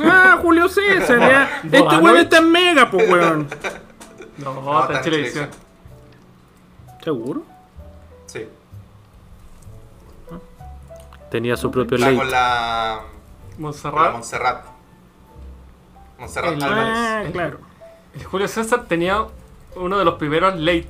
Ah, 0.00 0.38
Julio 0.42 0.68
César, 0.68 1.18
ya. 1.20 1.60
Este 1.64 1.80
weón 1.98 2.16
está 2.16 2.38
en 2.38 2.50
Mega, 2.50 2.90
pues 2.90 3.10
weón. 3.10 3.48
No, 4.38 4.54
No, 4.62 4.80
está 4.82 4.98
en 4.98 5.02
televisión. 5.02 5.48
¿Seguro? 7.02 7.42
Sí. 8.26 8.46
Tenía 11.30 11.56
su 11.56 11.70
propio 11.70 11.98
ley. 11.98 12.16
con 12.16 12.30
la. 12.30 13.00
Con 13.00 13.10
la 13.12 13.58
Montserrat. 13.58 14.12
Montserrat. 14.12 14.64
Montserrat 16.18 16.52
El- 16.54 16.62
Álvarez. 16.62 16.86
Ah, 16.96 17.22
claro. 17.32 17.58
El 18.14 18.24
Julio 18.24 18.48
César 18.48 18.84
tenía 18.86 19.24
uno 19.76 19.98
de 19.98 20.04
los 20.04 20.14
primeros 20.14 20.56
late. 20.58 20.88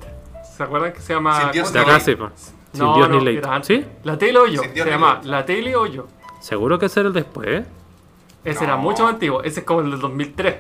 ¿Se 0.57 0.63
acuerdan 0.63 0.93
que 0.93 1.01
se 1.01 1.15
llama. 1.15 1.41
Sin 1.41 1.53
Dios 1.53 1.69
sí, 2.03 2.15
pues. 2.17 2.33
Sin 2.73 2.81
No, 2.81 2.95
Dios 2.97 3.09
no, 3.09 3.21
ni 3.21 3.39
antes. 3.39 3.67
¿Sí? 3.67 3.85
La 4.05 4.19
tele 4.19 4.39
o 4.39 4.47
yo. 4.47 4.63
Sin 4.63 4.75
Se 4.75 4.85
ni 4.85 4.91
llama. 4.91 5.21
La 5.25 5.45
tele 5.45 5.75
o 5.75 5.87
yo. 5.87 6.07
Seguro 6.41 6.79
que 6.79 6.87
ese 6.87 7.01
era 7.01 7.09
el 7.09 7.15
después, 7.15 7.49
¿eh? 7.49 7.67
Ese 8.45 8.61
No. 8.61 8.65
era 8.67 8.77
mucho 8.77 9.03
más 9.05 9.15
antiguo. 9.15 9.43
Ese 9.43 9.61
es 9.61 9.67
como 9.67 9.81
el 9.81 9.91
del 9.91 10.01
2003. 10.01 10.57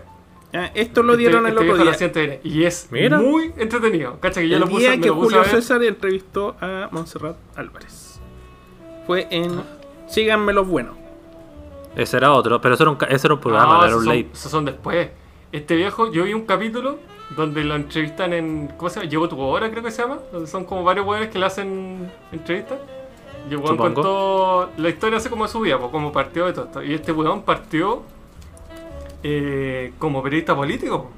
Ah, 0.54 0.70
esto 0.74 1.02
lo 1.02 1.12
Este- 1.12 1.20
dieron 1.20 1.42
el 1.44 1.48
este 1.52 1.56
otro 1.56 1.62
viejo 1.64 1.84
lo 1.84 2.20
día. 2.24 2.40
Y 2.42 2.64
es 2.64 2.88
Mira. 2.90 3.18
muy 3.18 3.52
entretenido. 3.58 4.18
Cacha 4.20 4.40
que 4.40 4.48
yo 4.48 4.54
el 4.56 4.60
lo 4.62 4.68
puse, 4.68 4.80
día 4.80 5.00
que 5.00 5.08
lo 5.08 5.14
puse 5.16 5.24
Julio 5.26 5.40
a. 5.42 5.44
César 5.44 5.82
entrevistó 5.84 6.56
a 6.60 6.88
Montserrat 6.90 7.36
Álvarez. 7.56 8.20
Fue 9.06 9.26
en 9.30 9.62
Síganme 10.08 10.54
los 10.54 10.66
buenos. 10.66 10.96
Ese 11.96 12.16
era 12.16 12.32
otro, 12.32 12.60
pero 12.62 12.74
ese 12.74 12.82
era 12.84 12.90
un, 12.90 12.96
ca- 12.96 13.06
ese 13.06 13.26
era 13.26 13.34
un 13.34 13.40
programa, 13.40 13.74
no 13.74 13.78
era 13.80 13.86
esos 13.88 13.98
un 14.00 14.04
son, 14.06 14.16
late. 14.16 14.28
esos 14.32 14.50
son 14.50 14.64
después. 14.64 15.10
Este 15.52 15.76
viejo, 15.76 16.10
yo 16.12 16.24
vi 16.24 16.32
un 16.32 16.46
capítulo 16.46 16.98
donde 17.36 17.62
lo 17.64 17.74
entrevistan 17.74 18.32
en. 18.32 18.68
¿Cómo 18.78 18.88
se 18.88 19.00
llama? 19.00 19.10
Llegó 19.10 19.28
tu 19.28 19.38
hora, 19.40 19.70
creo 19.70 19.82
que 19.82 19.90
se 19.90 20.00
llama. 20.02 20.18
Donde 20.32 20.46
son 20.46 20.64
como 20.64 20.82
varios 20.84 21.06
weones 21.06 21.28
que 21.30 21.38
le 21.38 21.44
hacen 21.46 22.10
entrevistas. 22.32 22.78
Y 23.48 23.54
el 23.54 23.58
weón 23.58 23.76
contó 23.76 24.70
la 24.76 24.88
historia 24.88 25.18
así 25.18 25.28
como 25.28 25.44
de 25.46 25.50
su 25.52 25.60
vida, 25.60 25.78
pues, 25.78 25.90
como 25.90 26.12
partió 26.12 26.46
de 26.46 26.52
todo 26.52 26.64
esto. 26.66 26.82
Y 26.82 26.94
este 26.94 27.12
weón 27.12 27.42
partió 27.42 28.02
eh, 29.22 29.92
como 29.98 30.22
periodista 30.22 30.54
político. 30.54 31.10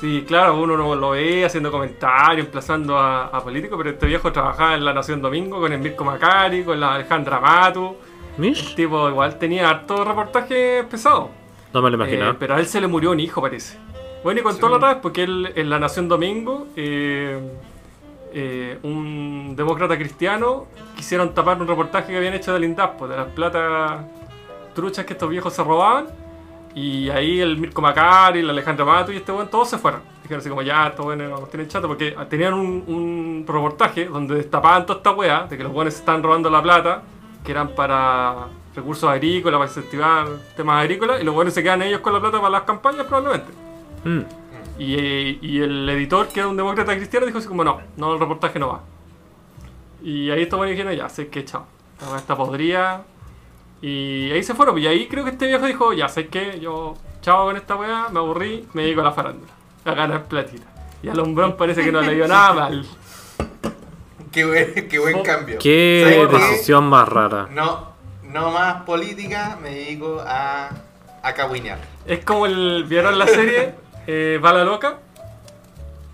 Sí, 0.00 0.24
claro, 0.28 0.60
uno 0.60 0.76
no 0.76 0.94
lo 0.94 1.10
ve 1.10 1.44
haciendo 1.46 1.70
comentarios, 1.70 2.46
emplazando 2.46 2.98
a, 2.98 3.26
a 3.28 3.40
políticos, 3.42 3.78
pero 3.78 3.90
este 3.90 4.06
viejo 4.06 4.30
trabajaba 4.30 4.74
en 4.74 4.84
La 4.84 4.92
Nación 4.92 5.22
Domingo 5.22 5.58
con 5.58 5.72
el 5.72 5.78
Mirko 5.78 6.04
Macari, 6.04 6.64
con 6.64 6.78
la 6.78 6.94
Alejandra 6.94 7.40
Matu. 7.40 7.96
El 8.36 8.42
¿Mish? 8.42 8.74
tipo 8.74 9.08
igual 9.08 9.38
tenía 9.38 9.70
harto 9.70 10.04
reportaje 10.04 10.84
pesado. 10.90 11.30
No 11.72 11.80
me 11.80 11.90
lo 11.90 11.96
Eh, 11.96 12.00
imaginaba. 12.00 12.36
pero 12.38 12.54
a 12.54 12.60
él 12.60 12.66
se 12.66 12.80
le 12.80 12.86
murió 12.86 13.10
un 13.12 13.20
hijo, 13.20 13.40
parece. 13.40 13.78
Bueno, 14.22 14.40
y 14.40 14.42
contó 14.42 14.66
Sí. 14.66 14.70
la 14.70 14.76
otra 14.76 14.88
vez 14.90 14.98
porque 15.00 15.22
él 15.24 15.52
en 15.56 15.70
La 15.70 15.78
Nación 15.78 16.08
Domingo, 16.08 16.66
eh, 16.76 17.40
eh, 18.38 18.78
un 18.82 19.54
demócrata 19.56 19.96
cristiano, 19.96 20.66
quisieron 20.94 21.32
tapar 21.32 21.58
un 21.58 21.66
reportaje 21.66 22.12
que 22.12 22.18
habían 22.18 22.34
hecho 22.34 22.52
del 22.52 22.64
INDAP, 22.64 22.98
pues, 22.98 23.10
de 23.10 23.16
las 23.16 23.28
platas 23.28 24.04
truchas 24.74 25.06
que 25.06 25.14
estos 25.14 25.30
viejos 25.30 25.54
se 25.54 25.64
robaban. 25.64 26.06
Y 26.74 27.08
ahí 27.08 27.40
el 27.40 27.56
Mirko 27.56 27.80
Macari, 27.80 28.40
el 28.40 28.50
Alejandro 28.50 28.84
Mato 28.84 29.10
y 29.10 29.16
este 29.16 29.32
weón, 29.32 29.48
todos 29.48 29.70
se 29.70 29.78
fueron. 29.78 30.02
Dijeron 30.22 30.40
así 30.40 30.50
como, 30.50 30.60
ya, 30.60 30.88
estos 30.88 31.06
weones 31.06 31.30
nos 31.30 31.48
tienen 31.48 31.66
chato, 31.66 31.88
porque 31.88 32.14
tenían 32.28 32.52
un, 32.52 32.84
un 32.86 33.44
reportaje 33.48 34.04
donde 34.04 34.34
destapaban 34.34 34.84
toda 34.84 34.98
esta 34.98 35.12
weá, 35.12 35.46
de 35.48 35.56
que 35.56 35.64
los 35.64 35.72
se 35.84 36.00
estaban 36.00 36.22
robando 36.22 36.50
la 36.50 36.62
plata, 36.62 37.04
que 37.42 37.52
eran 37.52 37.68
para 37.68 38.48
recursos 38.74 39.08
agrícolas, 39.08 39.56
para 39.58 39.70
incentivar 39.70 40.26
temas 40.54 40.82
agrícolas, 40.82 41.22
y 41.22 41.24
los 41.24 41.34
weones 41.34 41.54
se 41.54 41.62
quedan 41.62 41.80
ellos 41.80 42.00
con 42.00 42.12
la 42.12 42.20
plata 42.20 42.36
para 42.36 42.50
las 42.50 42.62
campañas 42.64 43.06
probablemente. 43.06 43.50
Mm. 44.04 44.20
Y, 44.78 44.94
eh, 44.94 45.38
y 45.40 45.60
el 45.60 45.88
editor, 45.88 46.28
que 46.28 46.40
era 46.40 46.48
un 46.48 46.56
demócrata 46.56 46.94
cristiano, 46.94 47.26
dijo 47.26 47.38
así 47.38 47.48
como, 47.48 47.64
no, 47.64 47.80
no, 47.96 48.12
el 48.12 48.20
reportaje 48.20 48.58
no 48.58 48.68
va. 48.68 48.82
Y 50.02 50.30
ahí 50.30 50.46
buenos 50.46 50.70
dijeron, 50.70 50.94
ya, 50.94 51.08
sé 51.08 51.28
que 51.28 51.44
chao. 51.44 51.66
Está 52.16 52.36
podrida. 52.36 53.04
Y 53.80 54.30
ahí 54.30 54.42
se 54.42 54.54
fueron. 54.54 54.78
Y 54.78 54.86
ahí 54.86 55.08
creo 55.08 55.24
que 55.24 55.30
este 55.30 55.46
viejo 55.46 55.66
dijo, 55.66 55.92
ya, 55.92 56.08
sé 56.08 56.28
que 56.28 56.60
yo, 56.60 56.94
chao 57.22 57.46
con 57.46 57.56
esta 57.56 57.76
weá, 57.76 58.08
me 58.10 58.18
aburrí, 58.18 58.66
me 58.72 58.82
dedico 58.82 59.00
a 59.00 59.04
la 59.04 59.12
farándula. 59.12 59.52
A 59.84 59.94
ganar 59.94 60.24
platita. 60.24 60.66
Y 61.02 61.08
al 61.08 61.18
hombrón 61.20 61.56
parece 61.56 61.82
que 61.82 61.92
no 61.92 62.00
le 62.02 62.14
dio 62.14 62.28
nada 62.28 62.52
mal. 62.52 62.86
Qué 64.32 64.44
buen, 64.44 64.88
qué 64.88 64.98
buen 64.98 65.22
cambio. 65.22 65.58
Qué 65.58 66.28
decisión 66.30 66.84
más 66.88 67.08
rara. 67.08 67.48
No, 67.50 67.92
no 68.24 68.50
más 68.50 68.82
política, 68.82 69.58
me 69.62 69.70
dedico 69.70 70.22
a, 70.26 70.70
a 71.22 71.32
cagüinear. 71.32 71.78
Es 72.06 72.24
como 72.24 72.46
el, 72.46 72.84
¿vieron 72.84 73.18
la 73.18 73.26
serie 73.26 73.74
eh, 74.06 74.38
Bala 74.40 74.64
Loca? 74.64 74.98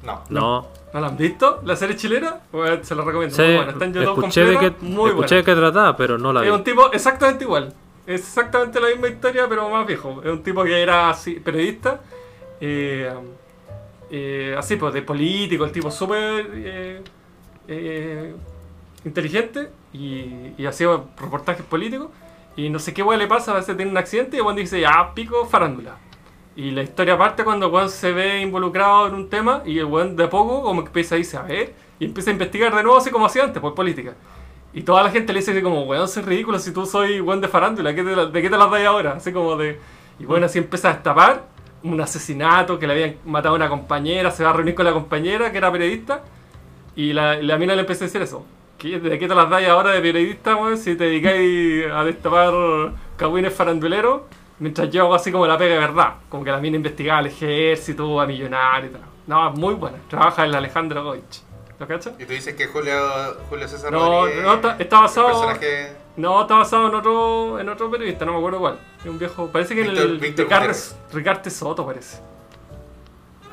No. 0.05 0.22
No. 0.28 0.68
¿No 0.93 1.01
la 1.01 1.07
han 1.07 1.16
visto? 1.16 1.62
¿La 1.64 1.74
serie 1.74 1.97
chilena? 1.97 2.40
Bueno, 2.53 2.84
se 2.84 2.95
la 2.95 3.03
recomiendo. 3.03 3.34
Sí, 3.34 3.43
muy 3.43 3.55
buena. 3.55 3.72
Está 3.72 3.84
en 3.86 3.95
YouTube 3.95 4.18
escuché 4.18 4.45
de 4.45 4.59
qué, 4.59 4.70
muy 4.80 4.95
buena. 4.95 5.11
escuché 5.11 5.34
de 5.36 5.45
qué 5.45 5.55
trataba, 5.55 5.97
pero 5.97 6.18
no 6.18 6.32
la 6.32 6.43
vi. 6.43 6.49
Es 6.49 6.53
un 6.55 6.64
tipo 6.64 6.93
exactamente 6.93 7.45
igual. 7.45 7.72
Es 8.07 8.20
exactamente 8.20 8.78
la 8.80 8.88
misma 8.88 9.09
historia, 9.09 9.47
pero 9.49 9.70
más 9.70 9.86
viejo. 9.86 10.20
Es 10.22 10.30
un 10.30 10.43
tipo 10.43 10.62
que 10.64 10.82
era 10.82 11.09
así, 11.09 11.34
periodista. 11.40 12.01
eh, 12.61 13.11
eh, 14.11 14.55
así, 14.59 14.76
pues, 14.76 14.93
de 14.93 15.01
político, 15.01 15.64
el 15.64 15.72
tipo 15.72 15.90
súper 15.90 16.47
eh, 16.53 17.01
eh, 17.68 18.34
inteligente 19.07 19.70
y, 19.95 20.53
y 20.59 20.66
hacía 20.66 20.88
reportajes 21.18 21.64
políticos. 21.64 22.09
Y 22.55 22.68
no 22.68 22.78
sé 22.78 22.93
qué 22.93 23.03
weá 23.03 23.16
le 23.16 23.26
pasa, 23.26 23.53
a 23.53 23.55
veces 23.55 23.74
tiene 23.74 23.90
un 23.90 23.97
accidente 23.97 24.36
y 24.36 24.40
Juan 24.40 24.55
dice, 24.56 24.78
ya, 24.78 25.14
pico, 25.14 25.47
farándula. 25.47 25.97
Y 26.55 26.70
la 26.70 26.83
historia 26.83 27.16
parte 27.16 27.45
cuando 27.45 27.70
Juan 27.70 27.89
se 27.89 28.12
ve 28.12 28.41
involucrado 28.41 29.07
en 29.09 29.15
un 29.15 29.31
tema 29.31 29.62
y 29.65 29.79
el 29.79 29.87
weón 29.87 30.16
de 30.16 30.24
a 30.24 30.31
poco 30.31 30.62
como 30.62 30.83
que 30.83 30.89
empieza 30.89 31.15
a 31.15 31.19
irse 31.19 31.37
a 31.39 31.43
ver 31.43 31.73
y 31.99 32.05
empieza 32.05 32.29
a 32.31 32.33
investigar 32.35 32.74
de 32.74 32.83
nuevo 32.83 32.99
así 32.99 33.11
como 33.11 33.24
hacía 33.27 33.45
antes, 33.45 33.61
por 33.62 33.74
política. 33.74 34.15
Y 34.74 34.83
toda 34.83 35.03
la 35.03 35.11
gente 35.11 35.33
le 35.33 35.39
dice 35.41 35.53
así 35.53 35.62
como, 35.62 35.83
weón, 35.85 36.05
es 36.05 36.24
ridículo 36.24 36.59
si 36.59 36.73
tú 36.73 36.85
soy 36.85 37.20
weón 37.20 37.41
de 37.41 37.49
farándula, 37.49 37.95
¿qué 37.95 38.03
te 38.03 38.11
¿de 38.15 38.43
qué 38.43 38.51
te 38.51 38.57
las 38.59 38.70
dais 38.70 38.87
ahora? 38.87 39.12
Así 39.12 39.33
como 39.33 39.57
de... 39.57 39.79
Y 40.19 40.24
bueno, 40.27 40.47
así 40.47 40.59
empieza 40.59 40.91
a 40.91 40.93
destapar 40.95 41.45
un 41.83 42.01
asesinato, 42.01 42.79
que 42.79 42.87
le 42.87 42.93
habían 42.93 43.16
matado 43.24 43.55
a 43.55 43.57
una 43.57 43.69
compañera, 43.69 44.31
se 44.31 44.45
va 44.45 44.51
a 44.51 44.53
reunir 44.53 44.74
con 44.74 44.85
la 44.85 44.93
compañera, 44.93 45.51
que 45.51 45.59
era 45.59 45.73
periodista, 45.73 46.23
y 46.95 47.12
la, 47.12 47.37
la 47.43 47.57
mina 47.59 47.74
le 47.74 47.81
empieza 47.81 48.05
a 48.05 48.07
decir 48.09 48.23
eso. 48.23 48.45
¿Qué- 48.79 48.99
¿De 49.01 49.19
qué 49.19 49.27
te 49.27 49.35
las 49.35 49.49
dais 49.51 49.69
ahora 49.69 49.91
de 49.91 50.01
periodista, 50.01 50.55
weón, 50.57 50.77
si 50.79 50.95
te 50.97 51.05
dedicáis 51.05 51.87
a 51.91 52.05
destapar 52.05 52.53
cagüines 53.16 53.53
faranduleros? 53.55 54.23
Mientras 54.62 54.90
yo 54.90 55.02
hago 55.02 55.14
así 55.14 55.32
como 55.32 55.47
la 55.47 55.59
pega 55.59 55.74
de 55.74 55.80
verdad. 55.80 56.14
Como 56.28 56.44
que 56.44 56.51
la 56.52 56.59
mina 56.59 56.76
investigaba 56.76 57.18
al 57.18 57.26
ejército, 57.26 58.20
a 58.20 58.26
millonarios 58.26 58.90
y 58.93 58.94
tal. 58.94 59.02
No, 59.26 59.51
es 59.51 59.59
muy 59.59 59.74
buena. 59.74 59.98
Trabaja 60.09 60.44
en 60.44 60.52
la 60.52 60.59
Alejandro 60.59 61.02
Goich. 61.05 61.43
¿Lo 61.80 61.86
cachas? 61.89 62.14
Y 62.18 62.24
tú 62.24 62.32
dices 62.32 62.55
que 62.55 62.66
Julio, 62.68 62.94
Julio 63.51 63.66
César 63.66 63.90
No, 63.93 64.20
Rodríguez 64.22 64.44
no, 64.44 64.55
está- 64.55 64.76
está 64.78 65.01
basado- 65.01 65.26
el 65.28 65.32
personaje 65.59 65.97
No, 66.16 66.43
está 66.43 66.55
basado 66.56 66.89
en 66.89 66.94
otro, 66.94 67.59
en 67.59 67.68
otro 67.68 67.90
periodista, 67.90 68.24
no 68.24 68.32
me 68.32 68.39
acuerdo 68.39 68.59
cuál. 68.60 68.78
Es 69.01 69.06
un 69.06 69.18
viejo. 69.18 69.47
Parece 69.48 69.74
que 69.74 69.80
en 69.80 69.89
Víctor- 69.89 70.05
el 70.06 70.18
Víctor 70.18 70.44
Gutiérrez. 70.44 70.97
Ricarte 71.12 71.51
Soto 71.51 71.84
parece. 71.86 72.20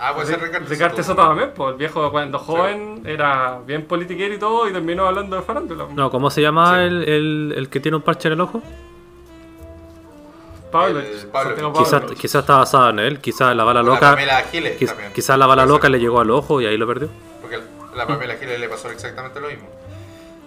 Ah, 0.02 0.14
puede 0.14 0.27
ser 0.27 0.40
Ricardo 0.41 0.68
Ricarte 0.68 1.02
Soto. 1.03 1.15
Soto 1.22 1.27
también, 1.30 1.52
pues 1.56 1.72
el 1.72 1.77
viejo 1.77 2.11
cuando 2.11 2.38
joven 2.40 3.02
era 3.06 3.60
bien 3.65 3.86
politiquero 3.86 4.34
y 4.34 4.38
todo 4.38 4.69
y 4.69 4.72
terminó 4.73 5.07
hablando 5.07 5.36
de 5.36 5.41
farándula. 5.41 5.88
No, 5.94 6.10
¿cómo 6.11 6.30
se 6.30 6.41
llama 6.41 6.76
Sí. 6.77 6.81
el, 6.84 7.03
el, 7.10 7.53
el 7.57 7.69
que 7.69 7.80
tiene 7.80 7.98
un 7.98 8.03
parche 8.03 8.27
en 8.27 8.34
el 8.36 8.41
ojo? 8.41 8.61
Pablo, 10.72 11.00
El 11.00 11.28
Pablo. 11.28 11.50
Santiago 11.50 11.74
Quizás 11.74 12.20
quizás 12.20 12.41
está 12.41 12.58
basado 12.58 12.90
en 12.90 13.00
él, 13.00 13.20
quizás 13.20 13.56
la 13.56 13.64
bala 13.64 13.82
O 13.82 13.84
la 13.84 13.90
loca. 13.94 14.10
Pamela 14.12 14.44
Giles 14.52 14.78
quiz- 14.80 14.88
también. 14.90 15.14
Quizás 15.14 15.38
la 15.38 15.46
bala 15.48 15.66
loca 15.66 15.90
le 15.90 16.00
llegó 16.00 16.20
al 16.20 16.30
ojo 16.32 16.62
y 16.62 16.66
ahí 16.66 16.78
lo 16.78 16.88
perdió. 16.88 17.10
Porque 17.41 17.60
la 17.96 18.06
Pamela 18.08 18.36
Giles 18.38 18.60
le 18.60 18.70
pasó 18.70 18.90
exactamente 18.91 19.40
lo 19.40 19.48
mismo. 19.50 19.68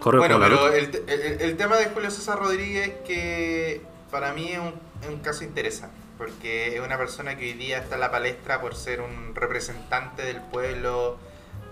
Corre 0.01 0.19
Bueno, 0.19 0.39
pero 0.41 0.57
loca. 0.67 0.77
el, 0.77 1.03
el- 1.09 1.41
el 1.41 1.57
tema 1.57 1.77
de 1.77 1.87
Julio 1.87 2.11
César 2.11 2.39
Rodríguez 2.39 2.93
que 3.07 3.81
para 4.11 4.33
mí 4.33 4.51
es 4.53 4.59
un, 4.59 4.75
es 5.03 5.09
un 5.09 5.19
caso 5.21 5.43
interesante, 5.45 5.97
porque 6.19 6.75
es 6.77 6.81
una 6.81 6.99
persona 6.99 7.37
que 7.37 7.45
hoy 7.47 7.53
día 7.55 7.79
está 7.79 7.95
en 7.95 8.01
la 8.03 8.11
palestra 8.11 8.61
por 8.61 8.75
ser 8.75 9.01
un 9.01 9.35
representante 9.35 10.23
del 10.23 10.41
pueblo, 10.41 11.17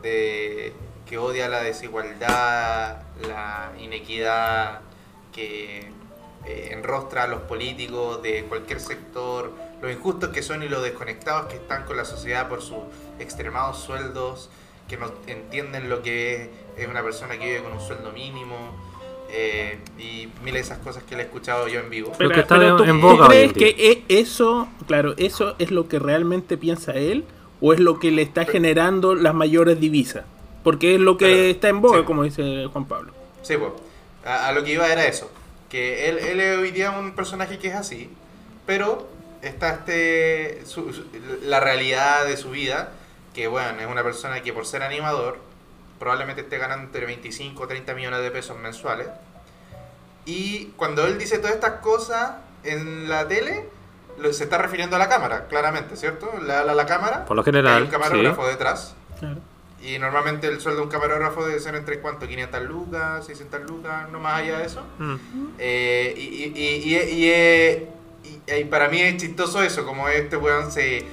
de, 0.03 0.73
que 1.07 1.19
odia 1.19 1.49
la 1.49 1.61
desigualdad, 1.63 2.99
la 3.29 3.73
inequidad, 3.79 4.81
que 5.33 5.91
eh, 6.47 6.71
enrostra 6.73 7.25
a 7.25 7.27
los 7.27 7.41
políticos 7.43 8.23
de 8.23 8.45
cualquier 8.45 8.81
sector 8.81 9.53
lo 9.83 9.91
injustos 9.91 10.31
que 10.31 10.43
son 10.43 10.63
y 10.63 10.69
lo 10.69 10.83
desconectados 10.83 11.47
que 11.47 11.57
están 11.57 11.85
con 11.87 11.97
la 11.97 12.05
sociedad 12.05 12.49
por 12.49 12.61
sus 12.63 12.79
extremados 13.19 13.79
sueldos, 13.79 14.51
que 14.89 14.97
no 14.99 15.11
entienden 15.27 15.89
lo 15.89 16.03
que 16.03 16.51
es 16.77 16.87
una 16.89 17.03
persona 17.03 17.39
que 17.39 17.47
vive 17.47 17.63
con 17.63 17.73
un 17.73 17.81
sueldo 17.81 18.13
mínimo. 18.13 18.57
eh, 19.33 19.79
y 19.97 20.29
miles 20.43 20.55
de 20.69 20.75
esas 20.75 20.79
cosas 20.79 21.05
que 21.05 21.15
le 21.15 21.23
he 21.23 21.27
escuchado 21.27 21.69
yo 21.69 21.79
en 21.79 21.89
vivo. 21.89 22.13
Lo 22.19 22.31
que 22.31 22.41
está 22.41 22.59
pero 22.59 22.77
¿tú, 22.79 22.83
en 22.85 23.01
tú 23.01 23.07
boga 23.07 23.29
hoy 23.29 23.29
crees 23.29 23.53
que 23.53 23.69
e- 23.79 24.05
eso, 24.21 24.69
claro, 24.89 25.15
eso 25.19 25.55
es 25.61 25.71
lo 25.71 25.87
que 25.87 26.01
realmente 26.01 26.57
piensa 26.57 26.93
él 26.95 27.25
o 27.61 27.73
es 27.73 27.79
lo 27.79 28.01
que 28.01 28.11
le 28.11 28.23
está 28.23 28.45
generando 28.45 29.15
las 29.15 29.33
mayores 29.35 29.79
divisas? 29.79 30.25
Porque 30.65 30.97
es 30.97 31.01
lo 31.01 31.17
que 31.17 31.27
Claro, 31.27 31.43
está 31.45 31.69
en 31.69 31.81
boga, 31.81 31.99
sí. 32.01 32.05
como 32.05 32.25
dice 32.25 32.67
Juan 32.73 32.87
Pablo. 32.87 33.13
Sí, 33.43 33.55
pues. 33.57 33.73
A, 34.25 34.49
a 34.49 34.53
lo 34.53 34.65
que 34.65 34.73
iba 34.73 34.93
era 34.93 35.07
eso. 35.07 35.31
Que 35.71 36.09
él, 36.11 36.19
él 36.19 36.41
es 36.41 36.59
hoy 36.59 36.71
día 36.73 36.91
un 36.91 37.13
personaje 37.15 37.59
que 37.59 37.69
es 37.69 37.75
así, 37.75 38.11
pero 38.67 39.09
está 39.41 39.71
este 39.75 40.63
su- 40.67 40.93
su- 40.93 41.07
la 41.43 41.61
realidad 41.61 42.25
de 42.27 42.37
su 42.37 42.51
vida, 42.51 42.91
que 43.35 43.47
bueno, 43.47 43.81
es 43.81 43.87
una 43.87 44.03
persona 44.03 44.43
que 44.43 44.53
por 44.53 44.67
ser 44.67 44.83
animador 44.83 45.39
probablemente 45.99 46.41
esté 46.43 46.59
ganando 46.59 46.87
entre 46.87 47.07
25 47.07 47.63
o 47.63 47.67
30 47.69 47.95
millones 47.95 48.21
de 48.23 48.31
pesos 48.31 48.59
mensuales. 48.59 49.07
Y 50.27 50.67
cuando 50.77 51.07
él 51.07 51.19
dice 51.19 51.39
todas 51.39 51.55
estas 51.55 51.81
cosas 51.81 52.33
en 52.65 53.09
la 53.09 53.27
tele, 53.29 53.69
lo- 54.19 54.33
se 54.33 54.45
está 54.45 54.59
refiriendo 54.59 54.97
a 54.97 54.99
la 54.99 55.09
cámara, 55.09 55.47
claramente, 55.49 55.97
¿cierto? 55.97 56.31
Le 56.43 56.53
habla 56.55 56.73
a 56.73 56.75
la 56.75 56.87
cámara. 56.87 57.25
Por 57.25 57.37
lo 57.37 57.45
que 57.45 57.51
hay 57.51 57.55
general, 57.57 57.83
un 57.83 57.87
sí. 57.89 57.93
camarógrafo 57.93 58.47
detrás. 58.47 58.95
Claro. 59.19 59.39
Y 59.83 59.99
normalmente 59.99 60.47
el 60.47 60.61
sueldo 60.61 60.81
de 60.81 60.87
un 60.87 60.91
camarógrafo 60.93 61.47
debe 61.47 61.59
ser 61.59 61.75
entre 61.75 62.01
cuánto, 62.01 62.29
500 62.29 62.63
lucas, 62.65 63.25
600 63.27 63.63
lucas, 63.63 64.11
no 64.11 64.21
más 64.21 64.41
allá 64.43 64.59
de 64.59 64.67
eso. 64.67 64.83
Mm. 64.99 65.17
Eh, 65.59 66.15
y, 66.17 66.21
y, 66.21 66.53
y, 66.55 66.97
y- 66.97 67.25
y, 67.25 68.51
y- 68.53 68.55
y 68.61 68.65
para 68.65 68.89
mí 68.89 69.01
es 69.01 69.17
chistoso 69.17 69.63
eso, 69.63 69.87
como 69.87 70.09
este 70.09 70.37
weón 70.37 70.71
se 70.71 71.05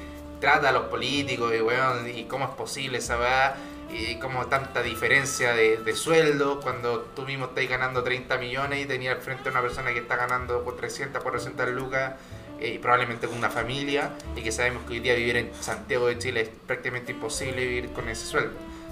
trata 0.42 0.70
a 0.70 0.72
los 0.72 0.84
políticos 0.86 1.54
y 1.58 1.62
weón, 1.62 2.10
y 2.10 2.26
cómo 2.26 2.46
es 2.46 2.52
posible 2.52 2.98
esa 2.98 3.18
weá, 3.18 3.56
y 3.90 4.16
cómo 4.20 4.48
tanta 4.48 4.84
diferencia 4.84 5.54
de, 5.54 5.78
de 5.78 5.96
sueldo 5.96 6.60
cuando 6.60 7.00
tú 7.16 7.22
mismo 7.24 7.46
estás 7.46 7.68
ganando 7.70 8.04
30 8.04 8.38
millones 8.38 8.84
y 8.84 8.86
tenías 8.86 9.16
al 9.16 9.22
frente 9.22 9.48
a 9.48 9.52
una 9.54 9.62
persona 9.62 9.94
que 9.94 10.00
está 10.00 10.18
ganando 10.18 10.62
por 10.66 10.76
300, 10.76 11.24
400 11.24 11.70
lucas 11.70 12.14
y 12.60 12.78
probablemente 12.80 13.28
con 13.28 13.38
una 13.38 13.50
familia 13.50 14.12
y 14.36 14.42
que 14.42 14.52
sabemos 14.52 14.84
que 14.88 14.94
hoy 14.94 15.00
día 15.00 15.14
vivir 15.14 15.38
en 15.38 15.52
Santiago 15.60 16.08
de 16.08 16.18
Chile 16.18 16.42
es 16.42 16.50
prácticamente 16.66 17.12
imposible 17.12 17.66
vivir 17.66 17.90
con 17.90 18.08
ese 18.10 18.26
sueldo 18.26 18.52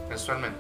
mensualmente. 0.10 0.58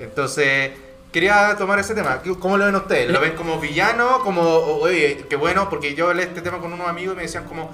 Entonces, 0.00 0.72
quería 1.12 1.56
tomar 1.56 1.78
ese 1.78 1.94
tema. 1.94 2.20
¿Cómo 2.40 2.56
lo 2.56 2.66
ven 2.66 2.74
ustedes? 2.74 3.10
¿Lo 3.10 3.20
ven 3.20 3.34
como 3.36 3.60
villano? 3.60 4.20
Como, 4.20 4.42
oye, 4.42 5.24
qué 5.28 5.36
bueno, 5.36 5.68
porque 5.70 5.94
yo 5.94 6.08
hablé 6.08 6.24
este 6.24 6.40
tema 6.42 6.58
con 6.58 6.72
unos 6.72 6.88
amigos 6.88 7.14
y 7.14 7.16
me 7.16 7.22
decían 7.22 7.44
como, 7.44 7.70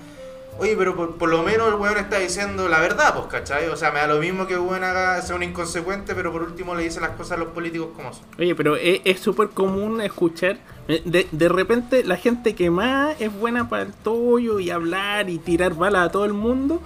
oye, 0.59 0.77
pero 0.77 0.95
por, 0.95 1.17
por 1.17 1.31
lo 1.31 1.43
menos 1.43 1.69
el 1.69 1.75
weón 1.75 1.97
está 1.97 2.19
diciendo 2.19 2.69
la 2.69 2.81
verdad, 2.81 3.15
pues, 3.15 3.27
¿cachai? 3.29 3.69
O 3.69 3.77
sea, 3.77 3.91
me 3.93 4.01
da 4.01 4.07
lo 4.07 4.19
mismo 4.19 4.47
que 4.47 4.55
el 4.55 4.61
weón 4.61 4.85
haga, 4.85 5.21
sea 5.23 5.35
un 5.35 5.43
inconsecuente, 5.43 6.15
pero 6.15 6.31
por 6.33 6.43
último 6.43 6.75
le 6.75 6.83
dice 6.83 7.01
las 7.01 7.11
cosas 7.11 7.33
a 7.33 7.37
los 7.39 7.49
políticos 7.49 7.89
como 7.97 8.13
son. 8.13 8.25
Oye, 8.39 8.55
pero 8.55 8.77
es 8.77 9.01
es 9.05 9.21
súper 9.21 9.49
común 9.49 10.01
escuchar. 10.03 10.59
Eh, 10.91 11.03
De, 11.05 11.27
de 11.31 11.49
repente, 11.49 12.05
la 12.05 12.17
gente 12.17 12.55
que 12.55 12.71
más 12.71 13.21
es 13.21 13.33
buena 13.33 13.69
para 13.69 13.83
el 13.85 13.93
tollo 13.93 14.59
y 14.61 14.71
hablar 14.71 15.31
y 15.31 15.39
tirar 15.39 15.75
balas 15.75 16.07
a 16.09 16.13
todo 16.13 16.25
el 16.25 16.33
mundo, 16.33 16.81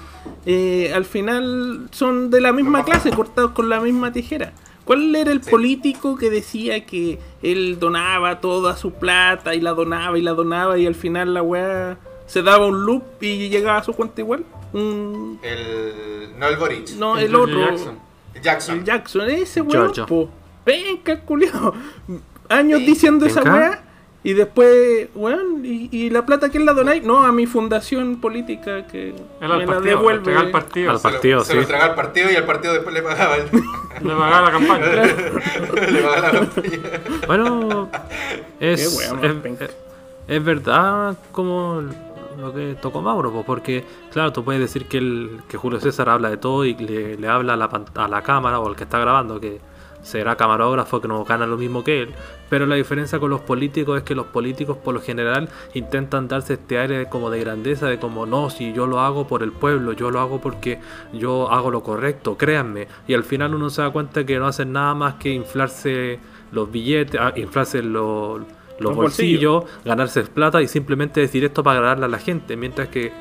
eh, 0.46 0.92
al 0.94 1.04
final 1.04 1.88
son 1.90 2.30
de 2.30 2.40
la 2.40 2.52
misma 2.52 2.84
clase, 2.84 3.10
cortados 3.10 3.52
con 3.52 3.68
la 3.68 3.80
misma 3.80 4.12
tijera. 4.12 4.52
¿Cuál 4.84 5.14
era 5.16 5.32
el 5.32 5.42
Sí. 5.42 5.50
político 5.50 6.16
que 6.16 6.28
decía 6.28 6.84
que 6.84 7.18
él 7.42 7.78
donaba 7.80 8.40
toda 8.40 8.76
su 8.76 8.92
plata 8.92 9.54
y 9.54 9.60
la 9.60 9.72
donaba 9.72 10.18
y 10.18 10.22
la 10.22 10.32
donaba 10.32 10.76
y 10.78 10.86
al 10.86 10.94
final 10.94 11.32
la 11.32 11.42
weá 11.42 11.96
se 12.26 12.42
daba 12.42 12.66
un 12.66 12.84
loop 12.84 13.02
y 13.22 13.48
llegaba 13.48 13.78
a 13.78 13.82
su 13.82 13.94
cuenta 13.94 14.20
igual? 14.20 14.44
Un- 14.74 15.38
El, 15.42 16.38
no 16.38 16.48
el 16.48 16.56
Boric, 16.58 16.90
no, 16.98 17.16
El 17.16 17.26
el, 17.26 17.34
otro. 17.34 17.58
Jackson. 17.70 17.98
el 18.34 18.42
Jackson. 18.42 18.78
El 18.78 18.84
Jackson, 18.84 19.30
ese 19.30 19.60
weón. 19.62 19.92
Venga, 20.66 21.20
culiao. 21.20 21.72
Años 22.50 22.80
Sí. 22.80 22.86
diciendo 22.86 23.24
esa 23.24 23.42
weá. 23.42 23.83
Y 24.26 24.32
después, 24.32 25.08
weón, 25.14 25.60
y, 25.64 25.90
y 25.92 26.08
la 26.08 26.24
plata 26.24 26.48
que 26.50 26.58
la 26.58 26.72
donáis? 26.72 27.04
No, 27.04 27.24
a 27.24 27.30
mi 27.30 27.46
fundación 27.46 28.20
política 28.22 28.86
que 28.86 29.12
me 29.38 29.46
al 29.46 29.58
la 29.60 29.66
partido, 29.66 29.82
devuelve. 29.98 30.34
al 30.34 30.50
partido. 30.50 30.90
Al 30.92 30.98
Se 30.98 31.08
lo- 31.08 31.12
partido, 31.12 31.40
se 31.44 31.54
lo 31.54 31.60
sí. 31.60 31.64
entregaba 31.64 31.90
al 31.90 31.94
partido 31.94 32.32
y 32.32 32.36
al 32.36 32.44
partido 32.46 32.72
después 32.72 32.94
le 32.94 33.02
pagaba 33.02 33.36
el, 33.36 33.44
Le 34.02 34.14
pagaba 34.14 34.40
la 34.40 34.50
campaña. 34.50 34.86
le 35.90 36.02
pagaba 36.02 36.20
la 36.20 36.30
campaña. 36.40 36.78
Bueno, 37.26 37.88
es, 38.60 39.12
más 39.12 39.22
es, 39.24 39.60
es- 39.60 39.76
es 40.26 40.42
verdad 40.44 41.16
como 41.30 41.82
lo 42.40 42.52
que 42.54 42.76
tocó 42.80 43.02
Mauro, 43.02 43.30
po, 43.30 43.44
porque 43.44 43.84
claro, 44.10 44.32
tú 44.32 44.42
puedes 44.42 44.60
decir 44.60 44.86
que, 44.86 44.96
el, 44.98 45.40
que 45.48 45.58
Julio 45.58 45.80
César 45.80 46.08
habla 46.08 46.30
de 46.30 46.38
todo 46.38 46.64
y 46.64 46.74
le, 46.74 47.16
le 47.18 47.28
habla 47.28 47.52
a 47.52 47.56
la, 47.56 47.70
a 47.94 48.08
la 48.08 48.22
cámara 48.22 48.58
o 48.58 48.66
al 48.68 48.74
que 48.74 48.84
está 48.84 48.98
grabando 48.98 49.38
que 49.38 49.60
será 50.04 50.36
camarógrafo 50.36 51.00
que 51.00 51.08
no 51.08 51.24
gana 51.24 51.46
lo 51.46 51.56
mismo 51.56 51.82
que 51.82 52.02
él, 52.02 52.10
pero 52.48 52.66
la 52.66 52.76
diferencia 52.76 53.18
con 53.18 53.30
los 53.30 53.40
políticos 53.40 53.98
es 53.98 54.04
que 54.04 54.14
los 54.14 54.26
políticos 54.26 54.76
por 54.76 54.94
lo 54.94 55.00
general 55.00 55.48
intentan 55.74 56.28
darse 56.28 56.54
este 56.54 56.78
aire 56.78 57.08
como 57.08 57.30
de 57.30 57.40
grandeza, 57.40 57.88
de 57.88 57.98
como 57.98 58.26
no, 58.26 58.50
si 58.50 58.72
yo 58.72 58.86
lo 58.86 59.00
hago 59.00 59.26
por 59.26 59.42
el 59.42 59.50
pueblo, 59.50 59.92
yo 59.92 60.12
lo 60.12 60.20
hago 60.20 60.40
porque 60.40 60.78
yo 61.12 61.50
hago 61.50 61.72
lo 61.72 61.82
correcto, 61.82 62.36
créanme, 62.36 62.86
y 63.08 63.14
al 63.14 63.24
final 63.24 63.54
uno 63.54 63.68
se 63.70 63.82
da 63.82 63.90
cuenta 63.90 64.24
que 64.24 64.38
no 64.38 64.46
hacen 64.46 64.72
nada 64.72 64.94
más 64.94 65.14
que 65.14 65.30
inflarse 65.30 66.20
los 66.52 66.70
billetes, 66.70 67.20
ah, 67.20 67.32
inflarse 67.34 67.82
los, 67.82 68.38
los 68.38 68.46
Los 68.78 68.94
bolsillos, 68.94 69.64
ganarse 69.84 70.22
plata 70.24 70.60
y 70.62 70.68
simplemente 70.68 71.20
decir 71.20 71.44
esto 71.44 71.62
para 71.62 71.78
agradarle 71.78 72.04
a 72.04 72.08
la 72.08 72.18
gente. 72.18 72.56
Mientras 72.56 72.88
que, 72.88 73.12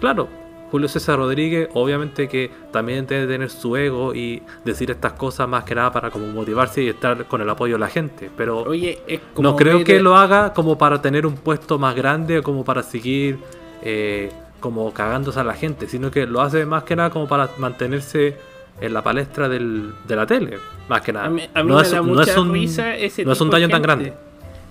claro, 0.00 0.28
Julio 0.70 0.88
César 0.88 1.18
Rodríguez, 1.18 1.68
obviamente 1.74 2.28
que 2.28 2.50
también 2.72 3.06
debe 3.06 3.26
tener 3.26 3.50
su 3.50 3.76
ego 3.76 4.14
y 4.14 4.42
decir 4.64 4.90
estas 4.90 5.14
cosas 5.14 5.48
más 5.48 5.64
que 5.64 5.74
nada 5.74 5.92
para 5.92 6.10
como 6.10 6.26
motivarse 6.28 6.82
y 6.82 6.88
estar 6.88 7.24
con 7.26 7.40
el 7.40 7.50
apoyo 7.50 7.74
de 7.74 7.80
la 7.80 7.88
gente. 7.88 8.30
Pero 8.36 8.62
Oye, 8.62 9.00
es 9.06 9.20
como. 9.34 9.50
no 9.50 9.56
creo 9.56 9.82
que 9.84 10.00
lo 10.00 10.16
haga 10.16 10.52
como 10.52 10.78
para 10.78 11.02
tener 11.02 11.26
un 11.26 11.34
puesto 11.34 11.78
más 11.78 11.94
grande 11.96 12.38
o 12.38 12.42
como 12.42 12.64
para 12.64 12.82
seguir 12.82 13.38
eh, 13.82 14.30
como 14.60 14.92
cagándose 14.92 15.40
a 15.40 15.44
la 15.44 15.54
gente, 15.54 15.88
sino 15.88 16.10
que 16.10 16.26
lo 16.26 16.40
hace 16.40 16.66
más 16.66 16.84
que 16.84 16.94
nada 16.94 17.10
como 17.10 17.26
para 17.26 17.48
mantenerse 17.58 18.36
en 18.80 18.94
la 18.94 19.02
palestra 19.02 19.48
del, 19.48 19.92
de 20.06 20.16
la 20.16 20.26
tele, 20.26 20.58
más 20.88 21.00
que 21.02 21.12
nada. 21.12 21.26
A 21.26 21.30
mí, 21.30 21.42
a 21.52 21.62
mí 21.62 21.68
no, 21.68 21.76
me 21.76 21.82
es, 21.82 21.90
da 21.90 21.96
no 21.98 22.04
mucha 22.04 22.30
es 22.30 22.36
un, 22.36 22.52
risa 22.52 22.96
ese 22.96 23.24
no 23.24 23.32
es 23.32 23.40
un 23.40 23.50
daño 23.50 23.68
tan 23.68 23.82
grande. 23.82 24.12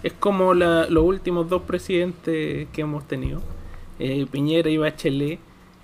Es 0.02 0.14
como 0.14 0.54
la- 0.54 0.88
los 0.90 1.04
últimos 1.04 1.50
dos 1.50 1.64
presidentes 1.64 2.68
que 2.72 2.82
hemos 2.82 3.08
tenido, 3.08 3.42
eh, 4.00 4.26
Piñera 4.32 4.70
y 4.70 4.78
Bachelet. 4.78 5.40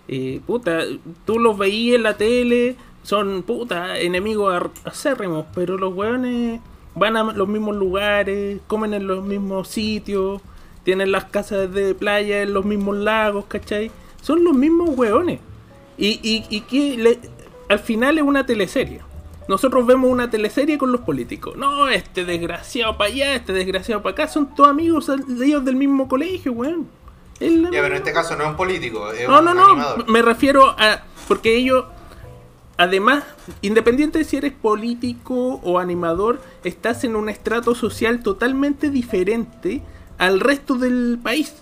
Eh, 0.07 0.39
puta, 0.45 0.81
tú 1.25 1.39
los 1.39 1.57
veías 1.57 1.95
en 1.95 2.03
la 2.03 2.15
tele, 2.17 2.75
son 3.03 3.43
puta 3.43 3.99
enemigos 3.99 4.69
acérrimos, 4.83 5.45
pero 5.53 5.77
los 5.77 5.93
weones 5.93 6.59
van 6.95 7.17
a 7.17 7.23
los 7.23 7.47
mismos 7.47 7.75
lugares, 7.75 8.59
comen 8.67 8.93
en 8.93 9.07
los 9.07 9.23
mismos 9.23 9.67
sitios, 9.67 10.41
tienen 10.83 11.11
las 11.11 11.25
casas 11.25 11.71
de 11.73 11.95
playa 11.95 12.41
en 12.41 12.53
los 12.53 12.63
mismos 12.65 12.97
lagos, 12.97 13.45
¿cachai? 13.47 13.91
Son 14.21 14.43
los 14.43 14.53
mismos 14.55 14.89
weones. 14.97 15.39
Y, 15.97 16.19
y, 16.23 16.45
y 16.49 16.61
que 16.61 16.97
le- 16.97 17.19
al 17.69 17.79
final 17.79 18.17
es 18.17 18.23
una 18.23 18.45
teleserie. 18.45 19.01
Nosotros 19.47 19.85
vemos 19.85 20.09
una 20.09 20.29
teleserie 20.29 20.77
con 20.77 20.91
los 20.91 21.01
políticos. 21.01 21.55
No, 21.55 21.87
este 21.89 22.25
desgraciado 22.25 22.97
para 22.97 23.11
allá, 23.11 23.35
este 23.35 23.53
desgraciado 23.53 24.01
para 24.01 24.13
acá. 24.13 24.27
Son 24.27 24.53
todos 24.55 24.69
amigos 24.69 25.05
de 25.27 25.45
ellos 25.45 25.63
del 25.63 25.75
mismo 25.75 26.07
colegio, 26.07 26.51
weón. 26.51 26.87
La 27.39 27.69
Ya, 27.69 27.81
pero 27.81 27.87
en 27.87 27.93
este 27.95 28.13
caso 28.13 28.35
no 28.35 28.43
es 28.43 28.49
un 28.49 28.55
político, 28.55 29.11
es 29.11 29.27
no, 29.27 29.39
un 29.39 29.45
no, 29.45 29.53
no. 29.53 29.65
animador. 29.65 30.09
Me 30.09 30.21
refiero 30.21 30.69
a. 30.69 31.01
Porque 31.27 31.55
ellos. 31.55 31.85
Además, 32.77 33.23
independiente 33.61 34.17
de 34.17 34.25
si 34.25 34.35
eres 34.35 34.51
político 34.51 35.61
o 35.63 35.79
animador, 35.79 36.41
estás 36.65 37.05
en 37.05 37.15
un 37.15 37.29
estrato 37.29 37.73
social 37.73 38.21
totalmente 38.21 38.89
diferente 38.89 39.81
al 40.17 40.41
resto 40.41 40.75
del 40.75 41.17
país. 41.23 41.55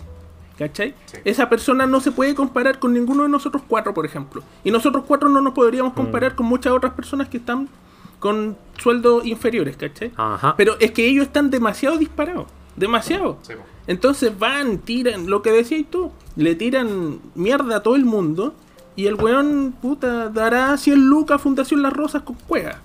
¿Cachai? 0.58 0.94
Sí. 1.06 1.18
Esa 1.24 1.48
persona 1.48 1.86
no 1.86 2.00
se 2.00 2.12
puede 2.12 2.34
comparar 2.34 2.78
con 2.78 2.92
ninguno 2.92 3.24
de 3.24 3.28
nosotros 3.28 3.62
cuatro, 3.66 3.94
por 3.94 4.06
ejemplo. 4.06 4.42
Y 4.62 4.70
nosotros 4.70 5.04
cuatro 5.06 5.28
no 5.28 5.40
nos 5.40 5.52
podríamos 5.52 5.92
comparar 5.94 6.34
con 6.34 6.46
muchas 6.46 6.72
otras 6.72 6.94
personas 6.94 7.28
que 7.28 7.38
están 7.38 7.68
con 8.20 8.56
sueldos 8.78 9.26
inferiores, 9.26 9.76
¿cachai? 9.76 10.12
Ajá. 10.16 10.54
Pero 10.56 10.76
es 10.80 10.92
que 10.92 11.06
ellos 11.06 11.26
están 11.26 11.50
demasiado 11.50 11.96
disparados. 11.98 12.46
Demasiado. 12.76 13.38
Sí. 13.42 13.54
Entonces 13.86 14.38
van, 14.38 14.78
tiran, 14.78 15.28
lo 15.28 15.42
que 15.42 15.52
decías 15.52 15.84
tú, 15.90 16.10
le 16.36 16.54
tiran 16.54 17.20
mierda 17.34 17.76
a 17.76 17.82
todo 17.82 17.96
el 17.96 18.04
mundo 18.04 18.54
y 18.96 19.06
el 19.06 19.14
weón, 19.14 19.74
puta, 19.82 20.28
dará 20.30 20.76
100 20.78 21.06
lucas 21.06 21.36
a 21.36 21.38
Fundación 21.38 21.82
Las 21.82 21.92
Rosas 21.92 22.22
con 22.22 22.36
cueva. 22.36 22.78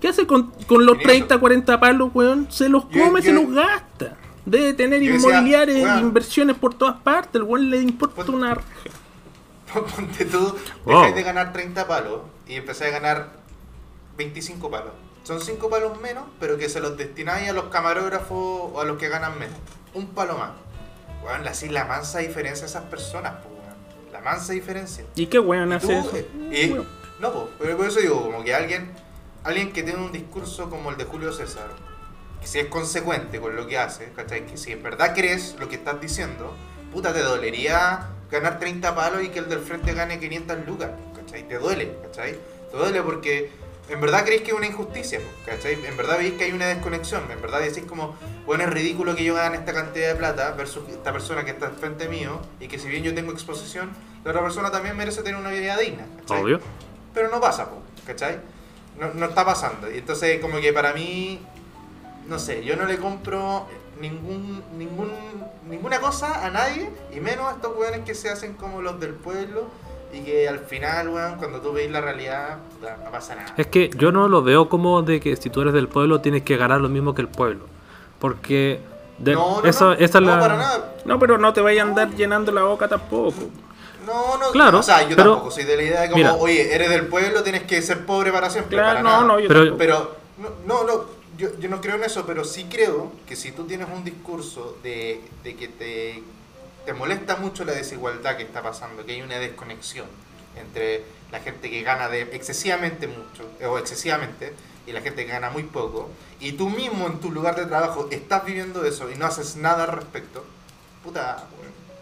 ¿Qué 0.00 0.08
hace 0.08 0.26
con, 0.26 0.50
con 0.66 0.84
los 0.86 0.96
Ni 0.96 1.02
eso. 1.02 1.08
30, 1.10 1.38
40 1.38 1.78
palos, 1.80 2.10
weón? 2.14 2.46
Se 2.50 2.68
los 2.68 2.86
come, 2.86 3.20
yo- 3.20 3.22
se 3.22 3.32
los 3.32 3.50
gasta. 3.52 4.16
Debe 4.44 4.72
tener 4.72 5.00
Yo 5.02 5.12
decía, 5.12 5.28
inmobiliarias, 5.30 5.82
weón. 5.84 6.00
inversiones 6.00 6.56
por 6.56 6.74
todas 6.74 6.96
partes. 7.02 7.34
El 7.36 7.42
weón 7.42 7.70
le 7.70 7.80
importa 7.82 8.24
Pon- 8.24 8.34
una. 8.36 8.56
Ponte 9.96 10.24
tú, 10.24 10.38
Wow. 10.84 10.96
dejáis 10.96 11.14
de 11.14 11.22
ganar 11.22 11.52
30 11.52 11.86
palos 11.86 12.20
y 12.48 12.54
empezáis 12.54 12.94
a 12.94 12.98
ganar 12.98 13.32
25 14.16 14.70
palos. 14.70 14.92
Son 15.24 15.40
5 15.40 15.70
palos 15.70 16.00
menos, 16.00 16.24
pero 16.40 16.58
que 16.58 16.68
se 16.68 16.80
los 16.80 16.96
destináis 16.96 17.48
a 17.48 17.52
los 17.52 17.66
camarógrafos 17.66 18.70
o 18.72 18.80
a 18.80 18.84
los 18.84 18.98
que 18.98 19.08
ganan 19.08 19.38
menos. 19.38 19.56
Un 19.94 20.08
palo 20.08 20.36
más. 20.36 20.50
Weón, 21.24 21.46
hacéis 21.46 21.70
la 21.72 21.84
mansa 21.84 22.18
diferencia 22.18 22.64
a 22.64 22.68
esas 22.68 22.84
personas, 22.84 23.34
po, 23.34 23.48
weón. 23.48 24.12
La 24.12 24.20
mansa 24.20 24.52
diferencia. 24.52 25.04
¿Y 25.14 25.26
qué 25.26 25.38
weón 25.38 25.72
hace 25.72 25.96
eso? 25.98 26.10
eh, 26.50 26.82
no, 27.20 27.32
po, 27.32 27.50
pero 27.58 27.76
por 27.76 27.86
eso 27.86 28.00
digo, 28.00 28.20
como 28.20 28.42
que 28.42 28.52
alguien, 28.54 28.90
alguien 29.44 29.72
que 29.72 29.84
tiene 29.84 30.00
un 30.00 30.10
discurso 30.10 30.68
como 30.68 30.90
el 30.90 30.96
de 30.96 31.04
Julio 31.04 31.32
César, 31.32 31.68
que 32.40 32.48
si 32.48 32.58
es 32.58 32.66
consecuente 32.66 33.40
con 33.40 33.54
lo 33.54 33.68
que 33.68 33.78
hace, 33.78 34.10
¿cachai? 34.16 34.44
Que 34.46 34.56
si 34.56 34.72
en 34.72 34.82
verdad 34.82 35.14
crees 35.14 35.54
lo 35.60 35.68
que 35.68 35.76
estás 35.76 36.00
diciendo, 36.00 36.52
puta, 36.92 37.12
te 37.12 37.20
dolería 37.20 38.08
ganar 38.28 38.58
30 38.58 38.92
palos 38.96 39.22
y 39.22 39.28
que 39.28 39.38
el 39.38 39.48
del 39.48 39.60
frente 39.60 39.94
gane 39.94 40.18
500 40.18 40.66
lucas, 40.66 40.90
¿cachai? 41.14 41.46
Te 41.46 41.58
duele, 41.58 41.96
¿cachai? 42.02 42.36
Te 42.72 42.76
duele 42.76 43.00
porque 43.02 43.52
en 43.92 44.00
verdad 44.00 44.24
crees 44.24 44.40
que 44.40 44.52
es 44.52 44.56
una 44.56 44.66
injusticia, 44.66 45.20
¿cachai? 45.44 45.74
En 45.84 45.96
verdad 45.98 46.16
veis 46.16 46.32
que 46.34 46.44
hay 46.44 46.52
una 46.52 46.66
desconexión, 46.66 47.30
en 47.30 47.42
verdad 47.42 47.60
decís 47.60 47.84
como, 47.86 48.16
bueno, 48.46 48.64
es 48.64 48.70
ridículo 48.70 49.14
que 49.14 49.22
yo 49.22 49.34
gane 49.34 49.56
esta 49.58 49.74
cantidad 49.74 50.08
de 50.08 50.14
plata 50.14 50.52
versus 50.52 50.88
esta 50.88 51.12
persona 51.12 51.44
que 51.44 51.50
está 51.50 51.68
frente 51.70 52.08
mío 52.08 52.40
y 52.58 52.68
que 52.68 52.78
si 52.78 52.88
bien 52.88 53.04
yo 53.04 53.14
tengo 53.14 53.32
exposición, 53.32 53.90
la 54.24 54.30
otra 54.30 54.42
persona 54.42 54.70
también 54.70 54.96
merece 54.96 55.22
tener 55.22 55.38
una 55.38 55.50
vida 55.50 55.76
digna, 55.76 56.06
¿cachai? 56.20 56.42
Obvio. 56.42 56.60
pero 57.12 57.28
no 57.28 57.38
pasa, 57.38 57.68
¿cachai? 58.06 58.40
No, 58.98 59.12
no 59.12 59.26
está 59.26 59.44
pasando. 59.44 59.90
Y 59.90 59.98
entonces, 59.98 60.40
como 60.40 60.58
que 60.58 60.72
para 60.72 60.94
mí, 60.94 61.40
no 62.28 62.38
sé, 62.38 62.64
yo 62.64 62.76
no 62.76 62.86
le 62.86 62.96
compro 62.96 63.66
ningún, 64.00 64.62
ningún, 64.78 65.12
ninguna 65.68 66.00
cosa 66.00 66.46
a 66.46 66.50
nadie, 66.50 66.88
y 67.14 67.20
menos 67.20 67.46
a 67.46 67.56
estos 67.56 67.76
weones 67.76 68.06
que 68.06 68.14
se 68.14 68.30
hacen 68.30 68.54
como 68.54 68.80
los 68.80 68.98
del 69.00 69.12
pueblo, 69.12 69.66
y 70.12 70.20
que 70.20 70.48
al 70.48 70.60
final, 70.60 71.08
weón, 71.08 71.36
cuando 71.36 71.60
tú 71.60 71.72
veis 71.72 71.90
la 71.90 72.00
realidad, 72.00 72.58
puta, 72.74 72.98
no 73.04 73.10
pasa 73.10 73.34
nada. 73.34 73.54
Es 73.56 73.66
que 73.68 73.90
yo 73.96 74.12
no 74.12 74.28
lo 74.28 74.42
veo 74.42 74.68
como 74.68 75.02
de 75.02 75.20
que 75.20 75.36
si 75.36 75.48
tú 75.50 75.62
eres 75.62 75.72
del 75.72 75.88
pueblo 75.88 76.20
tienes 76.20 76.42
que 76.42 76.56
ganar 76.56 76.80
lo 76.80 76.88
mismo 76.88 77.14
que 77.14 77.22
el 77.22 77.28
pueblo. 77.28 77.66
Porque 78.18 78.80
de- 79.18 79.32
no, 79.34 79.56
no, 79.56 79.62
no, 79.62 79.68
esa 79.68 79.94
es 79.94 80.14
no, 80.14 80.20
la... 80.20 80.38
para 80.40 80.56
nada. 80.56 80.94
No, 81.04 81.18
pero 81.18 81.38
no 81.38 81.52
te 81.52 81.60
vayas 81.60 81.84
a 81.86 81.88
andar 81.88 82.10
llenando 82.14 82.52
la 82.52 82.62
boca 82.64 82.88
tampoco. 82.88 83.34
No, 84.06 84.36
no, 84.36 84.50
Claro, 84.50 84.80
o 84.80 84.82
sea, 84.82 85.02
yo 85.08 85.16
pero- 85.16 85.30
tampoco 85.34 85.50
soy 85.52 85.64
de 85.64 85.76
la 85.76 85.82
idea 85.82 86.00
de 86.02 86.06
como, 86.10 86.16
Mira. 86.18 86.34
oye, 86.34 86.74
eres 86.74 86.90
del 86.90 87.06
pueblo, 87.06 87.42
tienes 87.42 87.62
que 87.62 87.80
ser 87.82 88.04
pobre 88.04 88.32
para 88.32 88.50
siempre. 88.50 88.76
Claro, 88.76 88.88
para 88.98 89.02
no, 89.02 89.10
nada. 89.10 89.24
no, 89.24 89.40
yo 89.40 89.48
Pero-. 89.48 89.76
Pero, 89.78 90.16
no, 90.38 90.48
no, 90.66 90.84
no, 90.84 91.04
yo, 91.38 91.48
yo 91.58 91.68
no 91.68 91.80
creo 91.80 91.94
en 91.96 92.04
eso, 92.04 92.24
pero 92.26 92.44
sí 92.44 92.66
creo 92.70 93.12
que 93.26 93.36
si 93.36 93.52
tú 93.52 93.64
tienes 93.64 93.88
un 93.94 94.04
discurso 94.04 94.76
de, 94.82 95.20
de 95.44 95.54
que 95.56 95.68
te, 95.68 96.22
te 96.84 96.92
molesta 96.92 97.36
mucho 97.36 97.64
la 97.64 97.72
desigualdad 97.72 98.36
que 98.36 98.42
está 98.42 98.62
pasando, 98.62 99.04
que 99.04 99.12
hay 99.12 99.22
una 99.22 99.38
desconexión 99.38 100.06
entre 100.56 101.04
la 101.30 101.40
gente 101.40 101.70
que 101.70 101.82
gana 101.82 102.08
de 102.08 102.22
excesivamente 102.22 103.06
mucho, 103.06 103.48
eh, 103.60 103.66
o 103.66 103.78
excesivamente, 103.78 104.52
y 104.86 104.92
la 104.92 105.00
gente 105.00 105.24
que 105.24 105.32
gana 105.32 105.50
muy 105.50 105.62
poco, 105.62 106.10
y 106.40 106.52
tú 106.52 106.68
mismo 106.68 107.06
en 107.06 107.20
tu 107.20 107.30
lugar 107.30 107.56
de 107.56 107.66
trabajo 107.66 108.08
estás 108.10 108.44
viviendo 108.44 108.84
eso 108.84 109.10
y 109.10 109.14
no 109.14 109.26
haces 109.26 109.56
nada 109.56 109.84
al 109.84 109.92
respecto, 109.92 110.44
puta, 111.02 111.44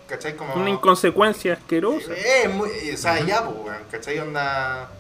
¿cachai? 0.09 0.35
Como... 0.36 0.55
Una 0.55 0.70
inconsecuencia 0.70 1.55
asquerosa. 1.55 2.12
Eh, 2.12 2.48
muy, 2.48 2.70
o 2.93 2.97
sea, 2.97 3.24
ya, 3.24 3.44
pues, 3.44 3.77
¿cachai? 3.90 4.19
Onda... 4.19 4.90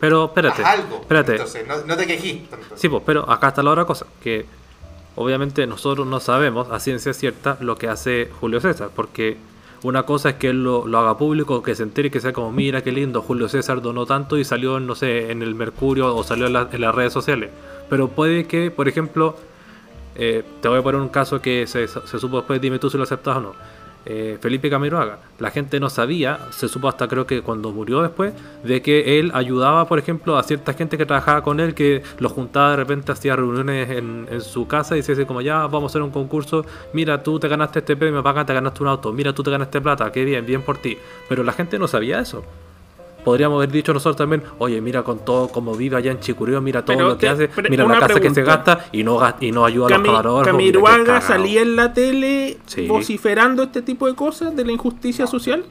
Pero 0.00 0.26
espérate, 0.26 0.62
haz 0.62 0.68
algo. 0.78 1.00
espérate. 1.00 1.32
Entonces, 1.32 1.66
no, 1.66 1.76
no 1.84 1.96
te 1.96 2.06
tanto. 2.50 2.76
Sí, 2.76 2.88
pues, 2.88 3.02
pero 3.04 3.30
acá 3.30 3.48
está 3.48 3.62
la 3.62 3.70
otra 3.70 3.84
cosa, 3.84 4.06
que 4.22 4.46
obviamente 5.16 5.66
nosotros 5.66 6.06
no 6.06 6.20
sabemos 6.20 6.68
a 6.70 6.80
ciencia 6.80 7.12
cierta 7.12 7.56
lo 7.60 7.76
que 7.76 7.88
hace 7.88 8.30
Julio 8.40 8.60
César, 8.60 8.90
porque 8.94 9.36
una 9.82 10.04
cosa 10.04 10.30
es 10.30 10.34
que 10.36 10.48
él 10.50 10.62
lo, 10.62 10.86
lo 10.86 10.98
haga 10.98 11.18
público, 11.18 11.62
que 11.62 11.74
se 11.74 11.82
entere 11.82 12.10
que 12.10 12.20
sea 12.20 12.32
como, 12.32 12.52
mira 12.52 12.82
qué 12.82 12.92
lindo, 12.92 13.20
Julio 13.20 13.48
César 13.48 13.82
donó 13.82 14.06
tanto 14.06 14.38
y 14.38 14.44
salió, 14.44 14.78
no 14.80 14.94
sé, 14.94 15.30
en 15.32 15.42
el 15.42 15.54
Mercurio 15.54 16.14
o 16.14 16.22
salió 16.22 16.46
en, 16.46 16.52
la- 16.52 16.68
las 16.72 16.94
redes 16.94 17.12
sociales. 17.12 17.50
Pero 17.90 18.08
puede 18.08 18.46
que, 18.46 18.70
por 18.70 18.88
ejemplo, 18.88 19.36
eh, 20.14 20.44
te 20.60 20.68
voy 20.68 20.78
a 20.78 20.82
poner 20.82 21.00
un 21.00 21.08
caso 21.08 21.40
que 21.42 21.66
se, 21.66 21.88
se 21.88 22.18
supo 22.18 22.36
después, 22.36 22.60
dime 22.60 22.78
tú 22.78 22.90
si 22.90 22.96
lo 22.96 23.02
aceptas 23.02 23.36
o 23.38 23.40
no. 23.40 23.54
Eh, 24.04 24.36
Felipe 24.40 24.68
Camiroaga, 24.68 25.18
la 25.38 25.50
gente 25.50 25.78
no 25.78 25.88
sabía, 25.88 26.38
se 26.50 26.68
supo 26.68 26.88
hasta 26.88 27.06
creo 27.06 27.24
que 27.24 27.42
cuando 27.42 27.70
murió 27.70 28.02
después, 28.02 28.34
de 28.64 28.82
que 28.82 29.20
él 29.20 29.30
ayudaba, 29.32 29.86
por 29.86 29.98
ejemplo, 29.98 30.36
a 30.36 30.42
cierta 30.42 30.72
gente 30.72 30.98
que 30.98 31.06
trabajaba 31.06 31.42
con 31.42 31.60
él, 31.60 31.74
que 31.74 32.02
lo 32.18 32.28
juntaba 32.28 32.70
de 32.70 32.76
repente, 32.76 33.12
hacía 33.12 33.36
reuniones 33.36 33.90
en, 33.90 34.40
su 34.40 34.66
casa 34.66 34.96
y 34.96 35.02
dice 35.02 35.24
como 35.26 35.40
ya, 35.40 35.66
vamos 35.66 35.84
a 35.84 35.86
hacer 35.92 36.02
un 36.02 36.10
concurso, 36.10 36.64
mira, 36.92 37.22
tú 37.22 37.38
te 37.38 37.46
ganaste 37.46 37.78
este 37.78 37.96
premio, 37.96 38.22
paga, 38.22 38.44
te 38.44 38.52
ganaste 38.54 38.82
un 38.82 38.88
auto, 38.88 39.12
mira, 39.12 39.32
tú 39.32 39.42
te 39.42 39.50
ganaste 39.50 39.80
plata, 39.80 40.10
qué 40.10 40.24
bien, 40.24 40.44
bien 40.44 40.62
por 40.62 40.78
ti. 40.78 40.98
Pero 41.28 41.44
la 41.44 41.52
gente 41.52 41.78
no 41.78 41.86
sabía 41.86 42.18
eso. 42.20 42.42
Podríamos 43.24 43.56
haber 43.58 43.70
dicho 43.70 43.92
nosotros 43.92 44.16
también, 44.16 44.42
oye, 44.58 44.80
mira 44.80 45.02
con 45.04 45.20
todo 45.24 45.48
como 45.48 45.74
vive 45.74 45.96
allá 45.96 46.10
en 46.10 46.18
Chicureo, 46.20 46.60
mira 46.60 46.84
todo 46.84 46.96
Pero 46.96 47.08
lo 47.10 47.14
que 47.18 47.26
te- 47.26 47.28
hace, 47.28 47.50
mira 47.70 47.84
la 47.86 48.00
casa 48.00 48.18
que 48.20 48.30
se 48.30 48.42
gasta 48.42 48.86
y 48.92 49.04
no, 49.04 49.20
y 49.40 49.52
no 49.52 49.64
ayuda 49.64 49.86
a 49.86 49.90
los 49.90 49.98
camarógrafos. 50.06 50.56
mira 50.56 50.72
qué 50.72 50.82
Camiroaga 50.82 51.04
cagao. 51.04 51.20
salía 51.28 51.62
en 51.62 51.76
la 51.76 51.92
tele 51.92 52.58
Sí. 52.66 52.86
vociferando 52.88 53.62
este 53.62 53.82
tipo 53.82 54.06
de 54.08 54.14
cosas 54.14 54.56
de 54.56 54.64
la 54.64 54.72
injusticia 54.72 55.26
social. 55.26 55.64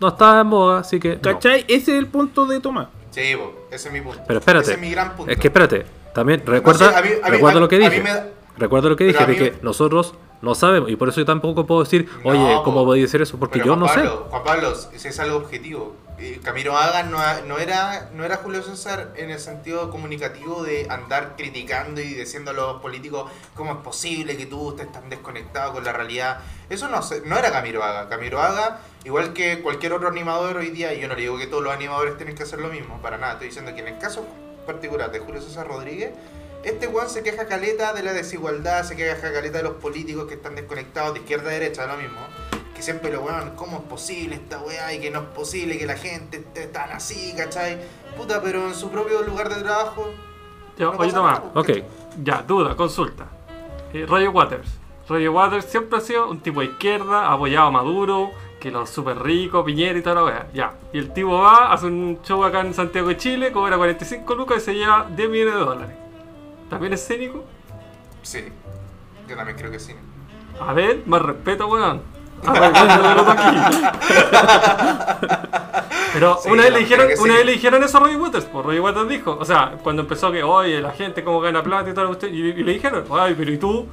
No 0.00 0.08
estaba 0.08 0.40
en 0.40 0.46
moda, 0.48 0.80
así 0.80 0.98
que. 1.00 1.14
no. 1.16 1.20
¿Cachai? 1.22 1.64
Ese 1.68 1.92
es 1.92 1.98
el 1.98 2.06
punto 2.06 2.46
de 2.46 2.60
Tomás. 2.60 2.88
Sí, 3.10 3.20
ese 3.70 3.88
es 3.88 3.92
mi 3.92 4.00
punto. 4.00 4.20
Pero 4.26 4.38
espérate. 4.40 4.64
Ese 4.64 4.74
es 4.74 4.80
mi 4.80 4.90
gran 4.90 5.14
punto. 5.16 5.32
Es 5.32 5.38
que 5.38 5.48
espérate. 5.48 5.86
También 6.14 6.42
recuerda, 6.44 6.90
sé, 6.90 6.96
a 6.96 7.02
mí- 7.02 7.08
a 7.22 7.26
mí- 7.26 7.30
recuerda 7.30 7.58
a- 7.58 7.60
lo 7.60 7.68
que 7.68 7.78
dije. 7.78 8.00
me 8.02 8.10
da- 8.10 8.28
Recuerda 8.56 8.88
lo 8.88 8.96
que 8.96 9.04
dije, 9.04 9.24
de 9.24 9.26
mí 9.32 9.36
que 9.38 9.54
nosotros 9.62 10.14
no 10.42 10.54
sabemos. 10.56 10.90
Y 10.90 10.96
por 10.96 11.08
eso 11.08 11.20
yo 11.20 11.24
tampoco 11.26 11.64
puedo 11.64 11.82
decir, 11.84 12.08
oye. 12.24 12.58
¿cómo 12.64 12.84
voy 12.84 12.98
a 12.98 13.02
decir 13.02 13.22
eso? 13.22 13.38
Porque 13.38 13.60
yo 13.64 13.76
no 13.76 13.86
sé. 13.86 14.00
Juan 14.04 14.42
Pablo, 14.44 14.72
ese 14.92 15.08
es 15.10 15.20
algo 15.20 15.36
objetivo. 15.36 15.94
Eh, 16.20 16.40
Camilo 16.42 16.76
Haga 16.76 17.04
no, 17.04 17.18
no 17.42 17.58
era, 17.58 18.10
no 18.12 18.24
era 18.24 18.38
Julio 18.38 18.60
César 18.64 19.12
en 19.14 19.30
el 19.30 19.38
sentido 19.38 19.88
comunicativo 19.88 20.64
de 20.64 20.88
andar 20.90 21.36
criticando 21.36 22.00
y 22.00 22.12
diciendo 22.14 22.50
a 22.50 22.54
los 22.54 22.82
políticos 22.82 23.30
cómo 23.54 23.70
es 23.72 23.78
posible 23.78 24.36
que 24.36 24.46
tú 24.46 24.70
estés 24.70 24.90
tan 24.90 25.08
desconectado 25.10 25.74
con 25.74 25.84
la 25.84 25.92
realidad. 25.92 26.40
Eso 26.68 26.88
no, 26.88 27.00
no 27.24 27.38
era 27.38 27.52
Camilo 27.52 27.84
Haga. 27.84 28.08
Camilo 28.08 28.42
Haga, 28.42 28.80
igual 29.04 29.32
que 29.32 29.62
cualquier 29.62 29.92
otro 29.92 30.08
animador 30.08 30.56
hoy 30.56 30.70
día, 30.70 30.92
y 30.92 31.00
yo 31.00 31.06
no 31.06 31.14
le 31.14 31.20
digo 31.20 31.38
que 31.38 31.46
todos 31.46 31.62
los 31.62 31.72
animadores 31.72 32.16
tienen 32.16 32.34
que 32.34 32.42
hacer 32.42 32.58
lo 32.58 32.68
mismo, 32.68 33.00
para 33.00 33.16
nada. 33.16 33.34
Estoy 33.34 33.48
diciendo 33.48 33.72
que 33.74 33.80
en 33.82 33.88
el 33.88 33.98
caso 33.98 34.26
particular 34.66 35.12
de 35.12 35.20
Julio 35.20 35.40
César 35.40 35.68
Rodríguez, 35.68 36.10
este 36.64 36.88
weón 36.88 37.08
se 37.08 37.22
queja 37.22 37.46
caleta 37.46 37.92
de 37.92 38.02
la 38.02 38.12
desigualdad, 38.12 38.82
se 38.82 38.96
queja 38.96 39.32
caleta 39.32 39.58
de 39.58 39.64
los 39.64 39.74
políticos 39.74 40.26
que 40.26 40.34
están 40.34 40.56
desconectados 40.56 41.14
de 41.14 41.20
izquierda 41.20 41.50
a 41.50 41.52
derecha, 41.52 41.86
lo 41.86 41.96
mismo. 41.96 42.18
Que 42.78 42.84
siempre 42.84 43.10
lo 43.10 43.22
weón, 43.22 43.56
¿cómo 43.56 43.78
es 43.78 43.82
posible 43.82 44.36
esta 44.36 44.60
weá? 44.60 44.94
Y 44.94 45.00
que 45.00 45.10
no 45.10 45.18
es 45.18 45.24
posible 45.34 45.76
que 45.76 45.84
la 45.84 45.96
gente 45.96 46.36
esté 46.36 46.68
tan 46.68 46.92
así, 46.92 47.34
¿cachai? 47.36 47.76
Puta, 48.16 48.40
pero 48.40 48.68
en 48.68 48.74
su 48.76 48.88
propio 48.88 49.20
lugar 49.22 49.48
de 49.48 49.60
trabajo. 49.60 50.08
Ya, 50.78 50.84
no 50.84 50.92
oye, 50.92 51.10
nada, 51.10 51.42
Ok. 51.56 51.66
¿cachai? 51.66 51.84
Ya, 52.22 52.44
duda, 52.46 52.76
consulta. 52.76 53.26
Eh, 53.92 54.06
Roger 54.08 54.28
Waters. 54.28 54.68
Roger 55.08 55.28
Waters 55.30 55.64
siempre 55.64 55.98
ha 55.98 56.00
sido 56.00 56.30
un 56.30 56.38
tipo 56.38 56.60
de 56.60 56.66
izquierda, 56.66 57.32
apoyado 57.32 57.66
a 57.66 57.70
Maduro, 57.72 58.30
que 58.60 58.70
los 58.70 58.88
súper 58.88 59.18
ricos, 59.24 59.64
Piñera 59.64 59.98
y 59.98 60.02
toda 60.02 60.14
la 60.14 60.24
wea. 60.24 60.46
Ya. 60.54 60.74
Y 60.92 60.98
el 60.98 61.12
tipo 61.12 61.36
va, 61.36 61.72
hace 61.72 61.86
un 61.86 62.20
show 62.22 62.44
acá 62.44 62.60
en 62.60 62.74
Santiago 62.74 63.08
de 63.08 63.16
Chile, 63.16 63.50
cobra 63.50 63.76
45 63.76 64.36
lucas 64.36 64.58
y 64.58 64.60
se 64.66 64.74
lleva 64.74 65.04
10 65.16 65.28
millones 65.28 65.54
de 65.54 65.60
dólares. 65.60 65.96
¿También 66.70 66.92
es 66.92 67.04
cínico? 67.04 67.42
Sí, 68.22 68.44
yo 69.26 69.34
también 69.34 69.58
creo 69.58 69.72
que 69.72 69.80
sí. 69.80 69.96
A 70.60 70.72
ver, 70.72 71.02
más 71.06 71.22
respeto, 71.22 71.66
weón. 71.66 72.17
Pero 76.12 76.38
Sí, 76.42 76.50
una 76.50 76.62
vez 76.62 76.72
no, 76.72 76.78
le 76.78 76.84
dijeron, 76.84 77.06
una 77.06 77.16
sí. 77.16 77.28
vez 77.38 77.46
le 77.46 77.52
dijeron 77.52 77.82
eso 77.82 77.98
a 77.98 78.00
Roger 78.00 78.20
Waters, 78.20 78.44
pues 78.46 78.64
Roger 78.64 78.80
Waters 78.80 79.08
dijo, 79.08 79.36
o 79.38 79.44
sea, 79.44 79.74
cuando 79.82 80.02
empezó 80.02 80.32
que, 80.32 80.42
oye, 80.42 80.80
la 80.80 80.92
gente 80.92 81.22
cómo 81.22 81.40
gana 81.40 81.62
plata 81.62 81.90
y 81.90 81.94
todo 81.94 82.10
usted, 82.10 82.32
y, 82.32 82.40
y 82.40 82.64
le 82.64 82.72
dijeron, 82.72 83.04
ay, 83.12 83.34
pero 83.36 83.52
¿y 83.52 83.58
tú 83.58 83.86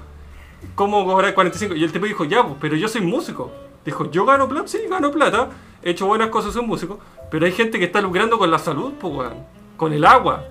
cómo 0.76 1.06
cobrar 1.06 1.34
45? 1.34 1.76
Y 1.76 1.84
el 1.84 1.92
tipo 1.92 2.06
dijo, 2.06 2.24
ya, 2.24 2.44
pues, 2.44 2.56
pero 2.60 2.76
yo 2.76 2.88
soy 2.88 3.02
músico. 3.02 3.52
Dijo, 3.84 4.10
yo 4.10 4.26
gano 4.26 4.48
plata, 4.48 4.68
sí, 4.68 4.80
gano 4.90 5.12
plata, 5.12 5.50
he 5.84 5.92
hecho 5.92 6.08
buenas 6.08 6.30
cosas, 6.30 6.54
soy 6.54 6.66
músico, 6.66 7.00
pero 7.30 7.46
hay 7.46 7.52
gente 7.52 7.78
que 7.78 7.86
está 7.86 8.02
lucrando 8.02 8.40
con 8.40 8.50
la 8.50 8.60
salud, 8.60 8.94
pues, 9.00 9.14
weón, 9.14 9.34
con 9.78 9.94
el 9.94 10.06
agua. 10.06 10.46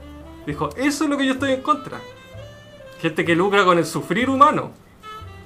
Dijo, 0.47 0.69
eso 0.77 1.05
es 1.05 1.11
lo 1.11 1.17
que 1.17 1.27
yo 1.27 1.33
estoy 1.33 1.53
en 1.53 1.63
contra. 1.63 1.99
Gente 3.01 3.25
que 3.25 3.35
lucra 3.35 3.65
con 3.65 3.79
el 3.79 3.87
sufrir 3.87 4.31
humano. 4.31 4.71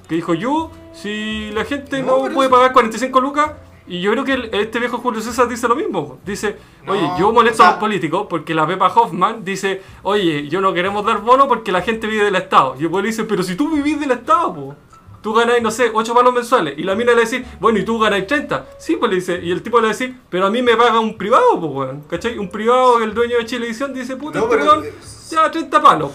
Que 0.07 0.15
dijo, 0.15 0.33
yo, 0.33 0.71
si 1.01 1.51
la 1.51 1.65
gente 1.65 2.01
No, 2.03 2.25
puede 2.33 2.49
pagar 2.49 2.71
45 2.73 3.19
lucas, 3.21 3.51
y 3.87 4.01
yo 4.01 4.11
creo 4.11 4.23
que 4.23 4.33
el- 4.33 4.49
este 4.53 4.79
viejo 4.79 4.99
Julio 4.99 5.19
César 5.21 5.47
dice 5.47 5.67
lo 5.67 5.75
mismo. 5.75 6.19
Dice, 6.25 6.57
No, 6.85 6.93
oye, 6.93 7.09
yo 7.17 7.31
molesto 7.31 7.63
o 7.63 7.65
sea- 7.65 7.67
a 7.69 7.71
los 7.71 7.79
políticos 7.79 8.27
porque 8.29 8.53
la 8.53 8.67
Pepa 8.67 8.87
Hoffman 8.87 9.43
dice, 9.43 9.81
oye, 10.03 10.47
yo 10.47 10.61
no 10.61 10.73
queremos 10.73 11.03
dar 11.05 11.21
bono 11.21 11.47
porque 11.47 11.71
la 11.71 11.81
gente 11.81 12.05
vive 12.07 12.25
del 12.25 12.35
Estado. 12.35 12.75
Y 12.79 12.83
el 12.83 12.89
pueblo 12.91 13.07
dice, 13.07 13.23
pero 13.23 13.41
si 13.41 13.55
tú 13.55 13.69
vivís 13.71 13.99
del 13.99 14.11
Estado, 14.11 14.53
po. 14.53 14.75
Tú 15.21 15.33
ganáis, 15.33 15.61
no 15.61 15.69
sé, 15.69 15.91
8 15.93 16.13
palos 16.13 16.33
mensuales. 16.33 16.75
Y 16.77 16.83
la 16.83 16.95
mina 16.95 17.11
le 17.13 17.21
dice, 17.21 17.43
bueno, 17.59 17.77
y 17.79 17.83
tú 17.83 17.99
ganáis 17.99 18.25
30. 18.25 18.67
Sí, 18.77 18.95
pues 18.95 19.09
le 19.09 19.15
dice. 19.17 19.39
Y 19.43 19.51
el 19.51 19.61
tipo 19.61 19.81
le 19.81 19.89
dice, 19.89 20.13
pero 20.29 20.45
a 20.45 20.49
mí 20.49 20.61
me 20.61 20.77
paga 20.77 20.99
un 21.01 21.17
privado, 21.17 21.59
pues, 21.59 21.71
weón. 21.73 22.01
¿Cachai? 22.09 22.37
Un 22.37 22.49
privado, 22.49 23.03
el 23.03 23.13
dueño 23.13 23.37
de 23.37 23.45
Chilevisión, 23.45 23.93
dice, 23.93 24.15
puta, 24.15 24.39
No, 24.39 24.45
este 24.45 24.57
pero- 24.57 24.71
weón, 24.71 24.85
ya 25.29 25.51
30 25.51 25.81
palos. 25.81 26.11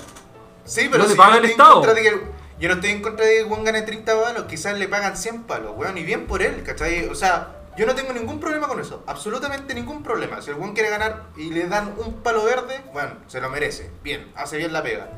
Sí, 0.65 0.83
pero 0.91 1.03
No 1.03 1.05
le 1.05 1.11
si 1.11 1.17
paga 1.19 1.33
yo 1.35 1.39
el 1.41 1.45
Estado. 1.51 1.83
que- 1.83 2.21
yo 2.59 2.69
no 2.69 2.75
estoy 2.77 2.91
en 2.91 3.03
contra 3.03 3.27
de 3.27 3.37
que 3.39 3.45
weón 3.45 3.65
gane 3.65 3.83
30 3.83 4.21
palos, 4.23 4.45
quizás 4.45 4.79
le 4.79 4.89
pagan 4.89 5.17
100 5.17 5.43
palos, 5.45 5.73
weón, 5.77 5.99
y 5.99 6.03
bien 6.05 6.27
por 6.27 6.43
él, 6.43 6.63
¿cachai? 6.63 7.07
O 7.09 7.15
sea, 7.15 7.49
yo 7.77 7.87
no 7.87 7.95
tengo 7.95 8.13
ningún 8.13 8.39
problema 8.41 8.69
con 8.69 8.81
eso, 8.81 9.03
absolutamente 9.07 9.75
ningún 9.75 10.03
problema. 10.03 10.41
Si 10.41 10.51
el 10.51 10.57
weón 10.57 10.75
quiere 10.75 10.91
ganar 10.91 11.25
y 11.37 11.51
le 11.51 11.67
dan 11.67 11.95
un 11.99 12.23
palo 12.23 12.45
verde, 12.45 12.81
bueno, 12.93 13.15
se 13.27 13.41
lo 13.41 13.49
merece, 13.51 13.91
bien, 14.03 14.31
hace 14.37 14.57
bien 14.57 14.73
la 14.73 14.83
pega. 14.83 15.09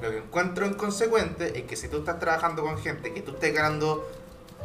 Lo 0.00 0.10
que 0.10 0.16
encuentro 0.18 0.64
inconsecuente 0.66 1.58
es 1.58 1.64
que 1.64 1.76
si 1.76 1.88
tú 1.88 1.98
estás 1.98 2.18
trabajando 2.18 2.62
con 2.62 2.78
gente, 2.78 3.12
que 3.12 3.20
tú 3.20 3.32
estés 3.32 3.52
ganando 3.52 4.08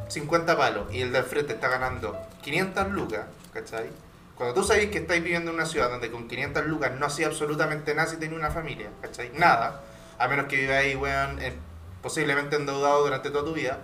50 0.07 0.55
palos 0.55 0.93
y 0.93 1.01
el 1.01 1.11
del 1.11 1.23
frente 1.23 1.53
está 1.53 1.67
ganando 1.67 2.17
500 2.41 2.89
lucas, 2.91 3.25
¿cachai? 3.53 3.89
Cuando 4.37 4.53
tú 4.53 4.63
sabes 4.63 4.89
que 4.89 4.99
estáis 4.99 5.23
viviendo 5.23 5.49
en 5.51 5.55
una 5.55 5.65
ciudad 5.65 5.89
donde 5.89 6.11
con 6.11 6.27
500 6.27 6.65
lucas 6.67 6.91
no 6.97 7.05
hacía 7.05 7.27
absolutamente 7.27 7.93
nada 7.95 8.07
si 8.09 8.17
tenía 8.17 8.37
una 8.37 8.51
familia, 8.51 8.89
¿cachai? 9.01 9.31
Nada, 9.33 9.81
a 10.17 10.27
menos 10.27 10.45
que 10.47 10.57
viváis, 10.57 10.95
weón, 10.95 11.41
en- 11.41 11.59
posiblemente 12.05 12.55
endeudado 12.55 13.03
durante 13.03 13.31
toda 13.31 13.43
tu 13.45 13.53
vida, 13.53 13.79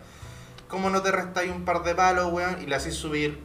¿cómo 0.68 0.92
no 0.92 1.02
te 1.02 1.12
restáis 1.12 1.52
un 1.52 1.66
par 1.66 1.82
de 1.82 1.96
palos, 1.96 2.32
weón, 2.32 2.62
y 2.62 2.68
le 2.68 2.76
hacéis 2.76 2.94
subir 2.94 3.40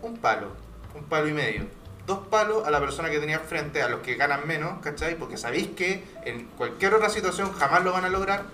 un 0.00 0.16
palo, 0.16 0.46
un 0.94 1.04
palo 1.04 1.28
y 1.28 1.34
medio? 1.34 1.64
Dos 2.06 2.20
palos 2.30 2.66
a 2.66 2.70
la 2.70 2.80
persona 2.80 3.10
que 3.10 3.18
tenía 3.18 3.40
frente, 3.40 3.82
a 3.82 3.90
los 3.90 4.00
que 4.00 4.14
ganan 4.14 4.46
menos, 4.46 4.78
¿cachai? 4.80 5.18
Porque 5.18 5.36
sabéis 5.36 5.66
que 5.76 6.02
en 6.24 6.46
cualquier 6.56 6.94
otra 6.94 7.10
situación 7.10 7.52
jamás 7.52 7.84
lo 7.84 7.92
van 7.92 8.06
a 8.06 8.08
lograr 8.08 8.44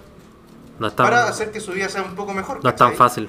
No 0.81 0.89
es 0.89 0.97
tan, 0.97 1.05
para 1.07 1.29
hacer 1.29 1.53
que 1.53 1.61
su 1.61 1.71
vida 1.71 1.89
sea 1.89 2.03
un 2.03 2.17
poco 2.17 2.35
mejor. 2.35 2.59
no 2.61 2.69
es 2.69 2.75
tan 2.75 2.95
fácil. 2.95 3.29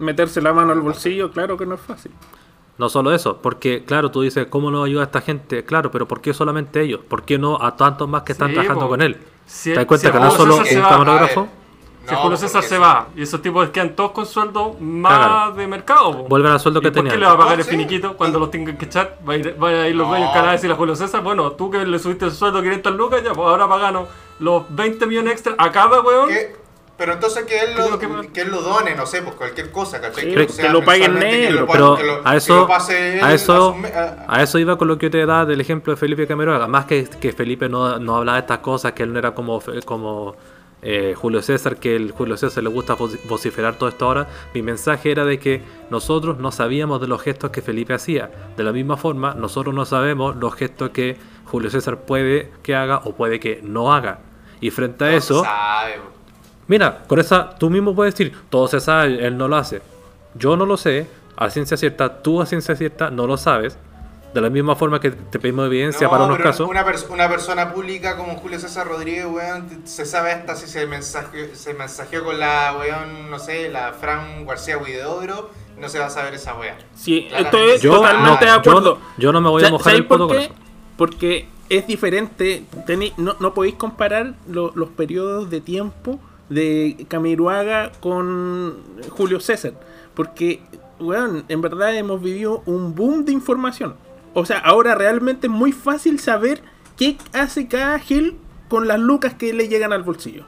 Meterse 0.00 0.42
la 0.42 0.52
mano 0.52 0.72
al 0.72 0.80
bolsillo, 0.80 1.30
claro 1.30 1.56
que 1.56 1.66
no 1.66 1.76
es 1.76 1.80
fácil. 1.80 2.10
No 2.78 2.88
solo 2.88 3.14
eso, 3.14 3.40
porque 3.40 3.84
claro, 3.84 4.10
tú 4.10 4.22
dices, 4.22 4.48
¿cómo 4.50 4.72
no 4.72 4.82
ayuda 4.82 5.02
a 5.02 5.04
esta 5.04 5.20
gente? 5.20 5.64
Claro, 5.64 5.92
pero 5.92 6.08
¿por 6.08 6.20
qué 6.20 6.34
solamente 6.34 6.80
ellos? 6.82 7.00
¿Por 7.08 7.22
qué 7.22 7.38
no 7.38 7.62
a 7.62 7.76
tantos 7.76 8.08
más 8.08 8.24
que 8.24 8.32
están 8.32 8.48
Sí, 8.48 8.54
trabajando 8.54 8.86
po. 8.86 8.88
con 8.88 9.02
él? 9.02 9.18
Si- 9.46 9.70
¿Te 9.70 9.76
das 9.76 9.86
cuenta 9.86 10.06
si 10.08 10.12
que 10.12 10.18
no 10.20 10.30
solo 10.30 10.52
César 10.58 10.66
se 10.68 10.76
un 10.78 10.84
va- 10.84 10.88
camarógrafo? 10.88 11.48
Si 12.06 12.12
no, 12.12 12.18
Julio 12.18 12.36
César 12.36 12.62
se 12.62 12.68
si- 12.68 12.76
va 12.76 13.06
y 13.16 13.22
esos 13.22 13.40
tipos 13.40 13.68
quedan 13.70 13.96
todos 13.96 14.10
con 14.12 14.26
sueldo 14.26 14.76
más 14.78 15.16
Claro. 15.18 15.52
de 15.54 15.66
mercado. 15.66 16.12
po. 16.12 16.24
Vuelven 16.28 16.52
al 16.52 16.60
sueldo 16.60 16.80
¿Y 16.80 16.82
que 16.82 16.88
por 16.92 17.04
qué 17.04 17.10
tenían. 17.10 17.20
le 17.20 17.26
va 17.26 17.32
a 17.32 17.38
pagar 17.38 17.52
No, 17.54 17.58
el 17.60 17.64
sí. 17.64 17.70
finiquito 17.70 18.14
cuando 18.16 18.38
los 18.38 18.50
tengan 18.50 18.76
que 18.76 18.84
echar? 18.84 19.18
Va 19.26 19.32
a 19.32 19.36
ir, 19.36 19.56
van 19.58 19.74
a 19.74 19.88
ir 19.88 19.94
los 19.96 20.06
No. 20.06 20.10
dueños 20.10 20.28
cada 20.32 20.42
vez 20.42 20.48
a 20.50 20.52
decirle 20.52 20.74
a 20.74 20.76
Julio 20.76 20.96
César, 20.96 21.22
bueno, 21.22 21.52
tú 21.52 21.70
que 21.70 21.84
le 21.86 21.98
subiste 21.98 22.26
el 22.26 22.32
sueldo 22.32 22.58
a 22.58 22.62
500 22.62 22.94
lucas, 22.94 23.22
ya, 23.24 23.32
pues 23.32 23.48
ahora 23.48 23.66
paganos 23.68 24.08
los 24.38 24.64
20 24.68 25.06
millones 25.06 25.32
extra 25.32 25.54
a 25.56 25.72
cada 25.72 26.00
weón. 26.02 26.28
que- 26.28 26.56
pero 26.96 27.12
entonces 27.14 27.44
que 27.44 27.58
él, 27.60 27.74
lo, 27.76 27.98
que- 27.98 28.28
que 28.32 28.40
él 28.42 28.50
lo 28.50 28.60
done, 28.62 28.94
no 28.94 29.06
sé, 29.06 29.22
pues 29.22 29.34
cualquier 29.34 29.70
cosa, 29.70 30.00
¿cachai? 30.00 30.24
Sí, 30.24 30.30
lo 30.34 30.46
que 30.46 30.52
sea 30.52 30.72
lo 30.72 30.84
pague 30.84 31.04
en 31.04 31.12
mensualmente, 31.14 31.36
que 31.36 31.42
negro, 31.52 31.60
lo 31.62 31.66
pa- 31.66 31.72
Pero 31.72 31.96
que 31.96 32.04
lo- 32.04 32.20
a 32.28 32.30
que 32.32 32.36
eso, 32.38 32.66
pase 32.68 33.18
él 33.18 33.24
a 33.24 33.34
eso, 33.34 33.76
a- 33.94 34.24
a 34.36 34.42
eso 34.42 34.58
iba 34.58 34.76
con 34.78 34.88
lo 34.88 34.96
que 34.98 35.06
yo 35.06 35.10
te 35.10 35.26
daba 35.26 35.44
del 35.44 35.60
ejemplo 35.60 35.92
de 35.92 35.96
Felipe 35.96 36.26
Camiroaga. 36.26 36.66
Más 36.68 36.84
que, 36.86 37.04
que 37.08 37.32
Felipe 37.32 37.68
no, 37.68 37.98
no 37.98 38.16
hablaba 38.16 38.36
de 38.36 38.40
estas 38.42 38.58
cosas, 38.58 38.92
que 38.92 39.02
él 39.02 39.12
no 39.12 39.18
era 39.18 39.34
como, 39.34 39.60
como 39.84 40.36
eh, 40.86 41.14
Julio 41.16 41.40
César, 41.40 41.76
que 41.78 41.96
el 41.96 42.12
Julio 42.12 42.36
César 42.36 42.62
le 42.62 42.68
gusta 42.68 42.94
voci- 42.94 43.18
vociferar 43.26 43.76
todo 43.76 43.88
esto 43.88 44.04
ahora. 44.04 44.28
Mi 44.52 44.60
mensaje 44.62 45.10
era 45.10 45.24
de 45.24 45.38
que 45.38 45.62
nosotros 45.90 46.38
no 46.38 46.52
sabíamos 46.52 47.00
de 47.00 47.06
los 47.08 47.22
gestos 47.22 47.50
que 47.50 47.62
Felipe 47.62 47.94
hacía. 47.94 48.30
De 48.56 48.62
la 48.64 48.70
misma 48.72 48.96
forma, 48.98 49.32
nosotros 49.34 49.74
no 49.74 49.86
sabemos 49.86 50.36
los 50.36 50.54
gestos 50.54 50.90
que 50.90 51.16
Julio 51.46 51.70
César 51.70 52.00
puede 52.00 52.50
que 52.62 52.74
haga 52.76 52.98
o 53.04 53.12
puede 53.14 53.40
que 53.40 53.60
no 53.62 53.94
haga. 53.94 54.18
Y 54.60 54.70
frente 54.70 55.04
a 55.06 55.10
no 55.10 55.16
eso, 55.16 55.42
sabe. 55.42 55.94
Mira, 56.66 57.02
con 57.06 57.18
esa, 57.18 57.54
tú 57.56 57.70
mismo 57.70 57.94
puedes 57.94 58.14
decir, 58.14 58.36
todo 58.50 58.68
se 58.68 58.80
sabe, 58.80 59.26
él 59.26 59.36
no 59.36 59.48
lo 59.48 59.56
hace. 59.56 59.82
Yo 60.34 60.56
no 60.56 60.66
lo 60.66 60.76
sé, 60.76 61.06
a 61.36 61.50
ciencia 61.50 61.76
cierta, 61.76 62.22
tú 62.22 62.40
a 62.40 62.46
ciencia 62.46 62.74
cierta 62.76 63.10
no 63.10 63.26
lo 63.26 63.36
sabes. 63.36 63.76
De 64.32 64.40
la 64.40 64.50
misma 64.50 64.74
forma 64.74 64.98
que 65.00 65.12
te 65.12 65.38
pedimos 65.38 65.66
evidencia 65.66 66.06
No, 66.06 66.10
para 66.10 66.24
unos 66.24 66.38
pero 66.38 66.50
casos. 66.50 66.68
Una, 66.68 66.84
pers- 66.84 67.08
una 67.08 67.28
persona 67.28 67.72
pública 67.72 68.16
como 68.16 68.34
Julio 68.34 68.58
César 68.58 68.88
Rodríguez, 68.88 69.26
weón, 69.26 69.82
se 69.84 70.04
sabe 70.04 70.32
hasta 70.32 70.56
si 70.56 70.66
se, 70.66 70.86
mensaje, 70.88 71.54
se 71.54 71.72
mensajeó 71.74 72.24
con 72.24 72.40
la, 72.40 72.74
weón, 72.76 73.30
no 73.30 73.38
sé, 73.38 73.68
la 73.68 73.92
Fran 73.92 74.44
García 74.44 74.76
Huidobro, 74.78 75.50
no 75.78 75.88
se 75.88 76.00
va 76.00 76.06
a 76.06 76.10
saber 76.10 76.34
esa 76.34 76.54
weá. 76.56 76.76
Sí, 76.96 77.28
esto 77.32 77.58
es 77.58 77.80
Yo 77.82 77.94
totalmente 77.94 78.44
no, 78.46 78.50
de 78.52 78.58
acuerdo. 78.58 78.94
yo- 78.96 79.00
yo 79.18 79.32
no 79.32 79.40
me 79.40 79.50
voy 79.50 79.64
a 79.64 79.70
mojar 79.70 79.84
¿sabéis 79.84 80.00
el 80.00 80.06
poto 80.08 80.26
por 80.26 80.36
con 80.36 80.38
qué? 80.38 80.44
eso. 80.46 80.54
Porque 80.96 81.48
es 81.68 81.86
diferente. 81.86 82.64
tení- 82.88 83.12
no, 83.16 83.36
no 83.38 83.54
podéis 83.54 83.76
comparar 83.76 84.34
lo- 84.48 84.72
los 84.74 84.88
periodos 84.88 85.48
de 85.48 85.60
tiempo 85.60 86.18
de 86.54 87.06
Camiruaga 87.08 87.92
con 88.00 88.82
Julio 89.10 89.40
César. 89.40 89.74
Porque, 90.14 90.62
weón, 90.98 91.44
en 91.48 91.60
verdad 91.60 91.94
hemos 91.96 92.22
vivido 92.22 92.62
un 92.66 92.94
boom 92.94 93.24
de 93.24 93.32
información. 93.32 93.94
O 94.32 94.44
sea, 94.44 94.58
ahora 94.58 94.94
realmente 94.94 95.46
es 95.46 95.52
muy 95.52 95.72
fácil 95.72 96.18
saber 96.18 96.62
qué 96.96 97.16
hace 97.32 97.68
cada 97.68 97.98
Gil 97.98 98.36
con 98.68 98.88
las 98.88 98.98
lucas 98.98 99.34
que 99.34 99.52
le 99.52 99.68
llegan 99.68 99.92
al 99.92 100.02
bolsillo. 100.02 100.44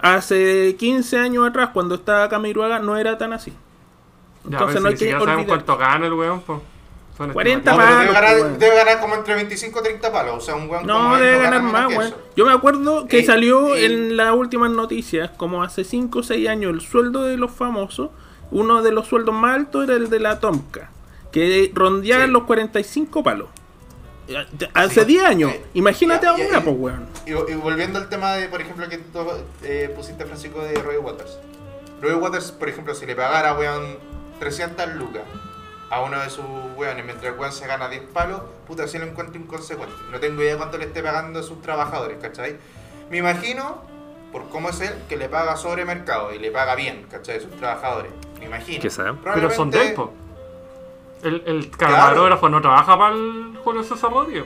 Hace 0.00 0.76
15 0.76 1.18
años 1.18 1.48
atrás, 1.48 1.70
cuando 1.72 1.96
estaba 1.96 2.28
Camiruaga, 2.28 2.78
no 2.78 2.96
era 2.96 3.18
tan 3.18 3.32
así. 3.32 3.52
Entonces 4.44 4.80
no 4.80 4.88
hay 4.88 4.96
si 4.96 5.06
que 5.06 5.14
olvidar. 5.14 5.46
cuánto 5.46 5.76
gana 5.76 6.06
el 6.06 6.12
weón. 6.12 6.42
Son 7.18 7.32
40 7.32 7.72
No, 7.74 7.80
estimativas. 7.82 7.98
pero 7.98 7.98
debe 7.98 8.12
palos, 8.14 8.14
ganar, 8.14 8.36
weón. 8.48 8.58
debe 8.60 8.76
ganar 8.76 9.00
como 9.00 9.14
entre 9.16 9.34
25 9.34 9.80
y 9.80 9.82
30 9.82 10.12
palos, 10.12 10.34
o 10.36 10.40
sea, 10.40 10.54
un 10.54 10.70
weón 10.70 10.86
como 10.86 10.98
No, 10.98 11.16
él 11.16 11.22
debe 11.22 11.36
no 11.36 11.42
gana 11.42 11.56
ganar 11.58 11.72
más, 11.88 11.96
weón. 11.98 12.14
Yo 12.36 12.46
me 12.46 12.52
acuerdo 12.52 13.06
que 13.06 13.18
Eh, 13.18 13.24
salió 13.26 13.74
eh. 13.74 13.84
en 13.86 14.16
las 14.16 14.32
últimas 14.34 14.70
noticias, 14.70 15.30
como 15.36 15.62
hace 15.64 15.82
5 15.84 16.20
o 16.20 16.22
6 16.22 16.48
años, 16.48 16.72
el 16.72 16.80
sueldo 16.80 17.24
de 17.24 17.36
los 17.36 17.50
famosos. 17.50 18.10
Uno 18.50 18.82
de 18.82 18.92
los 18.92 19.06
sueldos 19.08 19.34
más 19.34 19.56
altos 19.56 19.84
era 19.84 19.94
el 19.96 20.08
de 20.08 20.20
la 20.20 20.38
Tomka, 20.40 20.90
que 21.32 21.70
rondeaba 21.74 22.24
Sí. 22.24 22.30
los 22.30 22.44
45 22.44 23.22
palos. 23.22 23.48
Hace 24.74 25.00
Sí. 25.00 25.06
10 25.06 25.24
años. 25.24 25.50
Eh, 25.52 25.62
Imagínate 25.74 26.24
ya, 26.26 26.30
ahora, 26.32 26.60
pues, 26.62 26.76
weón. 26.78 27.06
Y, 27.26 27.30
y 27.30 27.54
volviendo 27.56 27.98
al 27.98 28.08
tema 28.08 28.34
de, 28.36 28.48
por 28.48 28.60
ejemplo, 28.60 28.88
que 28.88 28.98
tú 28.98 29.18
eh, 29.64 29.92
pusiste, 29.96 30.24
Francisco, 30.24 30.62
de 30.62 30.74
Roy 30.82 30.98
Waters. 30.98 31.38
Roy 32.00 32.12
Waters, 32.14 32.52
por 32.52 32.68
ejemplo, 32.68 32.94
si 32.94 33.06
le 33.06 33.16
pagara, 33.16 33.54
weón, 33.54 33.96
300 34.38 34.94
lucas 34.94 35.22
a 35.90 36.00
uno 36.02 36.20
de 36.20 36.28
sus 36.30 36.44
weones, 36.76 37.04
mientras 37.04 37.32
el 37.32 37.38
weón 37.38 37.52
se 37.52 37.66
gana 37.66 37.88
10 37.88 38.02
palos, 38.12 38.42
puta, 38.66 38.86
si 38.86 38.98
lo 38.98 39.06
encuentro 39.06 39.40
inconsecuente. 39.40 39.94
No 40.10 40.20
tengo 40.20 40.42
idea 40.42 40.52
de 40.52 40.58
cuánto 40.58 40.76
le 40.78 40.84
esté 40.86 41.02
pagando 41.02 41.40
a 41.40 41.42
sus 41.42 41.62
trabajadores, 41.62 42.18
¿cachai? 42.20 42.56
Me 43.10 43.18
imagino, 43.18 43.82
por 44.32 44.48
cómo 44.50 44.68
es 44.68 44.80
él, 44.80 44.94
que 45.08 45.16
le 45.16 45.28
paga 45.28 45.56
sobre 45.56 45.84
mercado 45.84 46.32
y 46.34 46.38
le 46.38 46.50
paga 46.50 46.74
bien, 46.74 47.06
¿cachai? 47.10 47.38
A 47.38 47.40
sus 47.40 47.56
trabajadores. 47.56 48.12
Me 48.38 48.46
imagino. 48.46 48.82
Quizá. 48.82 49.14
Pero 49.22 49.50
son 49.50 49.70
de 49.70 49.88
él. 49.88 49.96
El, 51.22 51.42
el 51.46 51.70
camarógrafo 51.70 52.48
no 52.48 52.60
trabaja 52.60 52.96
para 52.96 53.14
el 53.14 53.58
Julio 53.64 53.82
César 53.82 54.10
Rodríguez. 54.10 54.44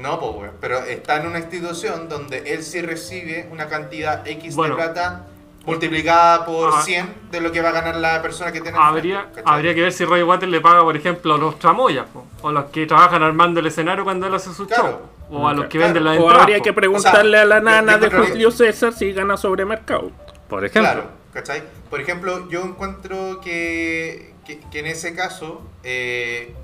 No, 0.00 0.18
pues, 0.18 0.32
weón. 0.36 0.52
Pero 0.60 0.78
está 0.78 1.16
en 1.20 1.26
una 1.26 1.40
institución 1.40 2.08
donde 2.08 2.54
él 2.54 2.62
sí 2.62 2.80
recibe 2.80 3.48
una 3.50 3.68
cantidad 3.68 4.26
X 4.26 4.54
Bueno. 4.54 4.76
de 4.76 4.82
plata 4.82 5.26
multiplicada 5.64 6.44
por 6.44 6.70
Ah. 6.74 6.82
100 6.82 7.14
de 7.30 7.40
lo 7.40 7.52
que 7.52 7.60
va 7.60 7.68
a 7.70 7.72
ganar 7.72 7.96
la 7.96 8.20
persona 8.22 8.50
que 8.52 8.60
tiene. 8.60 8.76
Habría, 8.80 9.26
¿cachai? 9.34 9.42
habría 9.46 9.74
que 9.74 9.80
ver 9.82 9.92
si 9.92 10.04
Roy 10.04 10.22
Waters 10.22 10.50
le 10.50 10.60
paga, 10.60 10.82
por 10.82 10.96
ejemplo, 10.96 11.34
a 11.34 11.38
los 11.38 11.58
tramoyas, 11.58 12.06
po, 12.12 12.26
o 12.42 12.48
a 12.48 12.52
los 12.52 12.64
que 12.66 12.86
trabajan 12.86 13.22
armando 13.22 13.60
el 13.60 13.66
escenario 13.66 14.04
cuando 14.04 14.26
él 14.26 14.34
hace 14.34 14.52
su 14.52 14.66
Claro. 14.66 14.82
show, 15.30 15.38
o 15.40 15.48
a 15.48 15.54
los 15.54 15.66
que 15.66 15.78
Claro. 15.78 15.84
venden 15.94 16.04
la 16.04 16.10
O 16.12 16.14
entrada. 16.14 16.42
habría 16.42 16.58
po. 16.58 16.64
que 16.64 16.72
preguntarle 16.72 17.28
O 17.38 17.40
sea, 17.40 17.42
a 17.42 17.44
la 17.44 17.60
nana 17.60 17.92
yo 17.92 17.98
de 17.98 18.06
encontraría- 18.06 18.32
Julio 18.32 18.50
César 18.50 18.92
si 18.92 19.12
gana 19.12 19.36
sobre 19.36 19.64
mercado. 19.64 20.10
Por 20.48 20.64
ejemplo. 20.64 20.92
Claro, 20.92 21.10
¿cachai? 21.32 21.62
Por 21.88 22.00
ejemplo, 22.00 22.48
yo 22.50 22.62
encuentro 22.62 23.40
que, 23.40 24.34
que, 24.44 24.60
que 24.70 24.80
en 24.80 24.86
ese 24.86 25.14
caso, 25.14 25.62
eh, 25.84 26.54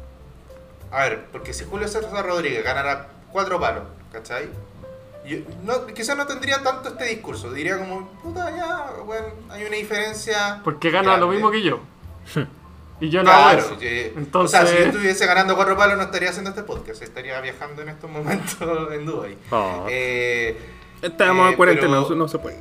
a 0.91 1.05
ver, 1.05 1.27
porque 1.33 1.55
si 1.55 1.65
Julio 1.65 1.87
César 1.89 2.27
Rodríguez 2.27 2.65
ganara 2.65 3.09
cuatro 3.31 3.61
palos, 3.61 3.85
¿cachai? 4.13 4.49
Yo, 5.29 5.39
no, 5.65 5.87
quizás 5.87 6.17
no 6.17 6.27
tendría 6.27 6.63
tanto 6.63 6.89
este 6.89 7.05
discurso, 7.05 7.53
diría 7.53 7.79
como, 7.79 8.09
puta, 8.23 8.51
ya, 8.57 9.03
bueno, 9.05 9.27
hay 9.51 9.65
una 9.65 9.77
diferencia. 9.77 10.61
Porque 10.65 10.91
gana 10.91 11.17
lo 11.19 11.29
mismo 11.29 11.51
que 11.51 11.63
yo. 11.63 11.81
y 13.01 13.11
yo 13.11 13.23
no 13.23 13.31
hago 13.31 13.43
Claro, 13.43 13.59
eso. 13.61 13.81
yo- 13.81 13.89
Entonces- 14.21 14.61
o 14.61 14.67
sea, 14.67 14.67
si 14.67 14.79
yo 14.79 14.85
estuviese 14.87 15.27
ganando 15.27 15.55
cuatro 15.55 15.77
palos 15.77 15.97
no 15.97 16.03
estaría 16.05 16.31
haciendo 16.31 16.51
este 16.51 16.63
podcast, 16.65 17.03
estaría 17.03 17.41
viajando 17.41 17.83
en 17.83 17.91
estos 17.91 18.11
momentos 18.11 18.57
en 18.93 19.07
Dubai. 19.07 19.37
Oh. 19.51 19.87
Eh, 19.89 20.57
Estábamos 21.01 21.47
Eh, 21.47 21.51
en 21.51 21.57
cuarentena, 21.57 21.89
pero- 22.03 22.09
no, 22.11 22.15
no 22.17 22.29
se 22.29 22.39
puede. 22.41 22.59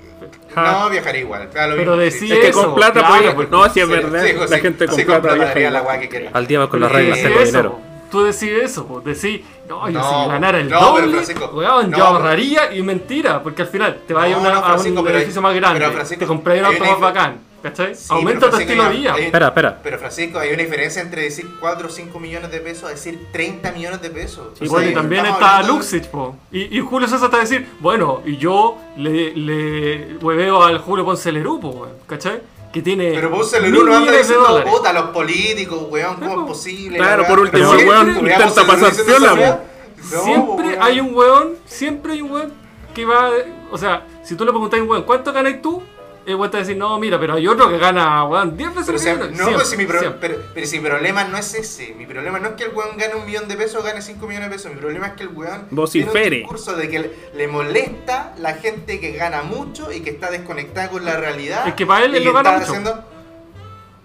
no, 0.56 0.89
viajaría 0.91 1.22
igual. 1.22 1.49
claro, 1.49 1.73
Pero 1.76 1.98
decía 1.98 2.35
Es 2.35 2.39
que 2.41 2.48
eso, 2.49 2.65
con 2.65 2.76
plata 2.76 2.99
claro, 2.99 3.34
porque- 3.34 3.49
No, 3.49 3.64
si 3.73 3.80
es 3.80 3.88
Sí, 3.88 3.91
verdad. 3.91 4.23
sí, 4.23 4.34
la 4.34 4.48
sí, 4.48 4.60
gente 4.61 4.85
con 4.85 4.95
sí, 4.95 5.06
plata 5.06 5.34
viaja 5.34 5.60
la 5.72 5.99
que. 6.07 6.30
Al 6.31 6.45
día 6.45 6.60
va 6.60 6.69
con 6.69 6.80
las 6.81 6.91
reglas, 6.91 7.19
tengo 7.19 7.39
eso, 7.39 7.45
dinero. 7.45 7.80
Tú 8.11 8.23
decís 8.23 8.49
eso, 8.63 8.85
po. 8.88 9.01
decís, 9.01 9.41
no, 9.67 9.89
yo 9.89 9.99
No, 9.99 10.23
si 10.23 10.29
ganara 10.29 10.59
el 10.59 10.69
no, 10.69 10.79
doble, 10.79 11.09
Francisco, 11.09 11.51
weón, 11.53 11.91
no, 11.91 11.97
yo 11.97 12.05
ahorraría 12.05 12.73
y 12.73 12.81
mentira, 12.81 13.43
porque 13.43 13.63
al 13.63 13.67
final 13.67 14.01
te 14.07 14.13
vas 14.13 14.23
a 14.25 14.27
ir 14.29 14.35
No, 14.35 14.41
una- 14.41 14.53
no, 14.53 14.65
a 14.65 14.75
un 14.75 15.07
edificio 15.09 15.41
más 15.41 15.53
grande, 15.55 15.85
pero 15.91 16.05
te 16.05 16.25
compré 16.25 16.59
un 16.59 16.65
auto 16.65 16.85
más 16.85 16.99
bacán, 17.01 17.38
¿cachai? 17.61 17.95
Sí, 17.95 18.05
Aumenta 18.09 18.49
tu 18.49 18.55
estilo 18.57 18.84
de 18.85 18.89
vida. 18.91 19.15
Espera, 19.17 19.47
espera. 19.47 19.79
Pero 19.84 19.99
Francisco, 19.99 20.39
hay 20.39 20.53
una 20.53 20.63
diferencia 20.63 21.01
entre 21.01 21.23
decir 21.23 21.49
4 21.59 21.88
o 21.88 21.91
5 21.91 22.17
millones 22.19 22.49
de 22.49 22.59
pesos 22.61 22.85
a 22.85 22.89
decir 22.89 23.27
30 23.34 23.71
millones 23.73 24.01
de 24.01 24.09
pesos. 24.09 24.53
Y 24.61 24.67
bueno, 24.69 24.84
sea, 24.85 24.91
y 24.91 24.93
también 24.93 25.25
está 25.25 25.61
de- 25.61 25.67
Luxich, 25.67 26.05
po. 26.07 26.35
Y, 26.51 26.77
y 26.77 26.79
Julio 26.79 27.07
César 27.09 27.25
está 27.25 27.38
a 27.38 27.41
decir, 27.41 27.67
bueno, 27.81 28.21
y 28.25 28.38
yo 28.38 28.77
le, 28.95 29.34
le 29.35 30.15
hueveo 30.21 30.63
al 30.63 30.77
Julio 30.79 31.03
Ponce 31.03 31.29
Lerú, 31.31 31.59
po, 31.59 31.88
¿cachai? 32.07 32.39
Que 32.72 32.81
tiene 32.81 33.11
Pero 33.11 33.30
vos 33.30 33.52
mil 33.61 33.77
uno 33.77 33.95
anda 33.95 34.11
diciendo, 34.11 34.64
puta, 34.65 34.91
los 34.94 35.10
políticos, 35.10 35.85
weón, 35.89 36.15
¿cómo 36.18 36.41
es 36.41 36.48
posible? 36.48 36.98
Claro, 36.98 37.23
La 37.23 37.27
por 37.27 37.39
último, 37.39 37.73
el 37.73 37.88
weón 37.88 38.18
intenta 38.18 38.65
pasar 38.65 38.94
piola. 39.06 39.35
No, 39.35 40.23
siempre 40.23 40.68
weón. 40.68 40.81
hay 40.81 40.99
un 40.99 41.15
weón, 41.15 41.56
siempre 41.65 42.14
hay 42.14 42.22
un 42.22 42.31
weón 42.31 42.53
que 42.94 43.06
va, 43.06 43.30
o 43.72 43.77
sea, 43.77 44.06
si 44.23 44.35
tú 44.35 44.44
le 44.44 44.52
preguntas 44.52 44.80
a 44.80 44.84
un 44.84 44.89
weón, 44.89 45.03
¿cuánto 45.03 45.31
ganas 45.31 45.61
tú? 45.61 45.81
Te 46.27 46.35
va 46.35 46.45
a 46.47 46.49
decir, 46.49 46.75
no, 46.77 46.99
mira, 46.99 47.17
pero 47.19 47.35
hay 47.35 47.47
otro 47.47 47.69
que 47.69 47.77
gana, 47.77 48.25
weón, 48.25 48.57
10 48.57 48.69
veces 48.75 48.85
Pero, 48.85 48.97
o 48.97 48.99
sea, 49.01 49.15
no, 49.15 49.23
Siempre, 49.27 49.53
pues, 49.55 49.69
si 49.69 49.77
mi 49.77 49.85
pro- 49.85 49.99
siempre. 49.99 50.29
pero, 50.29 50.41
pero 50.53 50.67
si 50.67 50.79
mi 50.79 50.87
problema 50.89 51.23
no 51.23 51.37
es 51.37 51.53
ese. 51.53 51.93
Mi 51.97 52.05
problema 52.05 52.39
no 52.39 52.49
es 52.49 52.53
que 52.55 52.65
el 52.65 52.71
weón 52.73 52.97
gane 52.97 53.15
un 53.15 53.25
millón 53.25 53.47
de 53.47 53.55
pesos 53.55 53.81
o 53.81 53.83
gane 53.83 54.01
5 54.01 54.27
millones 54.27 54.49
de 54.49 54.55
pesos. 54.55 54.71
Mi 54.73 54.77
problema 54.79 55.07
es 55.07 55.13
que 55.13 55.23
el 55.23 55.29
weón 55.29 55.51
tiene 55.53 55.67
un 55.71 55.75
Vocifere. 55.77 56.35
discurso 56.37 56.75
de 56.75 56.89
que 56.89 56.99
le, 56.99 57.11
le 57.33 57.47
molesta 57.47 58.33
la 58.39 58.55
gente 58.55 58.99
que 58.99 59.11
gana 59.13 59.41
mucho 59.43 59.91
y 59.91 60.01
que 60.01 60.09
está 60.09 60.29
desconectada 60.29 60.89
con 60.89 61.05
la 61.05 61.15
realidad. 61.17 61.67
Es 61.67 61.73
que 61.75 61.85
para 61.85 62.05
él 62.05 62.13
y 62.13 62.17
él 62.17 62.23
que 62.23 62.27
no 62.29 62.33
gana 62.33 62.51
mucho. 62.53 62.63
haciendo- 62.65 63.03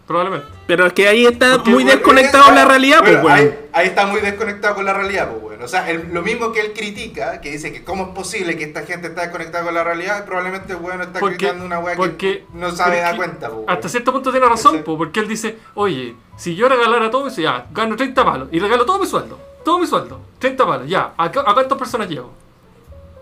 Probablemente. 0.07 0.47
Pero 0.67 0.87
es 0.87 0.93
que 0.93 1.09
ahí 1.09 1.27
está 1.27 1.55
Porque, 1.57 1.71
muy 1.71 1.85
desconectado 1.85 2.45
eh, 2.47 2.51
de 2.51 2.55
la 2.57 2.65
realidad, 2.67 2.99
pues, 3.01 3.15
weón. 3.17 3.31
ahí, 3.33 3.55
ahí 3.73 3.87
está 3.87 4.07
muy 4.07 4.21
desconectado 4.21 4.75
con 4.75 4.85
la 4.85 4.93
realidad, 4.93 5.29
pues, 5.31 5.43
weón. 5.43 5.52
O 5.65 5.69
sea, 5.69 5.89
el- 5.91 6.13
lo 6.13 6.23
mismo 6.23 6.53
que 6.53 6.61
él 6.61 6.73
critica, 6.73 7.41
que 7.41 7.51
dice 7.51 7.73
que 7.73 7.85
cómo 7.85 8.05
es 8.05 8.09
posible 8.11 8.57
que 8.57 8.65
esta 8.65 8.83
gente 8.83 9.09
está 9.09 9.23
desconectada 9.23 9.65
con 9.65 9.75
la 9.75 9.85
realidad, 9.85 10.25
probablemente 10.25 10.73
el 10.73 10.79
weón 10.81 11.01
está 11.03 11.21
Porque- 11.21 11.37
criticando 11.37 11.65
una 11.65 11.79
weá 11.79 11.97
que 12.19 12.45
no 12.55 12.71
sabe 12.73 13.01
dar 13.01 13.17
cuenta, 13.17 13.51
weón. 13.51 13.65
Hasta 13.69 13.89
cierto 13.89 14.13
punto 14.13 14.31
tiene 14.31 14.47
razón, 14.47 14.83
po, 14.83 14.97
porque 14.99 15.21
él 15.21 15.29
dice, 15.29 15.59
oye, 15.75 16.15
si 16.37 16.55
yo 16.55 16.69
regalara 16.69 17.11
todo, 17.11 17.25
mi- 17.27 17.31
ya, 17.33 17.67
gano 17.73 17.97
30 17.97 18.25
palos 18.25 18.49
y 18.53 18.59
regalo 18.59 18.85
todo 18.85 18.99
mi 18.99 19.07
sueldo, 19.07 19.39
todo 19.65 19.79
mi 19.79 19.87
sueldo, 19.87 20.21
30 20.39 20.67
palos, 20.67 20.89
ya, 20.89 21.13
¿a, 21.17 21.25
a 21.25 21.31
cuántas 21.55 21.79
personas 21.79 22.09
llego? 22.09 22.33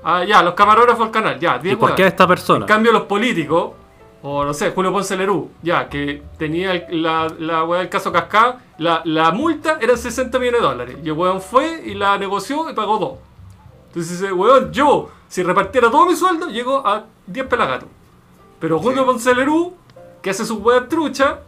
Ah, 0.03 0.25
ya, 0.25 0.43
los 0.43 0.55
camarógrafos 0.55 1.05
del 1.05 1.11
canal, 1.13 1.39
ya, 1.39 1.59
10 1.59 1.75
¿Y 1.75 1.77
por 1.77 1.95
qué 1.95 2.05
a 2.05 2.07
esta 2.07 2.25
En 2.25 2.29
persona? 2.31 2.67
cambio, 2.67 2.91
los 2.93 3.03
políticos, 3.03 3.73
o 4.23 4.45
no 4.45 4.53
sé, 4.53 4.71
Julio 4.73 4.93
Ponce 4.93 5.17
Lerú, 5.17 5.51
ya, 5.63 5.89
que 5.89 6.23
tenía 6.39 6.73
el- 6.73 7.03
la, 7.03 7.33
la 7.39 7.65
weá 7.65 7.81
del 7.81 7.89
caso 7.89 8.13
Cascada, 8.13 8.61
la, 8.79 9.01
la 9.05 9.31
multa 9.31 9.79
era 9.81 9.97
60 9.97 10.39
millones 10.39 10.61
de 10.61 10.67
dólares. 10.67 10.97
Y 11.03 11.07
el 11.09 11.13
weón 11.13 11.41
fue 11.41 11.83
y 11.87 11.95
la 11.95 12.19
negoció 12.19 12.69
y 12.71 12.75
pagó 12.75 12.99
dos. 12.99 13.19
Entonces 13.89 14.21
dice, 14.21 14.33
weón, 14.33 14.73
yo, 14.73 15.11
si 15.29 15.43
repartiera 15.43 15.91
todo 15.91 16.07
mi 16.07 16.17
sueldo, 16.17 16.49
llego 16.49 16.87
a 16.87 17.05
10 17.27 17.47
pelagatos. 17.47 17.89
Pero 18.59 18.79
Julio 18.79 19.01
Sí. 19.03 19.07
Ponce 19.07 19.35
Lerú, 19.35 19.75
que 20.23 20.31
hace 20.31 20.45
sus 20.45 20.59
weas 20.59 20.89
trucha, 20.89 21.39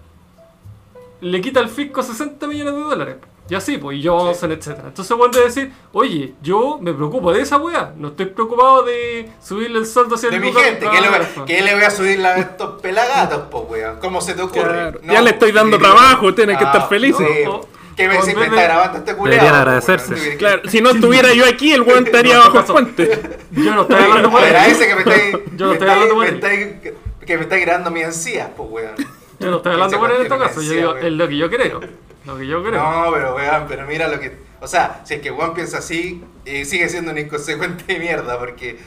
le 1.20 1.40
quita 1.40 1.60
al 1.60 1.68
fisco 1.68 2.02
60 2.02 2.46
millones 2.46 2.74
de 2.74 2.80
dólares. 2.80 3.16
Y 3.52 3.54
así, 3.54 3.76
pues, 3.76 3.98
y 3.98 4.06
Johnson, 4.06 4.50
etcétera. 4.50 4.88
Entonces, 4.88 5.14
bueno, 5.14 5.36
de 5.36 5.44
decir, 5.44 5.70
oye, 5.92 6.32
yo 6.40 6.78
me 6.80 6.94
preocupo 6.94 7.34
de 7.34 7.42
esa 7.42 7.58
wea. 7.58 7.92
No 7.98 8.08
estoy 8.08 8.24
preocupado 8.24 8.82
de 8.84 9.28
subirle 9.44 9.78
el 9.80 9.84
sueldo 9.86 10.14
hacia 10.14 10.30
De 10.30 10.36
el 10.36 10.40
mi 10.42 10.52
gente, 10.54 10.88
¿qué 10.90 11.00
le, 11.02 11.08
qué 11.44 11.60
le 11.62 11.74
voy 11.74 11.84
a 11.84 11.90
subir 11.90 12.18
la- 12.18 12.30
a 12.30 12.38
estos 12.38 12.80
pelagatos, 12.80 13.42
po, 13.50 13.66
weón? 13.70 13.98
¿Cómo 14.00 14.22
se 14.22 14.32
te 14.32 14.40
ocurre? 14.40 14.62
Claro. 14.72 15.00
Ya 15.02 15.20
le 15.20 15.30
estoy 15.32 15.52
dando 15.52 15.76
que- 15.76 15.84
trabajo, 15.84 16.32
tienes 16.34 16.56
que 16.56 16.64
estar 16.64 16.88
feliz. 16.88 17.14
Sí, 17.18 17.24
O- 17.46 17.68
que 17.94 18.08
me 18.08 18.22
siempre 18.22 18.48
vez 18.48 18.52
está 18.52 18.62
grabando 18.62 18.98
este 19.00 19.14
culeado. 19.16 19.30
Deberían 19.44 19.52
po, 19.52 19.58
agradecerse. 19.60 20.14
weón. 20.14 20.36
Claro, 20.38 20.62
si 20.70 20.80
no 20.80 20.88
estuviera 20.88 21.34
yo 21.34 21.44
aquí, 21.44 21.72
el 21.72 21.82
weón 21.82 22.06
estaría 22.06 22.38
bajo 22.38 22.58
el 22.58 22.64
puente. 22.64 23.20
Yo 23.50 23.74
no 23.74 23.82
estoy 23.82 23.96
hablando 24.02 24.28
A 24.28 24.30
por 24.30 24.42
a 24.44 24.66
ese 24.66 24.88
que 24.88 24.94
me 24.94 25.00
estáis. 25.02 25.32
Yo 25.56 25.66
no 25.66 25.66
me 25.66 25.72
estoy 25.74 25.88
estáis- 25.88 25.90
hablando 25.90 26.14
por 26.14 26.24
me 26.24 26.28
él. 26.30 26.34
estáis- 26.36 26.92
Que 27.26 27.36
me 27.36 27.42
está 27.42 27.60
creando 27.60 27.90
mi 27.90 28.00
encías, 28.00 28.48
pues, 28.56 28.66
weón. 28.70 28.94
Yo 29.40 29.50
no 29.50 29.56
estoy 29.58 29.72
hablando 29.72 29.98
por 29.98 30.10
él 30.10 30.16
en 30.16 30.22
este 30.22 30.38
caso. 30.38 30.62
Yo 30.62 30.72
digo, 30.72 30.96
es 30.96 31.12
lo 31.12 31.28
que 31.28 31.36
yo 31.36 31.50
creo. 31.50 31.80
Lo 32.24 32.38
que 32.38 32.46
yo 32.46 32.62
creo. 32.62 32.82
No, 32.82 33.12
pero 33.12 33.34
weón, 33.34 33.66
pero 33.68 33.86
mira 33.86 34.08
lo 34.08 34.20
que. 34.20 34.36
O 34.60 34.68
sea, 34.68 35.02
si 35.04 35.14
es 35.14 35.22
que 35.22 35.30
Juan 35.30 35.54
piensa 35.54 35.78
así, 35.78 36.22
eh, 36.44 36.64
sigue 36.64 36.88
siendo 36.88 37.10
un 37.10 37.18
inconsecuente 37.18 37.84
de 37.92 37.98
mierda, 37.98 38.38
porque 38.38 38.78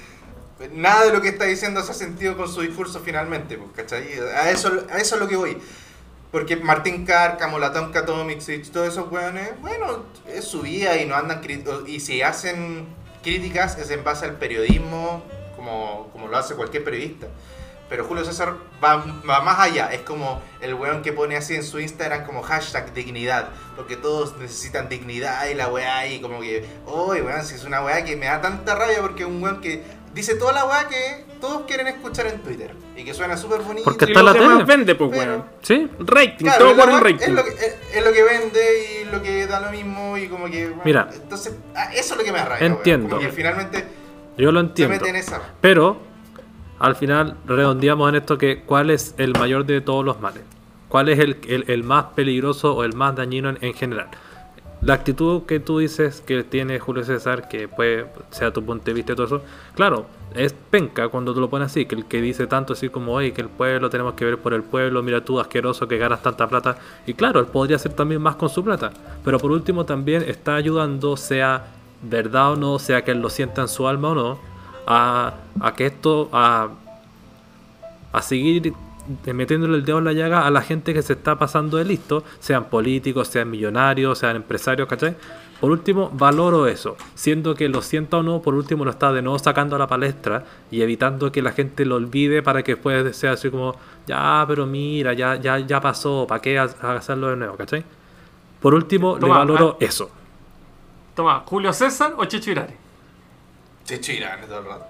nada 0.73 1.05
de 1.05 1.13
lo 1.13 1.21
que 1.21 1.29
está 1.29 1.45
diciendo 1.45 1.81
hace 1.81 1.93
sentido 1.93 2.37
con 2.37 2.47
su 2.47 2.61
discurso 2.61 3.01
finalmente, 3.03 3.57
pues, 3.57 3.71
¿cachai? 3.75 4.19
A 4.35 4.49
eso, 4.49 4.71
a 4.89 4.97
eso 4.97 5.15
es 5.15 5.21
lo 5.21 5.27
que 5.27 5.35
voy. 5.35 5.57
Porque 6.31 6.55
Martín 6.57 7.05
Cárcamo, 7.05 7.59
la 7.59 7.71
Tonka 7.71 8.05
Tomics 8.05 8.49
y 8.49 8.59
todos 8.59 8.89
esos 8.89 9.11
weones, 9.11 9.59
bueno, 9.61 10.03
es 10.27 10.45
su 10.45 10.61
vida 10.61 10.97
y 10.97 11.05
no 11.05 11.15
andan 11.15 11.41
y 11.87 11.99
si 11.99 12.21
hacen 12.21 12.87
críticas 13.23 13.77
es 13.77 13.89
en 13.89 14.03
base 14.03 14.25
al 14.25 14.37
periodismo, 14.37 15.23
como, 15.55 16.09
como 16.11 16.27
lo 16.27 16.37
hace 16.37 16.55
cualquier 16.55 16.83
periodista. 16.83 17.27
Pero 17.87 18.03
Julio 18.05 18.25
César 18.25 18.55
va, 18.83 19.05
va 19.29 19.41
más 19.41 19.59
allá, 19.59 19.93
es 19.93 20.01
como 20.01 20.41
el 20.59 20.73
weón 20.73 21.03
que 21.03 21.13
pone 21.13 21.35
así 21.37 21.53
en 21.53 21.63
su 21.63 21.79
Instagram 21.79 22.25
como 22.25 22.41
hashtag 22.41 22.93
dignidad, 22.93 23.49
porque 23.75 23.95
todos 23.95 24.35
necesitan 24.37 24.89
dignidad 24.89 25.47
y 25.47 25.53
la 25.53 25.67
weá 25.67 26.07
y 26.07 26.19
como 26.19 26.39
que, 26.39 26.65
uy 26.87 27.21
weón, 27.21 27.43
si 27.43 27.55
es 27.55 27.63
una 27.63 27.83
weá 27.83 28.03
que 28.03 28.15
me 28.15 28.25
da 28.25 28.41
tanta 28.41 28.73
rabia 28.75 28.97
porque 29.01 29.21
es 29.23 29.29
un 29.29 29.41
weón 29.43 29.61
que 29.61 29.83
dice 30.15 30.33
toda 30.35 30.53
la 30.53 30.65
weá 30.65 30.87
que 30.87 31.25
todos 31.39 31.63
quieren 31.67 31.85
escuchar 31.87 32.25
en 32.25 32.41
Twitter 32.41 32.73
y 32.95 33.03
que 33.03 33.13
suena 33.13 33.37
súper 33.37 33.61
bonito. 33.61 33.83
Porque 33.83 34.05
Y 34.05 34.07
está 34.07 34.21
lo 34.23 34.33
la 34.33 34.39
que 34.39 34.45
más 34.45 34.53
tele. 34.57 34.63
vende, 34.63 34.95
pues, 34.95 35.11
Pero- 35.11 35.31
weón. 35.31 35.45
¿Sí? 35.61 35.87
Rating, 35.99 36.45
Claro, 36.45 36.65
todo 36.65 36.75
por 36.77 36.89
el 36.89 36.95
weá- 36.95 36.99
rating. 37.01 37.23
es 37.25 37.29
lo 37.29 37.43
que, 37.43 37.49
es, 37.51 37.75
es 37.93 38.03
lo 38.03 38.11
que 38.13 38.23
vende 38.23 39.01
y 39.03 39.05
lo 39.11 39.21
que 39.21 39.45
da 39.45 39.59
lo 39.59 39.69
mismo 39.71 40.17
y 40.17 40.27
como 40.27 40.45
que... 40.49 40.67
bueno, 40.67 40.81
Mira. 40.85 41.09
Entonces, 41.13 41.53
ah, 41.75 41.93
eso 41.93 42.13
es 42.15 42.17
lo 42.17 42.23
que 42.23 42.31
me 42.31 42.39
da 42.39 42.45
rabia. 42.45 42.61
weón, 42.65 42.77
Entiendo. 42.77 43.09
Como 43.17 43.21
que 43.21 43.31
finalmente 43.31 43.85
Yo 44.37 44.51
lo 44.51 44.59
se 44.61 44.65
entiendo. 44.67 44.93
mete 44.95 45.09
en 45.09 45.15
esa. 45.17 45.39
Pero 45.61 46.14
al 46.79 46.95
final 46.95 47.35
redondeamos 47.45 48.09
en 48.09 48.15
esto 48.15 48.37
que 48.37 48.61
cuál 48.63 48.89
es 48.89 49.15
el 49.17 49.33
mayor 49.33 49.65
de 49.65 49.81
todos 49.81 50.03
los 50.05 50.19
males. 50.19 50.43
¿Cuál 50.89 51.09
es 51.09 51.19
el, 51.19 51.37
el- 51.67 51.83
más 51.83 52.05
peligroso 52.15 52.73
o 52.75 52.83
el 52.83 52.93
más 52.93 53.15
dañino 53.15 53.49
en, 53.49 53.57
en 53.61 53.73
general? 53.73 54.07
La 54.81 54.93
actitud 54.93 55.43
que 55.43 55.59
tú 55.59 55.79
dices 55.79 56.21
que 56.21 56.43
tiene 56.43 56.79
Julio 56.79 57.03
César, 57.03 57.47
que 57.49 57.67
puede 57.67 58.05
sea 58.29 58.51
tu 58.53 58.63
punto 58.63 58.85
de 58.85 58.93
vista 58.93 59.13
y 59.13 59.15
todo 59.15 59.25
eso, 59.25 59.41
claro, 59.73 60.05
es 60.35 60.53
penca 60.53 61.07
cuando 61.07 61.33
tú 61.33 61.39
lo 61.41 61.49
pones 61.49 61.67
así, 61.67 61.85
que 61.85 61.95
el 61.95 62.05
que 62.05 62.21
dice 62.21 62.45
tanto 62.45 62.73
así 62.73 62.89
como, 62.89 63.13
oye, 63.13 63.33
que 63.33 63.41
el 63.41 63.49
pueblo 63.49 63.89
tenemos 63.89 64.13
que 64.13 64.25
ver 64.25 64.37
por 64.37 64.53
el 64.53 64.61
pueblo, 64.63 65.01
mira 65.01 65.21
tú 65.25 65.39
asqueroso 65.39 65.87
que 65.87 65.97
ganas 65.97 66.21
tanta 66.21 66.47
plata. 66.47 66.77
Y 67.07 67.13
claro, 67.15 67.39
él 67.39 67.47
podría 67.47 67.77
hacer 67.77 67.93
también 67.93 68.21
más 68.21 68.35
con 68.35 68.49
su 68.49 68.63
plata, 68.63 68.91
pero 69.23 69.39
por 69.39 69.51
último 69.51 69.85
también 69.85 70.23
está 70.27 70.55
ayudando, 70.55 71.17
sea 71.17 71.67
verdad 72.03 72.51
o 72.51 72.55
no, 72.55 72.77
sea 72.77 73.03
que 73.03 73.11
él 73.11 73.19
lo 73.21 73.29
sienta 73.29 73.61
en 73.63 73.67
su 73.69 73.87
alma 73.87 74.09
o 74.09 74.15
no, 74.15 74.39
a, 74.87 75.33
a 75.59 75.73
que 75.73 75.87
esto, 75.87 76.29
a, 76.31 76.69
a 78.11 78.21
seguir 78.21 78.73
metiéndole 79.25 79.77
el 79.77 79.85
dedo 79.85 79.99
en 79.99 80.05
la 80.05 80.13
llaga 80.13 80.47
a 80.47 80.51
la 80.51 80.61
gente 80.61 80.93
que 80.93 81.01
se 81.03 81.13
está 81.13 81.37
pasando 81.37 81.77
de 81.77 81.85
listo, 81.85 82.23
sean 82.39 82.65
políticos, 82.65 83.27
sean 83.27 83.49
millonarios, 83.49 84.17
sean 84.19 84.35
empresarios, 84.35 84.87
¿cachai? 84.87 85.15
Por 85.61 85.71
último, 85.71 86.11
valoro 86.13 86.67
eso, 86.67 86.97
siendo 87.13 87.55
que 87.55 87.69
lo 87.69 87.81
sienta 87.81 88.17
o 88.17 88.23
no, 88.23 88.41
por 88.41 88.55
último 88.55 88.83
lo 88.83 88.91
está 88.91 89.13
de 89.13 89.21
nuevo 89.21 89.39
sacando 89.39 89.75
a 89.75 89.79
la 89.79 89.87
palestra 89.87 90.43
y 90.69 90.81
evitando 90.81 91.31
que 91.31 91.41
la 91.41 91.51
gente 91.53 91.85
lo 91.85 91.95
olvide 91.95 92.43
para 92.43 92.61
que 92.61 92.73
después 92.73 93.15
sea 93.15 93.33
así 93.33 93.49
como, 93.49 93.75
ya, 94.05 94.43
pero 94.47 94.65
mira, 94.65 95.13
ya, 95.13 95.35
ya, 95.35 95.59
ya 95.59 95.79
pasó, 95.79 96.25
¿para 96.27 96.41
qué 96.41 96.59
ha- 96.59 96.63
hacerlo 96.95 97.29
de 97.29 97.37
nuevo, 97.37 97.55
¿cachai? 97.55 97.83
Por 98.59 98.73
último, 98.73 99.17
Toma, 99.17 99.27
le 99.35 99.39
valoro 99.39 99.77
ah. 99.79 99.85
eso. 99.85 100.09
Toma, 101.15 101.43
Julio 101.45 101.71
César 101.71 102.15
o 102.17 102.25
Checho 102.25 102.51
Irane. 102.51 102.75
Chicho 103.85 104.11
Irán 104.11 104.41
todo 104.47 104.59
el 104.59 104.65
rato. 104.65 104.85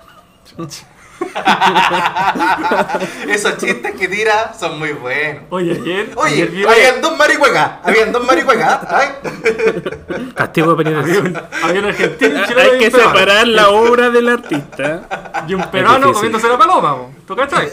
Esos 3.30 3.58
chistes 3.58 3.96
que 3.96 4.08
tira 4.08 4.54
son 4.54 4.80
muy 4.80 4.92
buenos. 4.94 5.44
Oye, 5.50 5.72
ayer. 5.72 6.10
Oye, 6.16 6.34
ayer 6.34 6.50
vi- 6.52 6.66
habían 6.66 7.02
dos 7.02 7.18
marihuecas, 7.18 7.72
habían 7.84 8.12
dos 8.12 8.26
marihuecas. 8.26 8.80
Castigo 10.36 10.76
de 10.76 10.90
había 10.90 11.04
penitencia. 11.04 11.22
un, 11.22 11.38
había 11.70 11.80
un 11.82 11.86
argentino, 11.88 12.46
chileno 12.46 12.72
Hay 12.72 12.80
que 12.80 12.92
peruano. 12.92 13.14
separar 13.20 13.48
la 13.48 13.70
obra 13.70 14.10
del 14.10 14.30
artista. 14.30 15.44
Y 15.48 15.54
un 15.54 15.64
peruano 15.72 16.12
comiéndose 16.14 16.48
la 16.50 16.58
paloma, 16.58 16.96
po. 16.98 17.12
¿tú 17.28 17.36
cachai? 17.36 17.70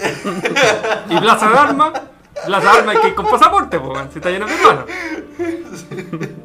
Y 1.10 1.16
Plaza 1.18 1.50
de 1.50 1.58
Armas, 1.58 1.92
Plaza 2.46 2.72
de 2.72 2.78
Armas 2.78 2.96
hay 2.96 3.02
que 3.02 3.08
ir 3.08 3.14
con 3.14 3.26
pasaporte, 3.26 3.78
po, 3.80 3.94
si 4.12 4.18
está 4.18 4.30
lleno 4.30 4.46
de 4.46 4.54
peruanos. 4.54 4.84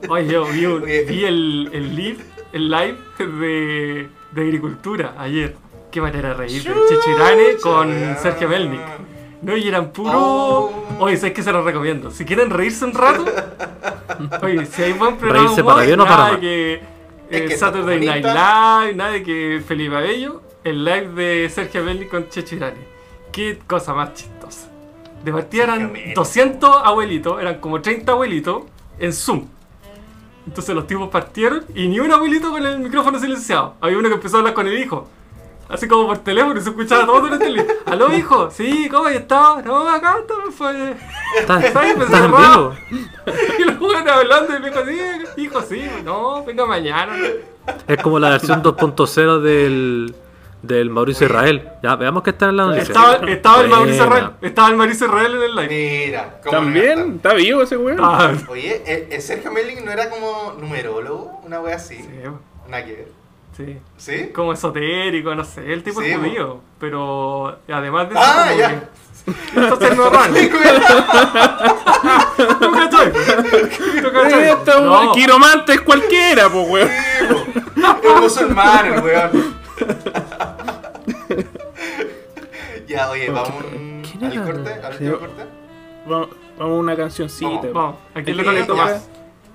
Oye, 0.09 0.27
yo 0.27 0.45
vi, 0.45 0.65
vi 1.05 1.25
el, 1.25 1.69
el 1.73 1.95
live, 1.95 2.23
el 2.53 2.69
live 2.71 2.97
de, 3.19 4.09
de 4.41 4.47
agricultura 4.47 5.15
ayer. 5.17 5.55
Qué 5.91 6.01
manera 6.01 6.29
de 6.29 6.35
reír, 6.35 6.63
pero 6.65 6.81
Checho 6.87 7.11
Irane 7.11 7.57
con. 7.61 8.17
Sergio 8.21 8.49
Melnik. 8.49 8.81
No, 9.41 9.55
y 9.55 9.67
eran 9.67 9.91
puro. 9.91 10.11
Oh. 10.13 10.83
Oye, 10.99 11.15
¿sabes 11.17 11.33
qué 11.33 11.43
se 11.43 11.51
los 11.51 11.63
recomiendo? 11.63 12.09
Si 12.11 12.25
quieren 12.25 12.49
reírse 12.49 12.83
un 12.85 12.93
rato, 12.93 13.25
oye, 14.41 14.65
si 14.65 14.81
hay 14.83 14.93
buen 14.93 15.17
programa, 15.17 15.43
¿Reírse 15.45 15.61
humor, 15.61 15.73
para 15.75 15.85
bien 15.85 15.99
o 15.99 16.05
nada 16.05 16.17
para 16.17 16.25
de 16.27 16.31
mal? 16.33 16.41
que 16.41 16.73
Es 17.29 17.41
eh, 17.41 17.45
que 17.45 17.57
Saturday 17.57 17.99
Night. 18.05 18.25
Live, 18.25 18.95
nada 18.95 19.11
de 19.11 19.23
que 19.23 19.61
Felipe 19.65 19.95
Abello, 19.95 20.41
el 20.63 20.83
live 20.83 21.09
de 21.09 21.49
Sergio 21.49 21.83
Melnik 21.83 22.09
con 22.09 22.29
Checho 22.29 22.55
Irane. 22.55 22.79
Qué 23.31 23.59
cosa 23.67 23.93
más 23.93 24.13
chistosa. 24.13 24.69
De 25.23 25.31
partida 25.31 25.63
eran 25.65 25.91
Melnik. 25.91 26.15
200 26.15 26.81
abuelitos, 26.83 27.39
eran 27.39 27.59
como 27.59 27.79
30 27.79 28.11
abuelitos 28.11 28.63
en 28.99 29.13
Zoom. 29.13 29.45
Entonces 30.47 30.73
los 30.73 30.87
tipos 30.87 31.09
partieron 31.09 31.65
y 31.75 31.87
ni 31.87 31.99
un 31.99 32.11
abuelito 32.11 32.49
con 32.49 32.65
el 32.65 32.79
micrófono 32.79 33.19
silenciado. 33.19 33.75
Había 33.81 33.97
uno 33.97 34.07
que 34.07 34.15
empezó 34.15 34.37
a 34.37 34.39
hablar 34.39 34.53
con 34.53 34.65
el 34.65 34.79
hijo. 34.79 35.07
Así 35.69 35.87
como 35.89 36.07
por 36.07 36.19
teléfono 36.19 36.57
y 36.57 36.63
se 36.63 36.69
escuchaba 36.69 37.05
todo 37.05 37.21
durante 37.21 37.47
el 37.47 37.55
día. 37.55 37.65
¿Aló, 37.85 38.15
hijo? 38.15 38.49
Sí, 38.49 38.87
¿cómo 38.89 39.09
estado? 39.09 39.61
No, 39.63 39.89
acá. 39.89 40.15
Fue... 40.57 40.95
¿Estás, 41.37 41.65
estás 41.65 41.85
en 41.85 41.99
vivo? 41.99 42.73
Y 43.59 43.63
los 43.65 43.77
jóvenes 43.77 44.13
hablando 44.13 44.55
y 44.55 44.59
me 44.61 44.69
dijo, 44.69 44.85
sí, 44.85 45.41
hijo, 45.41 45.61
sí. 45.61 45.85
No, 46.05 46.45
venga 46.45 46.65
mañana. 46.65 47.13
Es 47.85 48.01
como 48.01 48.17
la 48.17 48.29
versión 48.29 48.63
2.0 48.63 49.41
del, 49.41 50.15
del 50.67 50.89
Mauricio 50.89 51.25
Israel. 51.27 51.69
Ya, 51.81 51.95
veamos 51.95 52.21
que 52.23 52.29
está 52.31 52.49
en 52.49 52.57
la 52.57 52.65
noticia. 52.65 52.83
Estaba, 52.93 53.15
estaba 53.31 53.61
el 53.61 53.69
Mauricio. 53.69 54.03
Israel. 54.03 54.29
Estaba 54.41 54.67
el 54.69 54.75
Mauricio 54.75 55.07
Israel 55.07 55.35
en 55.35 55.41
el 55.43 55.55
live. 55.55 56.05
Mira, 56.07 56.39
¿cómo 56.43 56.51
También, 56.57 57.13
está 57.15 57.33
vivo 57.33 57.61
ese 57.63 57.77
weón. 57.77 57.99
Ah? 58.01 58.33
Oye, 58.49 58.83
¿el, 58.85 59.13
el 59.13 59.21
Sergio 59.21 59.51
Melling 59.51 59.83
no 59.85 59.91
era 59.91 60.09
como 60.09 60.55
numerólogo? 60.59 61.41
Una 61.45 61.59
wea 61.61 61.75
así. 61.77 61.95
sí, 61.97 62.09
Nada 62.67 62.85
que 62.85 62.91
ver. 62.93 63.07
Sí. 63.55 63.77
¿Sí? 63.97 64.29
Como 64.35 64.53
esotérico, 64.53 65.33
no 65.33 65.43
sé, 65.43 65.73
el 65.73 65.81
tipo 65.83 65.99
Sí, 66.01 66.07
es 66.09 66.17
po. 66.17 66.23
judío. 66.23 66.61
Pero 66.79 67.59
además 67.71 68.09
de 68.09 68.15
eso. 68.15 68.23
Ah, 68.23 68.45
como 68.47 68.59
ya. 68.59 68.69
que- 68.69 68.87
Entonces 69.59 69.97
no 69.97 70.09
raro. 70.09 70.33
¿Tú 72.59 72.71
cachai? 72.71 73.11
¿Tú 74.01 74.11
cachai? 74.11 74.49
Esto, 74.49 74.81
No. 74.81 75.11
Quiromante 75.11 75.73
es 75.73 75.81
cualquiera, 75.81 76.49
pues, 76.49 76.69
weón. 76.69 76.89
Es 76.89 78.21
musulmán 78.21 78.93
el 78.93 79.01
weón. 79.03 79.57
ya, 82.87 83.09
oye, 83.09 83.29
vamos 83.29 83.49
un- 83.73 84.03
¿Quién 84.09 84.23
al 84.31 84.45
corte, 84.45 84.73
al 84.73 84.91
último 84.93 85.19
corte. 85.19 85.43
Vamos, 86.05 86.29
a 86.59 86.65
una 86.65 86.95
cancioncita. 86.95 87.49
Vamos, 87.49 87.73
Vamos, 87.73 87.95
¿a 88.15 88.21
quién 88.23 88.37
le 88.37 88.43
ya. 88.65 88.73
más? 88.73 89.07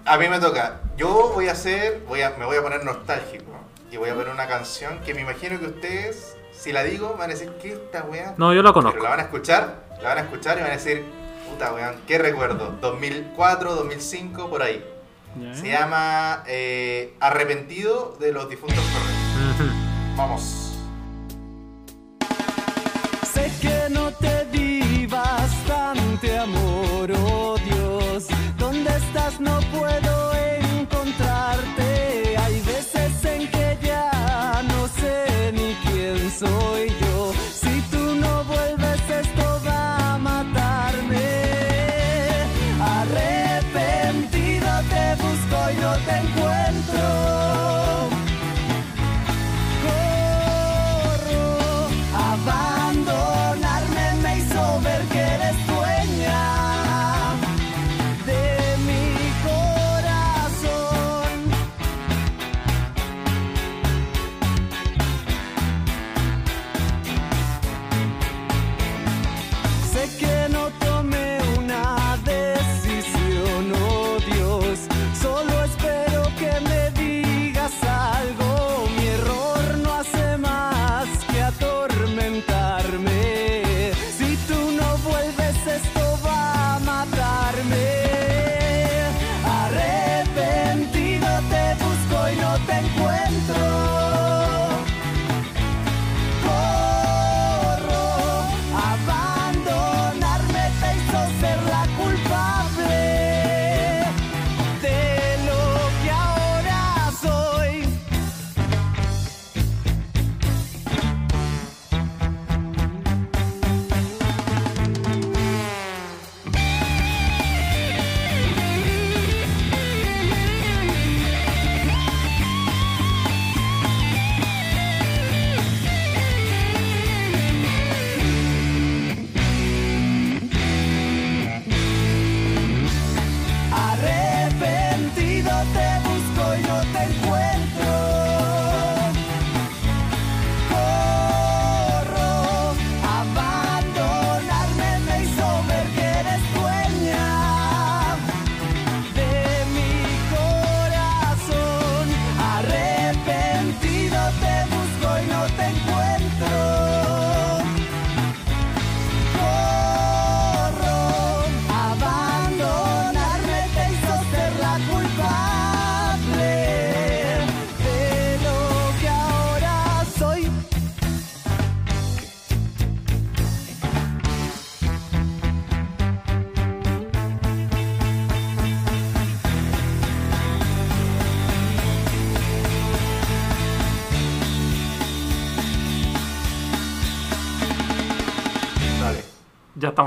A 0.04 0.18
mí 0.18 0.28
me 0.28 0.38
toca. 0.38 0.80
Yo 0.96 1.30
voy 1.34 1.48
a 1.48 1.52
hacer, 1.52 2.02
voy 2.08 2.22
a, 2.22 2.30
me 2.38 2.44
voy 2.44 2.56
a 2.56 2.62
poner 2.62 2.84
nostálgico 2.84 3.52
y 3.90 3.96
voy 3.96 4.10
a 4.10 4.14
poner 4.14 4.32
una 4.32 4.46
canción 4.46 5.00
que 5.00 5.14
me 5.14 5.22
imagino 5.22 5.58
que 5.58 5.66
ustedes, 5.66 6.36
si 6.52 6.72
la 6.72 6.82
digo, 6.84 7.14
van 7.18 7.30
a 7.30 7.34
decir 7.34 7.50
que 7.60 7.72
esta 7.72 8.02
weá. 8.04 8.34
No, 8.36 8.52
yo 8.52 8.62
la 8.62 8.70
Pero 8.72 8.74
conozco. 8.74 9.02
la 9.02 9.10
van 9.10 9.20
a 9.20 9.22
escuchar, 9.22 9.84
la 10.02 10.08
van 10.10 10.18
a 10.18 10.20
escuchar 10.22 10.58
y 10.58 10.62
van 10.62 10.70
a 10.70 10.74
decir, 10.74 11.04
puta 11.48 11.72
weón, 11.72 11.94
qué 12.06 12.18
recuerdo. 12.18 12.74
2004, 12.80 13.74
2005, 13.74 14.50
por 14.50 14.62
ahí. 14.62 14.84
Se 15.54 15.68
llama 15.68 16.44
eh, 16.46 17.14
Arrepentido 17.20 18.16
de 18.20 18.32
los 18.32 18.50
difuntos 18.50 18.84
correos. 18.84 19.21
Vamos. 20.16 20.74
Sé 23.32 23.51
que 23.60 23.89
no 23.90 24.10
te 24.12 24.44
di 24.52 25.06
bastante 25.06 26.39
amor, 26.39 27.10
oh 27.12 27.56
Dios. 27.64 28.26
¿Dónde 28.59 28.90
estás? 28.90 29.40
No 29.40 29.59
puedo 29.72 30.21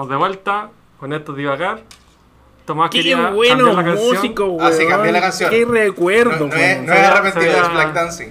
estamos 0.05 0.09
de 0.09 0.15
vuelta 0.15 0.69
con 0.99 1.13
esto 1.13 1.33
de 1.33 1.39
divagar. 1.41 1.81
Tomás 2.65 2.89
Qué 2.89 2.99
quería 2.99 3.29
bueno 3.29 3.65
cambiar 3.67 3.75
la 3.75 3.83
canción. 3.93 4.15
músico, 4.15 4.45
weón. 4.45 4.65
Ah, 4.65 4.71
sí, 4.71 4.87
cambié 4.87 5.11
la 5.11 5.21
canción. 5.21 5.49
Qué 5.51 5.65
No, 5.65 5.71
recuerdo, 5.73 6.47
no 6.47 6.53
es, 6.55 6.55
no 6.55 6.55
es 6.55 6.59
Se 6.59 6.85
veía- 6.85 7.11
arrepentido, 7.11 7.51
es 7.63 7.71
Black 7.73 7.93
Dancing. 7.93 8.29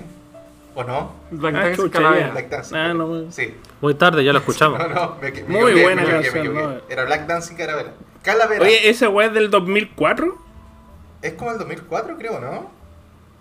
¿O 0.77 0.83
no? 0.83 1.13
Black 1.31 1.55
Ah, 1.55 1.61
Dance. 1.69 2.31
Black 2.33 2.49
Dancing. 2.51 2.77
Ah, 2.77 2.95
no. 2.95 3.31
Sí. 3.31 3.55
Muy 3.81 3.95
tarde, 3.95 4.25
ya 4.25 4.33
lo 4.33 4.41
escuchamos. 4.41 4.79
No, 4.89 4.89
no, 4.89 5.17
me, 5.23 5.31
me 5.31 5.43
Muy 5.43 5.83
buena 5.83 6.03
me 6.03 6.11
canción, 6.11 6.53
me 6.55 6.63
no. 6.63 6.75
Era 6.89 7.05
Black 7.05 7.27
Dancing 7.27 7.55
Calavera. 7.55 7.93
Calavera. 8.23 8.63
Oye, 8.65 8.89
esa 8.89 9.09
weá 9.09 9.29
es 9.29 9.35
del 9.35 9.51
2004. 9.51 10.37
Es 11.23 11.35
como 11.35 11.53
el 11.53 11.59
2004, 11.59 12.17
creo, 12.19 12.41
¿no? 12.41 12.71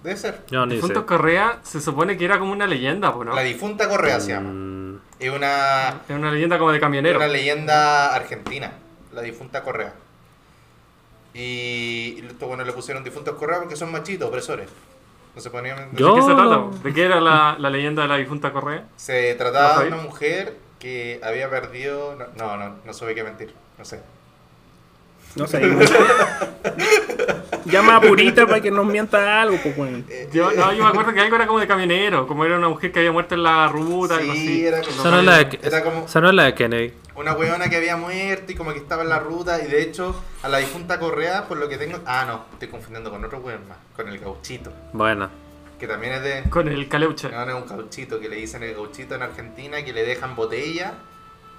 Debe 0.03 0.15
ser. 0.17 0.41
Yo 0.51 0.65
ni 0.67 0.79
sé. 0.79 0.93
Correa 1.05 1.59
se 1.63 1.81
supone 1.81 2.17
que 2.17 2.25
era 2.25 2.37
como 2.37 2.51
una 2.51 2.67
leyenda, 2.67 3.09
¿no? 3.11 3.33
La 3.33 3.41
difunta 3.41 3.89
Correa 3.89 4.19
se 4.19 4.31
llama. 4.33 4.51
Es 5.27 5.31
una, 5.31 6.01
Es 6.09 6.15
una 6.15 6.31
leyenda 6.31 6.57
como 6.57 6.71
de 6.71 6.79
camionero. 6.79 7.17
una 7.17 7.27
leyenda 7.27 8.13
argentina. 8.13 8.71
La 9.13 9.21
difunta 9.21 9.61
Correa. 9.63 9.93
Y, 11.33 12.19
y 12.21 12.25
esto, 12.29 12.47
bueno, 12.47 12.63
le 12.63 12.73
pusieron 12.73 13.03
difuntos 13.03 13.35
Correa 13.35 13.59
porque 13.59 13.75
son 13.75 13.91
machitos, 13.91 14.27
opresores. 14.27 14.69
No 15.35 15.41
se 15.41 15.49
ponían... 15.49 15.91
¿De 15.91 15.99
Yo- 15.99 16.13
qué 16.15 16.21
se 16.21 16.27
trata? 16.27 16.43
no. 16.43 16.71
¿De 16.83 16.93
qué 16.93 17.05
era 17.05 17.19
la, 17.21 17.55
la 17.57 17.69
leyenda 17.69 18.03
de 18.03 18.07
la 18.07 18.17
difunta 18.17 18.51
Correa? 18.53 18.85
Se 18.97 19.33
trataba 19.35 19.81
de 19.81 19.87
una 19.87 19.97
mujer 19.97 20.57
que 20.79 21.19
había 21.23 21.49
perdido... 21.49 22.15
No, 22.15 22.27
no, 22.35 22.57
no, 22.57 22.75
no 22.85 22.93
supe 22.93 23.15
qué 23.15 23.23
mentir. 23.23 23.53
No 23.77 23.85
sé. 23.85 24.01
No 25.35 25.47
sé. 25.47 25.61
Llama 27.65 27.97
a 27.97 28.01
Purita 28.01 28.45
para 28.45 28.61
que 28.61 28.71
nos 28.71 28.85
mienta 28.85 29.41
algo, 29.41 29.57
pues, 29.61 29.77
weón. 29.77 30.05
Yo, 30.31 30.51
no, 30.51 30.73
yo 30.73 30.83
me 30.83 30.89
acuerdo 30.89 31.13
que 31.13 31.19
algo 31.21 31.35
era 31.35 31.47
como 31.47 31.59
de 31.59 31.67
camionero, 31.67 32.27
como 32.27 32.45
era 32.45 32.57
una 32.57 32.69
mujer 32.69 32.91
que 32.91 32.99
había 32.99 33.11
muerto 33.11 33.35
en 33.35 33.43
la 33.43 33.67
ruta, 33.67 34.15
algo 34.15 34.33
Sí, 34.33 34.39
así. 34.39 34.65
era 34.67 34.81
como... 34.81 34.91
Esa 34.93 35.11
no 35.11 35.19
es 35.19 35.25
la 35.25 35.37
de, 35.37 35.59
Era 35.61 35.83
como 35.83 36.05
esa 36.05 36.21
no 36.21 36.29
es 36.29 36.33
la 36.35 36.43
de 36.43 36.53
Kennedy. 36.55 36.93
una 37.15 37.33
weona 37.33 37.69
que 37.69 37.75
había 37.77 37.97
muerto 37.97 38.51
y 38.51 38.55
como 38.55 38.71
que 38.73 38.79
estaba 38.79 39.03
en 39.03 39.09
la 39.09 39.19
ruta 39.19 39.61
y 39.63 39.67
de 39.69 39.81
hecho 39.81 40.15
a 40.41 40.49
la 40.49 40.57
difunta 40.57 40.99
Correa, 40.99 41.47
por 41.47 41.57
lo 41.57 41.69
que 41.69 41.77
tengo... 41.77 41.99
Ah, 42.05 42.25
no, 42.27 42.45
estoy 42.53 42.67
confundiendo 42.69 43.09
con 43.11 43.23
otro 43.23 43.39
weón 43.39 43.67
más, 43.67 43.77
con 43.95 44.07
el 44.09 44.17
gauchito, 44.19 44.71
Bueno, 44.93 45.29
que 45.79 45.87
también 45.87 46.13
es 46.13 46.21
de... 46.23 46.43
Con 46.49 46.67
el 46.67 46.87
caleuche. 46.87 47.29
No, 47.29 47.45
no 47.45 47.57
es 47.57 47.63
un 47.63 47.67
gauchito, 47.77 48.19
que 48.19 48.29
le 48.29 48.37
dicen 48.37 48.63
el 48.63 48.73
gauchito 48.73 49.15
en 49.15 49.21
Argentina, 49.23 49.83
que 49.83 49.91
le 49.93 50.03
dejan 50.05 50.35
botellas 50.35 50.93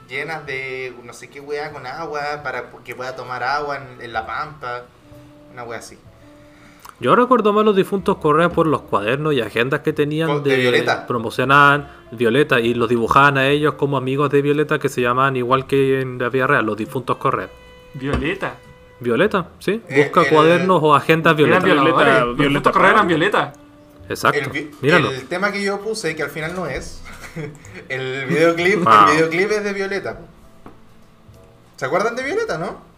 llenas 0.08 0.44
de 0.44 0.92
no 1.02 1.14
sé 1.14 1.30
qué 1.30 1.40
weá 1.40 1.72
con 1.72 1.86
agua 1.86 2.42
para 2.42 2.64
que 2.84 2.94
pueda 2.94 3.16
tomar 3.16 3.42
agua 3.42 3.78
en, 3.78 4.02
en 4.02 4.12
la 4.12 4.26
pampa, 4.26 4.84
una 5.54 5.64
weá 5.64 5.78
así. 5.78 5.96
Yo 7.00 7.16
recuerdo 7.16 7.52
más 7.52 7.64
los 7.64 7.74
difuntos 7.74 8.18
Correa 8.18 8.50
por 8.50 8.66
los 8.66 8.82
cuadernos 8.82 9.34
y 9.34 9.40
agendas 9.40 9.80
que 9.80 9.92
tenían 9.92 10.42
de 10.42 10.50
de, 10.50 10.56
Violeta. 10.58 11.06
promocionaban 11.06 11.88
Violeta 12.12 12.60
y 12.60 12.74
los 12.74 12.88
dibujaban 12.88 13.36
a 13.38 13.48
ellos 13.48 13.74
como 13.74 13.96
amigos 13.96 14.30
de 14.30 14.42
Violeta 14.42 14.78
que 14.78 14.88
se 14.88 15.00
llamaban 15.00 15.36
igual 15.36 15.66
que 15.66 16.00
en 16.00 16.18
la 16.18 16.28
vida 16.28 16.46
real, 16.46 16.66
los 16.66 16.76
difuntos 16.76 17.16
Correa. 17.16 17.48
Violeta. 17.94 18.54
Violeta, 19.00 19.48
¿sí? 19.58 19.82
Eh, 19.88 20.04
Busca 20.04 20.28
cuadernos 20.30 20.80
o 20.82 20.94
agendas 20.94 21.38
Eran 21.38 21.62
Violeta. 21.62 21.82
Violeta, 21.90 22.24
Violeta 22.36 22.72
Correa 22.72 22.90
eran. 22.92 23.08
Violeta. 23.08 23.52
Exacto. 24.08 24.38
El, 24.52 24.70
Míralo. 24.80 25.10
el 25.10 25.26
tema 25.26 25.50
que 25.50 25.62
yo 25.62 25.80
puse, 25.80 26.14
que 26.14 26.22
al 26.22 26.30
final 26.30 26.54
no 26.54 26.66
es, 26.66 27.02
el 27.88 28.26
videoclip, 28.26 28.82
Ah. 28.86 29.06
el 29.10 29.16
videoclip 29.16 29.50
es 29.50 29.64
de 29.64 29.72
Violeta. 29.72 30.20
¿Se 31.76 31.84
acuerdan 31.86 32.14
de 32.14 32.22
Violeta, 32.22 32.56
no? 32.58 32.93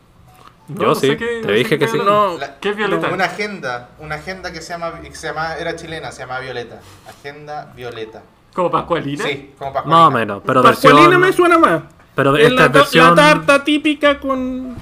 No, 0.68 0.80
Yo 0.80 0.86
no 0.88 0.94
sí, 0.96 1.16
qué- 1.16 1.40
te 1.42 1.46
no 1.46 1.52
dije 1.52 1.78
que 1.78 1.86
sí. 1.86 1.96
No, 1.98 2.38
La- 2.38 2.58
¿Qué 2.58 2.70
es 2.70 2.76
Violeta? 2.76 3.08
Una 3.08 3.24
agenda, 3.26 3.90
una 4.00 4.16
agenda 4.16 4.52
que 4.52 4.60
se 4.60 4.70
llama, 4.72 5.00
que 5.00 5.14
se 5.14 5.28
llama, 5.28 5.56
era 5.56 5.76
chilena, 5.76 6.10
se 6.10 6.22
llamaba 6.22 6.40
Violeta. 6.40 6.80
Agenda 7.08 7.72
Violeta. 7.76 8.22
¿Como 8.52 8.70
Pascualina? 8.70 9.24
Sí, 9.24 9.52
como 9.58 9.72
para 9.72 9.86
Más 9.86 10.08
o 10.08 10.10
menos, 10.10 10.42
pero 10.44 10.62
Pascualina 10.62 11.02
versión. 11.18 11.20
me 11.20 11.32
suena 11.32 11.58
más. 11.58 11.82
Pero 12.14 12.36
Es 12.36 12.48
esta 12.50 12.62
la, 12.62 12.68
versión. 12.68 13.08
la 13.10 13.14
tarta 13.14 13.62
típica 13.62 14.18
con. 14.18 14.74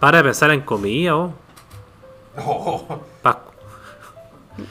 Para 0.00 0.18
de 0.18 0.24
pensar 0.24 0.50
en 0.50 0.60
comida, 0.62 1.16
oh. 1.16 1.32
No, 2.36 3.00
Pa- 3.22 3.40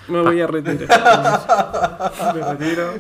Me 0.08 0.22
voy 0.22 0.40
a 0.42 0.48
retirar. 0.48 0.88
me 2.36 2.42
retiro. 2.54 2.94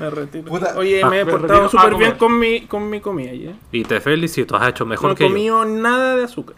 Me 0.00 0.10
retiro. 0.10 0.44
Puta. 0.46 0.74
Oye, 0.76 1.02
Ah, 1.02 1.08
me 1.08 1.20
he 1.20 1.26
portado 1.26 1.60
retiro 1.62 1.66
a 1.66 1.68
súper 1.68 1.94
bien 1.98 2.12
con 2.16 2.38
mi, 2.38 2.62
con 2.66 2.88
mi 2.90 3.00
comida 3.00 3.32
ya. 3.32 3.52
Y 3.72 3.84
te 3.84 4.00
felicito, 4.00 4.56
has 4.56 4.68
hecho 4.70 4.84
mejor 4.86 5.08
no 5.08 5.12
he 5.12 5.16
que 5.16 5.24
yo. 5.24 5.28
comido 5.30 5.64
nada 5.66 6.16
de 6.16 6.24
azúcar. 6.24 6.56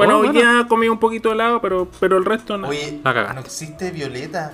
Bueno, 0.00 0.16
Oh, 0.16 0.20
hoy 0.20 0.28
bueno. 0.28 0.40
día 0.52 0.66
comí 0.68 0.88
un 0.88 0.98
poquito 0.98 1.28
de 1.28 1.34
helado, 1.34 1.60
pero, 1.60 1.88
pero 2.00 2.16
el 2.16 2.24
resto 2.24 2.56
no. 2.58 2.68
oye, 2.68 3.00
La 3.04 3.32
no 3.34 3.40
existe 3.40 3.90
Violeta. 3.90 4.52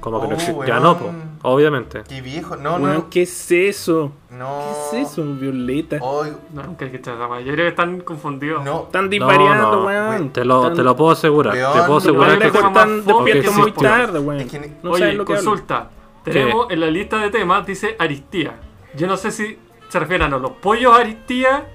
Como 0.00 0.20
que 0.20 0.28
no 0.28 0.34
Oh, 0.34 0.36
existe. 0.38 0.66
Ya 0.66 0.78
no, 0.80 0.96
po, 0.96 1.10
obviamente. 1.42 2.02
Qué 2.08 2.20
viejo, 2.20 2.56
no, 2.56 2.78
no. 2.78 3.10
¿Qué 3.10 3.22
es 3.22 3.50
eso? 3.50 4.12
No. 4.30 4.60
¿Qué 4.92 5.00
es 5.02 5.10
eso, 5.10 5.24
Violeta? 5.24 5.98
Hoy, 6.00 6.28
No, 6.54 6.62
nunca 6.62 6.84
he 6.84 6.88
escuchado 6.88 7.16
esa. 7.26 7.40
Yo 7.40 7.52
creo 7.52 7.64
que 7.64 7.68
están 7.68 8.00
confundidos. 8.00 8.64
no. 8.64 8.84
Están 8.84 9.10
disvariando, 9.10 9.80
no, 9.80 9.86
weón. 9.86 10.30
Te 10.32 10.44
lo, 10.44 10.72
te 10.72 10.82
lo 10.84 10.94
puedo 10.96 11.10
asegurar. 11.10 11.54
Weón, 11.54 11.72
te 11.72 11.78
puedo 11.80 11.96
asegurar 11.98 12.38
que. 12.38 12.46
Están 12.46 13.04
despiertos 13.04 13.56
muy 13.56 13.72
tarde, 13.72 14.18
weón. 14.20 14.40
Es 14.40 14.50
que 14.50 14.58
ni- 14.60 14.72
No 14.82 14.92
Oye, 14.92 15.12
lo 15.14 15.24
que 15.24 15.34
consulta. 15.34 15.90
Tenemos 16.24 16.70
en 16.70 16.80
la 16.80 16.86
lista 16.86 17.18
de 17.18 17.30
temas, 17.30 17.66
dice 17.66 17.96
Aristía. 17.98 18.54
Yo 18.94 19.06
no 19.06 19.16
sé 19.16 19.30
si 19.30 19.58
se 19.88 19.98
refieren 19.98 20.32
a 20.32 20.38
los 20.38 20.52
pollos 20.52 20.96
Aristía, 20.96 21.66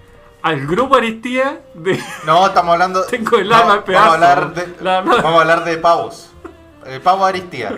al 0.44 0.68
grupo 0.68 0.96
Aristía 0.96 1.62
de... 1.74 2.00
No, 2.26 2.46
estamos 2.46 2.74
hablando. 2.74 3.04
Tengo 3.10 3.38
el 3.38 3.52
alma 3.52 3.76
en 3.78 3.84
pedazos. 3.84 4.12
Vamos 4.20 4.28
a 4.28 4.32
hablar 4.34 4.54
de, 4.54 4.84
La- 4.84 5.02
no. 5.02 5.16
vamos 5.18 5.38
a 5.38 5.42
hablar 5.42 5.64
de 5.66 5.78
pavos. 5.78 6.30
El 6.86 7.02
pavo 7.02 7.26
Aristía. 7.26 7.76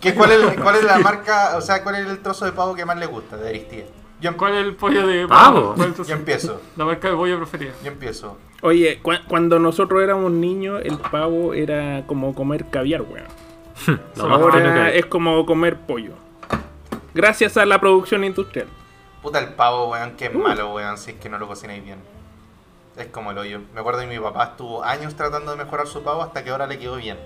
¿Qué, 0.00 0.14
cuál, 0.14 0.32
es, 0.32 0.60
¿Cuál 0.60 0.76
es 0.76 0.84
la 0.84 0.98
marca, 1.00 1.54
o 1.56 1.60
sea, 1.60 1.82
cuál 1.82 1.94
es 1.96 2.06
el 2.08 2.18
trozo 2.18 2.44
de 2.44 2.52
pavo 2.52 2.74
que 2.74 2.84
más 2.84 2.98
le 2.98 3.06
gusta 3.06 3.36
de 3.36 3.48
Aristía? 3.48 3.84
Yo, 4.20 4.30
em- 4.30 4.36
¿Cuál 4.36 4.54
es 4.54 4.64
el 4.64 4.74
pollo 4.74 5.06
de 5.06 5.26
Pavo. 5.28 5.74
¿Cuál 5.76 5.94
es 5.98 6.06
yo 6.08 6.14
empiezo. 6.14 6.60
La 6.76 6.84
marca 6.84 7.08
de 7.08 7.14
pollo 7.14 7.36
preferida. 7.38 7.70
Yo 7.84 7.88
empiezo. 7.92 8.36
Oye, 8.62 8.98
cu- 9.00 9.12
cuando 9.28 9.60
nosotros 9.60 10.02
éramos 10.02 10.32
niños, 10.32 10.80
el 10.84 10.98
pavo 10.98 11.54
era 11.54 12.04
como 12.08 12.34
comer 12.34 12.66
caviar, 12.68 13.02
weón. 13.02 13.26
Ahora 14.20 14.90
es 14.90 15.06
como 15.06 15.46
comer 15.46 15.76
pollo. 15.78 16.14
Gracias 17.14 17.56
a 17.56 17.64
la 17.64 17.80
producción 17.80 18.24
industrial. 18.24 18.66
Puta 19.28 19.40
el 19.40 19.52
pavo, 19.52 19.90
weón, 19.90 20.12
que 20.16 20.24
es 20.26 20.34
Uh. 20.34 20.38
malo, 20.38 20.72
weón, 20.74 20.96
si 20.96 21.10
es 21.10 21.18
que 21.18 21.28
no 21.28 21.36
lo 21.38 21.46
cocináis 21.46 21.84
bien. 21.84 21.98
Es 22.96 23.08
como 23.08 23.30
el 23.30 23.36
hoyo. 23.36 23.60
Me 23.74 23.80
acuerdo 23.80 24.00
que 24.00 24.06
mi 24.06 24.18
papá 24.18 24.44
estuvo 24.44 24.82
años 24.82 25.14
tratando 25.16 25.50
de 25.50 25.62
mejorar 25.62 25.86
su 25.86 26.02
pavo 26.02 26.22
hasta 26.22 26.42
que 26.42 26.48
ahora 26.48 26.66
le 26.66 26.78
quedó 26.78 26.96
bien. 26.96 27.18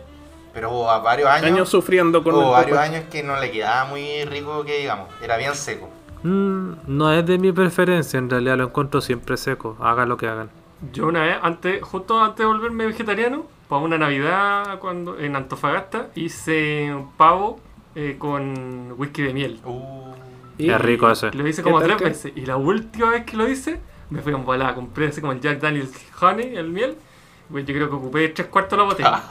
Pero 0.53 0.73
hubo 0.73 0.91
a 0.91 0.99
varios 0.99 1.29
años, 1.31 1.47
Años 1.47 1.69
sufriendo 1.69 2.25
con 2.25 2.35
hubo 2.35 2.47
el 2.47 2.51
varios 2.51 2.77
papá. 2.77 2.89
años 2.89 3.05
que 3.09 3.23
no 3.23 3.39
le 3.39 3.53
quedaba 3.53 3.85
muy 3.85 4.25
rico, 4.25 4.65
que 4.65 4.79
digamos. 4.79 5.09
Era 5.23 5.37
bien 5.37 5.55
seco. 5.55 5.89
Mm, 6.25 6.73
no 6.89 7.13
es 7.13 7.25
de 7.25 7.39
mi 7.39 7.53
preferencia, 7.53 8.19
en 8.19 8.29
realidad 8.29 8.57
lo 8.57 8.65
encuentro 8.65 9.01
siempre 9.01 9.37
seco. 9.37 9.77
Hagan 9.81 10.09
lo 10.09 10.17
que 10.17 10.27
hagan. 10.27 10.51
Yo 10.93 11.07
una 11.07 11.21
vez, 11.23 11.37
antes, 11.41 11.81
justo 11.85 12.21
antes 12.21 12.39
de 12.39 12.47
volverme 12.47 12.85
vegetariano, 12.87 13.45
para 13.69 13.81
una 13.81 13.97
Navidad 13.97 14.81
cuando 14.81 15.17
en 15.21 15.37
Antofagasta, 15.37 16.09
hice 16.17 16.93
un 16.93 17.13
pavo 17.13 17.61
eh, 17.95 18.17
con 18.19 18.93
whisky 18.99 19.23
de 19.23 19.33
miel. 19.33 19.61
Uh, 19.65 20.13
Y- 20.67 20.71
Es 20.71 20.81
rico 20.81 21.11
ese. 21.11 21.31
Lo 21.33 21.47
hice 21.47 21.63
¿Qué 21.63 21.71
como 21.71 21.81
tres 21.83 21.99
veces. 21.99 22.33
Y 22.35 22.47
la 22.47 22.57
última 22.57 23.11
vez 23.11 23.25
que 23.25 23.37
lo 23.37 23.49
hice, 23.49 23.81
me 24.11 24.21
fui 24.23 24.33
a 24.33 24.37
embalar. 24.37 24.75
Compré 24.75 25.09
así 25.09 25.21
como 25.21 25.33
el 25.33 25.41
Jack 25.41 25.61
Daniels 25.61 25.93
Honey, 26.21 26.57
el 26.57 26.69
miel. 26.69 26.97
Pues 27.51 27.67
yo 27.67 27.75
creo 27.75 27.89
que 27.91 27.97
ocupé 27.97 28.29
tres 28.31 28.49
cuartos 28.49 28.71
de 28.71 28.77
la 28.79 28.83
botella. 28.89 29.23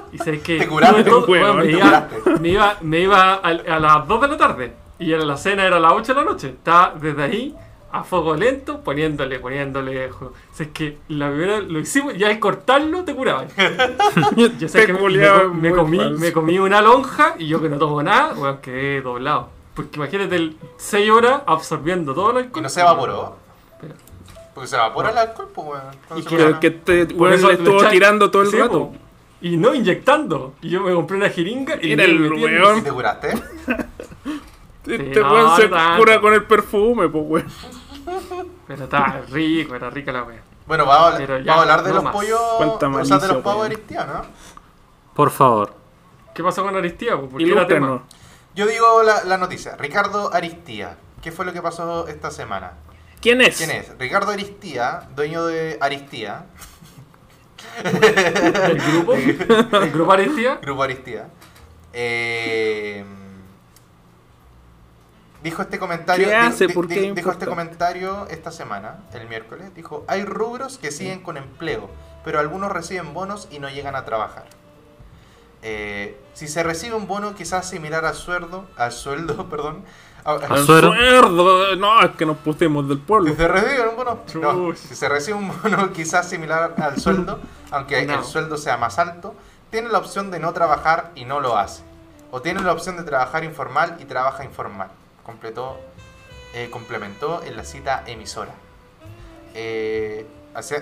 y 0.12 0.18
sabes 0.18 0.42
que 0.42 0.58
Te 0.58 0.66
curaste, 0.66 1.04
todo- 1.04 1.26
weón, 1.26 1.58
me, 1.58 1.62
te 1.64 1.70
iba, 1.72 2.08
curaste. 2.08 2.40
me 2.40 2.48
iba, 2.48 2.76
me 2.80 3.00
iba 3.00 3.34
a, 3.34 3.38
a 3.48 3.78
las 3.78 4.08
2 4.08 4.20
de 4.22 4.28
la 4.28 4.36
tarde. 4.36 4.72
Y 4.98 5.12
en 5.12 5.26
la 5.26 5.36
cena 5.36 5.64
era 5.64 5.76
a 5.76 5.80
las 5.80 5.92
8 5.92 6.14
de 6.14 6.20
la 6.20 6.24
noche. 6.30 6.48
Estaba 6.48 6.94
desde 7.00 7.22
ahí 7.22 7.54
a 7.92 8.02
fuego 8.04 8.34
lento, 8.36 8.80
poniéndole, 8.82 9.38
poniéndole. 9.40 10.10
O 10.10 10.32
sea, 10.52 10.66
es 10.66 10.72
que 10.72 10.98
la 11.08 11.28
primera 11.30 11.60
lo 11.60 11.78
hicimos 11.78 12.14
y 12.16 12.24
al 12.24 12.38
cortarlo 12.40 13.04
te 13.04 13.14
curaban. 13.14 13.46
Yo 14.58 14.68
sé 14.68 14.86
que 14.86 14.92
me, 14.92 15.00
me- 15.00 15.48
me 15.70 15.70
comí, 15.72 15.98
falso. 15.98 16.18
me 16.20 16.32
comí 16.32 16.58
una 16.58 16.80
lonja 16.82 17.34
y 17.38 17.46
yo 17.48 17.60
que 17.62 17.68
no 17.68 17.78
tomo 17.78 18.02
nada, 18.02 18.34
weón, 18.34 18.58
quedé 18.58 19.00
doblado. 19.00 19.48
Porque 19.74 19.96
imagínate 19.96 20.36
el 20.36 20.56
6 20.76 21.10
horas 21.10 21.42
absorbiendo 21.46 22.12
todo 22.14 22.30
el 22.30 22.36
y 22.36 22.38
alcohol. 22.46 22.62
no 22.62 22.68
se 22.68 22.80
evaporó. 22.80 23.36
Pero- 23.80 23.94
Porque 24.54 24.66
se 24.68 24.76
evapora 24.76 25.10
el 25.10 25.18
alcohol, 25.18 25.48
pues, 25.54 25.66
weón. 25.68 26.18
Y 26.18 26.22
se 26.22 26.28
que- 26.28 26.58
que 26.60 26.70
te, 26.70 27.06
Por 27.06 27.16
weón, 27.22 27.34
eso 27.34 27.48
le 27.48 27.54
estuvo 27.54 27.84
tirando 27.88 28.30
todo 28.30 28.42
el 28.42 28.50
Sí, 28.50 28.58
rato. 28.58 28.78
po. 28.90 28.94
Y 29.42 29.56
no 29.56 29.72
inyectando. 29.74 30.54
Y 30.60 30.68
yo 30.70 30.80
me 30.82 30.92
compré 30.92 31.16
una 31.16 31.30
jeringa 31.30 31.76
y 31.80 31.92
Era 31.92 32.04
el 32.04 32.30
weón. 32.32 32.78
¿Y 32.78 32.82
te 32.82 32.90
curaste? 32.92 33.32
Este 34.86 35.20
no, 35.20 35.32
weón 35.32 35.56
se 35.56 35.68
no 35.68 35.76
tanto. 35.76 35.98
cura 35.98 36.20
con 36.20 36.32
el 36.34 36.44
perfume, 36.44 37.08
pues 37.08 37.24
weón. 37.26 37.46
Pero 38.66 38.84
estaba 38.84 39.20
rico, 39.30 39.74
era 39.74 39.90
rica 39.90 40.10
la 40.10 40.24
wea. 40.24 40.42
Bueno, 40.66 40.86
vamos 40.86 41.14
a, 41.14 41.16
Pero 41.18 41.34
hablar- 41.34 41.44
ya, 41.46 41.52
vamos 41.52 41.66
a 41.66 41.72
hablar 41.74 41.84
de 41.84 41.88
no 41.90 41.94
los 41.96 42.04
más. 42.04 42.12
pollos. 42.14 42.40
Cuánta 42.56 42.88
O 42.88 43.04
sea, 43.04 43.18
de 43.18 43.28
los 43.28 43.36
pavos 43.38 43.60
weón. 43.60 43.72
aristianos, 43.72 44.14
¿no? 44.14 44.22
Por 45.14 45.30
favor. 45.30 45.74
¿Qué 46.34 46.42
pasó 46.42 46.62
con 46.64 46.74
Aristía? 46.76 47.16
po? 47.20 47.28
¿Por 47.28 47.38
qué 47.38 47.50
era 47.52 47.66
tema? 47.66 48.02
Yo 48.54 48.66
digo 48.66 49.02
la, 49.02 49.24
la 49.24 49.38
noticia. 49.38 49.76
Ricardo 49.76 50.32
Aristía. 50.34 50.96
¿Qué 51.22 51.30
fue 51.32 51.44
lo 51.44 51.52
que 51.52 51.62
pasó 51.62 52.08
esta 52.08 52.30
semana? 52.30 52.72
¿Quién 53.20 53.40
es? 53.42 53.58
¿Quién 53.58 53.70
es? 53.70 53.96
Ricardo 53.98 54.32
Aristía, 54.32 55.08
dueño 55.14 55.44
de 55.46 55.76
Aristía, 55.80 56.46
¿El 57.84 58.78
grupo? 58.80 59.12
¿El 59.76 59.90
grupo 59.90 60.12
Aristía? 60.12 60.56
Grupo 60.62 60.82
Aristía. 60.82 61.28
eh, 61.92 63.04
dijo 65.42 65.62
este 65.62 65.78
comentario. 65.78 66.26
¿Qué 66.26 66.34
hace? 66.34 66.66
di- 66.68 66.72
¿Por 66.74 66.88
qué 66.88 66.94
dijo 66.94 67.06
importa? 67.08 67.32
este 67.32 67.46
comentario 67.46 68.26
esta 68.30 68.50
semana, 68.50 69.00
el 69.12 69.28
miércoles. 69.28 69.74
Dijo: 69.74 70.04
Hay 70.08 70.24
rubros 70.24 70.78
que 70.78 70.90
siguen 70.90 71.20
con 71.22 71.36
empleo, 71.36 71.90
pero 72.24 72.38
algunos 72.40 72.72
reciben 72.72 73.12
bonos 73.14 73.48
y 73.50 73.58
no 73.58 73.68
llegan 73.68 73.94
a 73.96 74.04
trabajar. 74.04 74.44
Eh, 75.62 76.18
si 76.34 76.48
se 76.48 76.62
recibe 76.62 76.94
un 76.94 77.06
bono 77.06 77.34
quizás 77.34 77.68
similar 77.68 78.04
al 78.06 78.14
sueldo, 78.14 78.66
al 78.76 78.92
sueldo, 78.92 79.46
perdón, 79.50 79.84
a- 80.24 80.32
Al 80.32 80.64
suerdo. 80.66 81.76
No, 81.76 82.00
es 82.02 82.10
que 82.12 82.26
nos 82.26 82.36
pusimos 82.38 82.88
del 82.88 82.98
pueblo. 82.98 83.28
Si 83.30 83.36
se 83.36 83.48
recibe 83.48 83.88
un 83.88 83.96
bono, 83.96 84.20
no, 84.34 84.74
si 84.76 84.94
se 84.94 85.08
recibe 85.08 85.36
un 85.38 85.52
bono 85.62 85.92
quizás 85.94 86.28
similar 86.28 86.74
al 86.78 86.98
sueldo, 87.00 87.38
aunque 87.70 88.04
No. 88.06 88.14
el 88.18 88.24
sueldo 88.24 88.56
sea 88.56 88.76
más 88.76 88.98
alto, 88.98 89.34
tiene 89.70 89.88
la 89.88 89.98
opción 89.98 90.30
de 90.30 90.38
no 90.40 90.52
trabajar 90.52 91.10
y 91.14 91.24
no 91.24 91.40
lo 91.40 91.56
hace. 91.56 91.82
O 92.30 92.40
tiene 92.42 92.60
la 92.62 92.72
opción 92.72 92.96
de 92.96 93.02
trabajar 93.02 93.44
informal 93.44 93.96
y 94.00 94.04
trabaja 94.04 94.44
informal. 94.44 94.88
Completó, 95.24 95.78
eh, 96.54 96.68
complementó 96.70 97.42
en 97.44 97.56
la 97.56 97.64
cita 97.64 98.02
emisora. 98.06 98.52
Eh, 99.54 100.26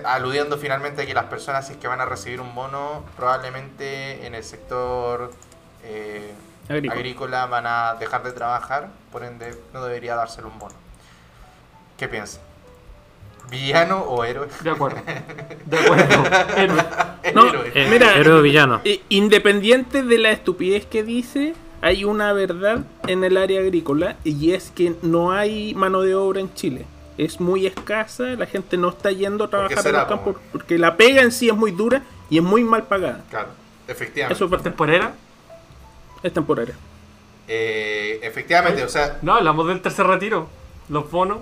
aludiendo 0.05 0.57
finalmente 0.57 1.03
a 1.03 1.05
que 1.05 1.13
las 1.13 1.25
personas 1.25 1.67
si 1.67 1.73
es 1.73 1.79
que 1.79 1.87
van 1.87 2.01
a 2.01 2.05
recibir 2.05 2.41
un 2.41 2.53
bono, 2.55 3.03
probablemente 3.15 4.25
en 4.25 4.35
el 4.35 4.43
sector 4.43 5.31
eh, 5.83 6.33
Agrícola. 6.67 6.93
agrícola 6.93 7.45
van 7.47 7.65
a 7.67 7.95
dejar 7.99 8.23
de 8.23 8.31
trabajar, 8.31 8.89
por 9.11 9.23
ende 9.23 9.55
no 9.73 9.83
debería 9.83 10.15
dárselo 10.15 10.47
un 10.49 10.59
bono. 10.59 10.75
¿Qué 11.97 12.07
piensa? 12.07 12.39
¿Villano 13.49 14.01
o 14.03 14.23
héroe? 14.23 14.47
De 14.61 14.69
acuerdo. 14.69 15.01
De 15.65 15.79
acuerdo. 15.79 16.23
Héroe. 16.55 16.85
No, 17.33 17.47
Héroe. 17.47 17.71
Eh, 17.73 17.87
Mira, 17.89 18.15
héroe 18.15 18.39
o 18.39 18.41
villano. 18.43 18.79
Eh, 18.83 19.01
independiente 19.09 20.03
de 20.03 20.17
la 20.19 20.29
estupidez 20.29 20.85
que 20.85 21.03
dice, 21.03 21.55
hay 21.81 22.03
una 22.03 22.31
verdad 22.33 22.81
en 23.07 23.23
el 23.23 23.37
área 23.37 23.61
agrícola 23.61 24.17
y 24.23 24.51
es 24.53 24.69
que 24.69 24.93
no 25.01 25.31
hay 25.31 25.73
mano 25.73 26.01
de 26.01 26.13
obra 26.13 26.39
en 26.41 26.53
Chile. 26.53 26.85
Es 27.19 27.41
muy 27.41 27.67
escasa, 27.67 28.23
la 28.23 28.45
gente 28.45 28.77
no 28.77 28.89
está 28.89 29.11
yendo 29.11 29.43
a 29.43 29.49
¿Por 29.49 29.67
qué 29.67 29.75
trabajar 29.75 29.93
en 29.93 29.99
los 29.99 30.07
campos 30.07 30.35
po? 30.35 30.41
porque 30.53 30.77
la 30.77 30.95
pega 30.95 31.21
en 31.21 31.33
sí 31.33 31.49
es 31.49 31.55
muy 31.55 31.71
dura 31.71 32.01
y 32.29 32.37
es 32.37 32.43
muy 32.43 32.63
mal 32.63 32.83
pagada. 32.83 33.25
Claro, 33.29 33.49
efectivamente. 33.89 34.33
Eso 34.45 34.55
es 34.55 34.63
¿Temporera? 34.63 35.13
es 36.23 36.33
temporaria. 36.33 36.75
Eh, 37.47 38.19
efectivamente, 38.23 38.83
o 38.85 38.89
sea, 38.89 39.17
No, 39.21 39.35
hablamos 39.35 39.67
del 39.67 39.81
tercer 39.81 40.07
retiro. 40.07 40.47
Los 40.87 41.11
bonos. 41.11 41.39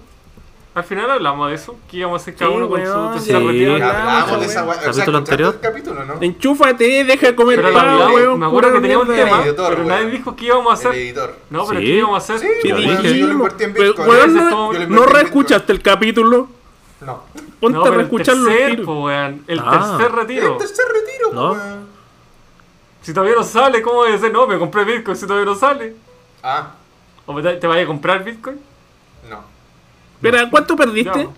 Al 0.77 0.83
final 0.83 1.09
hablamos 1.09 1.49
de 1.49 1.55
eso, 1.55 1.75
que 1.89 1.97
íbamos 1.97 2.19
a 2.19 2.21
hacer 2.21 2.35
cada 2.35 2.51
Sí, 2.51 2.55
uno 2.57 2.69
con 2.69 2.79
weón, 2.79 3.07
su 3.07 3.13
tercer 3.13 3.23
sí. 3.25 3.65
Hablamos 3.65 4.39
de 4.39 4.45
esa 4.45 4.63
weón. 4.63 4.67
weá. 4.69 4.89
O 4.89 4.93
sea, 4.93 5.05
¿Capítulo 5.05 5.17
¿escuchaste 5.17 5.17
anterior? 5.17 5.53
el 5.55 5.59
capítulo, 5.59 6.05
¿no? 6.05 6.13
Enchúfate, 6.21 7.03
deja 7.03 7.27
de 7.27 7.35
comer 7.35 7.55
Pero 7.55 7.69
la 7.71 7.79
pavo, 7.79 7.97
verdad, 7.97 8.13
weón. 8.13 8.39
me 8.39 8.45
acuerdo 8.45 8.73
que 8.73 8.79
teníamos 8.81 9.09
un 9.09 9.15
tema, 9.15 9.41
editor, 9.43 9.69
pero 9.69 9.75
weón. 9.77 9.87
nadie 9.87 10.05
dijo 10.11 10.35
que 10.35 10.45
íbamos 10.45 10.67
a 10.67 10.73
El 10.83 10.87
hacer. 10.89 11.01
editor. 11.01 11.35
No, 11.49 11.65
pero 11.65 11.79
Sí. 11.79 11.85
¿qué 11.87 11.91
íbamos 11.93 12.13
a 12.13 12.17
hacer? 12.35 12.39
Sí, 12.39 12.47
Sí, 12.61 12.71
weón, 12.73 13.01
yo 13.01 13.25
lo 13.27 13.33
invertí 13.33 13.63
en 13.63 13.73
Pero, 13.73 13.85
Bitcoin. 13.87 14.07
weón, 14.09 14.33
no, 14.35 14.73
Yo 14.73 14.87
no 14.87 15.05
reescuchaste 15.07 15.73
el 15.73 15.81
capítulo. 15.81 16.47
No. 17.01 17.23
Ponte 17.59 17.77
No, 17.79 17.83
a 17.83 17.87
el 17.87 17.95
reescucharlo 17.95 18.51
al 18.51 18.55
tercer, 18.57 18.85
po, 18.85 19.03
weón. 19.05 19.43
El 19.47 19.59
Ah. 19.65 19.71
tercer 19.97 20.11
El 20.11 20.15
retiro. 20.15 20.57
tercer 20.57 20.85
retiro, 20.93 21.29
weón. 21.31 21.87
Si 23.01 23.13
todavía 23.15 23.35
no 23.35 23.43
sale, 23.43 23.81
¿cómo 23.81 23.95
voy 23.95 24.09
a 24.09 24.11
decir? 24.11 24.31
No, 24.31 24.45
me 24.45 24.59
compré 24.59 24.83
Bitcoin 24.83 25.17
si 25.17 25.25
todavía 25.25 25.45
no 25.51 25.55
sale. 25.55 25.95
Ah, 26.43 26.73
¿O 27.25 27.33
me- 27.33 27.41
te 27.41 27.65
vayas 27.65 27.85
a 27.85 27.87
comprar 27.87 28.23
Bitcoin? 28.23 28.59
no. 29.27 29.56
Espera, 30.17 30.49
¿cuánto 30.49 30.75
perdiste? 30.75 31.29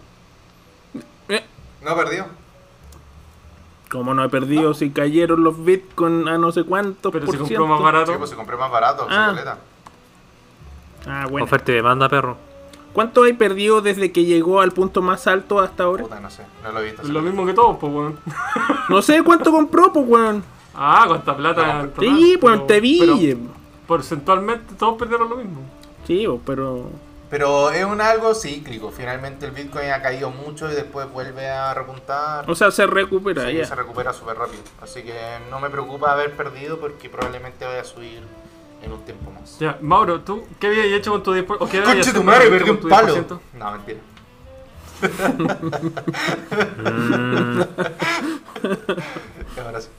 Ya. 0.95 1.35
Eh, 1.35 1.43
No 1.84 1.95
perdió. 1.95 2.26
¿Cómo 3.91 4.14
no 4.14 4.23
he 4.23 4.30
perdido 4.30 4.73
si 4.76 4.91
cayeron 4.91 5.43
los 5.43 5.64
bitcoin 5.65 6.27
a 6.27 6.38
no 6.38 6.51
sé 6.51 6.64
cuántos 6.64 7.11
Pero 7.11 7.26
por 7.26 7.35
si 7.35 7.39
compró 7.39 7.47
ciento? 7.57 7.68
más 7.68 7.80
Sí, 7.80 7.84
barato. 7.84 8.18
pues 8.18 8.30
se 8.30 8.35
compré 8.35 8.56
más 8.57 8.72
barato, 8.72 9.07
Ah. 9.10 9.57
Ah, 11.07 11.27
bueno. 11.30 11.45
Oferta 11.45 11.72
y 11.72 11.76
demanda, 11.76 12.07
perro. 12.10 12.38
¿Cuánto 12.93 13.23
hay 13.23 13.34
perdido 13.34 13.81
desde 13.81 14.11
que 14.11 14.26
llegó 14.26 14.61
al 14.61 14.72
punto 14.72 15.01
más 15.01 15.26
alto 15.27 15.60
hasta 15.60 15.84
ahora? 15.84 16.03
Puta, 16.03 16.19
no 16.19 16.30
sé. 16.30 16.43
No 16.64 16.72
lo 16.72 16.80
he 16.81 16.85
visto. 16.85 17.01
Es 17.01 17.10
lo 17.10 17.22
mismo 17.22 17.45
que 17.45 17.53
todos, 17.53 17.77
pues, 17.77 17.91
weón. 17.93 18.19
No 18.89 19.01
sé 19.01 19.23
cuánto 19.23 19.51
compró, 19.51 19.91
pues, 19.93 20.06
weón. 20.07 20.43
Ah, 20.76 21.06
cuánta 21.07 21.35
plata. 21.35 21.84
No, 21.84 21.89
total, 21.89 21.99
Sí, 22.18 22.38
pues 22.39 22.53
pero- 22.56 22.65
te 22.65 22.80
vi. 22.81 22.99
pero 22.99 23.39
Porcentualmente 23.88 24.76
todos 24.76 24.97
perdieron 24.99 25.30
lo 25.30 25.35
mismo. 25.38 25.61
Sí, 26.06 26.26
pues, 26.27 26.39
pero... 26.45 26.89
Pero 27.30 27.69
es 27.69 27.85
un 27.85 28.01
algo 28.01 28.34
cíclico. 28.34 28.89
Finalmente 28.91 29.45
el 29.45 29.51
Bitcoin 29.51 29.91
ha 29.91 30.01
caído 30.01 30.31
mucho 30.31 30.72
y 30.72 30.76
después 30.76 31.07
vuelve 31.11 31.47
a 31.47 31.73
repuntar. 31.76 32.49
O 32.49 32.56
sea, 32.56 32.72
se 32.72 32.88
recupera 32.88 33.45
Sí, 33.47 33.57
ya. 33.57 33.65
se 33.65 33.76
recupera 33.76 34.11
súper 34.14 34.35
rápido. 34.38 34.64
Así 34.81 35.03
que 35.03 35.14
no 35.51 35.60
me 35.60 35.69
preocupa 35.69 36.11
haber 36.11 36.35
perdido 36.35 36.80
porque 36.80 37.07
probablemente 37.10 37.65
vaya 37.65 37.81
a 37.81 37.85
subir 37.85 38.23
en 38.81 38.91
un 38.91 39.06
tiempo 39.06 39.30
más. 39.31 39.60
Ya, 39.60 39.77
Mauro, 39.81 40.22
¿tú 40.22 40.43
qué 40.60 40.68
habías 40.68 40.88
hecho 40.88 41.11
con 41.11 41.22
tu 41.22 41.35
10%? 41.35 41.57
¿O 41.60 41.69
qué 41.69 41.77
habías 41.77 41.93
Conche 41.95 42.14
tu 42.14 42.23
madre, 42.23 42.49
perdí 42.49 42.69
un 42.72 42.80
palo. 42.89 43.15
10%? 43.15 43.39
No, 43.53 43.72
mentira. 43.73 43.99
Ahora 49.65 49.81
sí. 49.81 49.89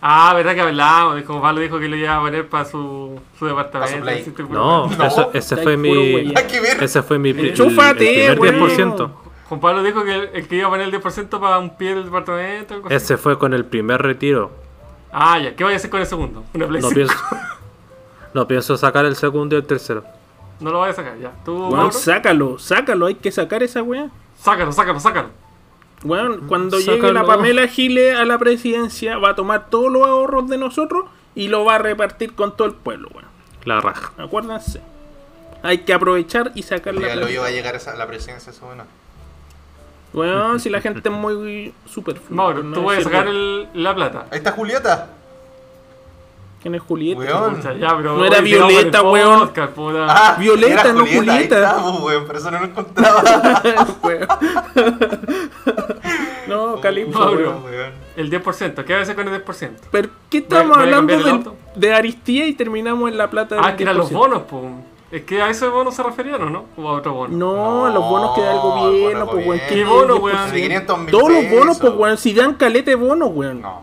Ah, 0.00 0.32
verdad 0.34 0.54
que 0.54 0.60
hablábamos, 0.60 1.22
como 1.24 1.42
Pablo 1.42 1.60
dijo 1.60 1.78
que 1.80 1.88
lo 1.88 1.96
iba 1.96 2.16
a 2.16 2.20
poner 2.20 2.48
para 2.48 2.64
su, 2.64 3.20
su 3.38 3.46
departamento. 3.46 4.04
Pa' 4.06 4.12
su 4.12 4.30
así, 4.30 4.32
No, 4.48 4.86
No. 4.86 5.04
eso- 5.04 5.30
ese 5.34 5.54
Está 5.54 5.62
fue 5.64 5.76
mi. 5.76 6.32
Ese 6.80 7.02
fue 7.02 7.18
mi 7.18 7.32
pri- 7.34 7.48
el, 7.50 7.60
el 7.60 8.38
primer 8.38 8.62
weón. 8.62 8.70
10%. 8.96 9.10
Juan 9.48 9.60
Pablo 9.60 9.82
dijo 9.82 10.04
que 10.04 10.14
el, 10.14 10.30
el 10.34 10.46
que 10.46 10.56
iba 10.56 10.66
a 10.68 10.70
poner 10.70 10.86
el 10.86 10.92
10% 11.02 11.40
para 11.40 11.58
un 11.58 11.76
pie 11.76 11.94
del 11.94 12.04
departamento. 12.04 12.74
algo 12.74 12.86
así. 12.86 12.94
Ese 12.94 13.16
fue 13.16 13.38
con 13.38 13.54
el 13.54 13.64
primer 13.64 14.00
retiro. 14.02 14.50
Ah, 15.10 15.38
ya, 15.40 15.56
¿qué 15.56 15.64
voy 15.64 15.72
a 15.72 15.76
hacer 15.76 15.90
con 15.90 16.00
el 16.00 16.06
segundo? 16.06 16.44
Una 16.54 16.66
Play 16.68 16.82
No 16.82 16.88
5. 16.90 16.94
pienso, 16.94 17.14
no 18.34 18.46
pienso 18.46 18.76
sacar 18.76 19.04
el 19.04 19.16
segundo 19.16 19.56
y 19.56 19.58
el 19.58 19.66
tercero. 19.66 20.04
No 20.60 20.70
lo 20.70 20.78
voy 20.78 20.90
a 20.90 20.92
sacar, 20.92 21.18
ya. 21.18 21.32
¿Tú, 21.44 21.56
Mauro? 21.70 21.90
sácalo, 21.92 22.58
sácalo, 22.58 23.06
hay 23.06 23.14
que 23.14 23.30
sacar 23.32 23.62
esa 23.62 23.82
weá. 23.82 24.08
Sácalo, 24.38 24.70
sácalo, 24.72 25.00
sácalo. 25.00 25.28
Weón, 26.04 26.46
cuando 26.46 26.78
Sácalo. 26.78 26.96
llegue 26.96 27.12
la 27.12 27.24
Pamela 27.24 27.66
Giles 27.68 28.14
a 28.16 28.24
la 28.24 28.38
presidencia, 28.38 29.18
va 29.18 29.30
a 29.30 29.34
tomar 29.34 29.68
todos 29.68 29.90
los 29.90 30.06
ahorros 30.06 30.48
de 30.48 30.56
nosotros 30.58 31.06
y 31.34 31.48
lo 31.48 31.64
va 31.64 31.76
a 31.76 31.78
repartir 31.78 32.34
con 32.34 32.56
todo 32.56 32.68
el 32.68 32.74
pueblo, 32.74 33.08
weón. 33.12 33.26
La 33.64 33.80
raja. 33.80 34.12
Acuérdense. 34.16 34.80
Hay 35.62 35.78
que 35.78 35.92
aprovechar 35.92 36.52
y 36.54 36.62
sacar 36.62 36.94
la 36.94 37.00
Ya 37.08 37.14
lo 37.16 37.22
plata. 37.22 37.32
iba 37.32 37.46
a 37.46 37.50
llegar 37.50 37.76
a 37.84 37.96
la 37.96 38.06
presidencia, 38.06 38.50
eso 38.52 38.66
bueno. 38.66 38.84
Weón, 40.12 40.60
si 40.60 40.70
la 40.70 40.80
gente 40.82 41.08
es 41.08 41.14
muy 41.14 41.74
super. 41.86 42.20
Mauro, 42.30 42.62
no 42.62 42.74
tú 42.74 42.82
voy 42.82 42.96
a 42.96 43.02
sacar 43.02 43.26
el, 43.26 43.68
la 43.74 43.94
plata. 43.94 44.26
Ahí 44.30 44.38
está 44.38 44.52
Julieta. 44.52 45.08
¿Quién 46.60 46.74
es 46.74 46.82
Julieta? 46.82 47.50
Pucha, 47.50 47.72
ya, 47.74 47.92
No 47.94 48.24
era 48.24 48.40
Violeta, 48.40 49.02
weón. 49.02 49.40
podcast. 49.48 49.72
Ah, 50.08 50.36
Violeta, 50.38 50.80
era 50.82 50.92
no 50.92 51.04
Ahí 51.04 51.16
Julieta. 51.16 51.56
está, 51.56 51.78
weón, 52.02 52.24
pero 52.26 52.38
eso 52.38 52.50
no 52.50 52.58
lo 52.60 52.64
encontraba. 52.66 53.22
No, 56.48 56.80
Calipso. 56.80 57.18
Mauro. 57.18 57.50
weón. 57.50 57.64
weón. 57.64 57.92
El 58.16 58.30
10%, 58.30 58.84
¿qué 58.84 58.94
hacer 58.94 59.14
con 59.14 59.28
el 59.28 59.44
10%? 59.44 59.70
¿Pero 59.90 60.08
qué 60.30 60.38
estamos 60.38 60.76
Voy 60.76 60.86
voy 60.86 60.94
hablando 60.94 61.30
auto. 61.30 61.56
de 61.76 61.94
Aristía 61.94 62.46
y 62.46 62.54
terminamos 62.54 63.10
en 63.10 63.18
la 63.18 63.28
plata 63.30 63.54
del 63.56 63.64
Ah, 63.64 63.76
que 63.76 63.82
eran 63.84 63.96
los 63.98 64.10
10%? 64.10 64.12
bonos, 64.18 64.42
pues. 64.48 64.64
Es 65.10 65.22
que 65.24 65.40
a 65.40 65.48
ese 65.48 65.68
bono 65.68 65.90
se 65.90 66.02
referían, 66.02 66.42
¿o 66.42 66.50
no? 66.50 66.64
O 66.76 66.88
a 66.88 66.92
otro 66.94 67.14
bono. 67.14 67.36
No, 67.36 67.86
a 67.86 67.90
los 67.90 68.02
bonos 68.02 68.34
que 68.34 68.40
da 68.42 68.50
el 68.50 68.56
No, 68.56 68.62
gobierno, 68.62 69.26
pues 69.26 69.46
weón. 69.46 69.60
¿qué 69.68 69.74
¿Qué 69.74 69.84
bono, 69.84 70.16
10%? 70.16 70.20
weón? 70.22 70.52
De 70.52 70.60
500 70.62 70.98
mil 70.98 71.10
Todos 71.10 71.30
los 71.32 71.50
bonos, 71.50 71.78
pues 71.78 71.92
weón. 71.94 72.18
Si 72.18 72.34
dan 72.34 72.54
calete 72.54 72.90
de 72.90 72.96
bonos, 72.96 73.30
weón. 73.32 73.60
No, 73.62 73.82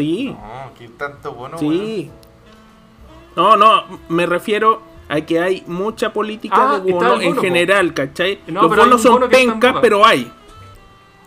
Sí, 0.00 0.30
no, 0.30 0.72
¿qué 0.78 0.88
tanto 0.88 1.32
bono, 1.34 1.58
sí. 1.58 2.10
No, 3.36 3.56
no, 3.56 3.84
me 4.08 4.26
refiero 4.26 4.82
a 5.08 5.20
que 5.20 5.40
hay 5.40 5.62
mucha 5.66 6.12
política 6.12 6.56
Ah, 6.74 6.78
de 6.80 6.92
bono 6.92 7.20
en 7.20 7.34
po. 7.34 7.40
general, 7.40 7.94
¿cachai? 7.94 8.40
No, 8.46 8.62
los 8.62 8.76
bonos 8.76 9.02
son 9.02 9.28
pencas, 9.28 9.76
pero 9.80 10.04
hay. 10.04 10.30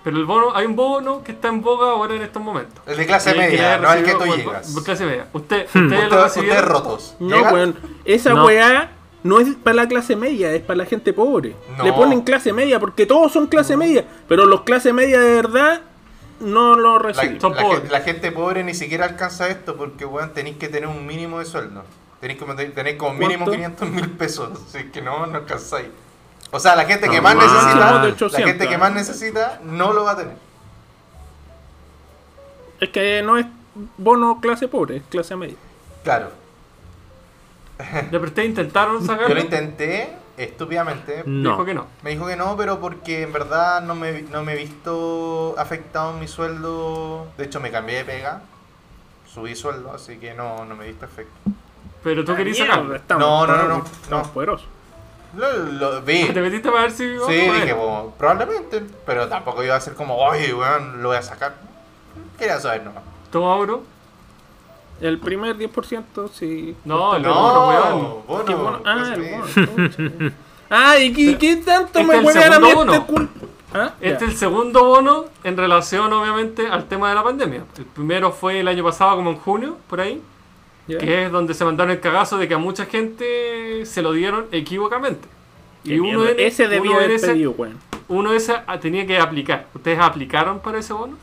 Pero 0.04 0.18
el 0.18 0.26
bono, 0.26 0.54
hay 0.54 0.66
un 0.66 0.76
bono 0.76 1.24
que 1.24 1.32
está 1.32 1.48
en 1.48 1.62
boga 1.62 1.92
ahora 1.92 2.14
en 2.16 2.22
estos 2.24 2.42
momentos. 2.42 2.82
El 2.86 2.98
de 2.98 3.06
clase 3.06 3.32
el 3.32 3.38
media, 3.38 3.78
no 3.78 3.92
el 3.94 4.04
que 4.04 4.12
tú 4.14 4.26
llegas. 4.36 4.74
bueno, 4.74 4.84
clase 4.86 5.06
media. 5.06 5.28
Usted, 5.32 5.68
Hmm. 5.74 5.84
usted 5.86 5.98
lo 5.98 6.04
Usted- 6.04 6.24
recibió. 6.24 6.50
Ustedes 6.52 6.68
rotos. 6.70 7.16
No, 7.20 7.36
¿Llegan? 7.38 7.54
weón. 7.54 7.76
Esa 8.04 8.34
No. 8.34 8.46
weá 8.46 8.92
no 9.24 9.40
es 9.40 9.56
para 9.64 9.76
la 9.76 9.88
clase 9.88 10.18
media, 10.18 10.52
es 10.52 10.62
para 10.62 10.78
la 10.78 10.86
gente 10.86 11.14
pobre. 11.14 11.56
No. 11.78 11.86
Le 11.86 11.94
ponen 11.94 12.22
clase 12.22 12.52
media 12.52 12.82
porque 12.82 13.06
todos 13.06 13.32
son 13.32 13.48
clase 13.48 13.78
media, 13.78 14.04
pero 14.28 14.46
los 14.46 14.62
clase 14.64 14.92
media 14.92 15.22
de 15.22 15.36
verdad 15.36 15.82
no 16.44 16.76
lo 16.76 17.00
La. 17.00 17.40
Son 17.40 17.56
la 17.56 17.80
la 17.90 18.02
gente 18.02 18.32
pobre 18.32 18.64
ni 18.64 18.74
siquiera 18.74 19.06
alcanza 19.06 19.48
esto 19.48 19.76
porque, 19.76 20.06
weón, 20.06 20.34
tenéis 20.34 20.58
que 20.58 20.70
tener 20.70 20.88
un 20.88 21.06
mínimo 21.06 21.40
de 21.40 21.46
sueldo. 21.46 21.84
Tenéis 22.20 22.40
que 22.40 22.46
tener 22.68 22.98
como 22.98 23.14
mínimo 23.14 23.46
¿Cuánto? 23.46 23.52
500 23.52 23.90
mil 23.90 24.12
pesos. 24.12 24.50
Así 24.68 24.86
que 24.92 25.02
no, 25.02 25.26
no 25.26 25.38
alcanzáis. 25.38 25.88
O 26.52 26.60
sea, 26.60 26.76
la 26.76 26.86
gente 26.86 27.10
que 27.10 27.18
No, 27.18 27.24
más 27.24 27.36
necesita, 27.36 27.76
la 27.76 28.04
800, 28.04 28.36
gente 28.36 28.68
que 28.70 28.78
más 28.78 28.94
necesita, 28.94 29.60
no 29.64 29.92
lo 29.92 30.04
va 30.04 30.12
a 30.12 30.18
tener. 30.18 30.36
Es 32.80 32.90
que 32.90 33.22
no 33.24 33.38
es 33.38 33.46
bono 33.98 34.40
clase 34.40 34.68
pobre, 34.68 34.98
es 34.98 35.04
clase 35.10 35.36
media. 35.36 35.56
Claro. 36.04 36.30
Ya, 37.80 38.08
pero 38.12 38.26
ustedes 38.26 38.50
intentaron 38.50 39.04
sacarlo. 39.04 39.30
Yo 39.30 39.36
lo 39.36 39.42
intenté 39.42 40.16
estúpidamente. 40.38 41.24
No. 41.26 41.52
Dijo 41.52 41.66
que 41.66 41.74
no. 41.74 41.88
Me 42.02 42.12
dijo 42.12 42.26
que 42.28 42.36
no, 42.36 42.56
pero 42.58 42.80
porque 42.80 43.24
en 43.24 43.34
verdad 43.34 43.82
no 43.82 43.96
me, 43.96 44.22
no 44.24 44.44
me 44.44 44.54
he 44.54 44.58
visto 44.58 45.56
afectado 45.58 46.12
en 46.12 46.20
mi 46.20 46.28
sueldo. 46.28 47.28
De 47.38 47.46
hecho, 47.46 47.60
me 47.60 47.72
cambié 47.72 47.98
de 47.98 48.06
pega. 48.06 48.42
Subí 49.32 49.56
sueldo, 49.56 49.92
así 49.94 50.18
que 50.18 50.34
no, 50.34 50.64
no 50.66 50.76
me 50.76 50.86
he 50.86 50.88
visto 50.90 51.06
efecto. 51.06 51.34
Pero 52.04 52.24
tú 52.26 52.36
querías 52.36 52.58
Mierda, 52.58 52.74
sacarlo. 52.76 52.96
estamos 52.96 53.24
No, 53.24 53.48
no, 53.48 53.56
no, 53.56 53.68
no, 53.78 53.84
Estamos 53.86 54.28
no. 54.28 54.34
poderosos. 54.34 54.68
Lo, 55.36 55.52
lo 55.58 56.02
vi. 56.04 56.26
¿Te 56.32 56.42
metiste 56.42 56.70
para 56.70 56.84
ver 56.84 56.92
si. 56.92 57.18
Sí, 57.26 57.34
dije, 57.34 57.76
probablemente, 58.18 58.84
pero 59.06 59.28
tampoco 59.28 59.64
iba 59.64 59.76
a 59.76 59.80
ser 59.80 59.96
como, 59.96 60.16
oye, 60.18 60.54
weón, 60.54 61.02
lo 61.02 61.10
voy 61.10 61.18
a 61.18 61.24
sacar. 61.24 61.56
Quería 62.38 62.60
saber 62.60 62.84
nomás. 62.84 63.02
¿Tú, 63.32 63.42
Mauro? 63.42 63.82
El 65.02 65.20
primer 65.20 65.58
10% 65.58 66.30
sí. 66.32 66.76
No, 66.86 67.16
el 67.16 67.24
No, 67.24 67.34
bono, 67.34 67.68
weón. 67.68 68.18
bono, 68.28 68.46
¿Qué 68.46 68.54
bono? 68.56 68.82
Ah, 68.86 69.14
el 69.16 69.22
bono. 69.22 70.32
Ah, 70.70 70.98
¿y 70.98 71.12
qué, 71.14 71.38
qué 71.38 71.58
tanto 71.58 72.00
este 72.00 72.04
me 72.04 72.20
huevean 72.20 72.54
a 72.54 72.60
mí 72.60 72.70
este 72.70 73.00
cul... 73.02 73.30
¿Ah? 73.76 73.94
Este 74.00 74.26
es 74.26 74.32
el 74.32 74.38
segundo 74.38 74.86
bono 74.86 75.26
en 75.44 75.58
relación, 75.58 76.14
obviamente, 76.14 76.68
al 76.68 76.86
tema 76.86 77.10
de 77.10 77.16
la 77.16 77.24
pandemia. 77.24 77.64
El 77.78 77.86
primero 77.86 78.32
fue 78.32 78.60
el 78.60 78.68
año 78.68 78.84
pasado, 78.84 79.16
como 79.16 79.32
en 79.32 79.38
junio, 79.38 79.78
por 79.88 80.00
ahí, 80.00 80.22
que 80.88 81.26
es 81.26 81.32
donde 81.32 81.54
se 81.56 81.66
mandaron 81.66 81.92
el 81.92 82.00
cagazo 82.00 82.38
de 82.38 82.48
que 82.48 82.54
a 82.54 82.60
mucha 82.60 82.86
gente 82.86 83.86
se 83.86 84.02
lo 84.04 84.12
dieron 84.14 84.46
equivocamente. 84.52 85.28
Y 85.84 86.00
uno 86.00 86.20
mierda. 86.20 86.36
de, 86.36 86.48
Ese 86.48 86.68
debía 86.68 86.92
uno 86.92 87.00
de 87.00 87.06
haber 87.06 87.16
ese, 87.16 87.28
pedido, 87.28 87.56
uno 88.08 88.32
de 88.32 88.38
ese 88.38 88.56
tenía 88.80 89.06
que 89.08 89.20
aplicar. 89.20 89.68
¿Ustedes 89.74 90.00
aplicaron 90.00 90.60
para 90.60 90.78
ese 90.80 90.94
bono? 90.94 91.18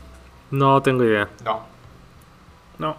No 0.51 0.81
tengo 0.81 1.03
idea. 1.03 1.29
No. 1.45 1.61
No. 2.77 2.97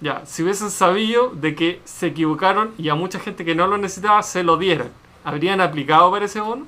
Ya, 0.00 0.22
si 0.24 0.42
hubiesen 0.42 0.70
sabido 0.70 1.28
de 1.30 1.54
que 1.54 1.80
se 1.84 2.06
equivocaron 2.06 2.72
y 2.78 2.88
a 2.88 2.94
mucha 2.94 3.20
gente 3.20 3.44
que 3.44 3.54
no 3.54 3.66
lo 3.66 3.76
necesitaba 3.76 4.22
se 4.22 4.42
lo 4.42 4.56
dieran, 4.56 4.88
¿habrían 5.24 5.60
aplicado 5.60 6.10
para 6.10 6.24
ese 6.24 6.40
bono? 6.40 6.66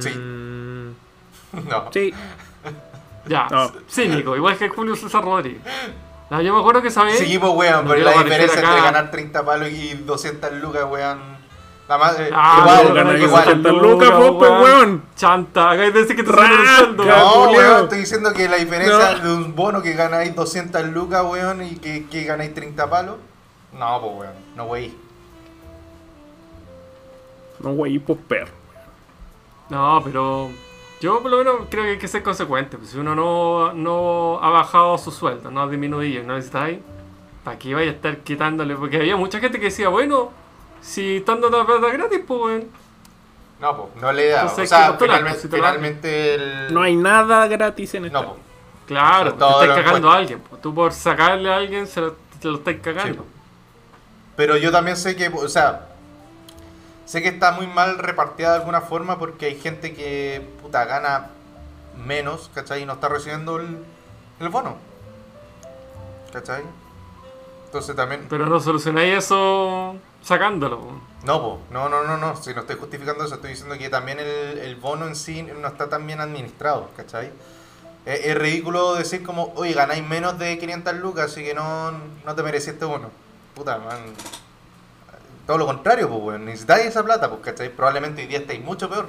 Sí. 0.00 0.10
Mm, 0.10 0.92
No. 1.68 1.90
Sí. 1.92 2.14
Ya, 3.26 3.46
No. 3.50 3.70
cínico, 3.90 4.34
igual 4.36 4.56
que 4.56 4.68
Julio 4.68 4.96
César 4.96 5.22
Rodríguez. 5.24 5.60
No, 6.30 6.40
yo 6.40 6.54
me 6.54 6.60
acuerdo 6.60 6.80
que 6.80 6.90
sabía. 6.90 7.14
Seguimos, 7.14 7.50
weón, 7.54 7.86
pero 7.86 8.00
la 8.02 8.12
diferencia 8.12 8.60
entre 8.60 8.80
ganar 8.80 9.10
30 9.10 9.44
palos 9.44 9.68
y 9.68 9.92
200 9.94 10.52
lucas, 10.54 10.86
weón. 10.90 11.31
La 11.92 11.98
más, 11.98 12.18
eh, 12.18 12.30
Ah, 12.32 12.80
igual, 12.88 13.20
igual. 13.20 13.44
200 13.44 13.82
lucas, 13.82 14.10
pues, 14.38 14.50
weón. 14.50 15.02
Chanta, 15.14 15.72
acá 15.72 15.82
hay 15.82 15.90
veces 15.90 16.16
que 16.16 16.22
te 16.22 16.30
un 16.30 16.36
Rasca. 16.36 16.76
sueldo. 16.78 17.04
No, 17.04 17.50
weón, 17.50 17.82
estoy 17.82 17.98
diciendo 17.98 18.32
que 18.32 18.48
la 18.48 18.56
diferencia 18.56 19.12
No. 19.16 19.18
de 19.28 19.34
un 19.34 19.54
bono 19.54 19.82
que 19.82 19.92
ganáis 19.92 20.34
200 20.34 20.84
lucas, 20.88 21.22
weón, 21.28 21.62
y 21.62 21.76
que, 21.76 22.06
que 22.08 22.24
ganáis 22.24 22.54
30 22.54 22.88
palos. 22.88 23.16
No, 23.78 24.00
pues, 24.00 24.12
weón, 24.20 24.32
no, 24.56 24.64
wey. 24.64 24.96
No, 27.60 27.72
güey, 27.74 27.98
pues 27.98 28.18
perro. 28.26 28.52
No, 29.68 30.00
pero 30.02 30.48
yo 31.02 31.20
por 31.20 31.30
lo 31.30 31.36
menos 31.36 31.54
creo 31.68 31.84
que 31.84 31.90
hay 31.90 31.98
que 31.98 32.08
ser 32.08 32.22
consecuente. 32.22 32.78
Pues 32.78 32.88
si 32.88 32.98
uno 32.98 33.14
no, 33.14 33.74
no 33.74 34.38
ha 34.42 34.48
bajado 34.48 34.96
su 34.96 35.10
sueldo, 35.10 35.50
no 35.50 35.60
ha 35.60 35.68
disminuido, 35.68 36.24
no 36.24 36.38
está 36.38 36.64
ahí, 36.64 36.82
¿para 37.44 37.58
qué 37.58 37.74
vaya 37.74 37.90
a 37.90 37.94
estar 37.94 38.16
quitándole? 38.20 38.76
Porque 38.76 38.96
había 38.96 39.16
mucha 39.16 39.40
gente 39.40 39.58
que 39.58 39.66
decía, 39.66 39.90
bueno, 39.90 40.30
si 40.82 41.18
están 41.18 41.40
dando 41.40 41.58
la 41.58 41.64
plata 41.64 41.88
gratis, 41.88 42.20
pues 42.26 42.40
bueno. 42.40 42.64
No, 43.60 43.76
pues, 43.76 44.02
no 44.02 44.12
le 44.12 44.28
da. 44.28 44.40
Entonces 44.42 44.64
O 44.64 44.76
sea, 44.76 44.96
finalmente, 44.98 45.30
pues, 45.30 45.42
si 45.42 45.48
finalmente 45.48 46.34
el... 46.34 46.74
No 46.74 46.82
hay 46.82 46.96
nada 46.96 47.46
gratis 47.46 47.94
en 47.94 48.06
esta. 48.06 48.20
No, 48.20 48.28
pues. 48.30 48.40
Claro, 48.86 49.30
Son 49.30 49.38
te 49.38 49.66
estás 49.66 49.84
cagando 49.84 50.10
a 50.10 50.16
alguien. 50.16 50.40
pues. 50.40 50.60
Tú 50.60 50.74
por 50.74 50.92
sacarle 50.92 51.50
a 51.52 51.56
alguien 51.56 51.86
se 51.86 52.00
lo, 52.00 52.16
te 52.40 52.48
lo 52.48 52.56
estás 52.56 52.74
cagando. 52.82 53.12
Sí, 53.12 53.18
po. 53.18 53.24
Pero 54.34 54.56
yo 54.56 54.72
también 54.72 54.96
sé 54.96 55.14
que, 55.14 55.28
o 55.28 55.48
sea, 55.48 55.88
sé 57.04 57.22
que 57.22 57.28
está 57.28 57.52
muy 57.52 57.68
mal 57.68 57.98
repartida 57.98 58.50
de 58.50 58.56
alguna 58.56 58.80
forma 58.80 59.18
porque 59.18 59.46
hay 59.46 59.60
gente 59.60 59.94
que, 59.94 60.44
puta, 60.60 60.84
gana 60.84 61.28
menos, 62.04 62.50
¿cachai? 62.52 62.82
Y 62.82 62.86
no 62.86 62.94
está 62.94 63.08
recibiendo 63.08 63.58
el, 63.58 63.78
el 64.40 64.48
bono. 64.48 64.76
¿Cachai? 66.32 66.62
Entonces 67.66 67.94
también... 67.94 68.26
Pero 68.28 68.46
no 68.46 68.58
solucionáis 68.58 69.18
eso 69.18 69.96
sacándolo. 70.22 71.00
No, 71.24 71.40
po, 71.40 71.60
no, 71.70 71.88
no, 71.88 72.04
no, 72.04 72.16
no, 72.16 72.36
si 72.36 72.54
no 72.54 72.62
estoy 72.62 72.76
justificando 72.76 73.24
eso, 73.24 73.36
estoy 73.36 73.50
diciendo 73.50 73.76
que 73.78 73.88
también 73.88 74.18
el, 74.18 74.58
el 74.58 74.76
bono 74.76 75.06
en 75.06 75.14
sí 75.14 75.42
no 75.42 75.68
está 75.68 75.88
tan 75.88 76.06
bien 76.06 76.20
administrado, 76.20 76.90
¿cachai? 76.96 77.30
Es, 78.04 78.26
es 78.26 78.36
ridículo 78.36 78.94
decir 78.94 79.22
como, 79.22 79.52
oye, 79.54 79.72
ganáis 79.72 80.06
menos 80.06 80.38
de 80.38 80.58
500 80.58 80.94
lucas, 80.94 81.30
así 81.30 81.44
que 81.44 81.54
no, 81.54 81.92
no 81.92 82.34
te 82.34 82.42
mereciste 82.42 82.72
este 82.72 82.84
bono. 82.84 83.10
Puta, 83.54 83.78
man. 83.78 83.98
Todo 85.46 85.58
lo 85.58 85.66
contrario, 85.66 86.08
pues, 86.08 86.20
weón. 86.22 86.44
Necesitáis 86.44 86.86
esa 86.86 87.04
plata, 87.04 87.28
pues, 87.28 87.42
¿cachai? 87.42 87.68
Probablemente 87.68 88.22
hoy 88.22 88.28
día 88.28 88.38
estáis 88.38 88.62
mucho 88.62 88.88
peor. 88.88 89.08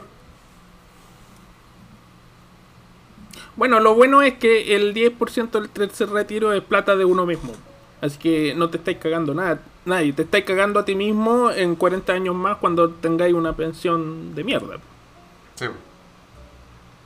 Bueno, 3.56 3.80
lo 3.80 3.94
bueno 3.94 4.22
es 4.22 4.36
que 4.36 4.76
el 4.76 4.94
10% 4.94 5.52
del 5.52 5.70
tercer 5.70 6.10
retiro 6.10 6.54
es 6.54 6.64
plata 6.64 6.96
de 6.96 7.06
uno 7.06 7.26
mismo. 7.26 7.54
Así 8.04 8.18
que 8.20 8.54
no 8.54 8.70
te 8.70 8.78
estáis 8.78 8.98
cagando 8.98 9.34
nada, 9.34 9.60
nadie. 9.86 10.12
Te 10.12 10.24
estáis 10.24 10.44
cagando 10.44 10.80
a 10.80 10.84
ti 10.86 10.94
mismo 10.94 11.50
en 11.52 11.76
40 11.76 12.12
años 12.12 12.36
más 12.36 12.58
cuando 12.58 12.90
tengáis 12.90 13.34
una 13.34 13.54
pensión 13.54 14.36
de 14.36 14.44
mierda. 14.44 14.76
Sí, 15.56 15.68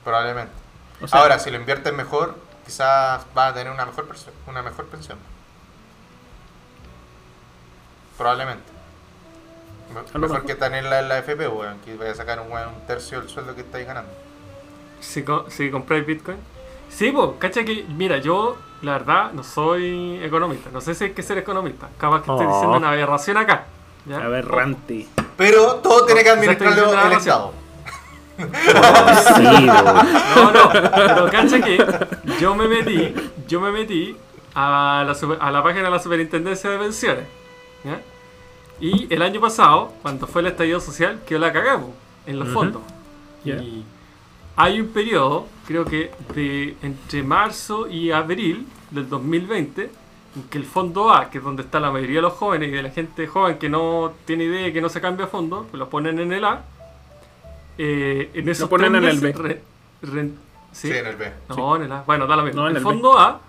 probablemente. 0.02 0.52
O 1.00 1.06
sea, 1.06 1.20
Ahora, 1.20 1.38
si 1.38 1.50
lo 1.52 1.56
inviertes 1.58 1.94
mejor, 1.94 2.34
quizás 2.66 3.24
vas 3.32 3.52
a 3.52 3.54
tener 3.54 3.72
una 3.72 3.86
mejor, 3.86 4.06
una 4.48 4.62
mejor 4.62 4.86
pensión. 4.86 5.18
Probablemente. 8.16 8.64
Mejor 9.94 10.20
mejor. 10.20 10.44
que 10.44 10.54
tenerla 10.54 10.98
en 11.00 11.08
la 11.08 11.18
FP, 11.18 11.48
weón, 11.48 11.78
que 11.84 11.96
vaya 11.96 12.10
a 12.12 12.14
sacar 12.14 12.40
un, 12.40 12.48
un 12.50 12.86
tercio 12.86 13.20
del 13.20 13.28
sueldo 13.30 13.54
que 13.54 13.60
estáis 13.62 13.86
ganando. 13.86 14.10
Si, 15.00 15.22
co- 15.22 15.46
si 15.48 15.70
compráis 15.70 16.04
Bitcoin. 16.04 16.38
Sí, 16.90 17.10
pues, 17.12 17.30
cacha 17.38 17.64
que, 17.64 17.84
mira, 17.88 18.18
yo 18.18 18.56
la 18.82 18.92
verdad 18.92 19.32
no 19.32 19.42
soy 19.42 20.20
economista. 20.22 20.70
No 20.72 20.80
sé 20.80 20.94
si 20.94 21.04
hay 21.04 21.10
que 21.12 21.22
ser 21.22 21.38
economista. 21.38 21.88
Capaz 21.98 22.22
que 22.22 22.30
estoy 22.30 22.46
Oh. 22.46 22.52
diciendo 22.52 22.76
una 22.76 22.88
aberración 22.90 23.36
acá. 23.36 23.64
¿ya? 24.06 24.18
aberrante. 24.24 25.06
Pero 25.36 25.76
todo 25.76 26.04
tiene 26.06 26.22
que 26.22 26.30
administrarlo 26.30 27.06
el 27.06 27.12
Estado. 27.12 27.52
No, 28.38 30.52
no, 30.52 30.70
pero 30.94 31.30
cacha 31.30 31.60
que 31.60 31.84
yo 32.40 32.54
me 32.54 32.68
metí, 32.68 33.14
yo 33.48 33.60
me 33.60 33.72
metí 33.72 34.16
a 34.54 35.04
la, 35.06 35.14
super- 35.14 35.38
a 35.40 35.50
la 35.50 35.62
página 35.62 35.84
de 35.86 35.90
la 35.90 35.98
Superintendencia 35.98 36.70
de 36.70 36.78
Pensiones. 36.78 37.24
¿ya? 37.84 38.00
Y 38.80 39.12
el 39.12 39.22
año 39.22 39.40
pasado, 39.40 39.92
cuando 40.02 40.26
fue 40.26 40.42
el 40.42 40.48
estallido 40.48 40.80
social, 40.80 41.20
quedó 41.26 41.40
la 41.40 41.52
cagamos 41.52 41.90
en 42.26 42.38
los 42.38 42.48
Ujú. 42.48 42.58
fondos. 42.60 42.82
Y 43.44 43.84
hay 44.56 44.80
un 44.80 44.88
periodo, 44.88 45.46
creo 45.68 45.84
que 45.84 46.10
de 46.34 46.76
entre 46.82 47.22
marzo 47.22 47.86
y 47.88 48.10
abril 48.10 48.66
del 48.90 49.08
2020, 49.08 49.82
en 50.36 50.42
que 50.50 50.56
el 50.58 50.64
fondo 50.64 51.10
A, 51.12 51.28
que 51.30 51.38
es 51.38 51.44
donde 51.44 51.62
está 51.62 51.78
la 51.78 51.90
mayoría 51.90 52.16
de 52.16 52.22
los 52.22 52.32
jóvenes 52.32 52.70
y 52.70 52.72
de 52.72 52.82
la 52.82 52.90
gente 52.90 53.26
joven 53.26 53.58
que 53.58 53.68
no 53.68 54.12
tiene 54.24 54.44
idea 54.44 54.66
y 54.68 54.72
que 54.72 54.80
no 54.80 54.88
se 54.88 55.00
cambia 55.02 55.26
fondo, 55.26 55.66
pues 55.70 55.78
lo 55.78 55.88
ponen 55.90 56.18
en 56.18 56.32
el 56.32 56.44
A. 56.44 56.62
Eh, 57.76 58.30
en 58.34 58.48
esos 58.48 58.68
ponen 58.68 58.92
tres 58.92 59.04
en 59.04 59.08
el 59.10 59.20
B. 59.20 59.32
re- 59.32 59.62
re- 60.02 60.30
Sí, 60.72 60.88
¿sí? 60.88 60.96
en 60.96 61.06
el 61.06 61.16
B. 61.16 61.32
No, 61.50 61.76
en 61.76 61.82
el 61.82 61.92
A. 61.92 62.02
Bueno, 62.06 62.26
da 62.26 62.36
lo 62.36 62.42
mismo. 62.44 62.62
No, 62.62 62.66
en 62.68 62.72
el, 62.72 62.76
el 62.78 62.82
fondo 62.82 63.18
A, 63.18 63.40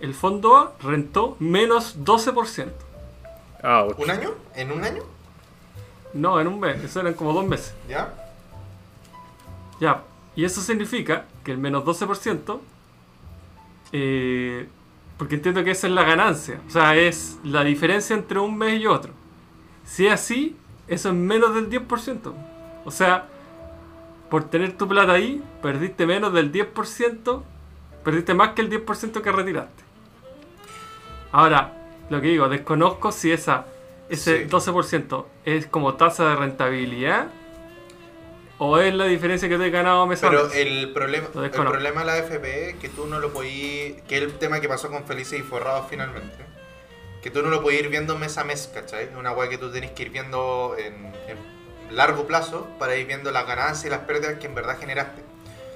el 0.00 0.14
fondo 0.14 0.56
A 0.56 0.72
rentó 0.82 1.36
menos 1.38 1.96
12%. 2.04 2.68
Ouch. 3.62 3.98
¿Un 3.98 4.10
año? 4.10 4.30
¿En 4.54 4.72
un 4.72 4.84
año? 4.84 5.02
No, 6.14 6.40
en 6.40 6.46
un 6.48 6.58
mes. 6.60 6.82
Eso 6.82 7.00
eran 7.00 7.14
como 7.14 7.32
dos 7.32 7.44
meses. 7.46 7.74
¿Ya? 7.88 8.12
Ya. 9.80 10.02
Y 10.38 10.44
eso 10.44 10.60
significa 10.60 11.24
que 11.42 11.50
el 11.50 11.58
menos 11.58 11.84
12%, 11.84 12.60
eh, 13.90 14.68
porque 15.16 15.34
entiendo 15.34 15.64
que 15.64 15.72
esa 15.72 15.88
es 15.88 15.92
la 15.92 16.04
ganancia. 16.04 16.60
O 16.64 16.70
sea, 16.70 16.94
es 16.94 17.40
la 17.42 17.64
diferencia 17.64 18.14
entre 18.14 18.38
un 18.38 18.56
mes 18.56 18.80
y 18.80 18.86
otro. 18.86 19.12
Si 19.84 20.06
es 20.06 20.12
así, 20.12 20.56
eso 20.86 21.08
es 21.08 21.14
menos 21.16 21.56
del 21.56 21.68
10%. 21.68 22.32
O 22.84 22.90
sea, 22.92 23.26
por 24.30 24.44
tener 24.44 24.78
tu 24.78 24.86
plata 24.86 25.14
ahí, 25.14 25.42
perdiste 25.60 26.06
menos 26.06 26.32
del 26.32 26.52
10%, 26.52 27.42
perdiste 28.04 28.32
más 28.32 28.50
que 28.50 28.62
el 28.62 28.70
10% 28.70 29.20
que 29.20 29.32
retiraste. 29.32 29.82
Ahora, 31.32 31.72
lo 32.10 32.20
que 32.20 32.28
digo, 32.28 32.48
desconozco 32.48 33.10
si 33.10 33.32
esa, 33.32 33.66
ese 34.08 34.44
Sí. 34.44 34.48
12% 34.48 35.26
es 35.44 35.66
como 35.66 35.94
tasa 35.94 36.28
de 36.28 36.36
rentabilidad 36.36 37.26
o 38.58 38.78
es 38.78 38.92
la 38.94 39.04
diferencia 39.04 39.48
que 39.48 39.56
te 39.56 39.66
he 39.66 39.70
ganado 39.70 40.06
mes 40.06 40.22
a 40.24 40.30
Pero 40.30 40.50
el 40.52 40.92
problema, 40.92 41.28
el 41.34 41.50
problema 41.50 42.00
de 42.00 42.06
la 42.06 42.18
FP 42.18 42.70
es 42.70 42.76
que 42.76 42.88
tú 42.88 43.06
no 43.06 43.20
lo 43.20 43.32
podías. 43.32 44.02
Que 44.08 44.18
es 44.18 44.22
el 44.22 44.32
tema 44.38 44.60
que 44.60 44.68
pasó 44.68 44.90
con 44.90 45.04
Felices 45.04 45.38
y 45.38 45.42
Forrados 45.42 45.86
finalmente. 45.88 46.44
Que 47.22 47.30
tú 47.30 47.42
no 47.42 47.50
lo 47.50 47.62
puedes 47.62 47.80
ir 47.80 47.88
viendo 47.88 48.18
mes 48.18 48.36
a 48.38 48.44
mes, 48.44 48.70
¿cachai? 48.72 49.04
Es 49.04 49.16
una 49.16 49.32
weá 49.32 49.48
que 49.48 49.58
tú 49.58 49.70
tenés 49.70 49.92
que 49.92 50.02
ir 50.02 50.10
viendo 50.10 50.76
en, 50.78 51.06
en 51.28 51.96
largo 51.96 52.26
plazo 52.26 52.68
para 52.78 52.96
ir 52.96 53.06
viendo 53.06 53.30
las 53.30 53.46
ganancias 53.46 53.84
y 53.86 53.90
las 53.90 54.00
pérdidas 54.00 54.38
que 54.38 54.46
en 54.46 54.54
verdad 54.54 54.78
generaste. 54.78 55.22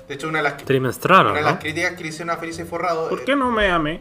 De 0.09 0.15
hecho, 0.15 0.29
una 0.29 0.39
de 0.39 0.45
las, 0.45 0.57
Trimestral, 0.59 1.27
una 1.27 1.33
¿o 1.33 1.37
de 1.37 1.43
las 1.43 1.55
¿no? 1.55 1.61
críticas 1.61 1.93
que 1.95 2.03
le 2.03 2.09
hicieron 2.09 2.31
a 2.31 2.37
Felices 2.37 2.67
y 2.67 2.69
Forrados. 2.69 3.09
¿Por 3.09 3.25
qué 3.25 3.37
no 3.37 3.51
me 3.51 3.71
amé? 3.71 4.01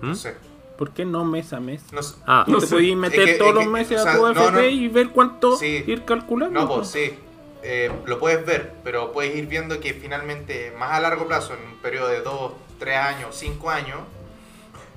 ¿Mm? 0.00 0.08
No 0.08 0.14
sé. 0.14 0.34
¿Por 0.80 0.92
qué 0.92 1.04
no 1.04 1.26
mes 1.26 1.52
a 1.52 1.60
mes? 1.60 1.82
No 1.92 2.02
sé. 2.02 2.14
Ah, 2.26 2.44
¿No 2.48 2.58
te 2.58 2.66
sé. 2.66 2.74
podías 2.74 2.96
meter 2.96 3.20
Es 3.20 3.26
que- 3.32 3.34
todos 3.34 3.50
es 3.50 3.54
los 3.56 3.66
meses 3.66 4.00
o 4.00 4.02
sea, 4.02 4.12
a 4.14 4.16
tu 4.16 4.26
AFP 4.26 4.50
no. 4.52 4.60
y 4.62 4.88
ver 4.88 5.10
cuánto 5.10 5.54
Sí. 5.58 5.84
ir 5.86 6.06
calculando? 6.06 6.58
No, 6.58 6.66
pues 6.66 6.88
sí. 6.88 7.18
Eh, 7.62 7.92
lo 8.06 8.18
puedes 8.18 8.46
ver, 8.46 8.72
pero 8.82 9.12
puedes 9.12 9.36
ir 9.36 9.46
viendo 9.46 9.78
que 9.78 9.92
finalmente, 9.92 10.72
más 10.78 10.92
a 10.92 11.00
largo 11.00 11.26
plazo, 11.28 11.52
en 11.52 11.60
un 11.74 11.76
periodo 11.82 12.08
de 12.08 12.22
2, 12.22 12.52
3 12.78 12.96
años, 12.96 13.36
5 13.36 13.68
años, 13.68 13.98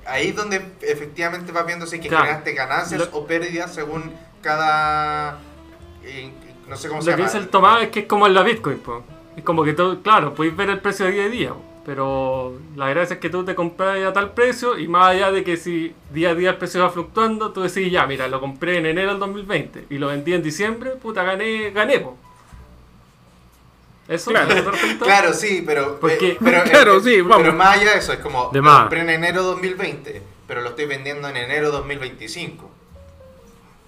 ahí 0.06 0.28
es 0.28 0.36
donde 0.36 0.64
efectivamente 0.80 1.52
vas 1.52 1.66
viendo 1.66 1.86
si 1.86 2.00
que 2.00 2.08
Claro. 2.08 2.24
generaste 2.24 2.54
ganancias 2.54 3.00
Lo- 3.12 3.18
o 3.18 3.26
pérdidas 3.26 3.74
según 3.74 4.10
cada. 4.40 5.38
eh, 6.02 6.30
no 6.66 6.76
sé 6.78 6.88
cómo 6.88 7.02
se 7.02 7.10
Lo 7.10 7.16
que 7.16 7.22
llama. 7.22 7.30
dice 7.32 7.44
el 7.44 7.50
Tomás 7.50 7.82
es 7.82 7.88
que 7.90 8.00
es 8.00 8.06
como 8.06 8.26
en 8.26 8.32
la 8.32 8.42
Bitcoin, 8.42 8.78
po. 8.78 9.04
Es 9.36 9.44
como 9.44 9.62
que 9.64 9.74
tú, 9.74 10.00
claro, 10.02 10.32
podéis 10.34 10.56
ver 10.56 10.70
el 10.70 10.80
precio 10.80 11.04
de 11.04 11.12
día 11.12 11.24
a 11.24 11.28
día, 11.28 11.48
po. 11.50 11.62
Pero 11.84 12.58
la 12.76 12.88
gracia 12.88 13.14
es 13.14 13.20
que 13.20 13.30
tú 13.30 13.44
te 13.44 13.54
compras 13.54 13.98
a 14.04 14.12
tal 14.12 14.32
precio 14.32 14.78
y 14.78 14.88
más 14.88 15.08
allá 15.10 15.30
de 15.30 15.44
que 15.44 15.56
si 15.56 15.94
día 16.12 16.30
a 16.30 16.34
día 16.34 16.50
el 16.50 16.56
precio 16.56 16.80
va 16.82 16.90
fluctuando, 16.90 17.52
tú 17.52 17.62
decís, 17.62 17.90
ya, 17.92 18.06
mira, 18.06 18.28
lo 18.28 18.40
compré 18.40 18.78
en 18.78 18.86
enero 18.86 19.10
del 19.10 19.18
2020 19.20 19.86
y 19.90 19.98
lo 19.98 20.08
vendí 20.08 20.32
en 20.34 20.42
diciembre, 20.42 20.90
puta, 20.92 21.22
gané, 21.22 21.70
gané, 21.70 22.00
po. 22.00 22.16
¿Eso? 24.06 24.30
Claro. 24.30 24.54
Claro, 25.00 25.32
sí, 25.32 25.62
pero. 25.64 25.98
Porque- 25.98 26.32
eh, 26.32 26.38
pero, 26.42 26.62
Claro, 26.70 26.96
eh, 26.98 27.00
sí, 27.02 27.20
vamos. 27.22 27.38
Pero 27.38 27.52
más 27.54 27.78
allá 27.78 27.92
de 27.92 27.98
eso, 27.98 28.12
es 28.12 28.18
como. 28.18 28.50
De 28.52 28.60
lo 28.60 28.70
compré 28.70 29.00
en 29.00 29.10
enero 29.10 29.42
2020, 29.44 30.22
pero 30.46 30.60
lo 30.60 30.70
estoy 30.70 30.84
vendiendo 30.86 31.26
en 31.28 31.36
enero 31.38 31.70
2025. 31.70 32.70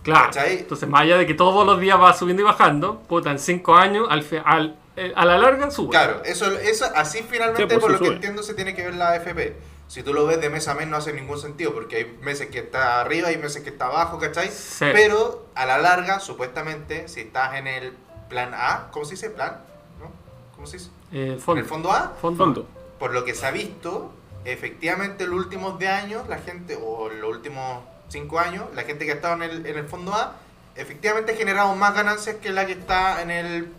Claro. 0.02 0.27
¿Cachai? 0.27 0.60
Entonces, 0.60 0.89
más 0.89 1.02
allá 1.02 1.18
de 1.18 1.27
que 1.27 1.35
todos 1.35 1.66
los 1.66 1.78
días 1.81 2.01
va 2.01 2.14
subiendo 2.14 2.43
y 2.43 2.47
bajando, 2.47 3.01
puta, 3.09 3.31
en 3.31 3.39
5 3.39 3.74
años, 3.74 4.06
al, 4.09 4.24
al- 4.44 4.77
eh, 4.97 5.12
a 5.14 5.24
la 5.24 5.39
larga 5.39 5.70
sube. 5.70 5.90
Claro, 5.90 6.23
eso, 6.24 6.51
eso 6.59 6.86
así 6.94 7.23
finalmente, 7.28 7.62
Sí, 7.62 7.66
pues, 7.68 7.81
por 7.81 7.93
sí 7.93 7.98
lo 8.05 8.10
que 8.10 8.14
entiendo, 8.16 8.43
se 8.43 8.55
tiene 8.55 8.74
que 8.74 8.82
ver 8.85 8.94
la 8.94 9.10
AFP. 9.10 9.56
Si 9.89 10.02
tú 10.02 10.12
lo 10.12 10.27
ves 10.27 10.40
de 10.40 10.51
mes 10.51 10.66
a 10.68 10.74
mes 10.74 10.89
no 10.89 10.97
hace 10.97 11.12
ningún 11.12 11.39
sentido, 11.39 11.73
porque 11.73 11.97
hay 11.97 12.18
meses 12.20 12.48
que 12.48 12.59
está 12.59 13.01
arriba 13.01 13.31
y 13.31 13.36
meses 13.39 13.62
que 13.62 13.70
está 13.70 13.86
abajo, 13.86 14.18
¿cachai? 14.18 14.48
Sí. 14.48 14.86
Pero 14.93 15.47
a 15.55 15.64
la 15.66 15.78
larga, 15.78 16.18
supuestamente, 16.18 17.06
si 17.09 17.20
estás 17.20 17.55
en 17.55 17.66
el 17.68 17.93
plan 18.28 18.52
A, 18.55 18.89
¿cómo 18.90 19.05
se 19.05 19.12
dice? 19.12 19.31
¿Plan? 19.31 19.60
¿No? 20.01 20.10
¿Cómo 20.56 20.66
se 20.66 20.78
dice? 20.78 20.90
Eh, 21.12 21.32
En 21.35 21.40
fondo. 21.40 21.60
el 21.60 21.66
fondo 21.68 21.93
A, 21.93 22.14
Fondo. 22.20 22.44
Fondo. 22.44 22.66
por 22.98 23.12
lo 23.12 23.24
que 23.24 23.35
se 23.35 23.47
ha 23.47 23.52
visto, 23.52 24.10
efectivamente 24.44 25.24
en 25.24 25.31
los 25.31 25.39
últimos 25.39 25.78
de 25.78 25.86
años, 25.89 26.27
la 26.28 26.39
gente, 26.39 26.77
o 26.82 27.09
los 27.09 27.31
últimos 27.31 27.82
5 28.09 28.39
años, 28.40 28.64
la 28.74 28.82
gente 28.82 29.05
que 29.05 29.12
ha 29.12 29.14
estado 29.16 29.35
en 29.35 29.43
el, 29.44 29.66
en 29.66 29.77
el 29.78 29.86
fondo 29.89 30.14
A, 30.14 30.35
efectivamente 30.74 31.32
ha 31.32 31.36
generado 31.36 31.74
más 31.77 31.94
ganancias 31.94 32.36
que 32.36 32.51
la 32.51 32.66
que 32.66 32.73
está 32.73 33.23
en 33.23 33.31
el 33.31 33.73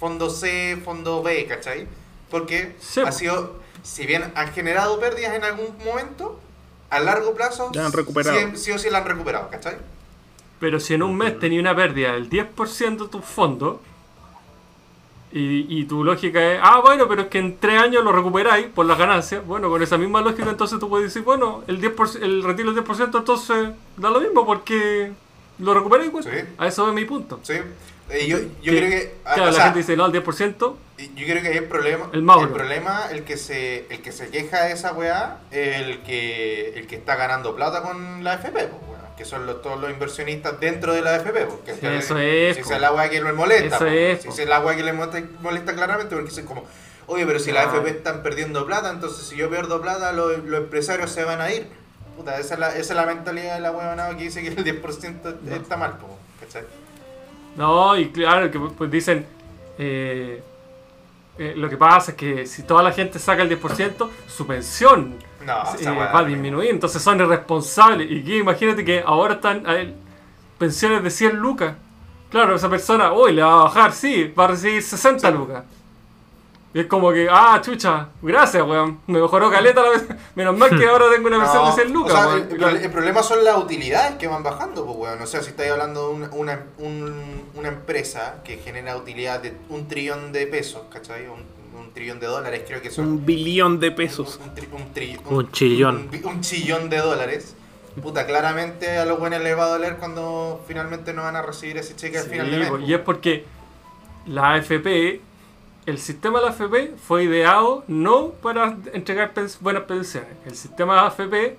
fondo 0.00 0.30
C, 0.30 0.78
fondo 0.82 1.22
B, 1.22 1.46
¿cachai? 1.46 1.86
Porque 2.30 2.74
Sí, 2.80 3.00
ha 3.00 3.12
sido, 3.12 3.60
si 3.82 4.06
bien 4.06 4.32
han 4.34 4.52
generado 4.52 4.98
pérdidas 4.98 5.34
en 5.34 5.44
algún 5.44 5.76
momento, 5.84 6.40
a 6.88 6.98
largo 7.00 7.34
plazo, 7.34 7.70
Ya 7.72 7.86
han 7.86 7.92
recuperado. 7.92 8.36
Sí, 8.36 8.56
sí 8.56 8.72
o 8.72 8.78
sí 8.78 8.88
la 8.88 8.98
han 8.98 9.04
recuperado, 9.04 9.50
¿cachai? 9.50 9.76
Pero 10.58 10.80
si 10.80 10.94
en 10.94 11.02
un 11.02 11.16
mes 11.16 11.38
tenía 11.38 11.60
una 11.60 11.76
pérdida 11.76 12.12
del 12.12 12.30
10% 12.30 13.04
de 13.04 13.08
tus 13.08 13.24
fondos, 13.24 13.76
y, 15.32 15.66
y 15.68 15.84
tu 15.84 16.02
lógica 16.02 16.54
es, 16.54 16.60
ah, 16.62 16.80
bueno, 16.82 17.06
pero 17.06 17.22
es 17.22 17.28
que 17.28 17.38
en 17.38 17.58
tres 17.58 17.80
años 17.80 18.02
lo 18.02 18.10
recuperáis 18.10 18.66
por 18.66 18.86
las 18.86 18.98
ganancias, 18.98 19.46
bueno, 19.46 19.68
con 19.68 19.80
esa 19.80 19.96
misma 19.96 20.20
lógica 20.22 20.50
entonces 20.50 20.80
tú 20.80 20.88
puedes 20.88 21.06
decir, 21.06 21.22
bueno, 21.22 21.62
el, 21.68 21.80
10%, 21.80 22.22
el 22.22 22.42
retiro 22.42 22.72
del 22.72 22.84
10% 22.84 23.18
entonces 23.18 23.68
da 23.96 24.10
lo 24.10 24.20
mismo 24.20 24.44
porque 24.44 25.12
lo 25.60 25.74
recuperáis, 25.74 26.10
pues. 26.10 26.24
Sí. 26.24 26.30
A 26.58 26.66
eso 26.66 26.88
es 26.88 26.94
mi 26.94 27.04
punto. 27.04 27.38
Sí. 27.42 27.54
Eh, 28.10 28.26
yo 28.26 28.38
yo 28.62 28.72
Que- 28.72 28.78
creo 28.78 28.90
que. 28.90 29.14
ah, 29.24 29.34
claro, 29.34 29.50
la 29.50 29.56
sea, 29.56 29.64
gente 29.64 29.78
dice, 29.80 29.96
no, 29.96 30.06
el 30.06 30.12
10%, 30.12 30.76
Yo 30.98 31.26
creo 31.26 31.40
que 31.42 31.48
ahí 31.48 31.56
el 31.56 31.64
problema, 31.64 32.10
El 32.12 32.22
Mauro. 32.22 32.52
problema, 32.52 33.06
el 33.10 33.22
que 33.24 33.36
se, 33.36 33.86
el 33.88 34.02
que 34.02 34.12
se 34.12 34.28
queja 34.28 34.64
de 34.64 34.72
esa 34.72 34.92
weá, 34.92 35.38
el 35.50 36.02
que, 36.02 36.74
el 36.76 36.86
que 36.86 36.96
está 36.96 37.16
ganando 37.16 37.54
plata 37.56 37.80
con 37.82 38.22
la 38.22 38.34
FP, 38.34 38.66
pues, 38.66 39.00
que 39.16 39.24
son 39.24 39.46
los, 39.46 39.62
todos 39.62 39.80
los 39.80 39.90
inversionistas 39.90 40.58
dentro 40.60 40.92
de 40.92 41.00
la 41.02 41.16
FP, 41.16 41.46
pues, 41.46 41.60
que 41.64 41.72
Sí, 41.74 41.86
eso 41.96 42.18
es, 42.18 42.56
Si 42.56 42.62
po. 42.62 42.66
esa 42.68 42.74
es 42.76 42.80
la 42.82 42.92
weá 42.92 43.08
que 43.08 43.22
les 43.22 43.34
molesta, 43.34 43.76
Eso 43.76 43.78
pues, 43.78 43.92
es, 44.16 44.20
si 44.22 44.26
po. 44.28 44.32
esa 44.34 44.42
es 44.42 44.48
la 44.48 44.60
weá 44.60 44.76
que 44.76 44.82
les 44.82 44.94
molesta, 44.94 45.22
molesta 45.40 45.74
claramente, 45.74 46.14
porque 46.14 46.28
dicen 46.30 46.44
como, 46.46 46.64
oye, 47.06 47.24
pero 47.26 47.38
si 47.38 47.50
la 47.52 47.64
No. 47.66 47.72
FP 47.72 47.90
están 47.90 48.22
perdiendo 48.22 48.66
plata, 48.66 48.90
entonces 48.90 49.26
si 49.26 49.36
yo 49.36 49.48
pierdo 49.48 49.80
plata, 49.80 50.12
los, 50.12 50.38
los 50.44 50.60
empresarios 50.60 51.10
se 51.10 51.24
van 51.24 51.40
a 51.40 51.50
ir. 51.52 51.66
Puta, 52.16 52.38
esa 52.38 52.54
es 52.54 52.60
la, 52.60 52.68
esa 52.70 52.80
es 52.80 52.90
la 52.90 53.06
mentalidad 53.06 53.54
de 53.54 53.60
la 53.60 53.70
weá 53.72 54.16
que 54.18 54.24
dice 54.24 54.42
que 54.42 54.48
el 54.48 54.56
10% 54.64 55.36
está 55.62 55.76
mal, 55.78 55.96
pues, 55.98 56.12
¿cachai? 56.52 56.68
No, 57.60 57.94
y 57.94 58.08
claro, 58.08 58.50
que 58.50 58.58
pues 58.58 58.90
dicen, 58.90 59.26
eh, 59.76 60.42
eh, 61.36 61.52
lo 61.54 61.68
que 61.68 61.76
pasa 61.76 62.12
es 62.12 62.16
que 62.16 62.46
si 62.46 62.62
toda 62.62 62.82
la 62.82 62.90
gente 62.90 63.18
saca 63.18 63.42
el 63.42 63.50
10%, 63.50 64.08
su 64.26 64.46
pensión 64.46 65.18
No, 65.44 65.64
eh, 65.78 65.90
va 65.90 66.20
a 66.20 66.24
disminuir, 66.24 66.70
entonces 66.70 67.02
son 67.02 67.20
irresponsables. 67.20 68.10
Y 68.10 68.24
que 68.24 68.38
imagínate 68.38 68.82
que 68.82 69.02
ahora 69.04 69.34
están 69.34 69.66
a 69.66 69.76
él, 69.76 69.94
pensiones 70.56 71.02
de 71.02 71.10
100 71.10 71.36
lucas. 71.36 71.74
Claro, 72.30 72.54
esa 72.54 72.70
persona, 72.70 73.12
uy, 73.12 73.32
le 73.34 73.42
va 73.42 73.52
a 73.52 73.64
bajar, 73.64 73.92
sí, 73.92 74.32
va 74.38 74.44
a 74.44 74.48
recibir 74.48 74.82
60 74.82 75.30
lucas. 75.30 75.62
Y 76.72 76.80
es 76.80 76.86
como 76.86 77.10
que, 77.12 77.26
ah, 77.28 77.60
chucha, 77.64 78.10
gracias, 78.22 78.62
weón. 78.62 79.00
Me 79.08 79.20
mejoró 79.20 79.50
caleta 79.50 79.82
la 79.82 79.88
vez. 79.90 80.04
Menos 80.36 80.56
mal 80.56 80.70
que 80.78 80.86
ahora 80.86 81.06
tengo 81.12 81.26
una 81.26 81.38
versión 81.38 81.66
de 81.66 81.72
100 81.72 81.92
lucas, 81.92 82.12
o 82.14 82.16
sea, 82.16 82.26
weón. 82.28 82.48
el, 82.50 82.62
el- 82.62 82.84
el 82.84 82.90
problema 82.92 83.22
son 83.24 83.44
las 83.44 83.56
utilidades 83.56 84.16
que 84.18 84.28
van 84.28 84.42
bajando, 84.44 84.84
pues, 84.86 84.96
weón. 84.98 85.20
O 85.20 85.26
sea, 85.26 85.42
si 85.42 85.50
estáis 85.50 85.72
hablando 85.72 86.08
de 86.08 86.14
una, 86.14 86.30
una, 86.30 86.60
un- 86.78 87.42
una 87.56 87.68
empresa 87.68 88.36
que 88.44 88.58
genera 88.58 88.96
utilidad 88.96 89.40
de 89.40 89.52
un 89.68 89.88
trillón 89.88 90.30
de 90.30 90.46
pesos, 90.46 90.82
¿cachai? 90.92 91.26
Un, 91.26 91.42
un 91.76 91.92
trillón 91.92 92.20
de 92.20 92.26
dólares, 92.28 92.62
creo 92.64 92.80
que 92.80 92.90
son. 92.90 93.04
Un 93.08 93.26
billón 93.26 93.80
de 93.80 93.90
pesos. 93.90 94.38
Un, 94.40 94.54
tri- 94.54 94.68
un 94.72 94.94
tri- 94.94 95.18
Un 95.28 95.50
chillón. 95.50 96.08
Un, 96.24 96.40
chillón 96.40 96.88
de 96.88 96.98
dólares. 96.98 97.56
Puta, 98.00 98.24
claramente 98.26 98.96
a 98.96 99.04
los 99.04 99.18
buenos 99.18 99.40
les 99.42 99.58
va 99.58 99.64
a 99.64 99.68
doler 99.70 99.96
cuando 99.96 100.62
finalmente 100.68 101.12
no 101.12 101.22
van 101.24 101.34
a 101.34 101.42
recibir 101.42 101.76
ese 101.78 101.96
cheque 101.96 102.18
al 102.18 102.24
Sí, 102.26 102.30
final 102.30 102.48
de 102.48 102.58
mes. 102.58 102.68
pues. 102.68 102.82
y 102.88 102.94
es 102.94 103.00
porque 103.00 103.44
la 104.26 104.52
AFP, 104.54 105.20
el 105.86 105.98
sistema 105.98 106.38
de 106.40 106.46
la 106.46 106.50
AFP 106.52 106.94
fue 106.96 107.24
ideado 107.24 107.84
no 107.88 108.30
para 108.42 108.76
entregar 108.92 109.32
pens- 109.34 109.58
buenas 109.60 109.84
pensiones. 109.84 110.30
El 110.46 110.54
sistema 110.54 110.94
de 110.94 111.00
AFP 111.00 111.58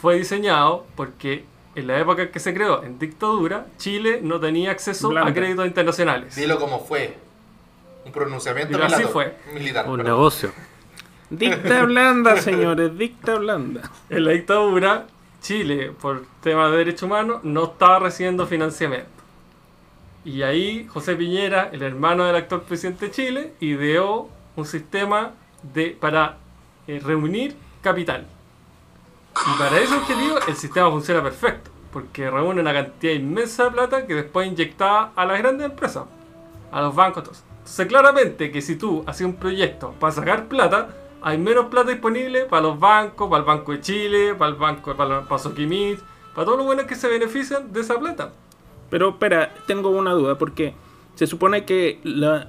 fue 0.00 0.16
diseñado 0.16 0.86
porque 0.96 1.44
en 1.74 1.86
la 1.88 1.98
época 1.98 2.22
en 2.22 2.28
que 2.30 2.38
se 2.40 2.54
creó, 2.54 2.82
en 2.84 2.98
dictadura, 2.98 3.66
Chile 3.78 4.20
no 4.22 4.38
tenía 4.38 4.70
acceso 4.70 5.16
a 5.18 5.32
créditos 5.32 5.66
internacionales. 5.66 6.36
Dilo 6.36 6.58
como 6.60 6.78
fue. 6.80 7.16
Un 8.04 8.12
pronunciamiento 8.12 8.72
Dilo 8.74 8.84
así 8.84 8.96
militar- 8.96 9.12
fue. 9.12 9.36
militar. 9.54 9.84
Un 9.88 9.96
perdón. 9.96 10.06
negocio. 10.12 10.52
Dicta 11.30 11.82
blanda, 11.84 12.36
señores, 12.36 12.96
dicta 12.96 13.36
blanda. 13.36 13.90
En 14.10 14.24
la 14.24 14.32
dictadura, 14.32 15.06
Chile, 15.40 15.90
por 16.00 16.24
temas 16.42 16.70
de 16.70 16.76
derechos 16.78 17.04
humanos, 17.04 17.40
no 17.42 17.64
estaba 17.64 17.98
recibiendo 17.98 18.46
financiamiento. 18.46 19.08
Y 20.24 20.42
ahí 20.42 20.86
José 20.88 21.16
Piñera, 21.16 21.68
el 21.72 21.82
hermano 21.82 22.24
del 22.24 22.36
actual 22.36 22.62
presidente 22.62 23.06
de 23.06 23.12
Chile, 23.12 23.52
ideó 23.60 24.28
un 24.56 24.64
sistema 24.64 25.32
de, 25.62 25.90
para 25.90 26.38
eh, 26.86 27.00
reunir 27.02 27.56
capital. 27.82 28.26
Y 29.34 29.58
para 29.58 29.78
ese 29.78 29.94
objetivo 29.94 30.38
el 30.48 30.56
sistema 30.56 30.90
funciona 30.90 31.22
perfecto, 31.22 31.70
porque 31.92 32.30
reúne 32.30 32.60
una 32.60 32.72
cantidad 32.72 33.12
inmensa 33.12 33.64
de 33.64 33.70
plata 33.72 34.06
que 34.06 34.14
después 34.14 34.46
inyectada 34.46 35.12
a 35.14 35.26
las 35.26 35.38
grandes 35.38 35.66
empresas, 35.66 36.04
a 36.72 36.80
los 36.80 36.94
bancos, 36.94 37.24
todos. 37.24 37.44
Entonces 37.58 37.86
claramente 37.86 38.50
que 38.50 38.62
si 38.62 38.76
tú 38.76 39.04
haces 39.06 39.26
un 39.26 39.36
proyecto 39.36 39.92
para 39.98 40.12
sacar 40.12 40.46
plata, 40.46 40.88
hay 41.20 41.38
menos 41.38 41.66
plata 41.66 41.90
disponible 41.90 42.44
para 42.44 42.62
los 42.62 42.78
bancos, 42.78 43.28
para 43.28 43.40
el 43.40 43.46
Banco 43.46 43.72
de 43.72 43.80
Chile, 43.80 44.34
para 44.34 44.50
el 44.50 44.56
Banco, 44.56 44.94
para, 44.94 45.22
para 45.22 45.38
Soquimich, 45.38 45.98
para 46.34 46.44
todos 46.44 46.58
los 46.58 46.66
buenos 46.66 46.86
que 46.86 46.94
se 46.94 47.08
benefician 47.08 47.72
de 47.72 47.80
esa 47.80 47.98
plata. 47.98 48.32
Pero 48.90 49.10
espera, 49.10 49.52
tengo 49.66 49.90
una 49.90 50.12
duda, 50.12 50.36
porque 50.38 50.74
se 51.14 51.26
supone 51.26 51.64
que 51.64 52.00
la- 52.04 52.48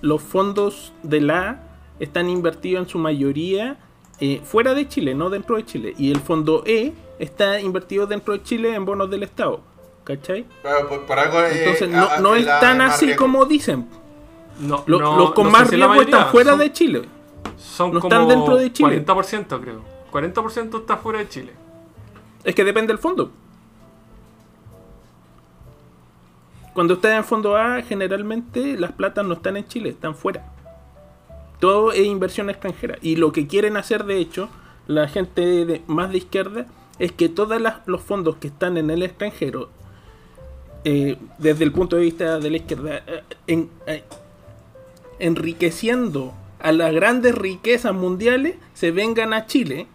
los 0.00 0.22
fondos 0.22 0.92
de 1.02 1.20
la 1.20 1.48
A 1.50 1.58
están 2.00 2.28
invertidos 2.28 2.84
en 2.84 2.88
su 2.90 2.98
mayoría 2.98 3.78
eh, 4.20 4.40
fuera 4.44 4.74
de 4.74 4.86
Chile, 4.88 5.14
no 5.14 5.28
dentro 5.30 5.56
de 5.56 5.64
Chile. 5.64 5.94
Y 5.98 6.10
el 6.12 6.20
fondo 6.20 6.62
E 6.66 6.92
está 7.18 7.60
invertido 7.60 8.06
dentro 8.06 8.34
de 8.34 8.42
Chile 8.44 8.74
en 8.74 8.84
bonos 8.84 9.10
del 9.10 9.22
Estado. 9.24 9.60
¿Cachai? 10.04 10.44
Pero 10.62 10.88
por, 10.88 11.06
por 11.06 11.18
algo, 11.18 11.40
eh, 11.40 11.58
Entonces 11.64 11.88
no, 11.88 12.04
a- 12.08 12.18
no 12.20 12.34
es 12.36 12.44
tan 12.46 12.80
así 12.82 13.06
riesgo. 13.06 13.24
como 13.24 13.44
dicen. 13.46 13.88
No, 14.60 14.84
Lo- 14.86 15.00
no- 15.00 15.16
los 15.18 15.32
con 15.32 15.46
no 15.46 15.50
más 15.50 15.68
riesgo 15.70 15.88
mayoría, 15.88 16.16
están 16.18 16.30
fuera 16.30 16.50
son- 16.50 16.58
de 16.60 16.72
Chile. 16.72 17.02
Son 17.56 17.92
no 17.94 18.00
como 18.00 18.14
están 18.14 18.28
dentro 18.28 18.56
de 18.56 18.72
Chile. 18.72 19.04
40% 19.04 19.60
creo. 19.60 19.80
40% 20.12 20.78
está 20.78 20.96
fuera 20.98 21.18
de 21.20 21.28
Chile. 21.28 21.52
Es 22.44 22.54
que 22.54 22.62
depende 22.64 22.92
del 22.92 22.98
fondo. 22.98 23.30
Cuando 26.74 26.94
estás 26.94 27.12
en 27.12 27.24
fondo 27.24 27.56
A, 27.56 27.82
generalmente 27.82 28.76
las 28.78 28.92
platas 28.92 29.24
no 29.24 29.34
están 29.34 29.56
en 29.56 29.66
Chile, 29.68 29.90
están 29.90 30.14
fuera. 30.14 30.44
Todo 31.60 31.92
es 31.92 32.04
inversión 32.04 32.50
extranjera. 32.50 32.98
Y 33.00 33.16
lo 33.16 33.32
que 33.32 33.46
quieren 33.46 33.76
hacer, 33.76 34.04
de 34.04 34.18
hecho, 34.18 34.48
la 34.86 35.08
gente 35.08 35.64
de- 35.64 35.82
más 35.86 36.10
de 36.10 36.18
izquierda, 36.18 36.66
es 36.98 37.12
que 37.12 37.28
todos 37.28 37.60
los 37.86 38.00
fondos 38.02 38.36
que 38.36 38.48
están 38.48 38.76
en 38.76 38.90
el 38.90 39.02
extranjero, 39.02 39.70
eh, 40.84 41.16
desde 41.38 41.64
el 41.64 41.72
punto 41.72 41.96
de 41.96 42.02
vista 42.02 42.38
de 42.38 42.50
la 42.50 42.56
izquierda, 42.56 43.02
eh, 43.06 43.22
eh, 43.86 44.04
enriqueciendo 45.18 46.34
a 46.60 46.72
las 46.72 46.92
grandes 46.92 47.34
riquezas 47.34 47.94
mundiales, 47.94 48.56
se 48.74 48.90
vengan 48.90 49.32
a 49.32 49.46
Chile 49.46 49.86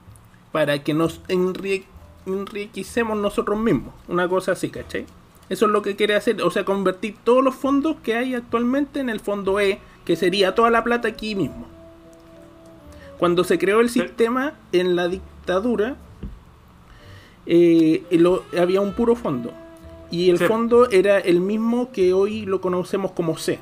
para 0.52 0.84
que 0.84 0.94
nos 0.94 1.22
enri- 1.28 1.84
enriquecemos 2.26 3.18
nosotros 3.18 3.58
mismos. 3.60 3.94
Una 4.08 4.28
cosa 4.28 4.54
así, 4.54 4.70
¿cachai? 4.70 5.06
Eso 5.50 5.66
es 5.66 5.72
lo 5.72 5.82
que 5.82 5.96
quiere 5.96 6.16
hacer, 6.16 6.42
o 6.44 6.52
sea, 6.52 6.64
convertir 6.64 7.16
todos 7.24 7.44
los 7.44 7.56
fondos 7.56 7.96
que 8.04 8.16
hay 8.16 8.36
actualmente 8.36 9.00
en 9.00 9.10
el 9.10 9.20
fondo 9.20 9.60
E, 9.60 9.80
que 10.06 10.16
sería 10.16 10.54
toda 10.56 10.70
la 10.70 10.84
plata 10.84 11.08
aquí 11.08 11.36
mismo. 11.36 11.66
Cuando 13.18 13.44
se 13.44 13.58
creó 13.58 13.80
el 13.82 13.90
sistema 13.90 14.54
en 14.72 14.96
la 14.96 15.08
dictadura, 15.08 15.96
eh, 17.46 18.04
lo- 18.12 18.44
había 18.58 18.82
un 18.82 18.94
puro 18.94 19.16
fondo. 19.16 19.52
Y 20.12 20.30
el 20.30 20.38
Sí. 20.40 20.46
fondo 20.46 20.90
era 20.90 21.20
el 21.20 21.40
mismo 21.42 21.92
que 21.92 22.14
hoy 22.14 22.46
lo 22.46 22.62
conocemos 22.62 23.12
como 23.12 23.38
C, 23.38 23.60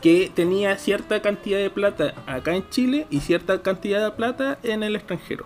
que 0.00 0.30
tenía 0.34 0.76
cierta 0.78 1.20
cantidad 1.22 1.58
de 1.58 1.70
plata 1.70 2.14
acá 2.26 2.54
en 2.54 2.68
Chile 2.70 3.06
y 3.10 3.20
cierta 3.20 3.62
cantidad 3.62 4.04
de 4.04 4.10
plata 4.12 4.58
en 4.62 4.82
el 4.82 4.96
extranjero. 4.96 5.44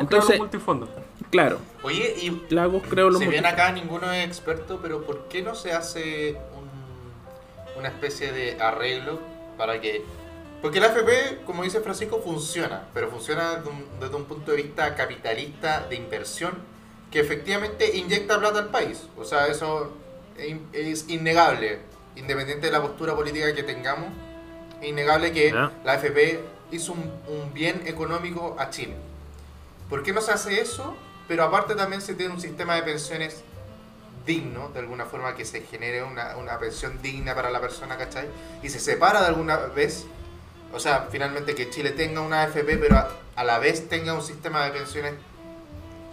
Entonces- 0.00 0.38
multifondos. 0.38 0.88
Claro, 1.32 1.58
Oye, 1.82 2.14
y 2.20 2.42
Lagos 2.54 2.82
creo 2.88 3.08
lo 3.10 3.18
si 3.18 3.26
bien 3.26 3.46
acá 3.46 3.72
ninguno 3.72 4.12
es 4.12 4.24
experto, 4.26 4.78
pero 4.82 5.02
¿por 5.02 5.28
qué 5.28 5.40
no 5.42 5.54
se 5.54 5.72
hace 5.72 6.36
un- 6.56 7.78
una 7.78 7.88
especie 7.88 8.30
de 8.32 8.60
arreglo 8.60 9.18
para 9.56 9.80
que... 9.80 10.04
Porque 10.60 10.78
la 10.78 10.88
FP, 10.88 11.40
como 11.46 11.62
dice 11.64 11.80
Francisco, 11.80 12.20
funciona, 12.22 12.86
pero 12.94 13.08
funciona 13.10 13.56
desde 13.56 13.70
un, 13.70 13.84
desde 13.98 14.14
un 14.14 14.26
punto 14.26 14.50
de 14.52 14.58
vista 14.58 14.94
capitalista 14.94 15.86
de 15.88 15.96
inversión 15.96 16.52
que 17.10 17.20
efectivamente 17.20 17.96
inyecta 17.96 18.38
plata 18.38 18.58
al 18.60 18.68
país. 18.68 19.02
O 19.18 19.24
sea, 19.24 19.46
eso 19.48 19.90
es 20.36 20.48
in- 20.48 20.68
es 20.74 21.08
innegable, 21.08 21.78
independiente 22.14 22.66
de 22.66 22.72
la 22.72 22.82
postura 22.82 23.16
política 23.16 23.54
que 23.54 23.62
tengamos, 23.62 24.08
es 24.82 24.88
innegable 24.88 25.32
que 25.32 25.50
la 25.82 25.94
FP 25.94 26.40
hizo 26.72 26.92
un, 26.92 27.10
un 27.26 27.54
bien 27.54 27.82
económico 27.86 28.54
a 28.58 28.68
Chile. 28.68 28.94
¿Por 29.88 30.02
qué 30.02 30.12
no 30.12 30.20
se 30.20 30.30
hace 30.32 30.60
eso? 30.60 30.94
Pero 31.28 31.44
aparte 31.44 31.74
también 31.74 32.02
se 32.02 32.14
tiene 32.14 32.32
un 32.34 32.40
sistema 32.40 32.74
de 32.76 32.82
pensiones 32.82 33.42
digno, 34.26 34.68
de 34.72 34.80
alguna 34.80 35.04
forma 35.06 35.34
que 35.34 35.44
se 35.44 35.62
genere 35.62 36.02
una, 36.02 36.36
una 36.36 36.58
pensión 36.58 37.00
digna 37.02 37.34
para 37.34 37.50
la 37.50 37.60
persona, 37.60 37.96
¿cachai? 37.96 38.26
Y 38.62 38.68
se 38.68 38.78
separa 38.78 39.20
de 39.20 39.26
alguna 39.28 39.56
vez, 39.56 40.04
o 40.72 40.78
sea, 40.78 41.08
finalmente 41.10 41.54
que 41.54 41.70
Chile 41.70 41.90
tenga 41.90 42.20
una 42.20 42.42
AFP, 42.42 42.76
pero 42.78 42.96
a, 42.98 43.08
a 43.34 43.44
la 43.44 43.58
vez 43.58 43.88
tenga 43.88 44.14
un 44.14 44.22
sistema 44.22 44.64
de 44.64 44.70
pensiones 44.70 45.14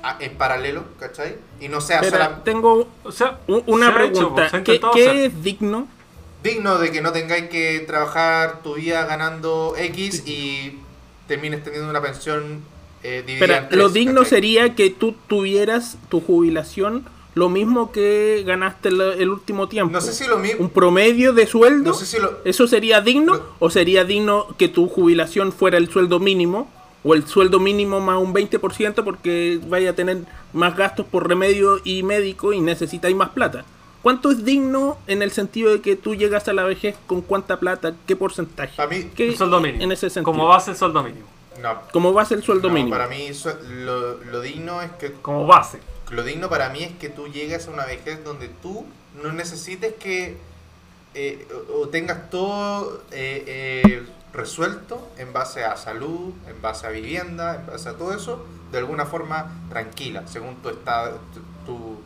a- 0.02 0.18
en 0.20 0.38
paralelo, 0.38 0.86
¿cachai? 1.00 1.36
Y 1.60 1.68
no 1.68 1.82
sea 1.82 2.00
Espera, 2.02 2.26
sola- 2.26 2.44
tengo 2.44 2.88
O 3.04 3.12
sea, 3.12 3.40
se 3.46 3.54
una 3.68 3.88
hecho, 3.90 3.94
pregunta. 3.96 4.50
se 4.50 4.58
ha 4.58 4.64
¿Qué, 4.64 4.80
qué 4.94 5.26
es 5.26 5.44
digno? 5.44 5.88
digno 6.42 6.78
de 6.80 6.92
que 6.92 7.02
no 7.02 7.12
tengáis 7.12 7.50
que 7.50 7.82
trabajar 7.82 8.62
tu 8.64 8.76
vida 8.76 9.06
ganando 9.06 9.76
X 9.78 10.24
y 10.26 10.80
termines 11.28 11.64
teniendo 11.64 11.90
una 11.90 12.02
pensión 12.02 12.64
eh, 13.04 13.24
Espera, 13.28 13.70
tres, 13.70 13.78
lo 13.80 13.90
digno 13.90 14.26
sería 14.26 14.76
que 14.76 14.90
tú 14.90 15.16
tuvieras 15.28 15.98
tu 16.10 16.20
jubilación 16.22 17.06
lo 17.36 17.48
mismo 17.48 17.92
que 17.92 18.44
ganaste 18.46 18.90
el, 18.90 19.00
el 19.00 19.30
último 19.30 19.70
tiempo. 19.70 19.94
No 19.94 20.02
sé 20.02 20.14
si 20.14 20.28
lo 20.28 20.40
mismo. 20.40 20.60
Un 20.62 20.70
promedio 20.70 21.32
de 21.32 21.46
sueldo. 21.48 21.92
No 21.92 21.96
sé 21.96 22.06
si 22.06 22.18
lo. 22.20 22.40
¿Eso 22.44 22.68
sería 22.68 23.00
digno? 23.02 23.36
No. 23.36 23.42
¿O 23.60 23.70
sería 23.70 24.04
digno 24.04 24.48
que 24.58 24.68
tu 24.68 24.90
jubilación 24.90 25.52
fuera 25.54 25.78
el 25.78 25.90
sueldo 25.90 26.20
mínimo? 26.20 26.70
¿O 27.04 27.14
el 27.14 27.26
sueldo 27.26 27.60
mínimo 27.62 28.02
más 28.02 28.18
un 28.22 28.34
20% 28.34 29.04
porque 29.06 29.60
vaya 29.70 29.92
a 29.92 29.94
tener 29.94 30.18
más 30.52 30.76
gastos 30.76 31.06
por 31.06 31.30
remedio 31.30 31.80
y 31.86 32.04
médico 32.04 32.52
y 32.52 32.60
necesitáis 32.60 33.16
más 33.16 33.30
plata? 33.30 33.64
¿Cuánto 34.02 34.32
es 34.32 34.44
digno 34.44 34.98
en 35.08 35.22
el 35.22 35.32
sentido 35.32 35.72
de 35.72 35.80
que 35.82 35.96
tú 35.96 36.16
llegas 36.16 36.48
a 36.50 36.54
la 36.54 36.64
vejez 36.64 36.96
con 37.08 37.22
cuánta 37.22 37.60
plata? 37.60 37.94
¿Qué 38.06 38.16
porcentaje? 38.18 38.74
Para 38.76 38.90
mí- 38.90 39.10
¿Qué- 39.16 39.30
El 39.30 39.38
sueldo 39.38 39.62
mínimo. 39.62 39.84
En 39.84 39.92
ese 39.94 40.10
sentido. 40.10 40.24
Como 40.34 40.48
base 40.48 40.72
el 40.72 40.78
sueldo 40.78 41.04
mínimo. 41.04 41.26
No. 41.62 41.82
Como 41.92 42.14
base 42.14 42.36
el 42.36 42.44
sueldo 42.44 42.70
no, 42.70 42.74
mínimo. 42.74 42.96
Para 42.96 43.08
mí, 43.08 43.30
lo, 43.70 44.24
lo 44.24 44.42
digno 44.42 44.82
es 44.82 44.92
que. 44.92 45.14
Como 45.14 45.46
base. 45.46 45.80
Lo 46.12 46.24
digno 46.24 46.50
para 46.50 46.70
mí 46.70 46.84
es 46.84 46.92
que 46.94 47.10
tú 47.10 47.28
llegues 47.28 47.68
a 47.68 47.72
una 47.72 47.86
vejez 47.86 48.24
donde 48.24 48.48
tú 48.48 48.86
no 49.22 49.32
necesites 49.32 49.94
que. 49.96 50.38
eh, 51.14 51.48
o, 51.74 51.88
tengas 51.90 52.30
todo 52.30 53.02
eh, 53.12 53.44
eh, 53.48 54.04
resuelto 54.34 55.08
en 55.18 55.34
base 55.34 55.64
a 55.64 55.76
salud, 55.78 56.34
en 56.48 56.62
base 56.62 56.88
a 56.88 56.90
vivienda, 56.90 57.56
en 57.56 57.66
base 57.68 57.90
a 57.90 57.94
todo 57.98 58.14
eso, 58.14 58.46
de 58.72 58.78
alguna 58.78 59.06
forma 59.06 59.52
tranquila, 59.70 60.28
según 60.28 60.56
tu 60.58 60.70
estado, 60.70 61.20
tu, 61.66 61.98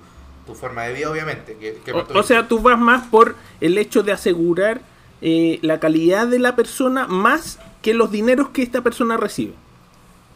tu, 0.46 0.56
forma 0.56 0.84
de 0.84 0.94
vida, 0.94 1.10
obviamente. 1.10 1.56
Que, 1.56 1.80
que 1.84 1.92
O, 1.92 2.06
o 2.14 2.24
sea, 2.24 2.48
tú 2.48 2.60
vas 2.60 2.78
más 2.78 3.08
por 3.08 3.36
el 3.62 3.78
hecho 3.78 4.04
de 4.04 4.12
asegurar 4.12 4.82
eh, 5.26 5.60
la 5.62 5.80
calidad 5.80 6.28
de 6.28 6.38
la 6.38 6.54
persona 6.54 7.08
más 7.08 7.58
que 7.84 7.94
los 7.94 8.10
dineros 8.12 8.50
que 8.50 8.64
esta 8.64 8.82
persona 8.82 9.18
recibe. 9.18 9.54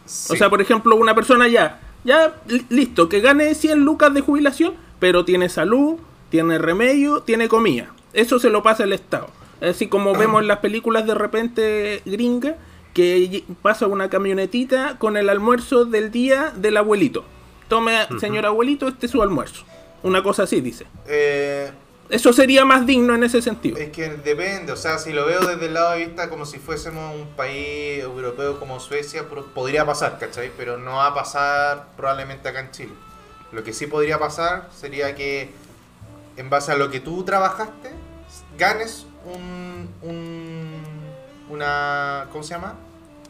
Sí. 0.06 0.34
O 0.34 0.36
sea, 0.36 0.50
por 0.52 0.62
ejemplo, 0.62 0.96
una 0.96 1.16
persona 1.16 1.48
ya, 1.48 1.80
ya 2.04 2.36
li- 2.48 2.66
listo, 2.70 3.10
que 3.10 3.20
gane 3.22 3.56
100 3.56 3.80
lucas 3.80 4.14
de 4.14 4.22
jubilación, 4.22 4.76
pero 5.00 5.26
tiene 5.26 5.50
salud, 5.50 5.96
tiene 6.30 6.60
remedio, 6.60 7.22
tiene 7.22 7.48
comida. 7.50 7.92
Eso 8.14 8.38
se 8.38 8.50
lo 8.52 8.62
pasa 8.62 8.84
el 8.84 8.94
Estado. 8.94 9.30
Así 9.62 9.88
como 9.88 10.14
vemos 10.14 10.42
en 10.42 10.48
las 10.48 10.60
películas 10.60 11.08
de 11.08 11.16
repente 11.16 12.02
gringa, 12.06 12.56
que 12.94 13.44
pasa 13.62 13.88
una 13.88 14.10
camionetita 14.10 14.98
con 15.00 15.18
el 15.18 15.30
almuerzo 15.30 15.86
del 15.86 16.12
día 16.12 16.52
del 16.56 16.78
abuelito. 16.78 17.26
Tome, 17.68 18.08
señor 18.20 18.46
abuelito, 18.46 18.88
este 18.88 19.08
es 19.08 19.12
su 19.12 19.22
almuerzo. 19.22 19.64
Una 20.04 20.24
cosa 20.24 20.44
así, 20.44 20.62
dice. 20.62 20.86
Eh, 21.08 21.72
Eso 22.10 22.32
sería 22.32 22.64
más 22.64 22.86
digno 22.86 23.16
en 23.16 23.24
ese 23.24 23.42
sentido. 23.42 23.78
Es 23.78 23.90
que 23.90 24.10
depende, 24.10 24.72
o 24.72 24.78
sea, 24.78 24.98
si 24.98 25.12
lo 25.12 25.26
veo 25.26 25.42
desde 25.42 25.66
el 25.66 25.74
lado 25.74 25.92
de 25.92 26.06
vista 26.06 26.30
como 26.30 26.46
si 26.46 26.58
fuésemos 26.58 27.14
un 27.16 27.28
país 27.36 28.02
europeo 28.02 28.60
como 28.60 28.80
Suecia, 28.80 29.26
podría 29.54 29.86
pasar, 29.86 30.18
¿cachai? 30.18 30.52
Pero 30.56 30.78
no 30.78 30.96
va 30.96 31.08
a 31.08 31.14
pasar 31.14 31.88
probablemente 31.98 32.48
acá 32.48 32.62
en 32.62 32.72
Chile. 32.72 32.94
Lo 33.52 33.64
que 33.64 33.74
sí 33.74 33.88
podría 33.88 34.20
pasar 34.20 34.70
sería 34.76 35.16
que 35.16 35.50
en 36.38 36.50
base 36.50 36.72
a 36.72 36.78
lo 36.78 36.90
que 36.90 37.00
tú 37.00 37.24
trabajaste, 37.24 37.92
ganes 38.58 39.06
un, 39.26 39.90
un 40.02 40.78
una, 41.50 42.28
¿cómo 42.32 42.44
se 42.44 42.54
llama? 42.54 42.76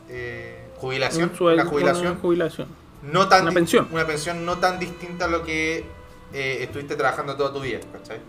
Eh, 0.10 0.68
jubilación, 0.78 1.30
Un 1.32 1.36
sueldo, 1.38 1.62
una 1.62 1.70
jubilación, 1.70 2.08
una 2.08 2.16
jubilación. 2.20 2.68
no 3.04 3.28
tan 3.28 3.44
una 3.44 3.52
pensión. 3.52 3.88
una 3.92 4.06
pensión 4.08 4.46
no 4.46 4.58
tan 4.58 4.80
distinta 4.80 5.26
a 5.26 5.28
lo 5.28 5.44
que 5.44 5.86
eh, 6.34 6.58
estuviste 6.62 6.96
trabajando 6.96 7.36
toda 7.36 7.54
tu 7.54 7.60
vida, 7.62 7.80
¿cachai? 7.92 8.20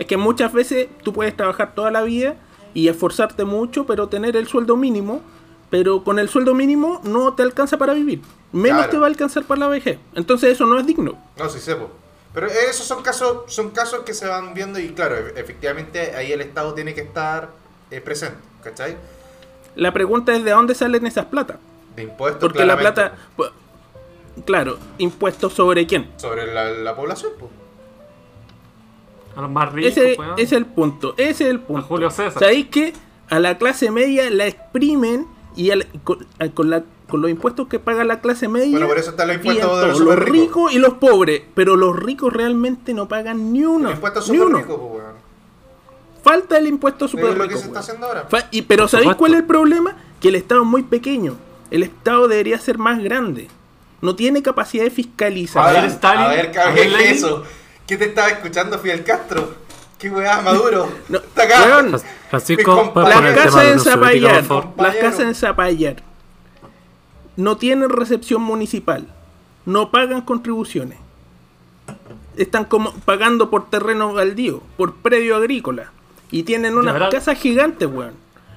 Es 0.00 0.06
que 0.06 0.16
muchas 0.16 0.52
veces 0.52 0.88
tú 1.04 1.12
puedes 1.12 1.36
trabajar 1.36 1.74
toda 1.76 1.92
la 1.92 2.02
vida 2.02 2.34
y 2.74 2.88
esforzarte 2.88 3.44
mucho, 3.44 3.86
pero 3.86 4.08
tener 4.08 4.34
el 4.36 4.48
sueldo 4.48 4.76
mínimo, 4.76 5.20
pero 5.70 6.02
con 6.02 6.18
el 6.18 6.28
sueldo 6.28 6.54
mínimo 6.54 7.00
no 7.04 7.34
te 7.34 7.42
alcanza 7.44 7.78
para 7.78 7.92
vivir. 7.94 8.20
Menos 8.50 8.78
Claro. 8.78 8.90
te 8.90 8.98
va 8.98 9.06
a 9.06 9.08
alcanzar 9.10 9.44
para 9.44 9.60
la 9.60 9.68
vejez. 9.68 9.98
Entonces 10.14 10.50
eso 10.52 10.66
no 10.66 10.78
es 10.80 10.84
digno. 10.86 11.16
No, 11.38 11.48
sí 11.48 11.60
sepo. 11.60 11.90
Pero 12.34 12.46
esos 12.46 12.86
son 12.86 13.02
casos, 13.02 13.52
son 13.52 13.70
casos 13.70 14.00
que 14.00 14.14
se 14.14 14.26
van 14.26 14.54
viendo 14.54 14.78
y 14.80 14.88
claro, 14.90 15.16
e- 15.16 15.32
efectivamente 15.40 16.14
ahí 16.16 16.32
el 16.32 16.40
Estado 16.40 16.74
tiene 16.74 16.94
que 16.94 17.02
estar 17.02 17.50
eh, 17.90 18.00
presente, 18.00 18.38
¿cachai? 18.64 18.96
La 19.76 19.92
pregunta 19.92 20.34
es 20.34 20.42
de 20.44 20.50
dónde 20.52 20.74
salen 20.74 21.06
esas 21.06 21.26
plata. 21.26 21.58
De 21.94 22.04
impuestos. 22.04 22.40
Porque 22.40 22.64
la 22.64 22.78
plata, 22.78 23.14
claro, 24.44 24.78
impuestos 24.98 25.52
sobre 25.52 25.86
quién. 25.86 26.10
Sobre 26.16 26.52
la, 26.52 26.70
la 26.70 26.96
población, 26.96 27.32
pues. 27.38 27.50
A 29.36 29.42
los 29.42 29.50
más 29.50 29.72
ricos, 29.72 29.92
Ese 29.96 30.16
weón. 30.18 30.32
ese 30.34 30.42
es 30.42 30.52
el 30.52 30.66
punto, 30.66 31.14
ese 31.16 31.44
es 31.44 31.50
el 31.50 31.60
punto. 31.60 31.86
Julio 31.86 32.10
César. 32.10 32.40
¿Sabéis 32.42 32.66
que 32.66 32.92
a 33.28 33.38
la 33.38 33.58
clase 33.58 33.90
media 33.90 34.28
la 34.30 34.46
exprimen 34.46 35.26
y 35.56 35.70
al- 35.70 35.86
con, 36.54 36.70
la- 36.70 36.84
con 37.08 37.22
los 37.22 37.30
impuestos 37.30 37.68
que 37.68 37.78
paga 37.78 38.04
la 38.04 38.20
clase 38.20 38.48
media? 38.48 38.70
Bueno, 38.72 38.88
por 38.88 38.98
eso 38.98 39.10
están 39.10 39.28
los 39.28 39.36
impuestos 39.36 39.80
de 39.80 39.86
los 39.88 39.98
todos, 39.98 40.00
los 40.16 40.18
ricos 40.28 40.72
y 40.72 40.78
los 40.78 40.94
pobres, 40.94 41.42
pero 41.54 41.76
los 41.76 41.96
ricos 41.96 42.32
realmente 42.32 42.92
no 42.94 43.06
pagan 43.08 43.52
ni 43.52 43.64
uno. 43.64 43.84
Los 43.90 43.94
impuestos 43.94 44.28
ni 44.30 44.38
uno. 44.38 44.58
ricos, 44.58 44.76
pues, 44.78 44.92
weón. 45.04 45.20
Falta 46.22 46.58
el 46.58 46.66
impuesto 46.66 47.06
Es 47.06 47.10
super 47.12 47.36
lo 47.36 47.44
que 47.44 47.48
rico. 47.48 47.60
se 47.60 47.66
está 47.66 47.80
haciendo 47.80 48.06
ahora. 48.06 48.26
Y, 48.50 48.62
pero 48.62 48.82
Por 48.84 48.90
¿sabéis 48.90 49.04
supuesto. 49.04 49.18
cuál 49.18 49.32
es 49.34 49.40
el 49.40 49.46
problema? 49.46 49.96
Que 50.20 50.28
el 50.28 50.34
Estado 50.34 50.62
es 50.62 50.66
muy 50.66 50.82
pequeño. 50.82 51.36
El 51.70 51.82
Estado 51.82 52.28
debería 52.28 52.58
ser 52.58 52.76
más 52.78 53.02
grande. 53.02 53.48
No 54.02 54.14
tiene 54.16 54.42
capacidad 54.42 54.84
de 54.84 54.90
fiscalizar. 54.90 55.66
A 55.68 55.72
ver, 55.80 55.84
Stalin, 55.90 56.22
a 56.24 56.28
ver, 56.28 56.58
a 56.58 56.70
ver, 56.72 56.88
¿qué 56.88 57.10
es 57.10 57.18
eso? 57.18 57.44
¿Qué 57.90 57.96
te 57.96 58.04
estaba 58.04 58.28
escuchando 58.28 58.78
Fidel 58.78 59.02
Castro? 59.02 59.52
¿Qué 59.98 60.08
weá, 60.08 60.40
Maduro? 60.42 60.88
No, 61.08 61.18
Está 61.18 61.42
acá. 61.42 61.84
Francisco, 62.30 62.56
Mi 62.56 62.64
¿puedes 62.64 62.84
compadre. 62.84 63.14
poner 63.16 63.34
Las 63.34 63.44
casas 63.46 63.64
de 63.64 63.72
en 63.72 63.80
Zapallar, 63.80 64.44
las 64.76 64.94
casas 64.94 65.20
en 65.20 65.34
Zapallar 65.34 65.96
no 67.34 67.56
tienen 67.56 67.90
recepción 67.90 68.42
municipal, 68.42 69.08
no 69.66 69.90
pagan 69.90 70.20
contribuciones, 70.20 70.98
están 72.36 72.64
como 72.66 72.92
pagando 73.00 73.50
por 73.50 73.68
terreno 73.68 74.12
baldío, 74.12 74.62
por 74.76 74.94
predio 74.94 75.34
agrícola 75.34 75.90
y 76.30 76.44
tienen 76.44 76.78
unas 76.78 77.10
casas 77.10 77.36
gigantes, 77.40 77.88
weón. 77.92 78.14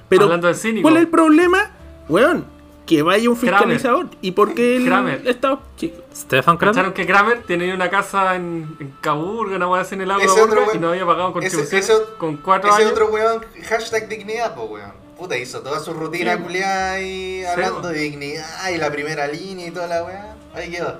Pero 0.08 0.26
Hablando 0.26 0.46
de 0.46 0.54
cínico. 0.54 0.82
¿cuál 0.82 0.94
es 0.98 1.00
el 1.02 1.08
problema, 1.08 1.72
weón? 2.08 2.44
Que 2.86 3.00
vaya 3.02 3.30
un 3.30 3.36
Kramer. 3.36 3.58
fiscalizador 3.60 4.06
y 4.20 4.32
porque 4.32 4.76
el 4.76 4.84
Kramer. 4.86 5.26
Estado 5.26 5.62
chico. 5.76 6.02
Stefan 6.14 6.58
Kramer. 6.58 6.74
¿Cacharon 6.74 6.92
que 6.92 7.06
Kramer 7.06 7.42
tenía 7.44 7.74
una 7.74 7.88
casa 7.88 8.36
en, 8.36 8.76
en 8.78 8.94
Caburga, 9.00 9.56
una 9.56 9.68
weá 9.68 9.86
en 9.90 10.00
el 10.02 10.10
agua 10.10 10.22
Ese 10.24 10.40
y 10.74 10.78
no 10.78 10.90
había 10.90 11.06
pagado 11.06 11.28
ese- 11.28 11.32
contribuciones 11.32 11.88
ese- 11.88 12.02
con 12.18 12.36
cuatro 12.36 12.68
Ese 12.70 12.82
años? 12.82 12.92
otro 12.92 13.06
weón, 13.08 13.42
hashtag 13.68 14.08
dignidad, 14.08 14.54
pues 14.54 14.68
weón. 14.70 14.92
Puta, 15.16 15.36
hizo 15.38 15.60
toda 15.60 15.80
su 15.80 15.94
rutina 15.94 16.36
Sí. 16.36 16.42
culiada 16.42 17.00
y 17.00 17.44
hablando 17.44 17.80
po. 17.82 17.88
de 17.88 17.98
dignidad 18.00 18.68
y 18.68 18.76
la 18.78 18.90
primera 18.90 19.26
línea 19.28 19.68
y 19.68 19.70
toda 19.70 19.86
la 19.86 20.04
weá. 20.04 20.36
Ahí 20.54 20.70
quedó. 20.70 20.98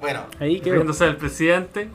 Bueno, 0.00 0.24
Ahí 0.40 0.60
quedó. 0.60 0.74
Riéndose 0.74 1.04
del 1.04 1.16
presidente, 1.18 1.88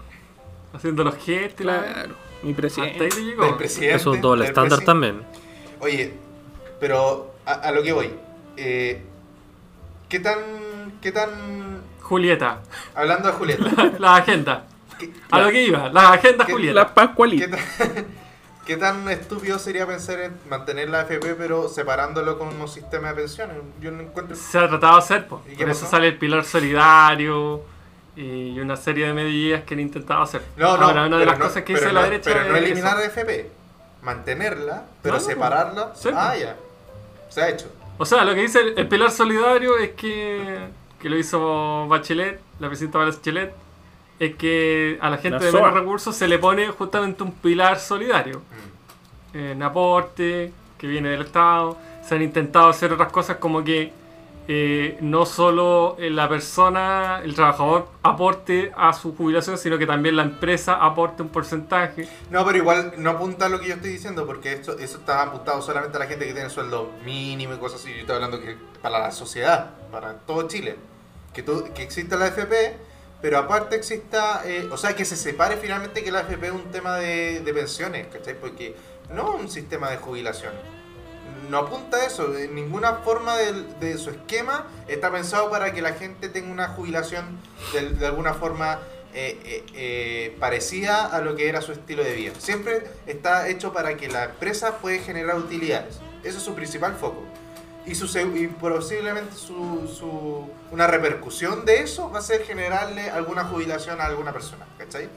haciendo 0.74 1.04
los 1.04 1.16
gestos. 1.18 1.62
y 1.62 1.64
la 1.66 1.80
weá. 1.80 1.94
Claro, 1.94 2.10
mi 2.10 2.14
Hasta 2.14 2.48
ahí 2.48 2.54
presidente. 2.54 3.10
le 3.10 3.26
llegó. 3.26 3.46
del 3.46 3.56
presidente. 3.56 3.96
Es 3.96 4.06
un 4.06 4.22
doble 4.22 4.46
estándar 4.46 4.80
también. 4.86 5.24
Oye, 5.82 6.14
pero 6.80 7.34
a, 7.46 7.54
a 7.54 7.72
lo 7.72 7.84
que 7.84 7.92
voy. 7.92 8.10
Eh, 8.58 9.02
¿Qué 10.10 10.20
tan. 10.20 10.40
¿Qué 11.02 11.12
tan. 11.12 11.30
Julieta, 12.02 12.60
Hablando 12.94 13.30
de 13.30 13.34
Julieta. 13.34 13.92
la 14.00 14.16
agenda. 14.18 14.66
¿qué, 15.00 15.12
A 15.32 15.40
lo 15.40 15.50
que 15.50 15.64
iba, 15.64 15.90
la 15.90 16.14
agenda 16.14 16.46
¿Qué- 16.46 16.52
Julieta. 16.54 16.76
La 16.82 16.86
qué 16.88 16.94
Pascualita. 16.94 17.58
tan, 17.58 18.06
qué 18.66 18.78
tan 18.78 19.10
estúpido 19.10 19.58
sería 19.58 19.88
pensar 19.88 20.20
en 20.20 20.38
mantener 20.48 20.90
la 20.90 21.00
AFP 21.02 21.34
pero 21.36 21.68
separándolo 21.68 22.38
con 22.38 22.50
un 22.62 22.68
sistema 22.68 23.10
de 23.10 23.16
pensiones? 23.16 23.58
Yo 23.82 23.90
no 23.92 24.02
encuentro. 24.04 24.36
Se 24.36 24.60
ha 24.60 24.68
tratado 24.70 24.94
de 24.94 25.00
hacer, 25.00 25.28
po. 25.28 25.42
¿Y 25.48 25.56
qué 25.56 25.64
por 25.64 25.72
eso 25.72 25.82
pasó? 25.82 25.92
sale 25.96 26.08
el 26.10 26.18
pilar 26.20 26.44
solidario 26.46 27.64
y 28.16 28.60
una 28.60 28.76
serie 28.78 29.08
de 29.08 29.14
medidas 29.14 29.64
que 29.64 29.74
han 29.74 29.80
intentado 29.80 30.22
hacer. 30.22 30.42
No, 30.58 30.78
no, 30.78 30.86
Ahora, 30.86 31.08
una 31.08 31.18
de 31.18 31.26
las 31.26 31.40
no- 31.40 31.46
cosas 31.46 31.64
que 31.64 31.74
dice 31.74 31.88
no- 31.88 31.94
la 31.94 32.04
derecha 32.04 32.30
Pero 32.32 32.50
no 32.50 32.56
eliminar 32.56 32.98
la 32.98 33.04
AFP. 33.06 33.50
Mantenerla, 34.04 34.84
pero 35.02 35.16
No, 35.16 35.22
no, 35.22 35.28
separarla. 35.28 35.92
sí, 35.96 36.10
ah, 36.14 36.28
pues. 36.30 36.42
ya. 36.44 36.56
Se 37.30 37.42
ha 37.42 37.50
hecho. 37.50 37.66
O 37.98 38.06
sea, 38.06 38.24
lo 38.26 38.34
que 38.34 38.42
dice 38.42 38.60
el, 38.60 38.78
el 38.78 38.88
pilar 38.88 39.12
solidario 39.12 39.78
es 39.78 39.92
que, 39.92 40.60
que 41.00 41.10
lo 41.10 41.18
hizo 41.18 41.88
Bachelet, 41.88 42.40
la 42.60 42.68
presidenta 42.68 43.00
Bachelet, 43.00 43.54
es 44.20 44.36
que 44.36 44.98
a 45.02 45.10
la 45.10 45.18
gente 45.18 45.40
La 45.40 45.46
de 45.46 45.52
menos 45.52 45.74
recursos 45.74 46.16
se 46.16 46.28
le 46.28 46.40
pone 46.40 46.68
justamente 46.70 47.24
un 47.24 47.32
pilar 47.34 47.80
solidario. 47.80 48.42
En 49.34 49.62
aporte, 49.62 50.54
que 50.78 50.88
viene 50.88 51.10
del 51.10 51.22
Estado. 51.22 51.78
Se 52.04 52.16
han 52.16 52.22
intentado 52.22 52.70
hacer 52.70 52.94
otras 52.94 53.12
cosas 53.12 53.38
como 53.38 53.64
que 53.64 53.92
eh, 54.48 54.98
no 55.02 55.26
solo 55.26 55.96
eh, 55.98 56.10
la 56.10 56.30
persona, 56.30 57.22
el 57.24 57.34
trabajador, 57.34 57.88
aporte 58.04 58.72
a 58.76 58.94
su 58.94 59.16
jubilación, 59.16 59.58
sino 59.58 59.78
que 59.78 59.88
también 59.88 60.16
la 60.16 60.24
empresa 60.24 60.76
aporte 60.76 61.24
un 61.24 61.30
porcentaje. 61.30 62.08
No, 62.30 62.46
pero 62.46 62.58
igual 62.58 62.94
no 62.98 63.10
apunta 63.10 63.48
a 63.48 63.50
lo 63.50 63.60
que 63.60 63.70
yo 63.70 63.76
estoy 63.76 63.92
diciendo, 63.92 64.26
porque 64.26 64.54
esto, 64.54 64.78
eso 64.78 64.98
está 65.00 65.24
apuntado 65.24 65.62
solamente 65.62 65.98
a 65.98 66.00
la 66.00 66.08
gente 66.08 66.28
que 66.28 66.34
tiene 66.34 66.50
sueldo 66.50 66.92
mínimo 67.04 67.56
y 67.56 67.58
cosas 67.58 67.82
así. 67.82 67.92
Yo 67.92 68.02
estoy 68.02 68.16
hablando 68.16 68.40
que 68.40 68.56
para 68.82 69.00
la 69.00 69.12
sociedad, 69.12 69.72
para 69.92 70.14
todo 70.20 70.48
Chile. 70.48 70.76
Que, 71.34 71.44
que 71.74 71.84
exista 71.84 72.16
la 72.16 72.26
AFP, 72.26 72.78
pero 73.22 73.40
aparte 73.40 73.76
exista, 73.76 74.44
eh, 74.46 74.70
o 74.72 74.78
sea, 74.78 74.96
que 74.96 75.04
se 75.04 75.18
separe 75.18 75.58
finalmente 75.58 76.04
que 76.04 76.12
la 76.12 76.20
AFP 76.20 76.46
es 76.46 76.54
un 76.54 76.72
tema 76.72 76.96
de, 76.98 77.42
de 77.42 77.54
pensiones, 77.54 78.08
¿cachai? 78.08 78.40
Porque 78.40 78.76
no 79.10 79.36
un 79.36 79.50
sistema 79.50 79.90
de 79.90 79.98
jubilación. 79.98 80.54
No 81.50 81.60
apunta 81.60 81.98
a 81.98 82.06
eso, 82.06 82.36
en 82.38 82.56
ninguna 82.56 82.96
forma 82.96 83.36
de, 83.38 83.98
su 83.98 84.10
esquema 84.10 84.68
está 84.88 85.12
pensado 85.12 85.50
para 85.50 85.74
que 85.74 85.82
la 85.82 85.94
gente 85.94 86.30
tenga 86.30 86.52
una 86.52 86.70
jubilación 86.70 87.40
de, 87.74 87.90
de 87.92 88.06
alguna 88.08 88.34
forma 88.34 88.80
eh, 89.14 89.40
eh, 89.46 89.64
eh, 89.76 90.38
parecida 90.40 91.06
a 91.06 91.22
lo 91.22 91.36
que 91.36 91.48
era 91.48 91.62
su 91.62 91.72
estilo 91.72 92.04
de 92.04 92.14
vida. 92.14 92.34
Siempre 92.38 92.88
está 93.08 93.48
hecho 93.48 93.72
para 93.74 93.96
que 93.96 94.08
la 94.08 94.26
empresa 94.26 94.78
pueda 94.78 95.02
generar 95.04 95.38
utilidades. 95.38 96.00
Ese 96.24 96.38
es 96.38 96.44
su 96.44 96.56
principal 96.56 96.96
foco. 96.96 97.24
Y, 97.86 97.94
su, 97.94 98.06
y 98.18 98.48
posiblemente 98.48 99.36
su- 99.36 100.50
una 100.72 100.88
repercusión 100.88 101.66
de 101.66 101.82
eso 101.82 102.10
va 102.12 102.20
a 102.20 102.22
ser 102.24 102.44
generarle 102.44 103.12
alguna 103.12 103.44
jubilación 103.46 104.02
a 104.02 104.06
alguna 104.06 104.34
persona, 104.34 104.66
¿cachai? 104.80 105.08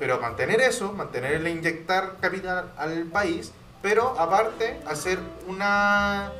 Pero 0.00 0.20
mantener 0.20 0.60
eso, 0.60 0.92
mantenerle 0.92 1.50
inyectar 1.50 2.16
capital 2.20 2.72
al 2.76 3.04
país, 3.04 3.52
pero 3.82 4.14
aparte 4.18 4.80
hacer 4.86 5.18
una, 5.46 6.32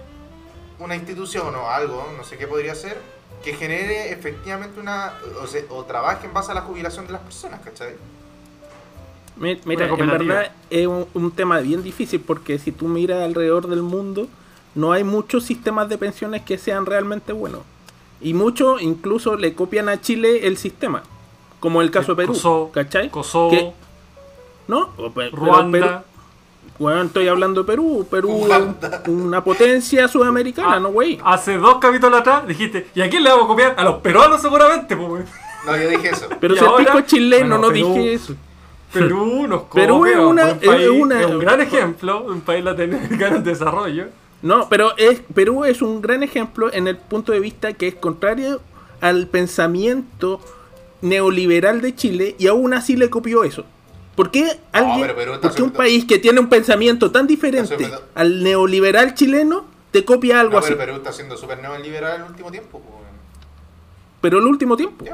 una 0.79 0.97
institución 0.97 1.55
o 1.55 1.69
algo, 1.71 2.07
no 2.17 2.25
sé 2.25 2.37
qué 2.39 2.47
podría 2.47 2.75
ser, 2.75 2.99
que 3.45 3.53
genere 3.55 4.13
efectivamente 4.13 4.81
una, 4.81 5.13
o, 5.43 5.47
se- 5.47 5.67
o 5.71 5.85
trabaje 5.85 6.27
en 6.27 6.33
base 6.35 6.51
a 6.53 6.55
la 6.55 6.63
jubilación 6.63 7.07
de 7.07 7.13
las 7.13 7.23
personas, 7.23 7.61
¿cachai? 7.61 7.95
Mi- 9.37 9.61
Mira, 9.65 9.87
en 9.87 10.11
verdad 10.29 10.53
es 10.71 10.87
un, 10.87 11.07
un 11.15 11.31
tema 11.31 11.59
bien 11.61 11.83
difícil 11.83 12.21
porque 12.21 12.59
si 12.59 12.73
tú 12.73 12.89
miras 12.89 13.23
alrededor 13.23 13.69
del 13.69 13.83
mundo, 13.83 14.27
no 14.75 14.93
hay 14.93 15.05
muchos 15.05 15.45
sistemas 15.45 15.89
de 15.89 15.99
pensiones 15.99 16.43
que 16.43 16.59
sean 16.59 16.87
realmente 16.87 17.33
buenos. 17.33 17.61
Y 18.21 18.33
muchos 18.35 18.81
incluso 18.81 19.37
le 19.37 19.55
copian 19.55 19.89
a 19.91 20.01
Chile 20.01 20.47
el 20.47 20.57
sistema, 20.57 21.03
como 21.61 21.83
el 21.83 21.91
caso 21.91 22.13
de 22.13 22.17
Perú, 22.17 22.33
Kosovo, 22.33 22.73
¿cachai? 22.73 23.11
Kosovo, 23.11 23.51
Que- 23.51 23.73
¿No? 24.69 24.91
Pero 25.15 25.37
Ruanda. 25.37 26.05
Bueno, 26.79 27.03
estoy 27.03 27.29
hablando 27.29 27.63
de 27.63 27.67
Perú. 27.67 28.07
Perú 28.11 28.47
es 28.51 29.09
una 29.09 29.43
potencia 29.43 30.09
sudamericana, 30.09 30.75
Ah, 30.75 30.81
¿no, 30.81 30.91
güey? 30.91 31.19
Hace 31.25 31.57
dos 31.59 31.79
capítulos 31.79 32.21
atrás 32.21 32.47
dijiste, 32.47 32.89
¿y 32.95 33.01
a 33.03 33.09
quién 33.11 33.23
le 33.23 33.31
vamos 33.31 33.45
a 33.45 33.49
copiar? 33.49 33.75
A 33.77 33.85
los 33.85 33.97
peruanos 33.97 34.41
seguramente, 34.41 34.97
pues. 34.97 35.25
No, 35.67 35.77
yo 35.77 35.89
dije 35.89 36.11
eso. 36.11 36.27
Pero 36.41 36.55
si 36.55 36.61
pico 36.85 36.99
es 36.99 37.07
chileno, 37.07 37.59
Bueno, 37.59 37.69
no 37.69 37.69
Perú- 37.73 37.95
dije 37.95 38.15
eso. 38.15 38.35
Perú 38.93 39.47
nos 39.49 39.63
Perú 39.65 39.99
copia, 39.99 40.13
es 40.13 40.19
una- 40.19 40.45
un 40.53 40.59
país- 40.59 40.81
es 40.83 40.91
una- 40.91 41.21
es 41.21 41.27
un 41.27 41.39
gran 41.39 41.61
ejemplo 41.61 42.21
de 42.23 42.31
un 42.33 42.41
país 42.43 42.65
latinoamericano 42.65 43.37
en 43.37 43.45
desarrollo. 43.45 44.05
No, 44.43 44.69
pero 44.69 44.97
es, 44.97 45.21
Perú 45.35 45.65
es 45.65 45.83
un 45.83 46.01
gran 46.03 46.23
ejemplo 46.23 46.73
en 46.73 46.87
el 46.89 46.97
punto 46.97 47.33
de 47.33 47.41
vista 47.41 47.73
que 47.73 47.89
es 47.89 47.95
contrario 47.95 48.61
al 49.01 49.27
pensamiento 49.27 50.41
neoliberal 51.03 51.81
de 51.81 51.95
Chile 51.95 52.37
y 52.39 52.47
aún 52.47 52.73
así 52.75 52.97
le 52.97 53.11
copió 53.11 53.45
eso. 53.45 53.65
¿Por 54.17 54.31
qué 54.31 54.59
alguien, 54.73 55.01
pero 55.03 55.15
Perú 55.17 55.33
está 55.35 55.49
por 55.49 55.57
qué 55.57 55.63
un 55.63 55.71
país 55.71 56.05
que 56.07 56.19
tiene 56.19 56.41
un 56.41 56.49
pensamiento 56.49 57.11
tan 57.13 57.27
diferente 57.27 57.77
al 58.15 58.43
neoliberal 58.43 59.15
chileno 59.15 59.67
te 59.91 60.05
copia 60.05 60.41
algo 60.41 60.55
No, 60.55 60.59
así? 60.59 60.69
pero 60.69 60.79
Perú 60.79 60.97
está 60.97 61.13
siendo 61.13 61.37
súper 61.37 61.59
neoliberal 61.61 62.23
el 62.23 62.23
último 62.31 62.51
tiempo. 62.51 62.81
pues. 62.81 62.95
Pero 64.21 64.39
el 64.39 64.45
último 64.47 64.77
tiempo. 64.77 65.05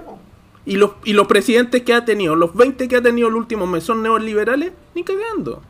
Y 0.64 0.76
los, 0.76 0.92
y 1.04 1.12
los 1.12 1.26
presidentes 1.26 1.82
que 1.82 1.92
ha 1.92 2.04
tenido, 2.04 2.36
los 2.36 2.54
20 2.54 2.86
que 2.86 2.96
ha 2.96 3.02
tenido 3.02 3.28
el 3.28 3.34
último 3.34 3.66
mes 3.66 3.82
son 3.84 4.02
neoliberales, 4.02 4.72
ni 4.94 5.02
cagando. 5.02 5.60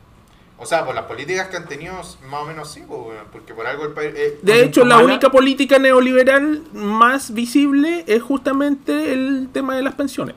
O 0.59 0.65
sea, 0.67 0.85
por 0.85 0.93
las 0.95 1.05
políticas 1.05 1.47
que 1.49 1.57
han 1.57 1.67
tenido, 1.67 1.95
más 2.29 2.43
o 2.43 2.45
menos 2.45 2.71
sí, 2.71 2.83
porque 3.31 3.53
por 3.55 3.65
algo 3.65 3.85
el 3.85 3.91
país... 3.93 4.13
eh, 4.15 4.39
De 4.43 4.63
hecho, 4.63 4.85
la 4.85 4.95
mala- 4.97 5.07
única 5.07 5.29
política 5.31 5.79
neoliberal 5.79 6.61
más 6.73 7.33
visible 7.33 8.03
es 8.07 8.21
justamente 8.21 9.11
el 9.13 9.49
tema 9.51 9.75
de 9.75 9.81
las 9.81 9.95
pensiones. 9.95 10.35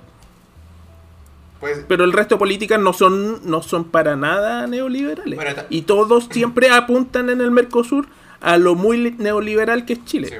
Pues, 1.74 1.84
Pero 1.88 2.04
el 2.04 2.12
resto 2.12 2.34
de 2.36 2.38
políticas 2.38 2.78
no 2.80 2.92
son, 2.92 3.40
no 3.48 3.62
son 3.62 3.84
para 3.84 4.16
nada 4.16 4.66
neoliberales. 4.66 5.36
Bueno, 5.36 5.62
y 5.70 5.82
todos 5.82 6.28
siempre 6.30 6.70
apuntan 6.70 7.30
en 7.30 7.40
el 7.40 7.50
Mercosur 7.50 8.06
a 8.40 8.56
lo 8.58 8.74
muy 8.74 8.96
li- 8.98 9.16
neoliberal 9.18 9.84
que 9.84 9.94
es 9.94 10.04
Chile. 10.04 10.28
sí, 10.28 10.34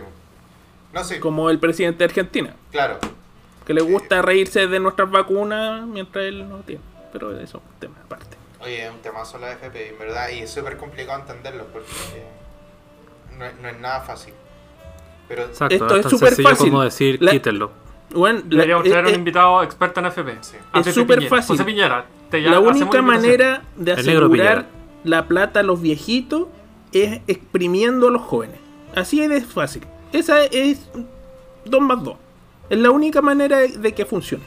no 0.92 1.04
sé, 1.04 1.20
Como 1.20 1.50
el 1.50 1.58
presidente 1.58 1.98
de 1.98 2.04
Argentina, 2.04 2.54
claro. 2.70 2.98
que 3.66 3.74
le 3.74 3.82
gusta 3.82 4.22
reírse 4.22 4.66
de 4.66 4.80
nuestras 4.80 5.10
vacunas 5.10 5.86
mientras 5.86 6.24
él 6.24 6.48
no 6.48 6.58
tiene. 6.58 6.80
Pero 7.12 7.32
eso 7.38 7.42
es 7.58 7.62
un 7.64 7.80
tema 7.80 7.94
aparte. 8.04 8.36
Oye, 8.60 8.84
es 8.86 8.90
un 8.90 8.98
temazo 9.00 9.38
la 9.38 9.52
FP, 9.52 9.90
en 9.90 9.98
verdad, 9.98 10.28
y 10.30 10.38
es 10.40 10.50
súper 10.50 10.76
complicado 10.76 11.20
entenderlo 11.20 11.64
porque 11.72 11.88
no, 13.38 13.44
es- 13.44 13.54
no 13.60 13.68
es 13.68 13.78
nada 13.80 14.00
fácil. 14.00 14.32
Pero 15.28 15.42
Exacto, 15.44 15.74
Esto 15.74 15.96
es 15.96 16.06
súper 16.08 16.34
fácil. 16.42 16.70
como 16.70 16.82
decir 16.82 17.18
La- 17.20 17.32
quítenlo. 17.32 17.70
Bueno, 18.14 18.38
la, 18.40 18.44
Deberíamos 18.48 18.86
eh, 18.86 18.90
traer 18.90 19.06
un 19.06 19.12
eh, 19.12 19.16
invitado 19.16 19.62
experto 19.62 20.00
en 20.00 20.06
FP. 20.06 20.36
Sí. 20.40 20.56
Es 20.74 20.94
súper 20.94 21.22
fácil. 21.28 21.56
José 21.56 21.64
Piñera. 21.64 22.06
te 22.30 22.42
ya- 22.42 22.50
la 22.50 22.60
única 22.60 23.02
manera 23.02 23.62
de 23.76 23.92
asegurar 23.92 24.66
la 25.04 25.26
plata 25.26 25.60
a 25.60 25.62
los 25.62 25.80
viejitos 25.80 26.48
es 26.92 27.20
exprimiendo 27.26 28.08
a 28.08 28.10
los 28.10 28.22
jóvenes. 28.22 28.58
Así 28.94 29.20
es 29.22 29.28
de 29.28 29.40
fácil. 29.42 29.84
Esa 30.12 30.44
es 30.44 30.88
2 31.64 31.80
más 31.80 32.02
2. 32.02 32.16
Es 32.70 32.78
la 32.78 32.90
única 32.90 33.20
manera 33.22 33.58
de, 33.58 33.92
que 33.92 34.06
funcione. 34.06 34.44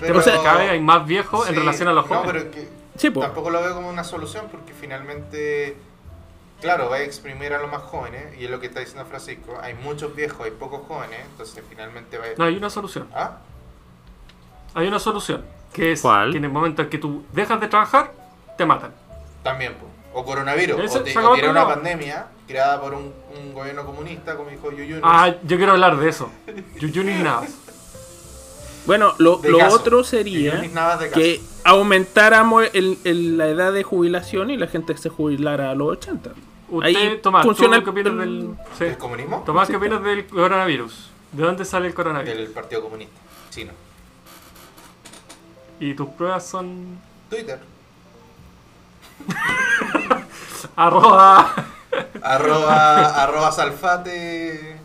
Pero- 0.00 0.22
cada 0.22 0.58
vez 0.58 0.70
hay 0.70 0.80
más 0.80 1.06
viejos 1.06 1.48
en 1.48 1.54
relación 1.56 1.88
a 1.88 1.92
los 1.92 2.08
No, 2.08 2.16
jóvenes. 2.16 2.44
pero 2.44 2.50
que 2.50 2.68
Sí, 2.96 3.10
po. 3.10 3.20
tampoco 3.20 3.50
lo 3.50 3.62
veo 3.62 3.74
como 3.74 3.88
una 3.90 4.04
solución 4.04 4.46
porque 4.50 4.72
finalmente, 4.74 5.76
claro, 6.62 6.88
va 6.88 6.96
a 6.96 7.02
exprimir 7.02 7.52
a 7.52 7.60
los 7.60 7.70
más 7.70 7.82
jóvenes 7.82 8.34
y 8.38 8.44
es 8.46 8.50
lo 8.50 8.58
que 8.60 8.66
está 8.68 8.80
diciendo 8.80 9.04
Francisco. 9.04 9.58
Hay 9.60 9.74
muchos 9.74 10.14
viejos, 10.16 10.40
hay 10.46 10.52
pocos 10.52 10.80
jóvenes, 10.88 11.18
entonces 11.30 11.62
finalmente 11.68 12.16
va 12.16 12.24
a... 12.24 12.28
No, 12.38 12.44
hay 12.44 12.56
una 12.56 12.70
solución. 12.70 13.06
¿Ah? 13.14 13.38
Hay 14.74 14.86
una 14.88 14.98
solución. 14.98 15.44
Que 15.74 15.92
es 15.92 16.00
¿Cuál? 16.02 16.32
que 16.32 16.38
en 16.38 16.44
el 16.44 16.50
momento 16.50 16.82
en 16.82 16.88
que 16.88 16.98
tú 16.98 17.24
dejas 17.32 17.60
de 17.60 17.68
trabajar, 17.68 18.12
te 18.56 18.64
matan. 18.64 18.92
También, 19.42 19.74
pues. 19.78 19.90
O 20.14 20.24
coronavirus, 20.24 20.78
Ese- 20.80 20.98
o, 20.98 21.02
te- 21.02 21.18
o 21.18 21.34
tirar 21.34 21.50
una 21.50 21.66
pandemia 21.66 22.26
creada 22.46 22.80
por 22.80 22.92
un, 22.94 23.12
un 23.36 23.54
gobierno 23.54 23.84
comunista, 23.86 24.36
como 24.36 24.50
dijo 24.50 24.70
Yuyunis. 24.70 25.02
Ah, 25.02 25.34
yo 25.42 25.56
quiero 25.56 25.72
hablar 25.72 25.96
de 25.96 26.08
eso. 26.08 26.30
Yuyunis 26.78 27.20
Navas. 27.20 27.50
Bueno, 28.84 29.14
lo, 29.18 29.40
otro 29.70 30.02
sería 30.04 30.60
que 31.14 31.40
aumentáramos 31.64 32.64
el- 32.74 32.98
el- 33.04 33.38
la 33.38 33.46
edad 33.48 33.72
de 33.72 33.82
jubilación 33.84 34.50
y 34.50 34.56
la 34.56 34.66
gente 34.66 34.96
se 34.96 35.08
jubilara 35.08 35.70
a 35.70 35.74
los 35.74 35.88
80. 35.92 36.30
Usted, 36.72 36.86
Ahí 36.88 37.18
Tomás, 37.22 37.44
funciona 37.44 37.76
¿tú 37.78 37.84
qué 37.84 37.90
opinas 37.90 38.12
el- 38.14 38.18
del... 38.18 38.56
sí. 38.78 38.84
¿El 38.84 38.96
comunismo? 38.98 39.42
Tomás, 39.44 39.68
¿qué 39.68 39.76
opinas 39.76 40.02
del 40.02 40.26
coronavirus? 40.26 41.10
¿De 41.32 41.42
dónde 41.42 41.64
sale 41.66 41.86
el 41.86 41.94
coronavirus? 41.94 42.34
Del 42.38 42.48
Partido 42.48 42.82
Comunista 42.82 43.14
Chino. 43.50 43.72
Y 45.80 45.94
tus 45.94 46.08
pruebas 46.10 46.46
son... 46.46 46.98
Twitter. 47.28 47.60
Arroba... 50.76 51.52
arroba, 52.22 53.22
arroba 53.22 53.52
salfate. 53.52 54.76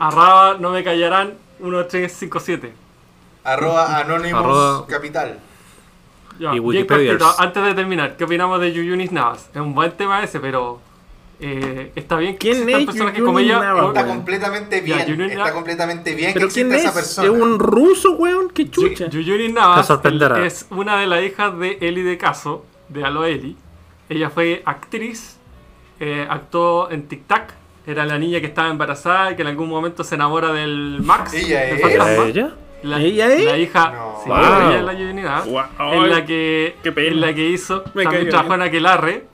Arroba 0.00 0.56
no 0.58 0.70
me 0.70 0.82
callarán 0.82 1.34
1357. 1.58 2.72
arroba 3.44 3.98
anónimos 3.98 4.40
Arroba- 4.42 4.86
capital. 4.86 5.38
Ya, 6.38 6.54
Y 6.54 6.84
cortito, 6.86 7.32
antes 7.38 7.62
de 7.64 7.74
terminar, 7.74 8.16
¿qué 8.16 8.24
opinamos 8.24 8.60
de 8.60 8.72
Yuyunis 8.72 9.12
Navas? 9.12 9.48
Es 9.54 9.60
un 9.60 9.72
buen 9.74 9.92
tema 9.92 10.22
ese, 10.24 10.40
pero 10.40 10.80
eh, 11.46 11.92
está 11.94 12.16
bien 12.16 12.38
que 12.38 12.50
¿Quién 12.52 12.68
es 12.70 12.86
Yuyunis 12.86 13.20
como 13.22 13.38
ella... 13.38 13.56
Está 13.58 13.74
weón. 13.74 14.06
completamente 14.06 14.82
Ya, 14.86 15.04
bien. 15.04 15.20
Está 15.30 15.52
completamente 15.52 16.14
bien 16.14 16.32
¿Pero 16.32 16.48
que 16.48 16.54
quién 16.54 16.72
exista 16.72 16.90
es? 16.90 16.96
esa 16.96 17.00
¿Es 17.22 17.28
persona. 17.28 17.44
un 17.44 17.58
ruso, 17.58 18.12
weón? 18.12 18.48
¿Qué 18.48 18.70
chucha? 18.70 19.06
Yu- 19.10 19.20
Yuyunis 19.20 19.52
Navas 19.52 19.90
es 20.46 20.66
una 20.70 20.98
de 20.98 21.06
las 21.06 21.22
hijas 21.22 21.58
de 21.58 21.76
Eli 21.82 22.00
de 22.02 22.16
Caso, 22.16 22.64
de 22.88 23.04
Alo 23.04 23.26
Eli. 23.26 23.56
Ella 24.08 24.30
fue 24.30 24.62
actriz, 24.64 25.38
eh, 26.00 26.26
actuó 26.28 26.90
en 26.90 27.08
Tic 27.08 27.26
Tac, 27.26 27.52
era 27.86 28.06
la 28.06 28.18
niña 28.18 28.40
que 28.40 28.46
estaba 28.46 28.70
embarazada 28.70 29.32
y 29.32 29.36
que 29.36 29.42
en 29.42 29.48
algún 29.48 29.68
momento 29.68 30.02
se 30.02 30.14
enamora 30.14 30.50
del 30.52 31.00
Max. 31.02 31.34
Ella 31.34 31.64
es. 31.68 31.80
fantasma. 31.82 32.10
¿Era 32.12 32.26
ella? 32.26 32.54
La, 32.84 33.00
¿Ella 33.00 33.26
es? 33.34 33.44
La 33.44 33.58
hija. 33.58 33.90
No. 33.92 34.20
Sí, 34.22 34.28
Wow. 34.30 34.38
ella 34.38 34.76
es 34.78 34.84
la 34.84 34.92
Navas. 35.22 35.46
Guau, 35.46 35.92
En 35.94 36.10
la 36.10 36.24
que, 36.24 36.76
en 36.84 37.20
la 37.20 37.34
que 37.34 37.48
hizo, 37.50 37.84
Me 37.94 38.04
también 38.04 38.28
trabajó 38.30 38.54
en 38.54 38.62
Aquelarre. 38.62 39.33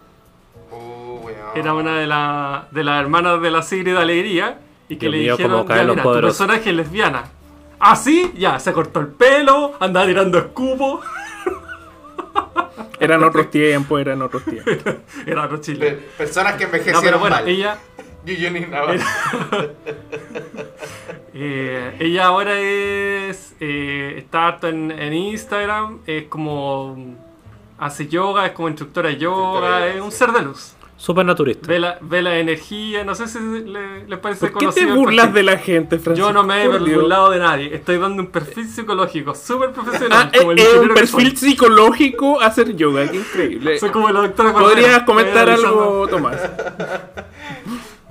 Era 1.54 1.74
una 1.74 1.98
de, 1.98 2.06
la- 2.06 2.68
de 2.70 2.84
las 2.84 3.00
hermanas 3.00 3.40
de 3.42 3.50
la 3.50 3.62
serie 3.62 3.92
de 3.94 3.98
Alegría 4.00 4.58
y 4.88 4.96
que 4.96 5.06
Dios 5.06 5.12
le 5.12 5.18
mío, 5.22 5.36
dijeron, 5.36 5.66
ya, 5.68 5.74
mira, 5.82 5.94
tu 5.94 6.02
poderosos". 6.02 6.38
personaje 6.38 6.70
es 6.70 6.76
lesbiana. 6.76 7.24
Así, 7.78 8.30
ya, 8.36 8.58
se 8.58 8.72
cortó 8.72 9.00
el 9.00 9.08
pelo, 9.08 9.74
andaba 9.80 10.06
tirando 10.06 10.38
escupo. 10.38 11.00
Eran 13.00 13.22
otros 13.24 13.50
tiempos, 13.50 13.98
eran 14.00 14.20
otros 14.20 14.44
tiempos. 14.44 14.76
Era 15.26 15.44
otro 15.46 15.56
chile. 15.60 15.98
Personas 16.18 16.54
que 16.54 16.64
No, 16.64 16.70
pero 16.70 16.82
envejecieron 16.82 17.20
bueno, 17.20 17.36
mal. 17.36 17.48
ella, 17.48 17.78
eh, 21.34 21.96
ella 21.98 22.26
ahora 22.26 22.58
es, 22.60 23.54
eh, 23.60 24.14
está 24.18 24.48
harto 24.48 24.68
en, 24.68 24.90
en 24.90 25.12
Instagram, 25.14 26.00
es 26.06 26.24
como, 26.24 27.16
hace 27.78 28.06
yoga, 28.08 28.46
es 28.46 28.52
como 28.52 28.68
instructora 28.68 29.08
de 29.08 29.16
yoga, 29.16 29.86
es 29.86 30.00
un 30.00 30.12
ser 30.12 30.32
de 30.32 30.42
luz. 30.42 30.74
Súper 31.00 31.24
naturista. 31.24 31.66
Ve 31.66 31.78
la, 31.78 31.96
ve 32.02 32.20
la 32.20 32.36
energía, 32.36 33.04
no 33.04 33.14
sé 33.14 33.26
si 33.26 33.38
le, 33.38 34.06
les 34.06 34.18
parece 34.18 34.40
¿Por 34.40 34.50
qué 34.50 34.66
te 34.66 34.82
conocido 34.82 34.94
burlas 34.96 35.32
de 35.32 35.42
la 35.42 35.56
gente, 35.56 35.98
Francisco? 35.98 36.28
Yo 36.28 36.32
no 36.34 36.42
me 36.42 36.62
he 36.62 36.68
burlado 36.68 37.30
de 37.30 37.38
nadie. 37.38 37.74
Estoy 37.74 37.96
dando 37.96 38.22
un 38.22 38.28
perfil 38.30 38.68
psicológico 38.68 39.34
súper 39.34 39.70
profesional. 39.72 40.30
Ah, 40.30 40.38
como 40.38 40.52
el 40.52 40.58
es 40.58 40.64
un 40.66 40.72
ingeniero 40.74 40.94
que 40.94 41.00
perfil 41.00 41.36
psicológico 41.38 42.38
hacer 42.42 42.76
yoga, 42.76 43.10
qué 43.10 43.16
increíble. 43.16 43.78
soy. 43.78 43.88
Como 43.88 44.10
la 44.10 44.20
doctora 44.20 44.52
Cordero. 44.52 44.74
¿Podrías 44.74 45.02
comentar 45.04 45.48
algo, 45.48 46.06
Tomás? 46.06 46.36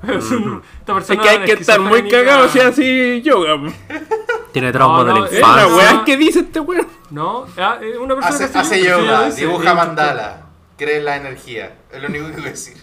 Es 0.07 0.31
un- 0.31 0.63
Esta 0.79 0.93
Es 0.97 1.05
persona 1.05 1.21
que 1.21 1.29
hay 1.29 1.39
que 1.45 1.51
estar 1.53 1.79
muy 1.79 2.07
cagado 2.09 2.47
si 2.47 2.59
así 2.59 3.21
yoga. 3.21 3.55
Tiene 4.51 4.71
trauma 4.71 4.99
No, 4.99 5.03
de 5.03 5.13
no, 5.13 5.19
la 5.19 5.25
es 5.27 5.33
Es 5.33 5.41
la 5.41 5.47
infancia. 5.47 5.75
weá 5.77 6.05
que 6.05 6.17
dice 6.17 6.39
este 6.39 6.59
weón. 6.59 6.87
No, 7.11 7.45
ah, 7.57 7.77
es 7.81 7.97
una 7.97 8.15
persona 8.15 8.35
Hace, 8.35 8.51
que 8.51 8.57
hace 8.57 8.75
sí, 8.81 8.87
yoga, 8.87 9.29
dibuja 9.29 9.69
es 9.69 9.75
mandala, 9.75 10.45
cree 10.77 10.97
en 10.97 11.05
la 11.05 11.17
energía. 11.17 11.75
Es 11.91 12.01
lo 12.01 12.07
único 12.07 12.27
que 12.27 12.33
quiero 12.33 12.49
decir. 12.49 12.77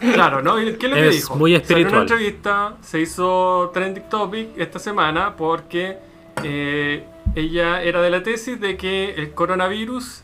Claro, 0.00 0.42
¿no? 0.42 0.60
¿Y 0.60 0.74
¿Qué 0.76 0.86
es 0.86 0.90
lo 0.92 0.96
que 0.96 1.08
Es 1.08 1.14
dijo? 1.16 1.36
muy 1.36 1.52
Salió 1.52 1.56
en 1.56 1.62
una 1.62 2.02
espiritual. 2.02 2.02
entrevista, 2.02 2.76
se 2.82 3.00
hizo 3.00 3.70
trending 3.72 4.08
topic 4.10 4.48
esta 4.58 4.78
semana 4.78 5.34
porque 5.36 5.98
eh, 6.42 7.04
ella 7.34 7.82
era 7.82 8.02
de 8.02 8.10
la 8.10 8.22
tesis 8.22 8.60
de 8.60 8.76
que 8.76 9.14
el 9.14 9.32
coronavirus. 9.32 10.22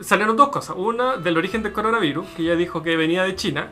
Salieron 0.00 0.36
dos 0.36 0.48
cosas. 0.48 0.74
Una, 0.76 1.18
del 1.18 1.36
origen 1.36 1.62
del 1.62 1.72
coronavirus, 1.72 2.26
que 2.36 2.42
ella 2.42 2.56
dijo 2.56 2.82
que 2.82 2.96
venía 2.96 3.22
de 3.22 3.36
China 3.36 3.70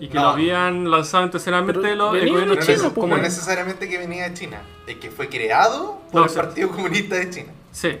y 0.00 0.08
que 0.08 0.14
No. 0.14 0.22
lo 0.22 0.28
habían 0.30 0.90
lanzado 0.90 1.24
intencionalmente 1.24 1.94
los, 1.94 2.14
el 2.16 2.28
gobierno 2.30 2.54
de 2.54 2.60
No, 2.60 2.66
China, 2.66 2.78
pues, 2.78 2.82
no 2.82 2.94
como- 2.94 3.16
necesariamente 3.18 3.88
que 3.88 3.98
venía 3.98 4.28
de 4.28 4.34
China, 4.34 4.62
es 4.86 4.96
que 4.96 5.10
fue 5.12 5.28
creado 5.28 6.00
por 6.10 6.20
No, 6.22 6.24
el 6.24 6.30
sí. 6.30 6.36
Partido 6.36 6.70
Comunista 6.70 7.14
de 7.16 7.30
China. 7.30 7.52
Sí, 7.70 7.98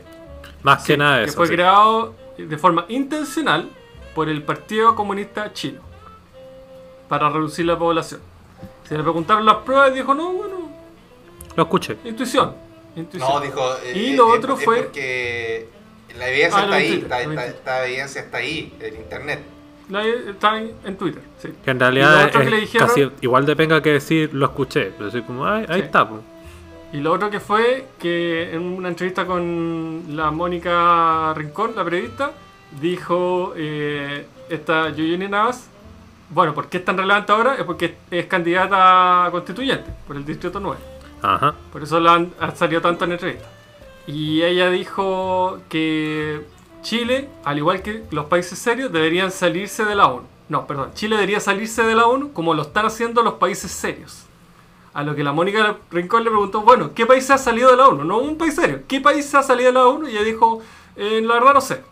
Más 0.64 0.82
que 0.84 0.94
sí, 0.94 0.98
nada 0.98 1.18
que 1.18 1.24
eso. 1.26 1.36
fue 1.36 1.46
sí. 1.46 1.52
creado 1.54 2.14
de 2.36 2.58
forma 2.58 2.86
intencional 2.88 3.68
por 4.18 4.28
el 4.28 4.42
Partido 4.42 4.96
Comunista 4.96 5.52
Chino 5.52 5.80
para 7.08 7.30
reducir 7.30 7.64
la 7.66 7.78
población. 7.78 8.20
Se 8.82 8.96
le 8.96 9.02
preguntaron 9.04 9.46
las 9.46 9.58
pruebas 9.58 9.92
y 9.92 9.94
dijo, 9.94 10.12
no, 10.12 10.32
bueno, 10.32 10.72
Lo 11.54 11.62
escuché. 11.62 11.96
intuición. 12.04 12.52
intuición. 12.96 13.30
No, 13.32 13.40
dijo. 13.40 13.60
eh, 13.84 13.92
Y 13.94 14.06
eh, 14.14 14.16
lo 14.16 14.32
es- 14.34 14.38
otro 14.40 14.54
es 14.58 14.64
fue- 14.64 14.82
porque 14.82 15.68
la 16.18 16.28
evidencia 16.30 16.58
Ah, 16.58 16.64
está 16.64 16.74
ahí, 16.74 16.88
Twitter, 16.88 17.04
está, 17.30 17.46
está 17.46 17.86
evidencia 17.86 18.20
está 18.22 18.38
ahí, 18.38 18.74
en 18.80 18.96
internet. 18.96 19.40
La- 19.88 20.04
está 20.04 20.58
en, 20.60 20.72
en 20.84 20.96
Twitter, 20.96 21.22
sí. 21.40 21.50
Que 21.64 21.70
en 21.70 21.78
realidad 21.78 22.24
es 22.26 22.36
que 22.36 22.50
le 22.50 22.56
dijeron- 22.58 22.88
casi 22.88 23.10
igual 23.20 23.46
de 23.46 23.54
penga 23.54 23.80
que 23.80 23.92
decir 23.92 24.30
lo 24.34 24.46
escuché. 24.46 24.92
Pero 24.98 25.12
soy 25.12 25.22
como, 25.22 25.46
ay, 25.46 25.64
ahí 25.68 25.78
Sí. 25.78 25.86
está. 25.86 26.08
po. 26.08 26.18
Y 26.92 26.96
lo 26.96 27.12
otro 27.12 27.30
que 27.30 27.38
fue 27.38 27.86
que 28.00 28.52
en 28.52 28.62
una 28.62 28.88
entrevista 28.88 29.26
con 29.26 30.06
la 30.08 30.32
Mónica 30.32 31.32
Rincón, 31.36 31.76
la 31.76 31.84
periodista, 31.84 32.32
dijo 32.80 33.52
eh, 33.56 34.26
esta 34.48 34.90
Yuyini 34.90 35.28
Navas, 35.28 35.68
bueno, 36.30 36.54
¿por 36.54 36.68
qué 36.68 36.78
es 36.78 36.84
tan 36.84 36.96
relevante 36.96 37.32
ahora? 37.32 37.54
Es 37.54 37.64
porque 37.64 37.96
es 38.10 38.26
candidata 38.26 39.26
a 39.26 39.30
constituyente 39.30 39.90
por 40.06 40.16
el 40.16 40.24
Distrito 40.24 40.60
9. 40.60 40.78
Ajá. 41.22 41.54
Por 41.72 41.82
eso 41.82 41.98
la 42.00 42.14
han, 42.14 42.32
ha 42.38 42.54
salido 42.54 42.80
tanto 42.80 43.04
en 43.04 43.12
entrevista. 43.12 43.48
Y 44.06 44.42
ella 44.42 44.70
dijo 44.70 45.58
que 45.68 46.42
Chile, 46.82 47.28
al 47.44 47.58
igual 47.58 47.82
que 47.82 48.04
los 48.10 48.26
países 48.26 48.58
serios, 48.58 48.92
deberían 48.92 49.30
salirse 49.30 49.84
de 49.84 49.94
la 49.94 50.08
ONU. 50.08 50.26
No, 50.48 50.66
perdón, 50.66 50.92
Chile 50.94 51.16
debería 51.16 51.40
salirse 51.40 51.82
de 51.82 51.94
la 51.94 52.06
ONU 52.06 52.32
como 52.32 52.54
lo 52.54 52.62
están 52.62 52.86
haciendo 52.86 53.22
los 53.22 53.34
países 53.34 53.70
serios. 53.70 54.24
A 54.94 55.02
lo 55.02 55.14
que 55.14 55.22
la 55.22 55.32
Mónica 55.32 55.76
Rincón 55.90 56.24
le 56.24 56.30
preguntó, 56.30 56.62
bueno, 56.62 56.92
¿qué 56.94 57.04
país 57.06 57.30
ha 57.30 57.38
salido 57.38 57.70
de 57.70 57.76
la 57.76 57.88
ONU? 57.88 58.04
No 58.04 58.18
un 58.18 58.38
país 58.38 58.54
serio. 58.54 58.82
¿Qué 58.88 59.00
país 59.00 59.34
ha 59.34 59.42
salido 59.42 59.68
de 59.68 59.74
la 59.74 59.86
ONU? 59.86 60.08
Y 60.08 60.12
ella 60.12 60.22
dijo, 60.22 60.62
"Eh, 60.96 61.20
la 61.22 61.34
verdad 61.34 61.54
no 61.54 61.60
sé. 61.60 61.82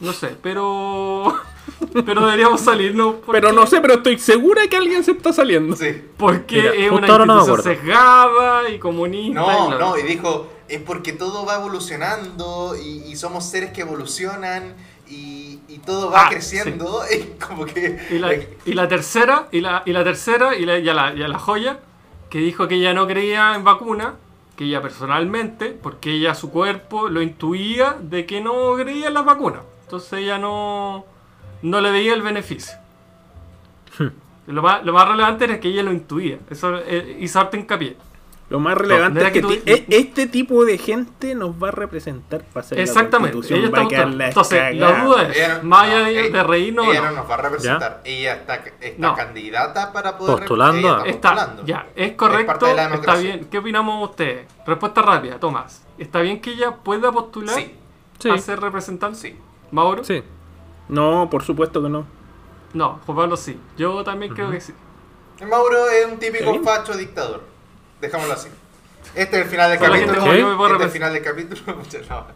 No 0.00 0.12
sé, 0.12 0.36
pero... 0.42 1.34
pero 2.04 2.26
deberíamos 2.26 2.60
salirnos. 2.60 3.16
porque- 3.24 3.40
Pero 3.40 3.52
no 3.52 3.66
sé, 3.66 3.80
pero 3.80 3.94
estoy 3.94 4.18
segura 4.18 4.66
que 4.68 4.76
alguien 4.76 5.02
se 5.04 5.12
está 5.12 5.32
saliendo. 5.32 5.76
Sí. 5.76 6.02
Porque 6.16 6.56
Mira, 6.56 6.74
es 6.74 6.90
una 6.90 7.06
ahora 7.08 7.26
no 7.26 7.38
institución 7.38 7.76
sesgada 7.76 8.68
y 8.68 8.78
comunista. 8.78 9.30
y 9.40 9.44
No, 9.44 9.68
bla, 9.68 9.78
no, 9.78 9.98
y 9.98 10.02
dijo, 10.02 10.48
es 10.68 10.80
porque 10.80 11.12
todo 11.12 11.44
va 11.46 11.56
evolucionando 11.56 12.74
y, 12.76 13.04
y 13.06 13.16
somos 13.16 13.44
seres 13.44 13.70
que 13.72 13.82
evolucionan 13.82 14.74
y, 15.08 15.60
y 15.68 15.78
todo 15.78 16.10
va 16.10 16.26
Ah, 16.26 16.30
creciendo. 16.30 17.02
Es 17.10 17.26
como 17.46 17.64
que... 17.64 17.98
Y 18.10 18.18
la, 18.18 18.34
y 18.64 18.72
la 18.72 18.88
tercera, 18.88 19.48
y 19.52 19.60
la, 19.60 19.82
y 19.86 19.92
la 19.92 20.04
tercera, 20.04 20.56
y 20.56 20.66
la, 20.66 20.78
y 20.78 20.88
a 20.88 20.94
la, 20.94 21.14
y 21.14 21.22
a 21.22 21.28
la 21.28 21.38
joya, 21.38 21.80
que 22.30 22.38
dijo 22.38 22.66
que 22.68 22.76
ella 22.76 22.94
no 22.94 23.06
creía 23.06 23.54
en 23.54 23.62
vacuna, 23.64 24.14
que 24.56 24.64
ella 24.64 24.82
personalmente, 24.82 25.70
porque 25.70 26.12
ella 26.12 26.34
su 26.34 26.50
cuerpo 26.50 27.08
lo 27.08 27.22
intuía 27.22 27.96
de 28.00 28.26
que 28.26 28.40
no 28.40 28.74
creía 28.74 29.08
en 29.08 29.14
las 29.14 29.24
vacunas. 29.24 29.62
Entonces 29.84 30.20
ella 30.20 30.38
no, 30.38 31.04
no 31.62 31.80
le 31.80 31.90
veía 31.90 32.14
el 32.14 32.22
beneficio. 32.22 32.76
lo, 34.46 34.62
más, 34.62 34.84
lo 34.84 34.92
más 34.92 35.08
relevante 35.08 35.44
era 35.44 35.60
que 35.60 35.68
ella 35.68 35.82
lo 35.82 35.92
intuía. 35.92 36.38
Eso 36.50 36.78
eh, 36.78 37.18
hizo 37.20 37.40
harto 37.40 37.56
hincapié. 37.56 37.96
Lo 38.52 38.60
más 38.60 38.76
relevante 38.76 39.18
No, 39.20 39.26
es 39.26 39.32
que 39.32 39.40
tú- 39.40 39.50
e- 39.64 39.86
este 39.88 40.26
tipo 40.26 40.66
de 40.66 40.76
gente 40.76 41.34
nos 41.34 41.52
va 41.52 41.68
a 41.68 41.70
representar 41.70 42.42
para 42.44 42.66
hacer 42.66 42.78
Exactamente. 42.80 43.28
la 43.28 43.32
constitución. 43.32 43.58
Ella 43.60 43.70
va 43.70 43.78
a 43.78 43.82
está 43.82 43.88
quedar 43.88 44.04
buscando- 44.04 44.18
la 44.18 44.28
Entonces, 44.28 44.76
la 44.76 45.04
duda 45.04 45.22
es, 45.32 45.64
más 45.64 45.82
allá 45.84 45.98
no, 46.00 46.04
de, 46.04 46.30
de 46.30 46.42
reírnos 46.42 46.86
Ella 46.88 47.00
no. 47.00 47.10
no 47.12 47.16
nos 47.16 47.30
va 47.30 47.34
a 47.34 47.36
representar. 47.38 48.00
Ella 48.04 48.34
está, 48.34 48.54
está 48.56 49.08
No. 49.08 49.14
candidata 49.16 49.90
para 49.94 50.18
poder... 50.18 50.36
Postulando. 50.40 51.00
ella 51.00 51.10
está 51.10 51.56
ya, 51.64 51.86
es 51.96 52.10
Es 52.10 52.16
correcto, 52.16 52.46
parte 52.46 52.66
de 52.66 52.74
la 52.74 52.94
está 52.94 53.14
bien. 53.14 53.46
¿Qué 53.50 53.56
opinamos 53.56 54.10
ustedes? 54.10 54.46
Respuesta 54.66 55.00
rápida, 55.00 55.40
Tomás. 55.40 55.82
¿Está 55.96 56.20
bien 56.20 56.38
que 56.42 56.50
ella 56.50 56.72
pueda 56.76 57.10
postular 57.10 57.54
Sí, 57.54 57.74
Sí. 58.18 58.28
a 58.28 58.36
ser 58.36 58.60
representante? 58.60 59.16
sí. 59.18 59.36
¿Mauro? 59.70 60.04
Sí. 60.04 60.22
No, 60.90 61.28
por 61.30 61.42
supuesto 61.42 61.82
que 61.82 61.88
no. 61.88 62.04
No, 62.74 63.00
Juan 63.06 63.16
Pablo 63.16 63.36
sí. 63.38 63.58
Yo 63.78 64.04
también 64.04 64.34
creo 64.34 64.50
que 64.50 64.60
sí. 64.60 64.74
Mauro 65.48 65.88
es 65.88 66.04
un 66.12 66.18
típico 66.18 66.52
¿Sí? 66.52 66.58
facho 66.62 66.94
dictador. 66.98 67.50
Dejámoslo 68.02 68.34
así. 68.34 68.48
Este 69.14 69.36
es 69.38 69.44
el 69.44 69.48
final 69.50 69.70
del 69.70 69.78
capítulo. 69.78 70.04
gente 70.04 70.18
como 70.20 70.34
yo 70.34 70.48
me 70.48 70.56
puedo 70.56 70.72
Este 70.72 70.82
es 70.84 70.86
el 70.88 70.92
final 70.92 71.12
del 71.14 71.22
capítulo. 71.22 71.60
Muchas 71.78 72.10
no. 72.10 72.26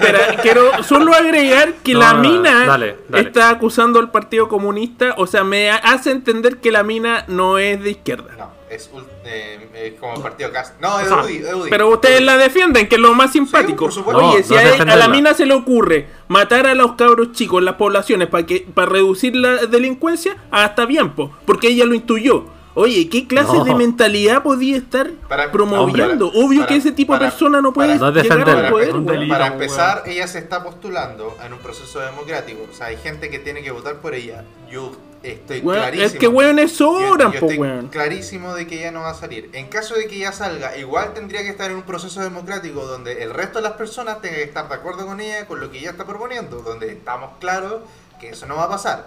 Pero 0.00 0.18
quiero 0.42 0.82
solo 0.82 1.14
agregar 1.14 1.74
que 1.84 1.92
No, 1.94 2.00
la 2.00 2.12
no, 2.14 2.22
no, 2.22 2.28
mina 2.28 2.66
dale, 2.66 2.96
dale. 3.08 3.28
está 3.28 3.50
acusando 3.50 3.98
al 4.00 4.10
Partido 4.10 4.48
Comunista. 4.48 5.14
O 5.16 5.26
sea, 5.26 5.44
me 5.44 5.70
ha- 5.70 5.76
hace 5.76 6.10
entender 6.10 6.58
que 6.58 6.72
la 6.72 6.82
mina 6.82 7.24
no 7.28 7.58
es 7.58 7.80
de 7.82 7.90
izquierda. 7.92 8.34
No, 8.36 8.50
es, 8.68 8.90
eh, 9.24 9.68
es 9.94 10.00
como 10.00 10.16
el 10.16 10.22
partido 10.22 10.50
Cast. 10.50 10.80
No, 10.80 10.98
es 10.98 11.06
O 11.06 11.14
sea, 11.14 11.24
UDI, 11.24 11.36
es 11.36 11.54
UDI. 11.54 11.70
Pero 11.70 11.88
ustedes 11.88 12.20
la 12.22 12.36
defienden, 12.36 12.88
que 12.88 12.96
es 12.96 13.00
lo 13.00 13.14
más 13.14 13.30
simpático. 13.32 13.84
Oye, 13.86 14.38
No, 14.40 14.42
si 14.42 14.54
no 14.84 14.92
a, 14.92 14.96
la 14.96 15.08
mina 15.08 15.34
se 15.34 15.46
le 15.46 15.54
ocurre 15.54 16.08
matar 16.26 16.66
a 16.66 16.74
los 16.74 16.94
cabros 16.94 17.30
chicos 17.32 17.60
en 17.60 17.66
las 17.66 17.74
poblaciones 17.76 18.26
para 18.28 18.44
que 18.44 18.66
para 18.74 18.90
reducir 18.90 19.36
la 19.36 19.66
delincuencia, 19.66 20.36
ah, 20.50 20.64
está 20.66 20.84
bien, 20.84 21.10
po, 21.14 21.30
porque 21.46 21.68
ella 21.68 21.84
lo 21.84 21.94
intuyó. 21.94 22.46
Oye, 22.74 23.08
¿qué 23.08 23.26
clase 23.26 23.52
No. 23.56 23.64
de 23.64 23.74
mentalidad 23.74 24.42
podía 24.42 24.76
estar 24.76 25.10
Para- 25.28 25.50
promoviendo? 25.50 26.28
hombre, 26.28 26.40
Obvio 26.44 26.60
para- 26.60 26.68
que 26.68 26.76
ese 26.76 26.92
tipo 26.92 27.12
para- 27.12 27.24
de 27.26 27.30
persona 27.32 27.60
no 27.60 27.72
puede 27.72 27.98
para- 27.98 28.10
No 28.12 28.18
es 28.18 28.22
llegar 28.24 28.48
al 28.48 28.70
poder. 28.70 28.92
Weón. 28.92 29.06
delito. 29.06 29.32
Para 29.34 29.44
weón. 29.46 29.62
empezar, 29.62 30.02
ella 30.06 30.28
se 30.28 30.38
está 30.38 30.62
postulando 30.62 31.36
en 31.44 31.52
un 31.52 31.58
proceso 31.58 31.98
democrático. 32.00 32.60
O 32.70 32.74
sea, 32.74 32.86
hay 32.86 32.96
gente 32.96 33.28
que 33.28 33.38
tiene 33.40 33.62
que 33.62 33.70
votar 33.72 33.96
por 33.96 34.14
ella. 34.14 34.44
Yo 34.70 34.92
estoy 35.24 35.60
Weón, 35.60 35.80
clarísimo. 35.80 36.06
es 36.06 36.14
que 36.14 36.28
weones 36.28 36.70
Yo- 36.72 36.76
sobran, 36.92 37.32
yo 37.32 37.40
po, 37.40 37.46
estoy 37.46 37.58
weón. 37.58 37.88
clarísimo 37.88 38.54
de 38.54 38.66
que 38.68 38.78
ella 38.78 38.92
no 38.92 39.00
va 39.00 39.10
a 39.10 39.14
salir. 39.14 39.50
En 39.52 39.66
caso 39.66 39.94
de 39.96 40.06
que 40.06 40.16
ella 40.16 40.30
salga, 40.32 40.76
igual 40.78 41.12
tendría 41.12 41.42
que 41.42 41.48
estar 41.48 41.70
en 41.72 41.76
un 41.78 41.82
proceso 41.82 42.20
democrático 42.20 42.86
donde 42.86 43.22
el 43.24 43.34
resto 43.34 43.58
de 43.58 43.64
las 43.64 43.72
personas 43.72 44.20
tengan 44.20 44.38
que 44.38 44.44
estar 44.44 44.68
de 44.68 44.74
acuerdo 44.76 45.06
con 45.06 45.20
ella, 45.20 45.46
con 45.46 45.60
lo 45.60 45.70
que 45.72 45.78
ella 45.80 45.90
está 45.90 46.04
proponiendo, 46.06 46.62
donde 46.62 46.92
estamos 46.92 47.32
claros 47.40 47.80
que 48.20 48.28
eso 48.30 48.46
no 48.46 48.56
va 48.56 48.64
a 48.64 48.68
pasar. 48.68 49.06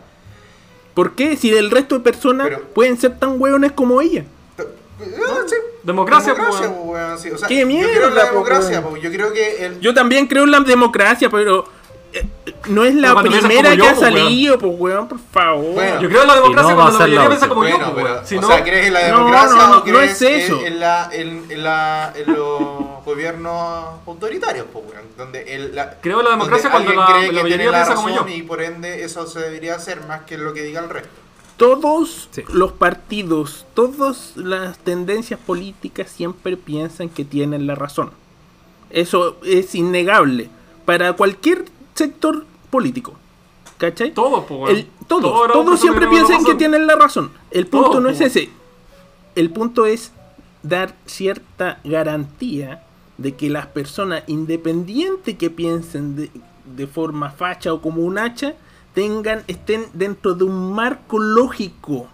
¿Por 0.94 1.14
qué? 1.15 1.36
Si 1.38 1.49
el 1.53 1.72
resto 1.72 1.95
de 1.95 2.02
personas 2.02 2.48
Pero- 2.49 2.61
pueden 2.74 2.98
ser 2.99 3.18
tan 3.20 3.40
weones 3.41 3.72
como 3.72 3.99
ella. 4.02 4.26
Ah, 4.60 5.41
sí. 5.48 5.56
Democracia, 5.84 6.34
Democracia, 6.34 6.70
po, 6.74 6.82
weón, 6.84 7.20
sí. 7.20 7.30
O 7.32 7.38
sea, 7.38 7.48
¡Qué 7.48 7.60
Yo 7.61 7.65
creo 7.68 7.80
en 7.80 7.84
la 7.84 7.91
mierda, 7.91 8.22
po, 8.22 8.32
democracia, 8.34 8.80
weón! 8.80 8.94
po. 8.94 8.98
yo 9.02 9.11
creo 9.11 9.34
que 9.34 9.65
el, 9.65 9.80
Yo 9.82 9.94
también 9.94 10.28
creo 10.28 10.44
en 10.45 10.52
la 10.52 10.60
democracia, 10.61 11.30
pero 11.30 11.65
eh, 12.14 12.26
no 12.70 12.86
es 12.86 12.94
la 12.95 13.02
Pero 13.10 13.14
cuando 13.15 13.32
piensas 13.32 13.49
primera 13.49 13.70
como 13.72 13.76
que 13.76 13.78
yo, 13.78 13.86
ha 13.86 13.99
weón. 13.99 14.14
salido, 14.24 14.57
pues 14.60 14.74
weón, 14.78 15.07
por 15.10 15.20
favor. 15.32 15.74
Bueno, 15.74 16.02
Yo 16.02 16.07
creo 16.10 16.22
en 16.22 16.28
la 16.28 16.36
democracia 16.36 16.72
no 16.72 16.78
va 16.78 16.84
a 16.84 16.86
cuando 16.91 16.99
la 16.99 17.06
ser 17.06 17.10
la 17.10 17.15
mayoría 17.20 17.28
piensa 17.40 17.45
última. 17.45 17.53
como 17.56 17.68
yo, 17.68 17.78
Bueno, 17.78 17.94
pero, 17.95 18.14
weón. 18.14 18.26
Si 18.28 18.38
o 18.38 18.41
no, 18.41 18.48
sea, 18.48 18.64
¿crees 18.64 18.88
en 18.88 18.94
la 18.94 18.99
No, 19.10 19.18
democracia 19.18 19.49
no, 19.57 19.68
no, 19.68 19.74
o 19.74 19.76
no 19.78 19.84
crees 19.84 20.22
es 20.22 20.44
eso. 20.44 20.60
En, 20.61 20.65
en 20.68 20.80
la, 20.80 21.10
en, 21.11 21.45
en 21.49 21.64
la, 21.64 22.14
en 22.15 22.34
los 22.34 22.93
gobiernos 23.06 24.00
autoritarios, 24.06 24.66
po, 24.68 24.80
weón, 24.80 25.06
donde 25.18 25.56
el, 25.56 25.76
la, 25.76 26.00
Creo 26.02 26.20
en 26.20 26.26
la 26.26 26.32
democracia 26.32 26.70
donde 26.70 26.94
cuando 26.94 27.02
alguien 27.14 27.16
la- 27.16 27.20
cree 27.20 27.34
la 27.34 27.42
que 27.44 27.48
tiene 27.48 27.72
la 27.72 27.96
como 27.96 28.08
razón 28.10 28.28
yo. 28.30 28.34
y 28.36 28.42
por 28.44 28.62
ende 28.62 29.04
eso 29.04 29.26
se 29.28 29.40
debería 29.40 29.76
hacer 29.76 30.06
más 30.08 30.22
que 30.24 30.38
lo 30.38 30.54
que 30.54 30.62
diga 30.64 30.82
el 30.82 30.90
resto. 30.90 31.10
Todos 31.58 32.30
Sí. 32.32 32.44
los 32.50 32.72
partidos, 32.74 33.66
todas 33.74 34.36
las 34.36 34.78
tendencias 34.80 35.40
políticas 35.40 36.10
siempre 36.10 36.58
piensan 36.58 37.10
que 37.10 37.24
tienen 37.26 37.68
la 37.68 37.76
razón. 37.76 38.12
Eso 38.90 39.38
es 39.44 39.74
innegable 39.76 40.50
para 40.86 41.14
cualquier 41.14 41.66
sector 41.96 42.46
político. 42.70 43.14
¿Cachai? 43.78 44.12
todos, 44.14 44.46
pues. 44.46 44.72
El- 44.74 44.88
todos, 45.08 45.52
Todos 45.52 45.80
siempre 45.80 46.08
piensan 46.08 46.46
que 46.46 46.56
tienen 46.56 46.88
la 46.88 46.96
razón. 46.96 47.32
El 47.52 47.68
punto 47.68 47.90
Todos, 47.92 48.04
no 48.04 48.10
es 48.10 48.22
ese. 48.22 48.50
El 49.36 49.50
punto 49.50 49.86
es 49.86 50.12
dar 50.62 50.96
cierta 51.06 51.80
garantía 51.84 52.84
de 53.18 53.35
que 53.35 53.49
las 53.49 53.68
personas, 53.68 54.23
independiente 54.27 55.38
que 55.38 55.49
piensen 55.49 56.15
de, 56.15 56.31
de 56.76 56.88
forma 56.88 57.30
facha 57.30 57.73
o 57.73 57.81
como 57.81 58.02
un 58.02 58.18
hacha, 58.18 58.53
tengan, 58.94 59.44
estén 59.48 59.85
dentro 59.94 60.34
de 60.34 60.44
un 60.44 60.73
marco 60.73 61.19
lógico. 61.19 62.07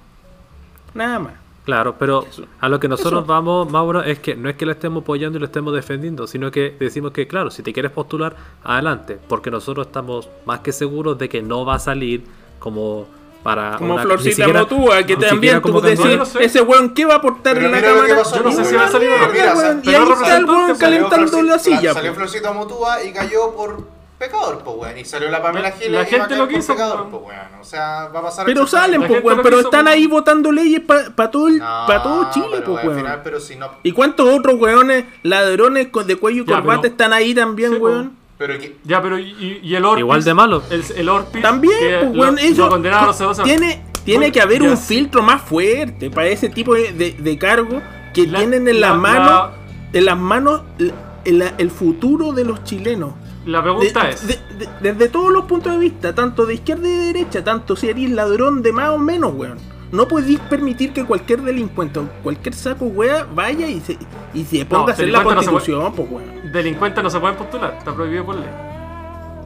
Nada 0.93 1.19
más. 1.19 1.34
Claro, 1.65 1.95
pero 1.99 2.26
Eso. 2.26 2.45
a 2.59 2.67
lo 2.67 2.80
que 2.80 2.88
nosotros 2.88 3.21
Eso. 3.21 3.27
vamos, 3.27 3.69
Mauro, 3.69 4.01
es 4.01 4.17
que 4.19 4.35
no 4.35 4.49
es 4.49 4.55
que 4.55 4.65
lo 4.65 4.71
estemos 4.71 5.03
apoyando 5.03 5.38
y 5.38 5.39
lo 5.39 5.45
estemos 5.45 5.73
defendiendo, 5.73 6.26
sino 6.26 6.49
que 6.49 6.76
decimos 6.80 7.11
que, 7.11 7.27
claro, 7.27 7.51
si 7.51 7.61
te 7.61 7.73
quieres 7.73 7.91
postular, 7.91 8.35
adelante, 8.63 9.19
porque 9.27 9.51
nosotros 9.51 9.85
estamos 9.85 10.30
más 10.45 10.61
que 10.61 10.71
seguros 10.71 11.19
de 11.19 11.30
que 11.30 11.43
no 11.43 11.65
va 11.65 11.76
a 11.76 11.80
salir 11.80 12.23
como 12.57 13.05
para 13.44 13.78
Como 13.78 13.94
una- 13.94 14.03
Florcita 14.03 14.36
siquiera- 14.36 14.60
Motúa, 14.61 15.03
que 15.03 15.16
también 15.16 15.61
tú 15.61 15.80
decís, 15.82 15.99
candidato. 16.02 16.40
ese 16.40 16.61
weón, 16.61 16.94
¿qué 16.94 17.06
va 17.06 17.14
a 17.16 17.18
aportar 17.18 17.57
en 17.57 17.72
la 17.72 17.82
cámara? 17.82 18.07
Yo 18.07 18.44
no 18.44 18.52
sé 18.52 18.66
si 18.66 18.76
va 18.76 18.86
a 18.86 18.90
salir 18.91 19.10
o 19.10 19.18
no. 19.18 19.30
Mira, 19.30 19.53
weón, 19.56 19.84
sa- 19.84 19.91
y 19.91 19.95
ahí 19.95 20.10
está 20.11 20.38
el 20.38 20.45
weón 20.45 20.78
calentando 20.78 21.41
la 21.44 21.60
silla. 21.60 21.94
Salió 21.94 22.11
po. 22.11 22.16
Florcito 22.18 22.53
Motúa 22.53 23.03
y 23.03 23.14
cayó 23.14 23.56
por 23.56 23.99
pecador, 24.20 24.60
pues 24.66 24.76
weón. 24.78 24.98
Y 24.98 25.06
salió 25.06 25.30
la 25.32 25.41
Pamela 25.41 25.70
La- 25.70 25.76
Giles 25.76 25.91
la 25.94 26.02
y 26.03 26.06
gente 26.07 26.36
lo 26.36 26.45
por 26.45 26.53
quiso, 26.53 26.74
pecador, 26.74 27.10
po. 27.10 27.22
pues 27.22 27.38
weón. 27.38 27.61
O 27.61 27.64
sea, 27.64 28.10
va 28.14 28.20
a 28.20 28.24
pasar 28.24 28.45
Pero 28.45 28.68
salen, 28.68 29.07
pues, 29.07 29.24
weón, 29.24 29.40
pero 29.41 29.60
están 29.61 29.88
ahí 29.88 30.06
votando 30.07 30.52
leyes 30.52 30.82
para 30.82 31.32
todo, 31.32 31.48
el, 31.48 31.60
No, 31.60 31.86
pa' 31.88 32.03
todo 32.03 32.30
Chile, 32.32 32.48
pero, 32.60 32.74
pues, 32.74 32.86
weón. 32.86 32.98
final, 32.98 33.22
pero 33.24 33.40
si 33.40 33.56
no. 33.56 33.72
¿Y 33.84 33.94
cuántos 33.94 34.28
otros 34.28 34.60
weones, 34.60 35.06
ladrones 35.24 35.88
con- 35.88 36.06
de 36.06 36.18
cuello 36.18 36.44
y 36.44 36.45
Ya, 36.45 36.56
corbata 36.56 36.82
pero- 36.82 36.91
están 36.91 37.14
ahí 37.14 37.34
también, 37.34 37.72
Sí, 37.72 37.78
po. 37.80 37.86
weón? 37.86 38.19
Pero 38.40 38.57
que. 38.57 38.78
Ya, 38.86 39.02
pero 39.02 39.20
y, 39.20 39.76
el 39.76 39.84
Orpis. 39.84 39.99
Igual 39.99 40.24
de 40.24 40.34
malo. 40.34 40.64
El, 40.72 40.82
el 40.95 41.10
Orpis. 41.10 41.41
También, 41.41 41.74
que 41.78 41.98
pues, 42.06 42.16
lo 42.16 42.24
eso 42.38 43.44
tiene, 43.44 43.84
tiene 44.06 44.20
Bueno, 44.28 44.34
que 44.34 44.41
haber 44.41 44.64
un 44.64 44.78
sí. 44.78 44.95
filtro 44.95 45.22
más 45.22 45.41
fuerte 45.41 46.10
para 46.10 46.30
ese 46.30 46.48
tipo 46.48 46.74
de, 46.74 46.94
de, 46.94 47.11
de 47.11 47.38
cargo 47.38 47.82
que 48.14 48.26
La- 48.28 48.40
tienen 48.40 48.66
en 48.70 48.80
las 48.80 48.91
la- 48.91 48.95
manos, 48.98 49.28
la- 49.28 49.53
en 49.91 50.06
las 50.06 50.18
manos 50.18 50.61
el, 50.80 50.94
el- 51.26 51.70
futuro 51.70 52.32
de 52.32 52.45
los 52.45 52.64
chilenos. 52.64 53.14
La 53.45 53.57
De- 53.57 53.64
pregunta 53.64 54.10
es. 54.10 54.26
de- 54.26 54.40
de- 54.57 54.70
desde 54.94 55.10
todos 55.10 55.34
los 55.34 55.44
puntos 55.44 55.74
de 55.74 55.78
vista, 55.80 56.16
tanto 56.16 56.45
de 56.45 56.53
izquierda 56.53 56.88
y 56.88 56.91
de 56.91 57.06
derecha, 57.07 57.44
tanto 57.44 57.76
si 57.76 57.90
eres 57.90 58.10
ladrón 58.10 58.61
de 58.61 58.72
más 58.72 58.90
o 58.91 58.98
menos, 58.98 59.34
weón. 59.36 59.57
No 59.91 60.07
podéis 60.07 60.40
permitir 60.41 60.94
que 60.94 61.03
cualquier 61.03 61.41
delincuente 61.41 61.99
o 61.99 62.07
cualquier 62.24 62.53
saco, 62.53 62.86
weón, 62.86 63.36
vaya 63.36 63.68
y 63.68 63.80
se, 63.80 63.98
y 64.34 64.44
se 64.44 64.66
ponga 64.66 64.91
a 64.91 64.94
hacer 64.94 65.10
la 65.10 65.24
no 65.24 65.34
constitución, 65.34 65.94
pues, 65.94 66.11
weón. 66.11 66.52
Delincuentes 66.52 67.03
no 67.03 67.10
se 67.10 67.20
pueden 67.20 67.38
postular. 67.38 67.76
Está 67.78 67.94
prohibido 67.94 68.26
por 68.26 68.36
ley. 68.36 68.49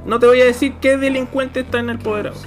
No 0.06 0.20
te 0.20 0.28
voy 0.28 0.42
a 0.42 0.46
decir 0.46 0.74
qué 0.82 0.98
delincuente 0.98 1.62
está 1.62 1.80
en 1.80 1.90
el 1.90 2.00
poder 2.00 2.28
ahora. 2.28 2.40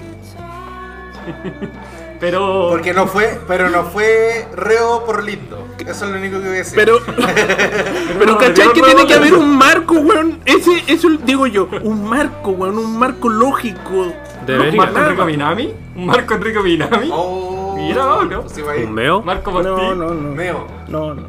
Pero. 2.20 2.68
Porque 2.70 2.92
no 2.94 3.06
fue, 3.06 3.38
pero 3.46 3.68
no 3.68 3.84
fue 3.84 4.46
reo 4.54 5.04
por 5.04 5.22
lindo. 5.22 5.66
Eso 5.78 6.06
es 6.06 6.10
lo 6.10 6.18
único 6.18 6.38
que 6.40 6.46
voy 6.46 6.56
a 6.56 6.58
decir. 6.58 6.74
Pero, 6.74 6.98
pero 8.18 8.32
No, 8.32 8.38
¿cachai 8.38 8.72
que 8.72 8.80
no 8.80 8.86
tiene 8.86 9.06
que 9.06 9.14
haber 9.14 9.34
un 9.34 9.56
marco, 9.56 9.94
weón? 9.94 10.40
Ese, 10.44 10.82
eso 10.86 11.08
digo 11.24 11.46
yo, 11.46 11.68
un 11.82 12.08
marco, 12.08 12.52
weón, 12.52 12.78
un 12.78 12.98
marco 12.98 13.28
lógico. 13.28 14.12
¿Un. 14.48 14.76
Marco 14.76 14.98
Enrico 14.98 15.24
Minami? 15.24 15.74
¿Un 15.96 16.06
Marco 16.06 16.34
Enrico 16.34 16.62
Minami? 16.62 17.10
Oh, 17.12 17.55
Mira, 17.76 18.02
¿no? 18.28 18.42
pues. 18.42 18.58
¿Un 18.84 18.92
meo? 18.92 19.22
Marco 19.22 19.50
Martí. 19.52 19.68
No, 19.68 19.94
no, 19.94 20.14
no. 20.14 20.34
Meo. 20.34 20.66
No, 20.88 21.14
no. 21.14 21.22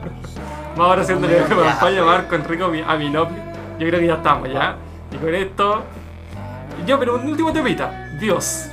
Vamos 0.76 0.90
ahora 0.90 1.02
haciendo 1.02 1.28
la 1.28 1.45
campaña. 1.45 2.03
Marco 2.03 2.36
Enrico 2.36 2.68
Mi- 2.68 2.82
Aminopli. 2.82 3.38
Yo 3.80 3.88
creo 3.88 3.99
que 3.99 4.07
ya 4.07 4.14
estamos, 4.15 4.49
¿ya? 4.49 4.76
Y 5.11 5.18
con 5.18 5.34
esto. 5.36 5.84
Yo, 6.86 6.99
pero 6.99 7.15
un 7.15 7.28
último 7.28 7.52
temita. 7.52 8.10
Dios. 8.19 8.65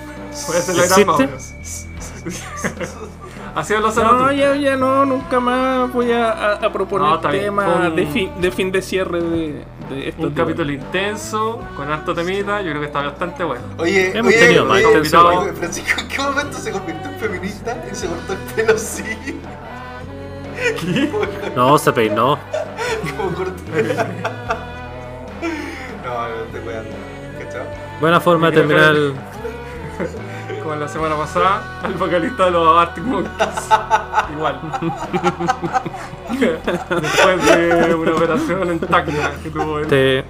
Voy 0.46 0.56
a 0.56 0.58
hacer 0.58 0.76
la 0.76 0.86
gran. 0.86 1.30
Así 3.54 3.72
No, 3.74 3.80
tú. 3.92 4.30
ya, 4.32 4.56
ya 4.56 4.76
no, 4.76 5.04
nunca 5.04 5.38
más 5.38 5.92
voy 5.92 6.10
a, 6.12 6.30
a- 6.32 6.54
a 6.54 6.72
proponer 6.72 7.08
No, 7.08 7.20
temas 7.20 7.88
Un- 7.88 7.94
de, 7.96 8.06
fin, 8.06 8.30
de 8.40 8.50
fin 8.50 8.72
de 8.72 8.82
cierre 8.82 9.20
de, 9.22 9.64
de 9.90 10.08
estos 10.08 10.24
Un 10.26 10.34
capítulo 10.34 10.72
intenso, 10.72 11.60
con 11.76 11.88
harto 11.90 12.14
temita. 12.14 12.60
Yo 12.62 12.70
creo 12.70 12.80
que 12.80 12.86
está 12.88 13.02
bastante 13.02 13.44
bueno. 13.44 13.62
Oye, 13.78 14.10
Hemos 14.16 14.32
oye, 14.32 14.40
tenido 14.40 14.64
más 14.64 14.78
oye, 14.78 14.86
intenso, 14.88 15.26
oye, 15.28 15.36
güey. 15.36 15.52
Francisco, 15.54 16.00
¿en 16.00 16.08
qué 16.08 16.18
momento 16.20 16.58
se 16.58 16.72
convirtió 16.72 17.10
en 17.10 17.16
feminista 17.20 17.84
y 17.90 17.94
se 17.94 18.06
cortó 18.08 18.32
el 18.32 18.38
pelo 18.56 18.74
así? 18.74 19.04
No, 21.54 21.78
se 21.78 21.92
peinó. 21.92 22.38
Como 23.16 23.30
no, 26.04 26.28
no 26.28 26.42
te 26.52 26.60
voy 26.60 26.74
a 26.74 26.82
¿Cachao? 27.44 27.62
Buena 28.00 28.20
forma 28.20 28.50
de 28.50 28.56
terminar 28.56 28.94
el. 28.94 29.14
Como 30.64 30.76
la 30.76 30.88
semana 30.88 31.14
pasada, 31.14 31.62
al 31.82 31.92
vocalista 31.94 32.46
de 32.46 32.50
los 32.52 32.78
Arctic 32.78 33.04
Monkeys. 33.04 33.68
Igual. 34.34 34.60
Después 37.02 37.46
de 37.46 37.94
una 37.94 38.12
operación 38.12 38.70
en 38.70 38.78
Tacna 38.80 39.30
que 39.42 39.50
tuvo 39.50 39.78
él. 39.80 39.86
Te, 39.86 40.24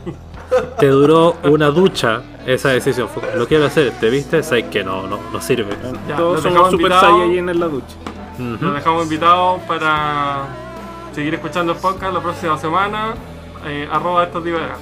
te 0.81 0.87
duró 0.89 1.37
una 1.45 1.69
ducha 1.69 2.23
esa 2.47 2.71
decisión. 2.71 3.09
Fue, 3.09 3.23
Lo 3.37 3.47
quiero 3.47 3.65
hacer, 3.67 3.93
¿te 4.01 4.11
viste? 4.11 4.43
Sabes 4.43 4.65
que 4.65 4.83
no, 4.83 5.07
no, 5.07 5.19
no 5.33 5.41
sirve. 5.41 5.73
Ya, 6.09 6.17
Todos 6.17 6.43
somos 6.43 6.45
dejamos 6.45 6.71
super 6.73 6.87
invitados. 6.91 7.19
saiyajin 7.21 7.49
en 7.49 7.61
la 7.61 7.67
ducha. 7.67 7.95
Los 8.61 8.75
dejamos 8.75 9.05
invitados 9.05 9.63
para 9.69 10.39
seguir 11.15 11.35
escuchando 11.35 11.73
el 11.75 11.79
podcast 11.79 12.13
la 12.13 12.21
próxima 12.21 12.59
semana. 12.59 13.15
Eh, 13.67 13.89
arroba 13.91 14.25
estos 14.25 14.43
divagas. 14.45 14.79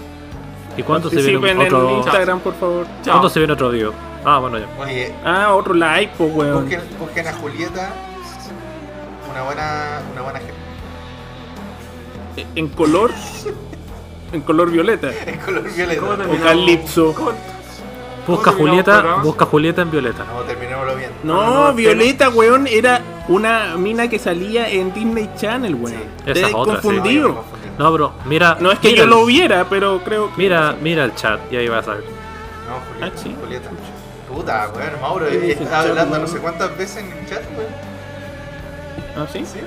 ¿Y 0.78 0.82
cuándo 0.82 1.10
se 1.10 1.16
viene 1.16 1.38
Participen 1.38 1.66
en 1.66 1.74
otro? 1.74 1.96
Instagram, 1.98 2.40
por 2.40 2.54
favor. 2.54 2.86
Chao. 3.02 3.12
¿Cuándo 3.12 3.28
se 3.28 3.38
viene 3.38 3.52
otro 3.52 3.68
video? 3.68 3.92
Ah, 4.24 4.38
bueno, 4.38 4.58
ya. 4.58 4.66
Oye, 4.78 5.12
Ah, 5.24 5.54
otro 5.54 5.74
like, 5.74 6.12
pues, 6.16 6.30
weón. 6.34 6.60
busquen, 6.62 6.80
busquen 6.98 7.28
a 7.28 7.32
Julieta. 7.34 7.90
Una 9.30 9.42
buena, 9.42 10.02
una 10.12 10.22
buena 10.22 10.38
gente. 10.38 10.52
En 12.54 12.68
color. 12.68 13.10
En 14.32 14.40
color 14.42 14.70
violeta. 14.70 15.10
En 15.26 15.38
color 15.38 15.64
violeta. 15.74 16.00
¿Cómo 16.00 16.16
No? 16.16 16.42
Calypso. 16.44 17.12
¿Cómo- 17.14 17.32
Busca 18.24 18.52
Julieta, 18.52 19.16
busca 19.16 19.44
Julieta 19.46 19.82
en 19.82 19.90
Violeta. 19.90 20.24
terminémoslo 20.46 20.94
bien. 20.94 21.10
No, 21.24 21.66
no, 21.66 21.74
Violeta, 21.74 22.28
weón, 22.28 22.68
era 22.68 23.00
una 23.26 23.76
mina 23.76 24.06
que 24.08 24.20
salía 24.20 24.68
en 24.70 24.94
Disney 24.94 25.28
Channel, 25.36 25.74
weón. 25.74 25.96
Sí. 25.96 26.30
Esa 26.30 26.46
es 26.46 26.54
otra, 26.54 26.80
sí. 26.80 26.86
No, 26.88 26.94
confundido. 26.94 27.44
No, 27.78 27.92
bro, 27.92 28.12
mira. 28.26 28.56
No 28.60 28.70
es 28.70 28.78
que 28.78 28.88
mira 28.90 28.98
yo 28.98 29.04
el- 29.04 29.10
lo 29.10 29.26
viera, 29.26 29.66
pero 29.68 30.00
creo 30.04 30.28
que. 30.32 30.40
Mira, 30.40 30.76
mira 30.80 31.02
el 31.02 31.16
chat 31.16 31.40
y 31.52 31.56
ahí 31.56 31.66
vas 31.66 31.88
a 31.88 31.94
ver. 31.94 32.04
No, 32.04 32.78
Julieta. 32.94 33.16
Ah, 33.16 33.20
sí. 33.20 33.36
Julieta. 33.42 33.70
Puta, 34.32 34.70
weón, 34.74 35.00
Mauro, 35.00 35.28
Sí, 35.30 35.38
sí, 35.40 35.50
está 35.52 35.64
chat, 35.70 35.86
hablando 35.90 36.18
no 36.18 36.26
sé 36.26 36.38
cuántas 36.38 36.76
veces 36.76 36.96
en 36.98 37.12
el 37.12 37.28
chat, 37.28 37.42
weón. 37.56 37.70
¿Ah, 39.16 39.26
sí? 39.32 39.44
Sí, 39.44 39.60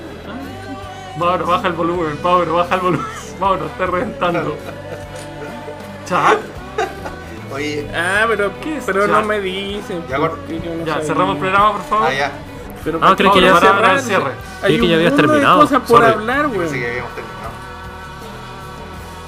Mauro, 1.18 1.46
baja 1.46 1.68
el 1.68 1.74
volumen, 1.74 2.20
Mauro, 2.24 2.56
baja 2.56 2.76
el 2.76 2.82
volumen. 2.82 3.08
Mauro, 3.40 3.66
está 3.68 3.86
reventando. 3.86 4.58
Chat. 6.08 6.38
Oye, 7.54 7.88
Ah, 7.96 8.26
pero, 8.28 8.52
¿Qué 8.62 8.78
es 8.78 8.84
pero 8.86 9.02
chat? 9.08 9.12
no 9.12 9.24
me 9.24 9.40
dicen. 9.40 10.04
Ya, 10.86 11.00
cerramos 11.02 11.36
el 11.36 11.40
programa, 11.42 11.72
por 11.74 11.84
favor. 11.84 12.08
ah, 12.10 12.14
ya. 12.14 12.32
Pero 12.84 13.00
Ah, 13.02 13.08
¿por 13.08 13.18
creí 13.18 13.32
que 13.32 13.42
ya 13.42 13.60
cerrar? 13.60 13.96
el 13.96 14.02
cierre. 14.02 14.32
Hay 14.62 14.68
Creí 14.78 14.80
que 14.82 14.88
ya 14.88 14.96
habías 14.96 15.16
terminado. 15.16 15.62
cosas 15.62 15.80
por 15.82 16.02
Sorry. 16.02 16.14
hablar, 16.14 16.50
que 16.52 16.58
habíamos 16.58 17.16
terminado. 17.16 17.52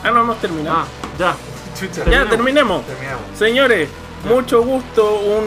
Ah, 0.03 0.11
no 0.11 0.19
hemos 0.21 0.37
terminado. 0.37 0.77
Ah, 0.79 0.85
ya. 1.17 1.35
Chucha. 1.79 2.09
ya, 2.09 2.25
terminemos. 2.29 2.85
Terminamos. 2.85 3.21
Señores, 3.35 3.89
mucho 4.25 4.61
gusto, 4.61 5.19
un 5.19 5.45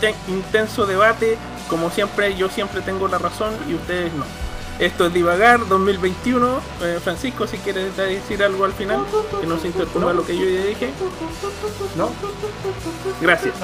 te- 0.00 0.14
intenso 0.28 0.86
debate. 0.86 1.36
Como 1.68 1.90
siempre, 1.90 2.34
yo 2.36 2.48
siempre 2.50 2.82
tengo 2.82 3.08
la 3.08 3.18
razón 3.18 3.54
y 3.68 3.74
ustedes 3.74 4.12
no. 4.12 4.24
Esto 4.78 5.06
es 5.06 5.14
Divagar 5.14 5.66
2021. 5.68 6.60
Eh, 6.82 6.98
Francisco, 7.02 7.46
si 7.46 7.58
quieres 7.58 7.96
decir 7.96 8.42
algo 8.42 8.64
al 8.64 8.72
final, 8.72 9.04
que 9.40 9.46
no 9.46 9.58
se 9.58 9.68
interponga 9.68 10.12
lo 10.12 10.26
que 10.26 10.36
yo 10.36 10.44
ya 10.44 10.64
dije. 10.66 10.90
¿No? 11.96 12.10
Gracias. 13.20 13.54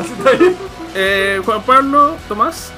Eh, 0.94 1.40
Juan 1.44 1.62
Pablo, 1.62 2.14
Tomás. 2.28 2.70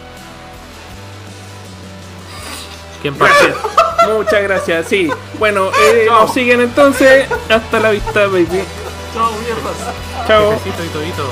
¿Quién? 3.01 3.19
Gracias. 3.19 3.57
Muchas 4.17 4.43
gracias, 4.43 4.87
sí. 4.89 5.11
Bueno, 5.39 5.71
eh, 5.81 6.07
nos 6.09 6.33
siguen 6.33 6.61
entonces. 6.61 7.27
Hasta 7.49 7.81
la 7.81 7.91
vista, 7.91 8.27
baby. 8.29 8.63
Chao, 9.13 9.33
mierdas. 9.41 9.77
Chao. 10.27 10.53
Jefecito 10.53 10.85
y 10.85 10.89
todito. 10.89 11.31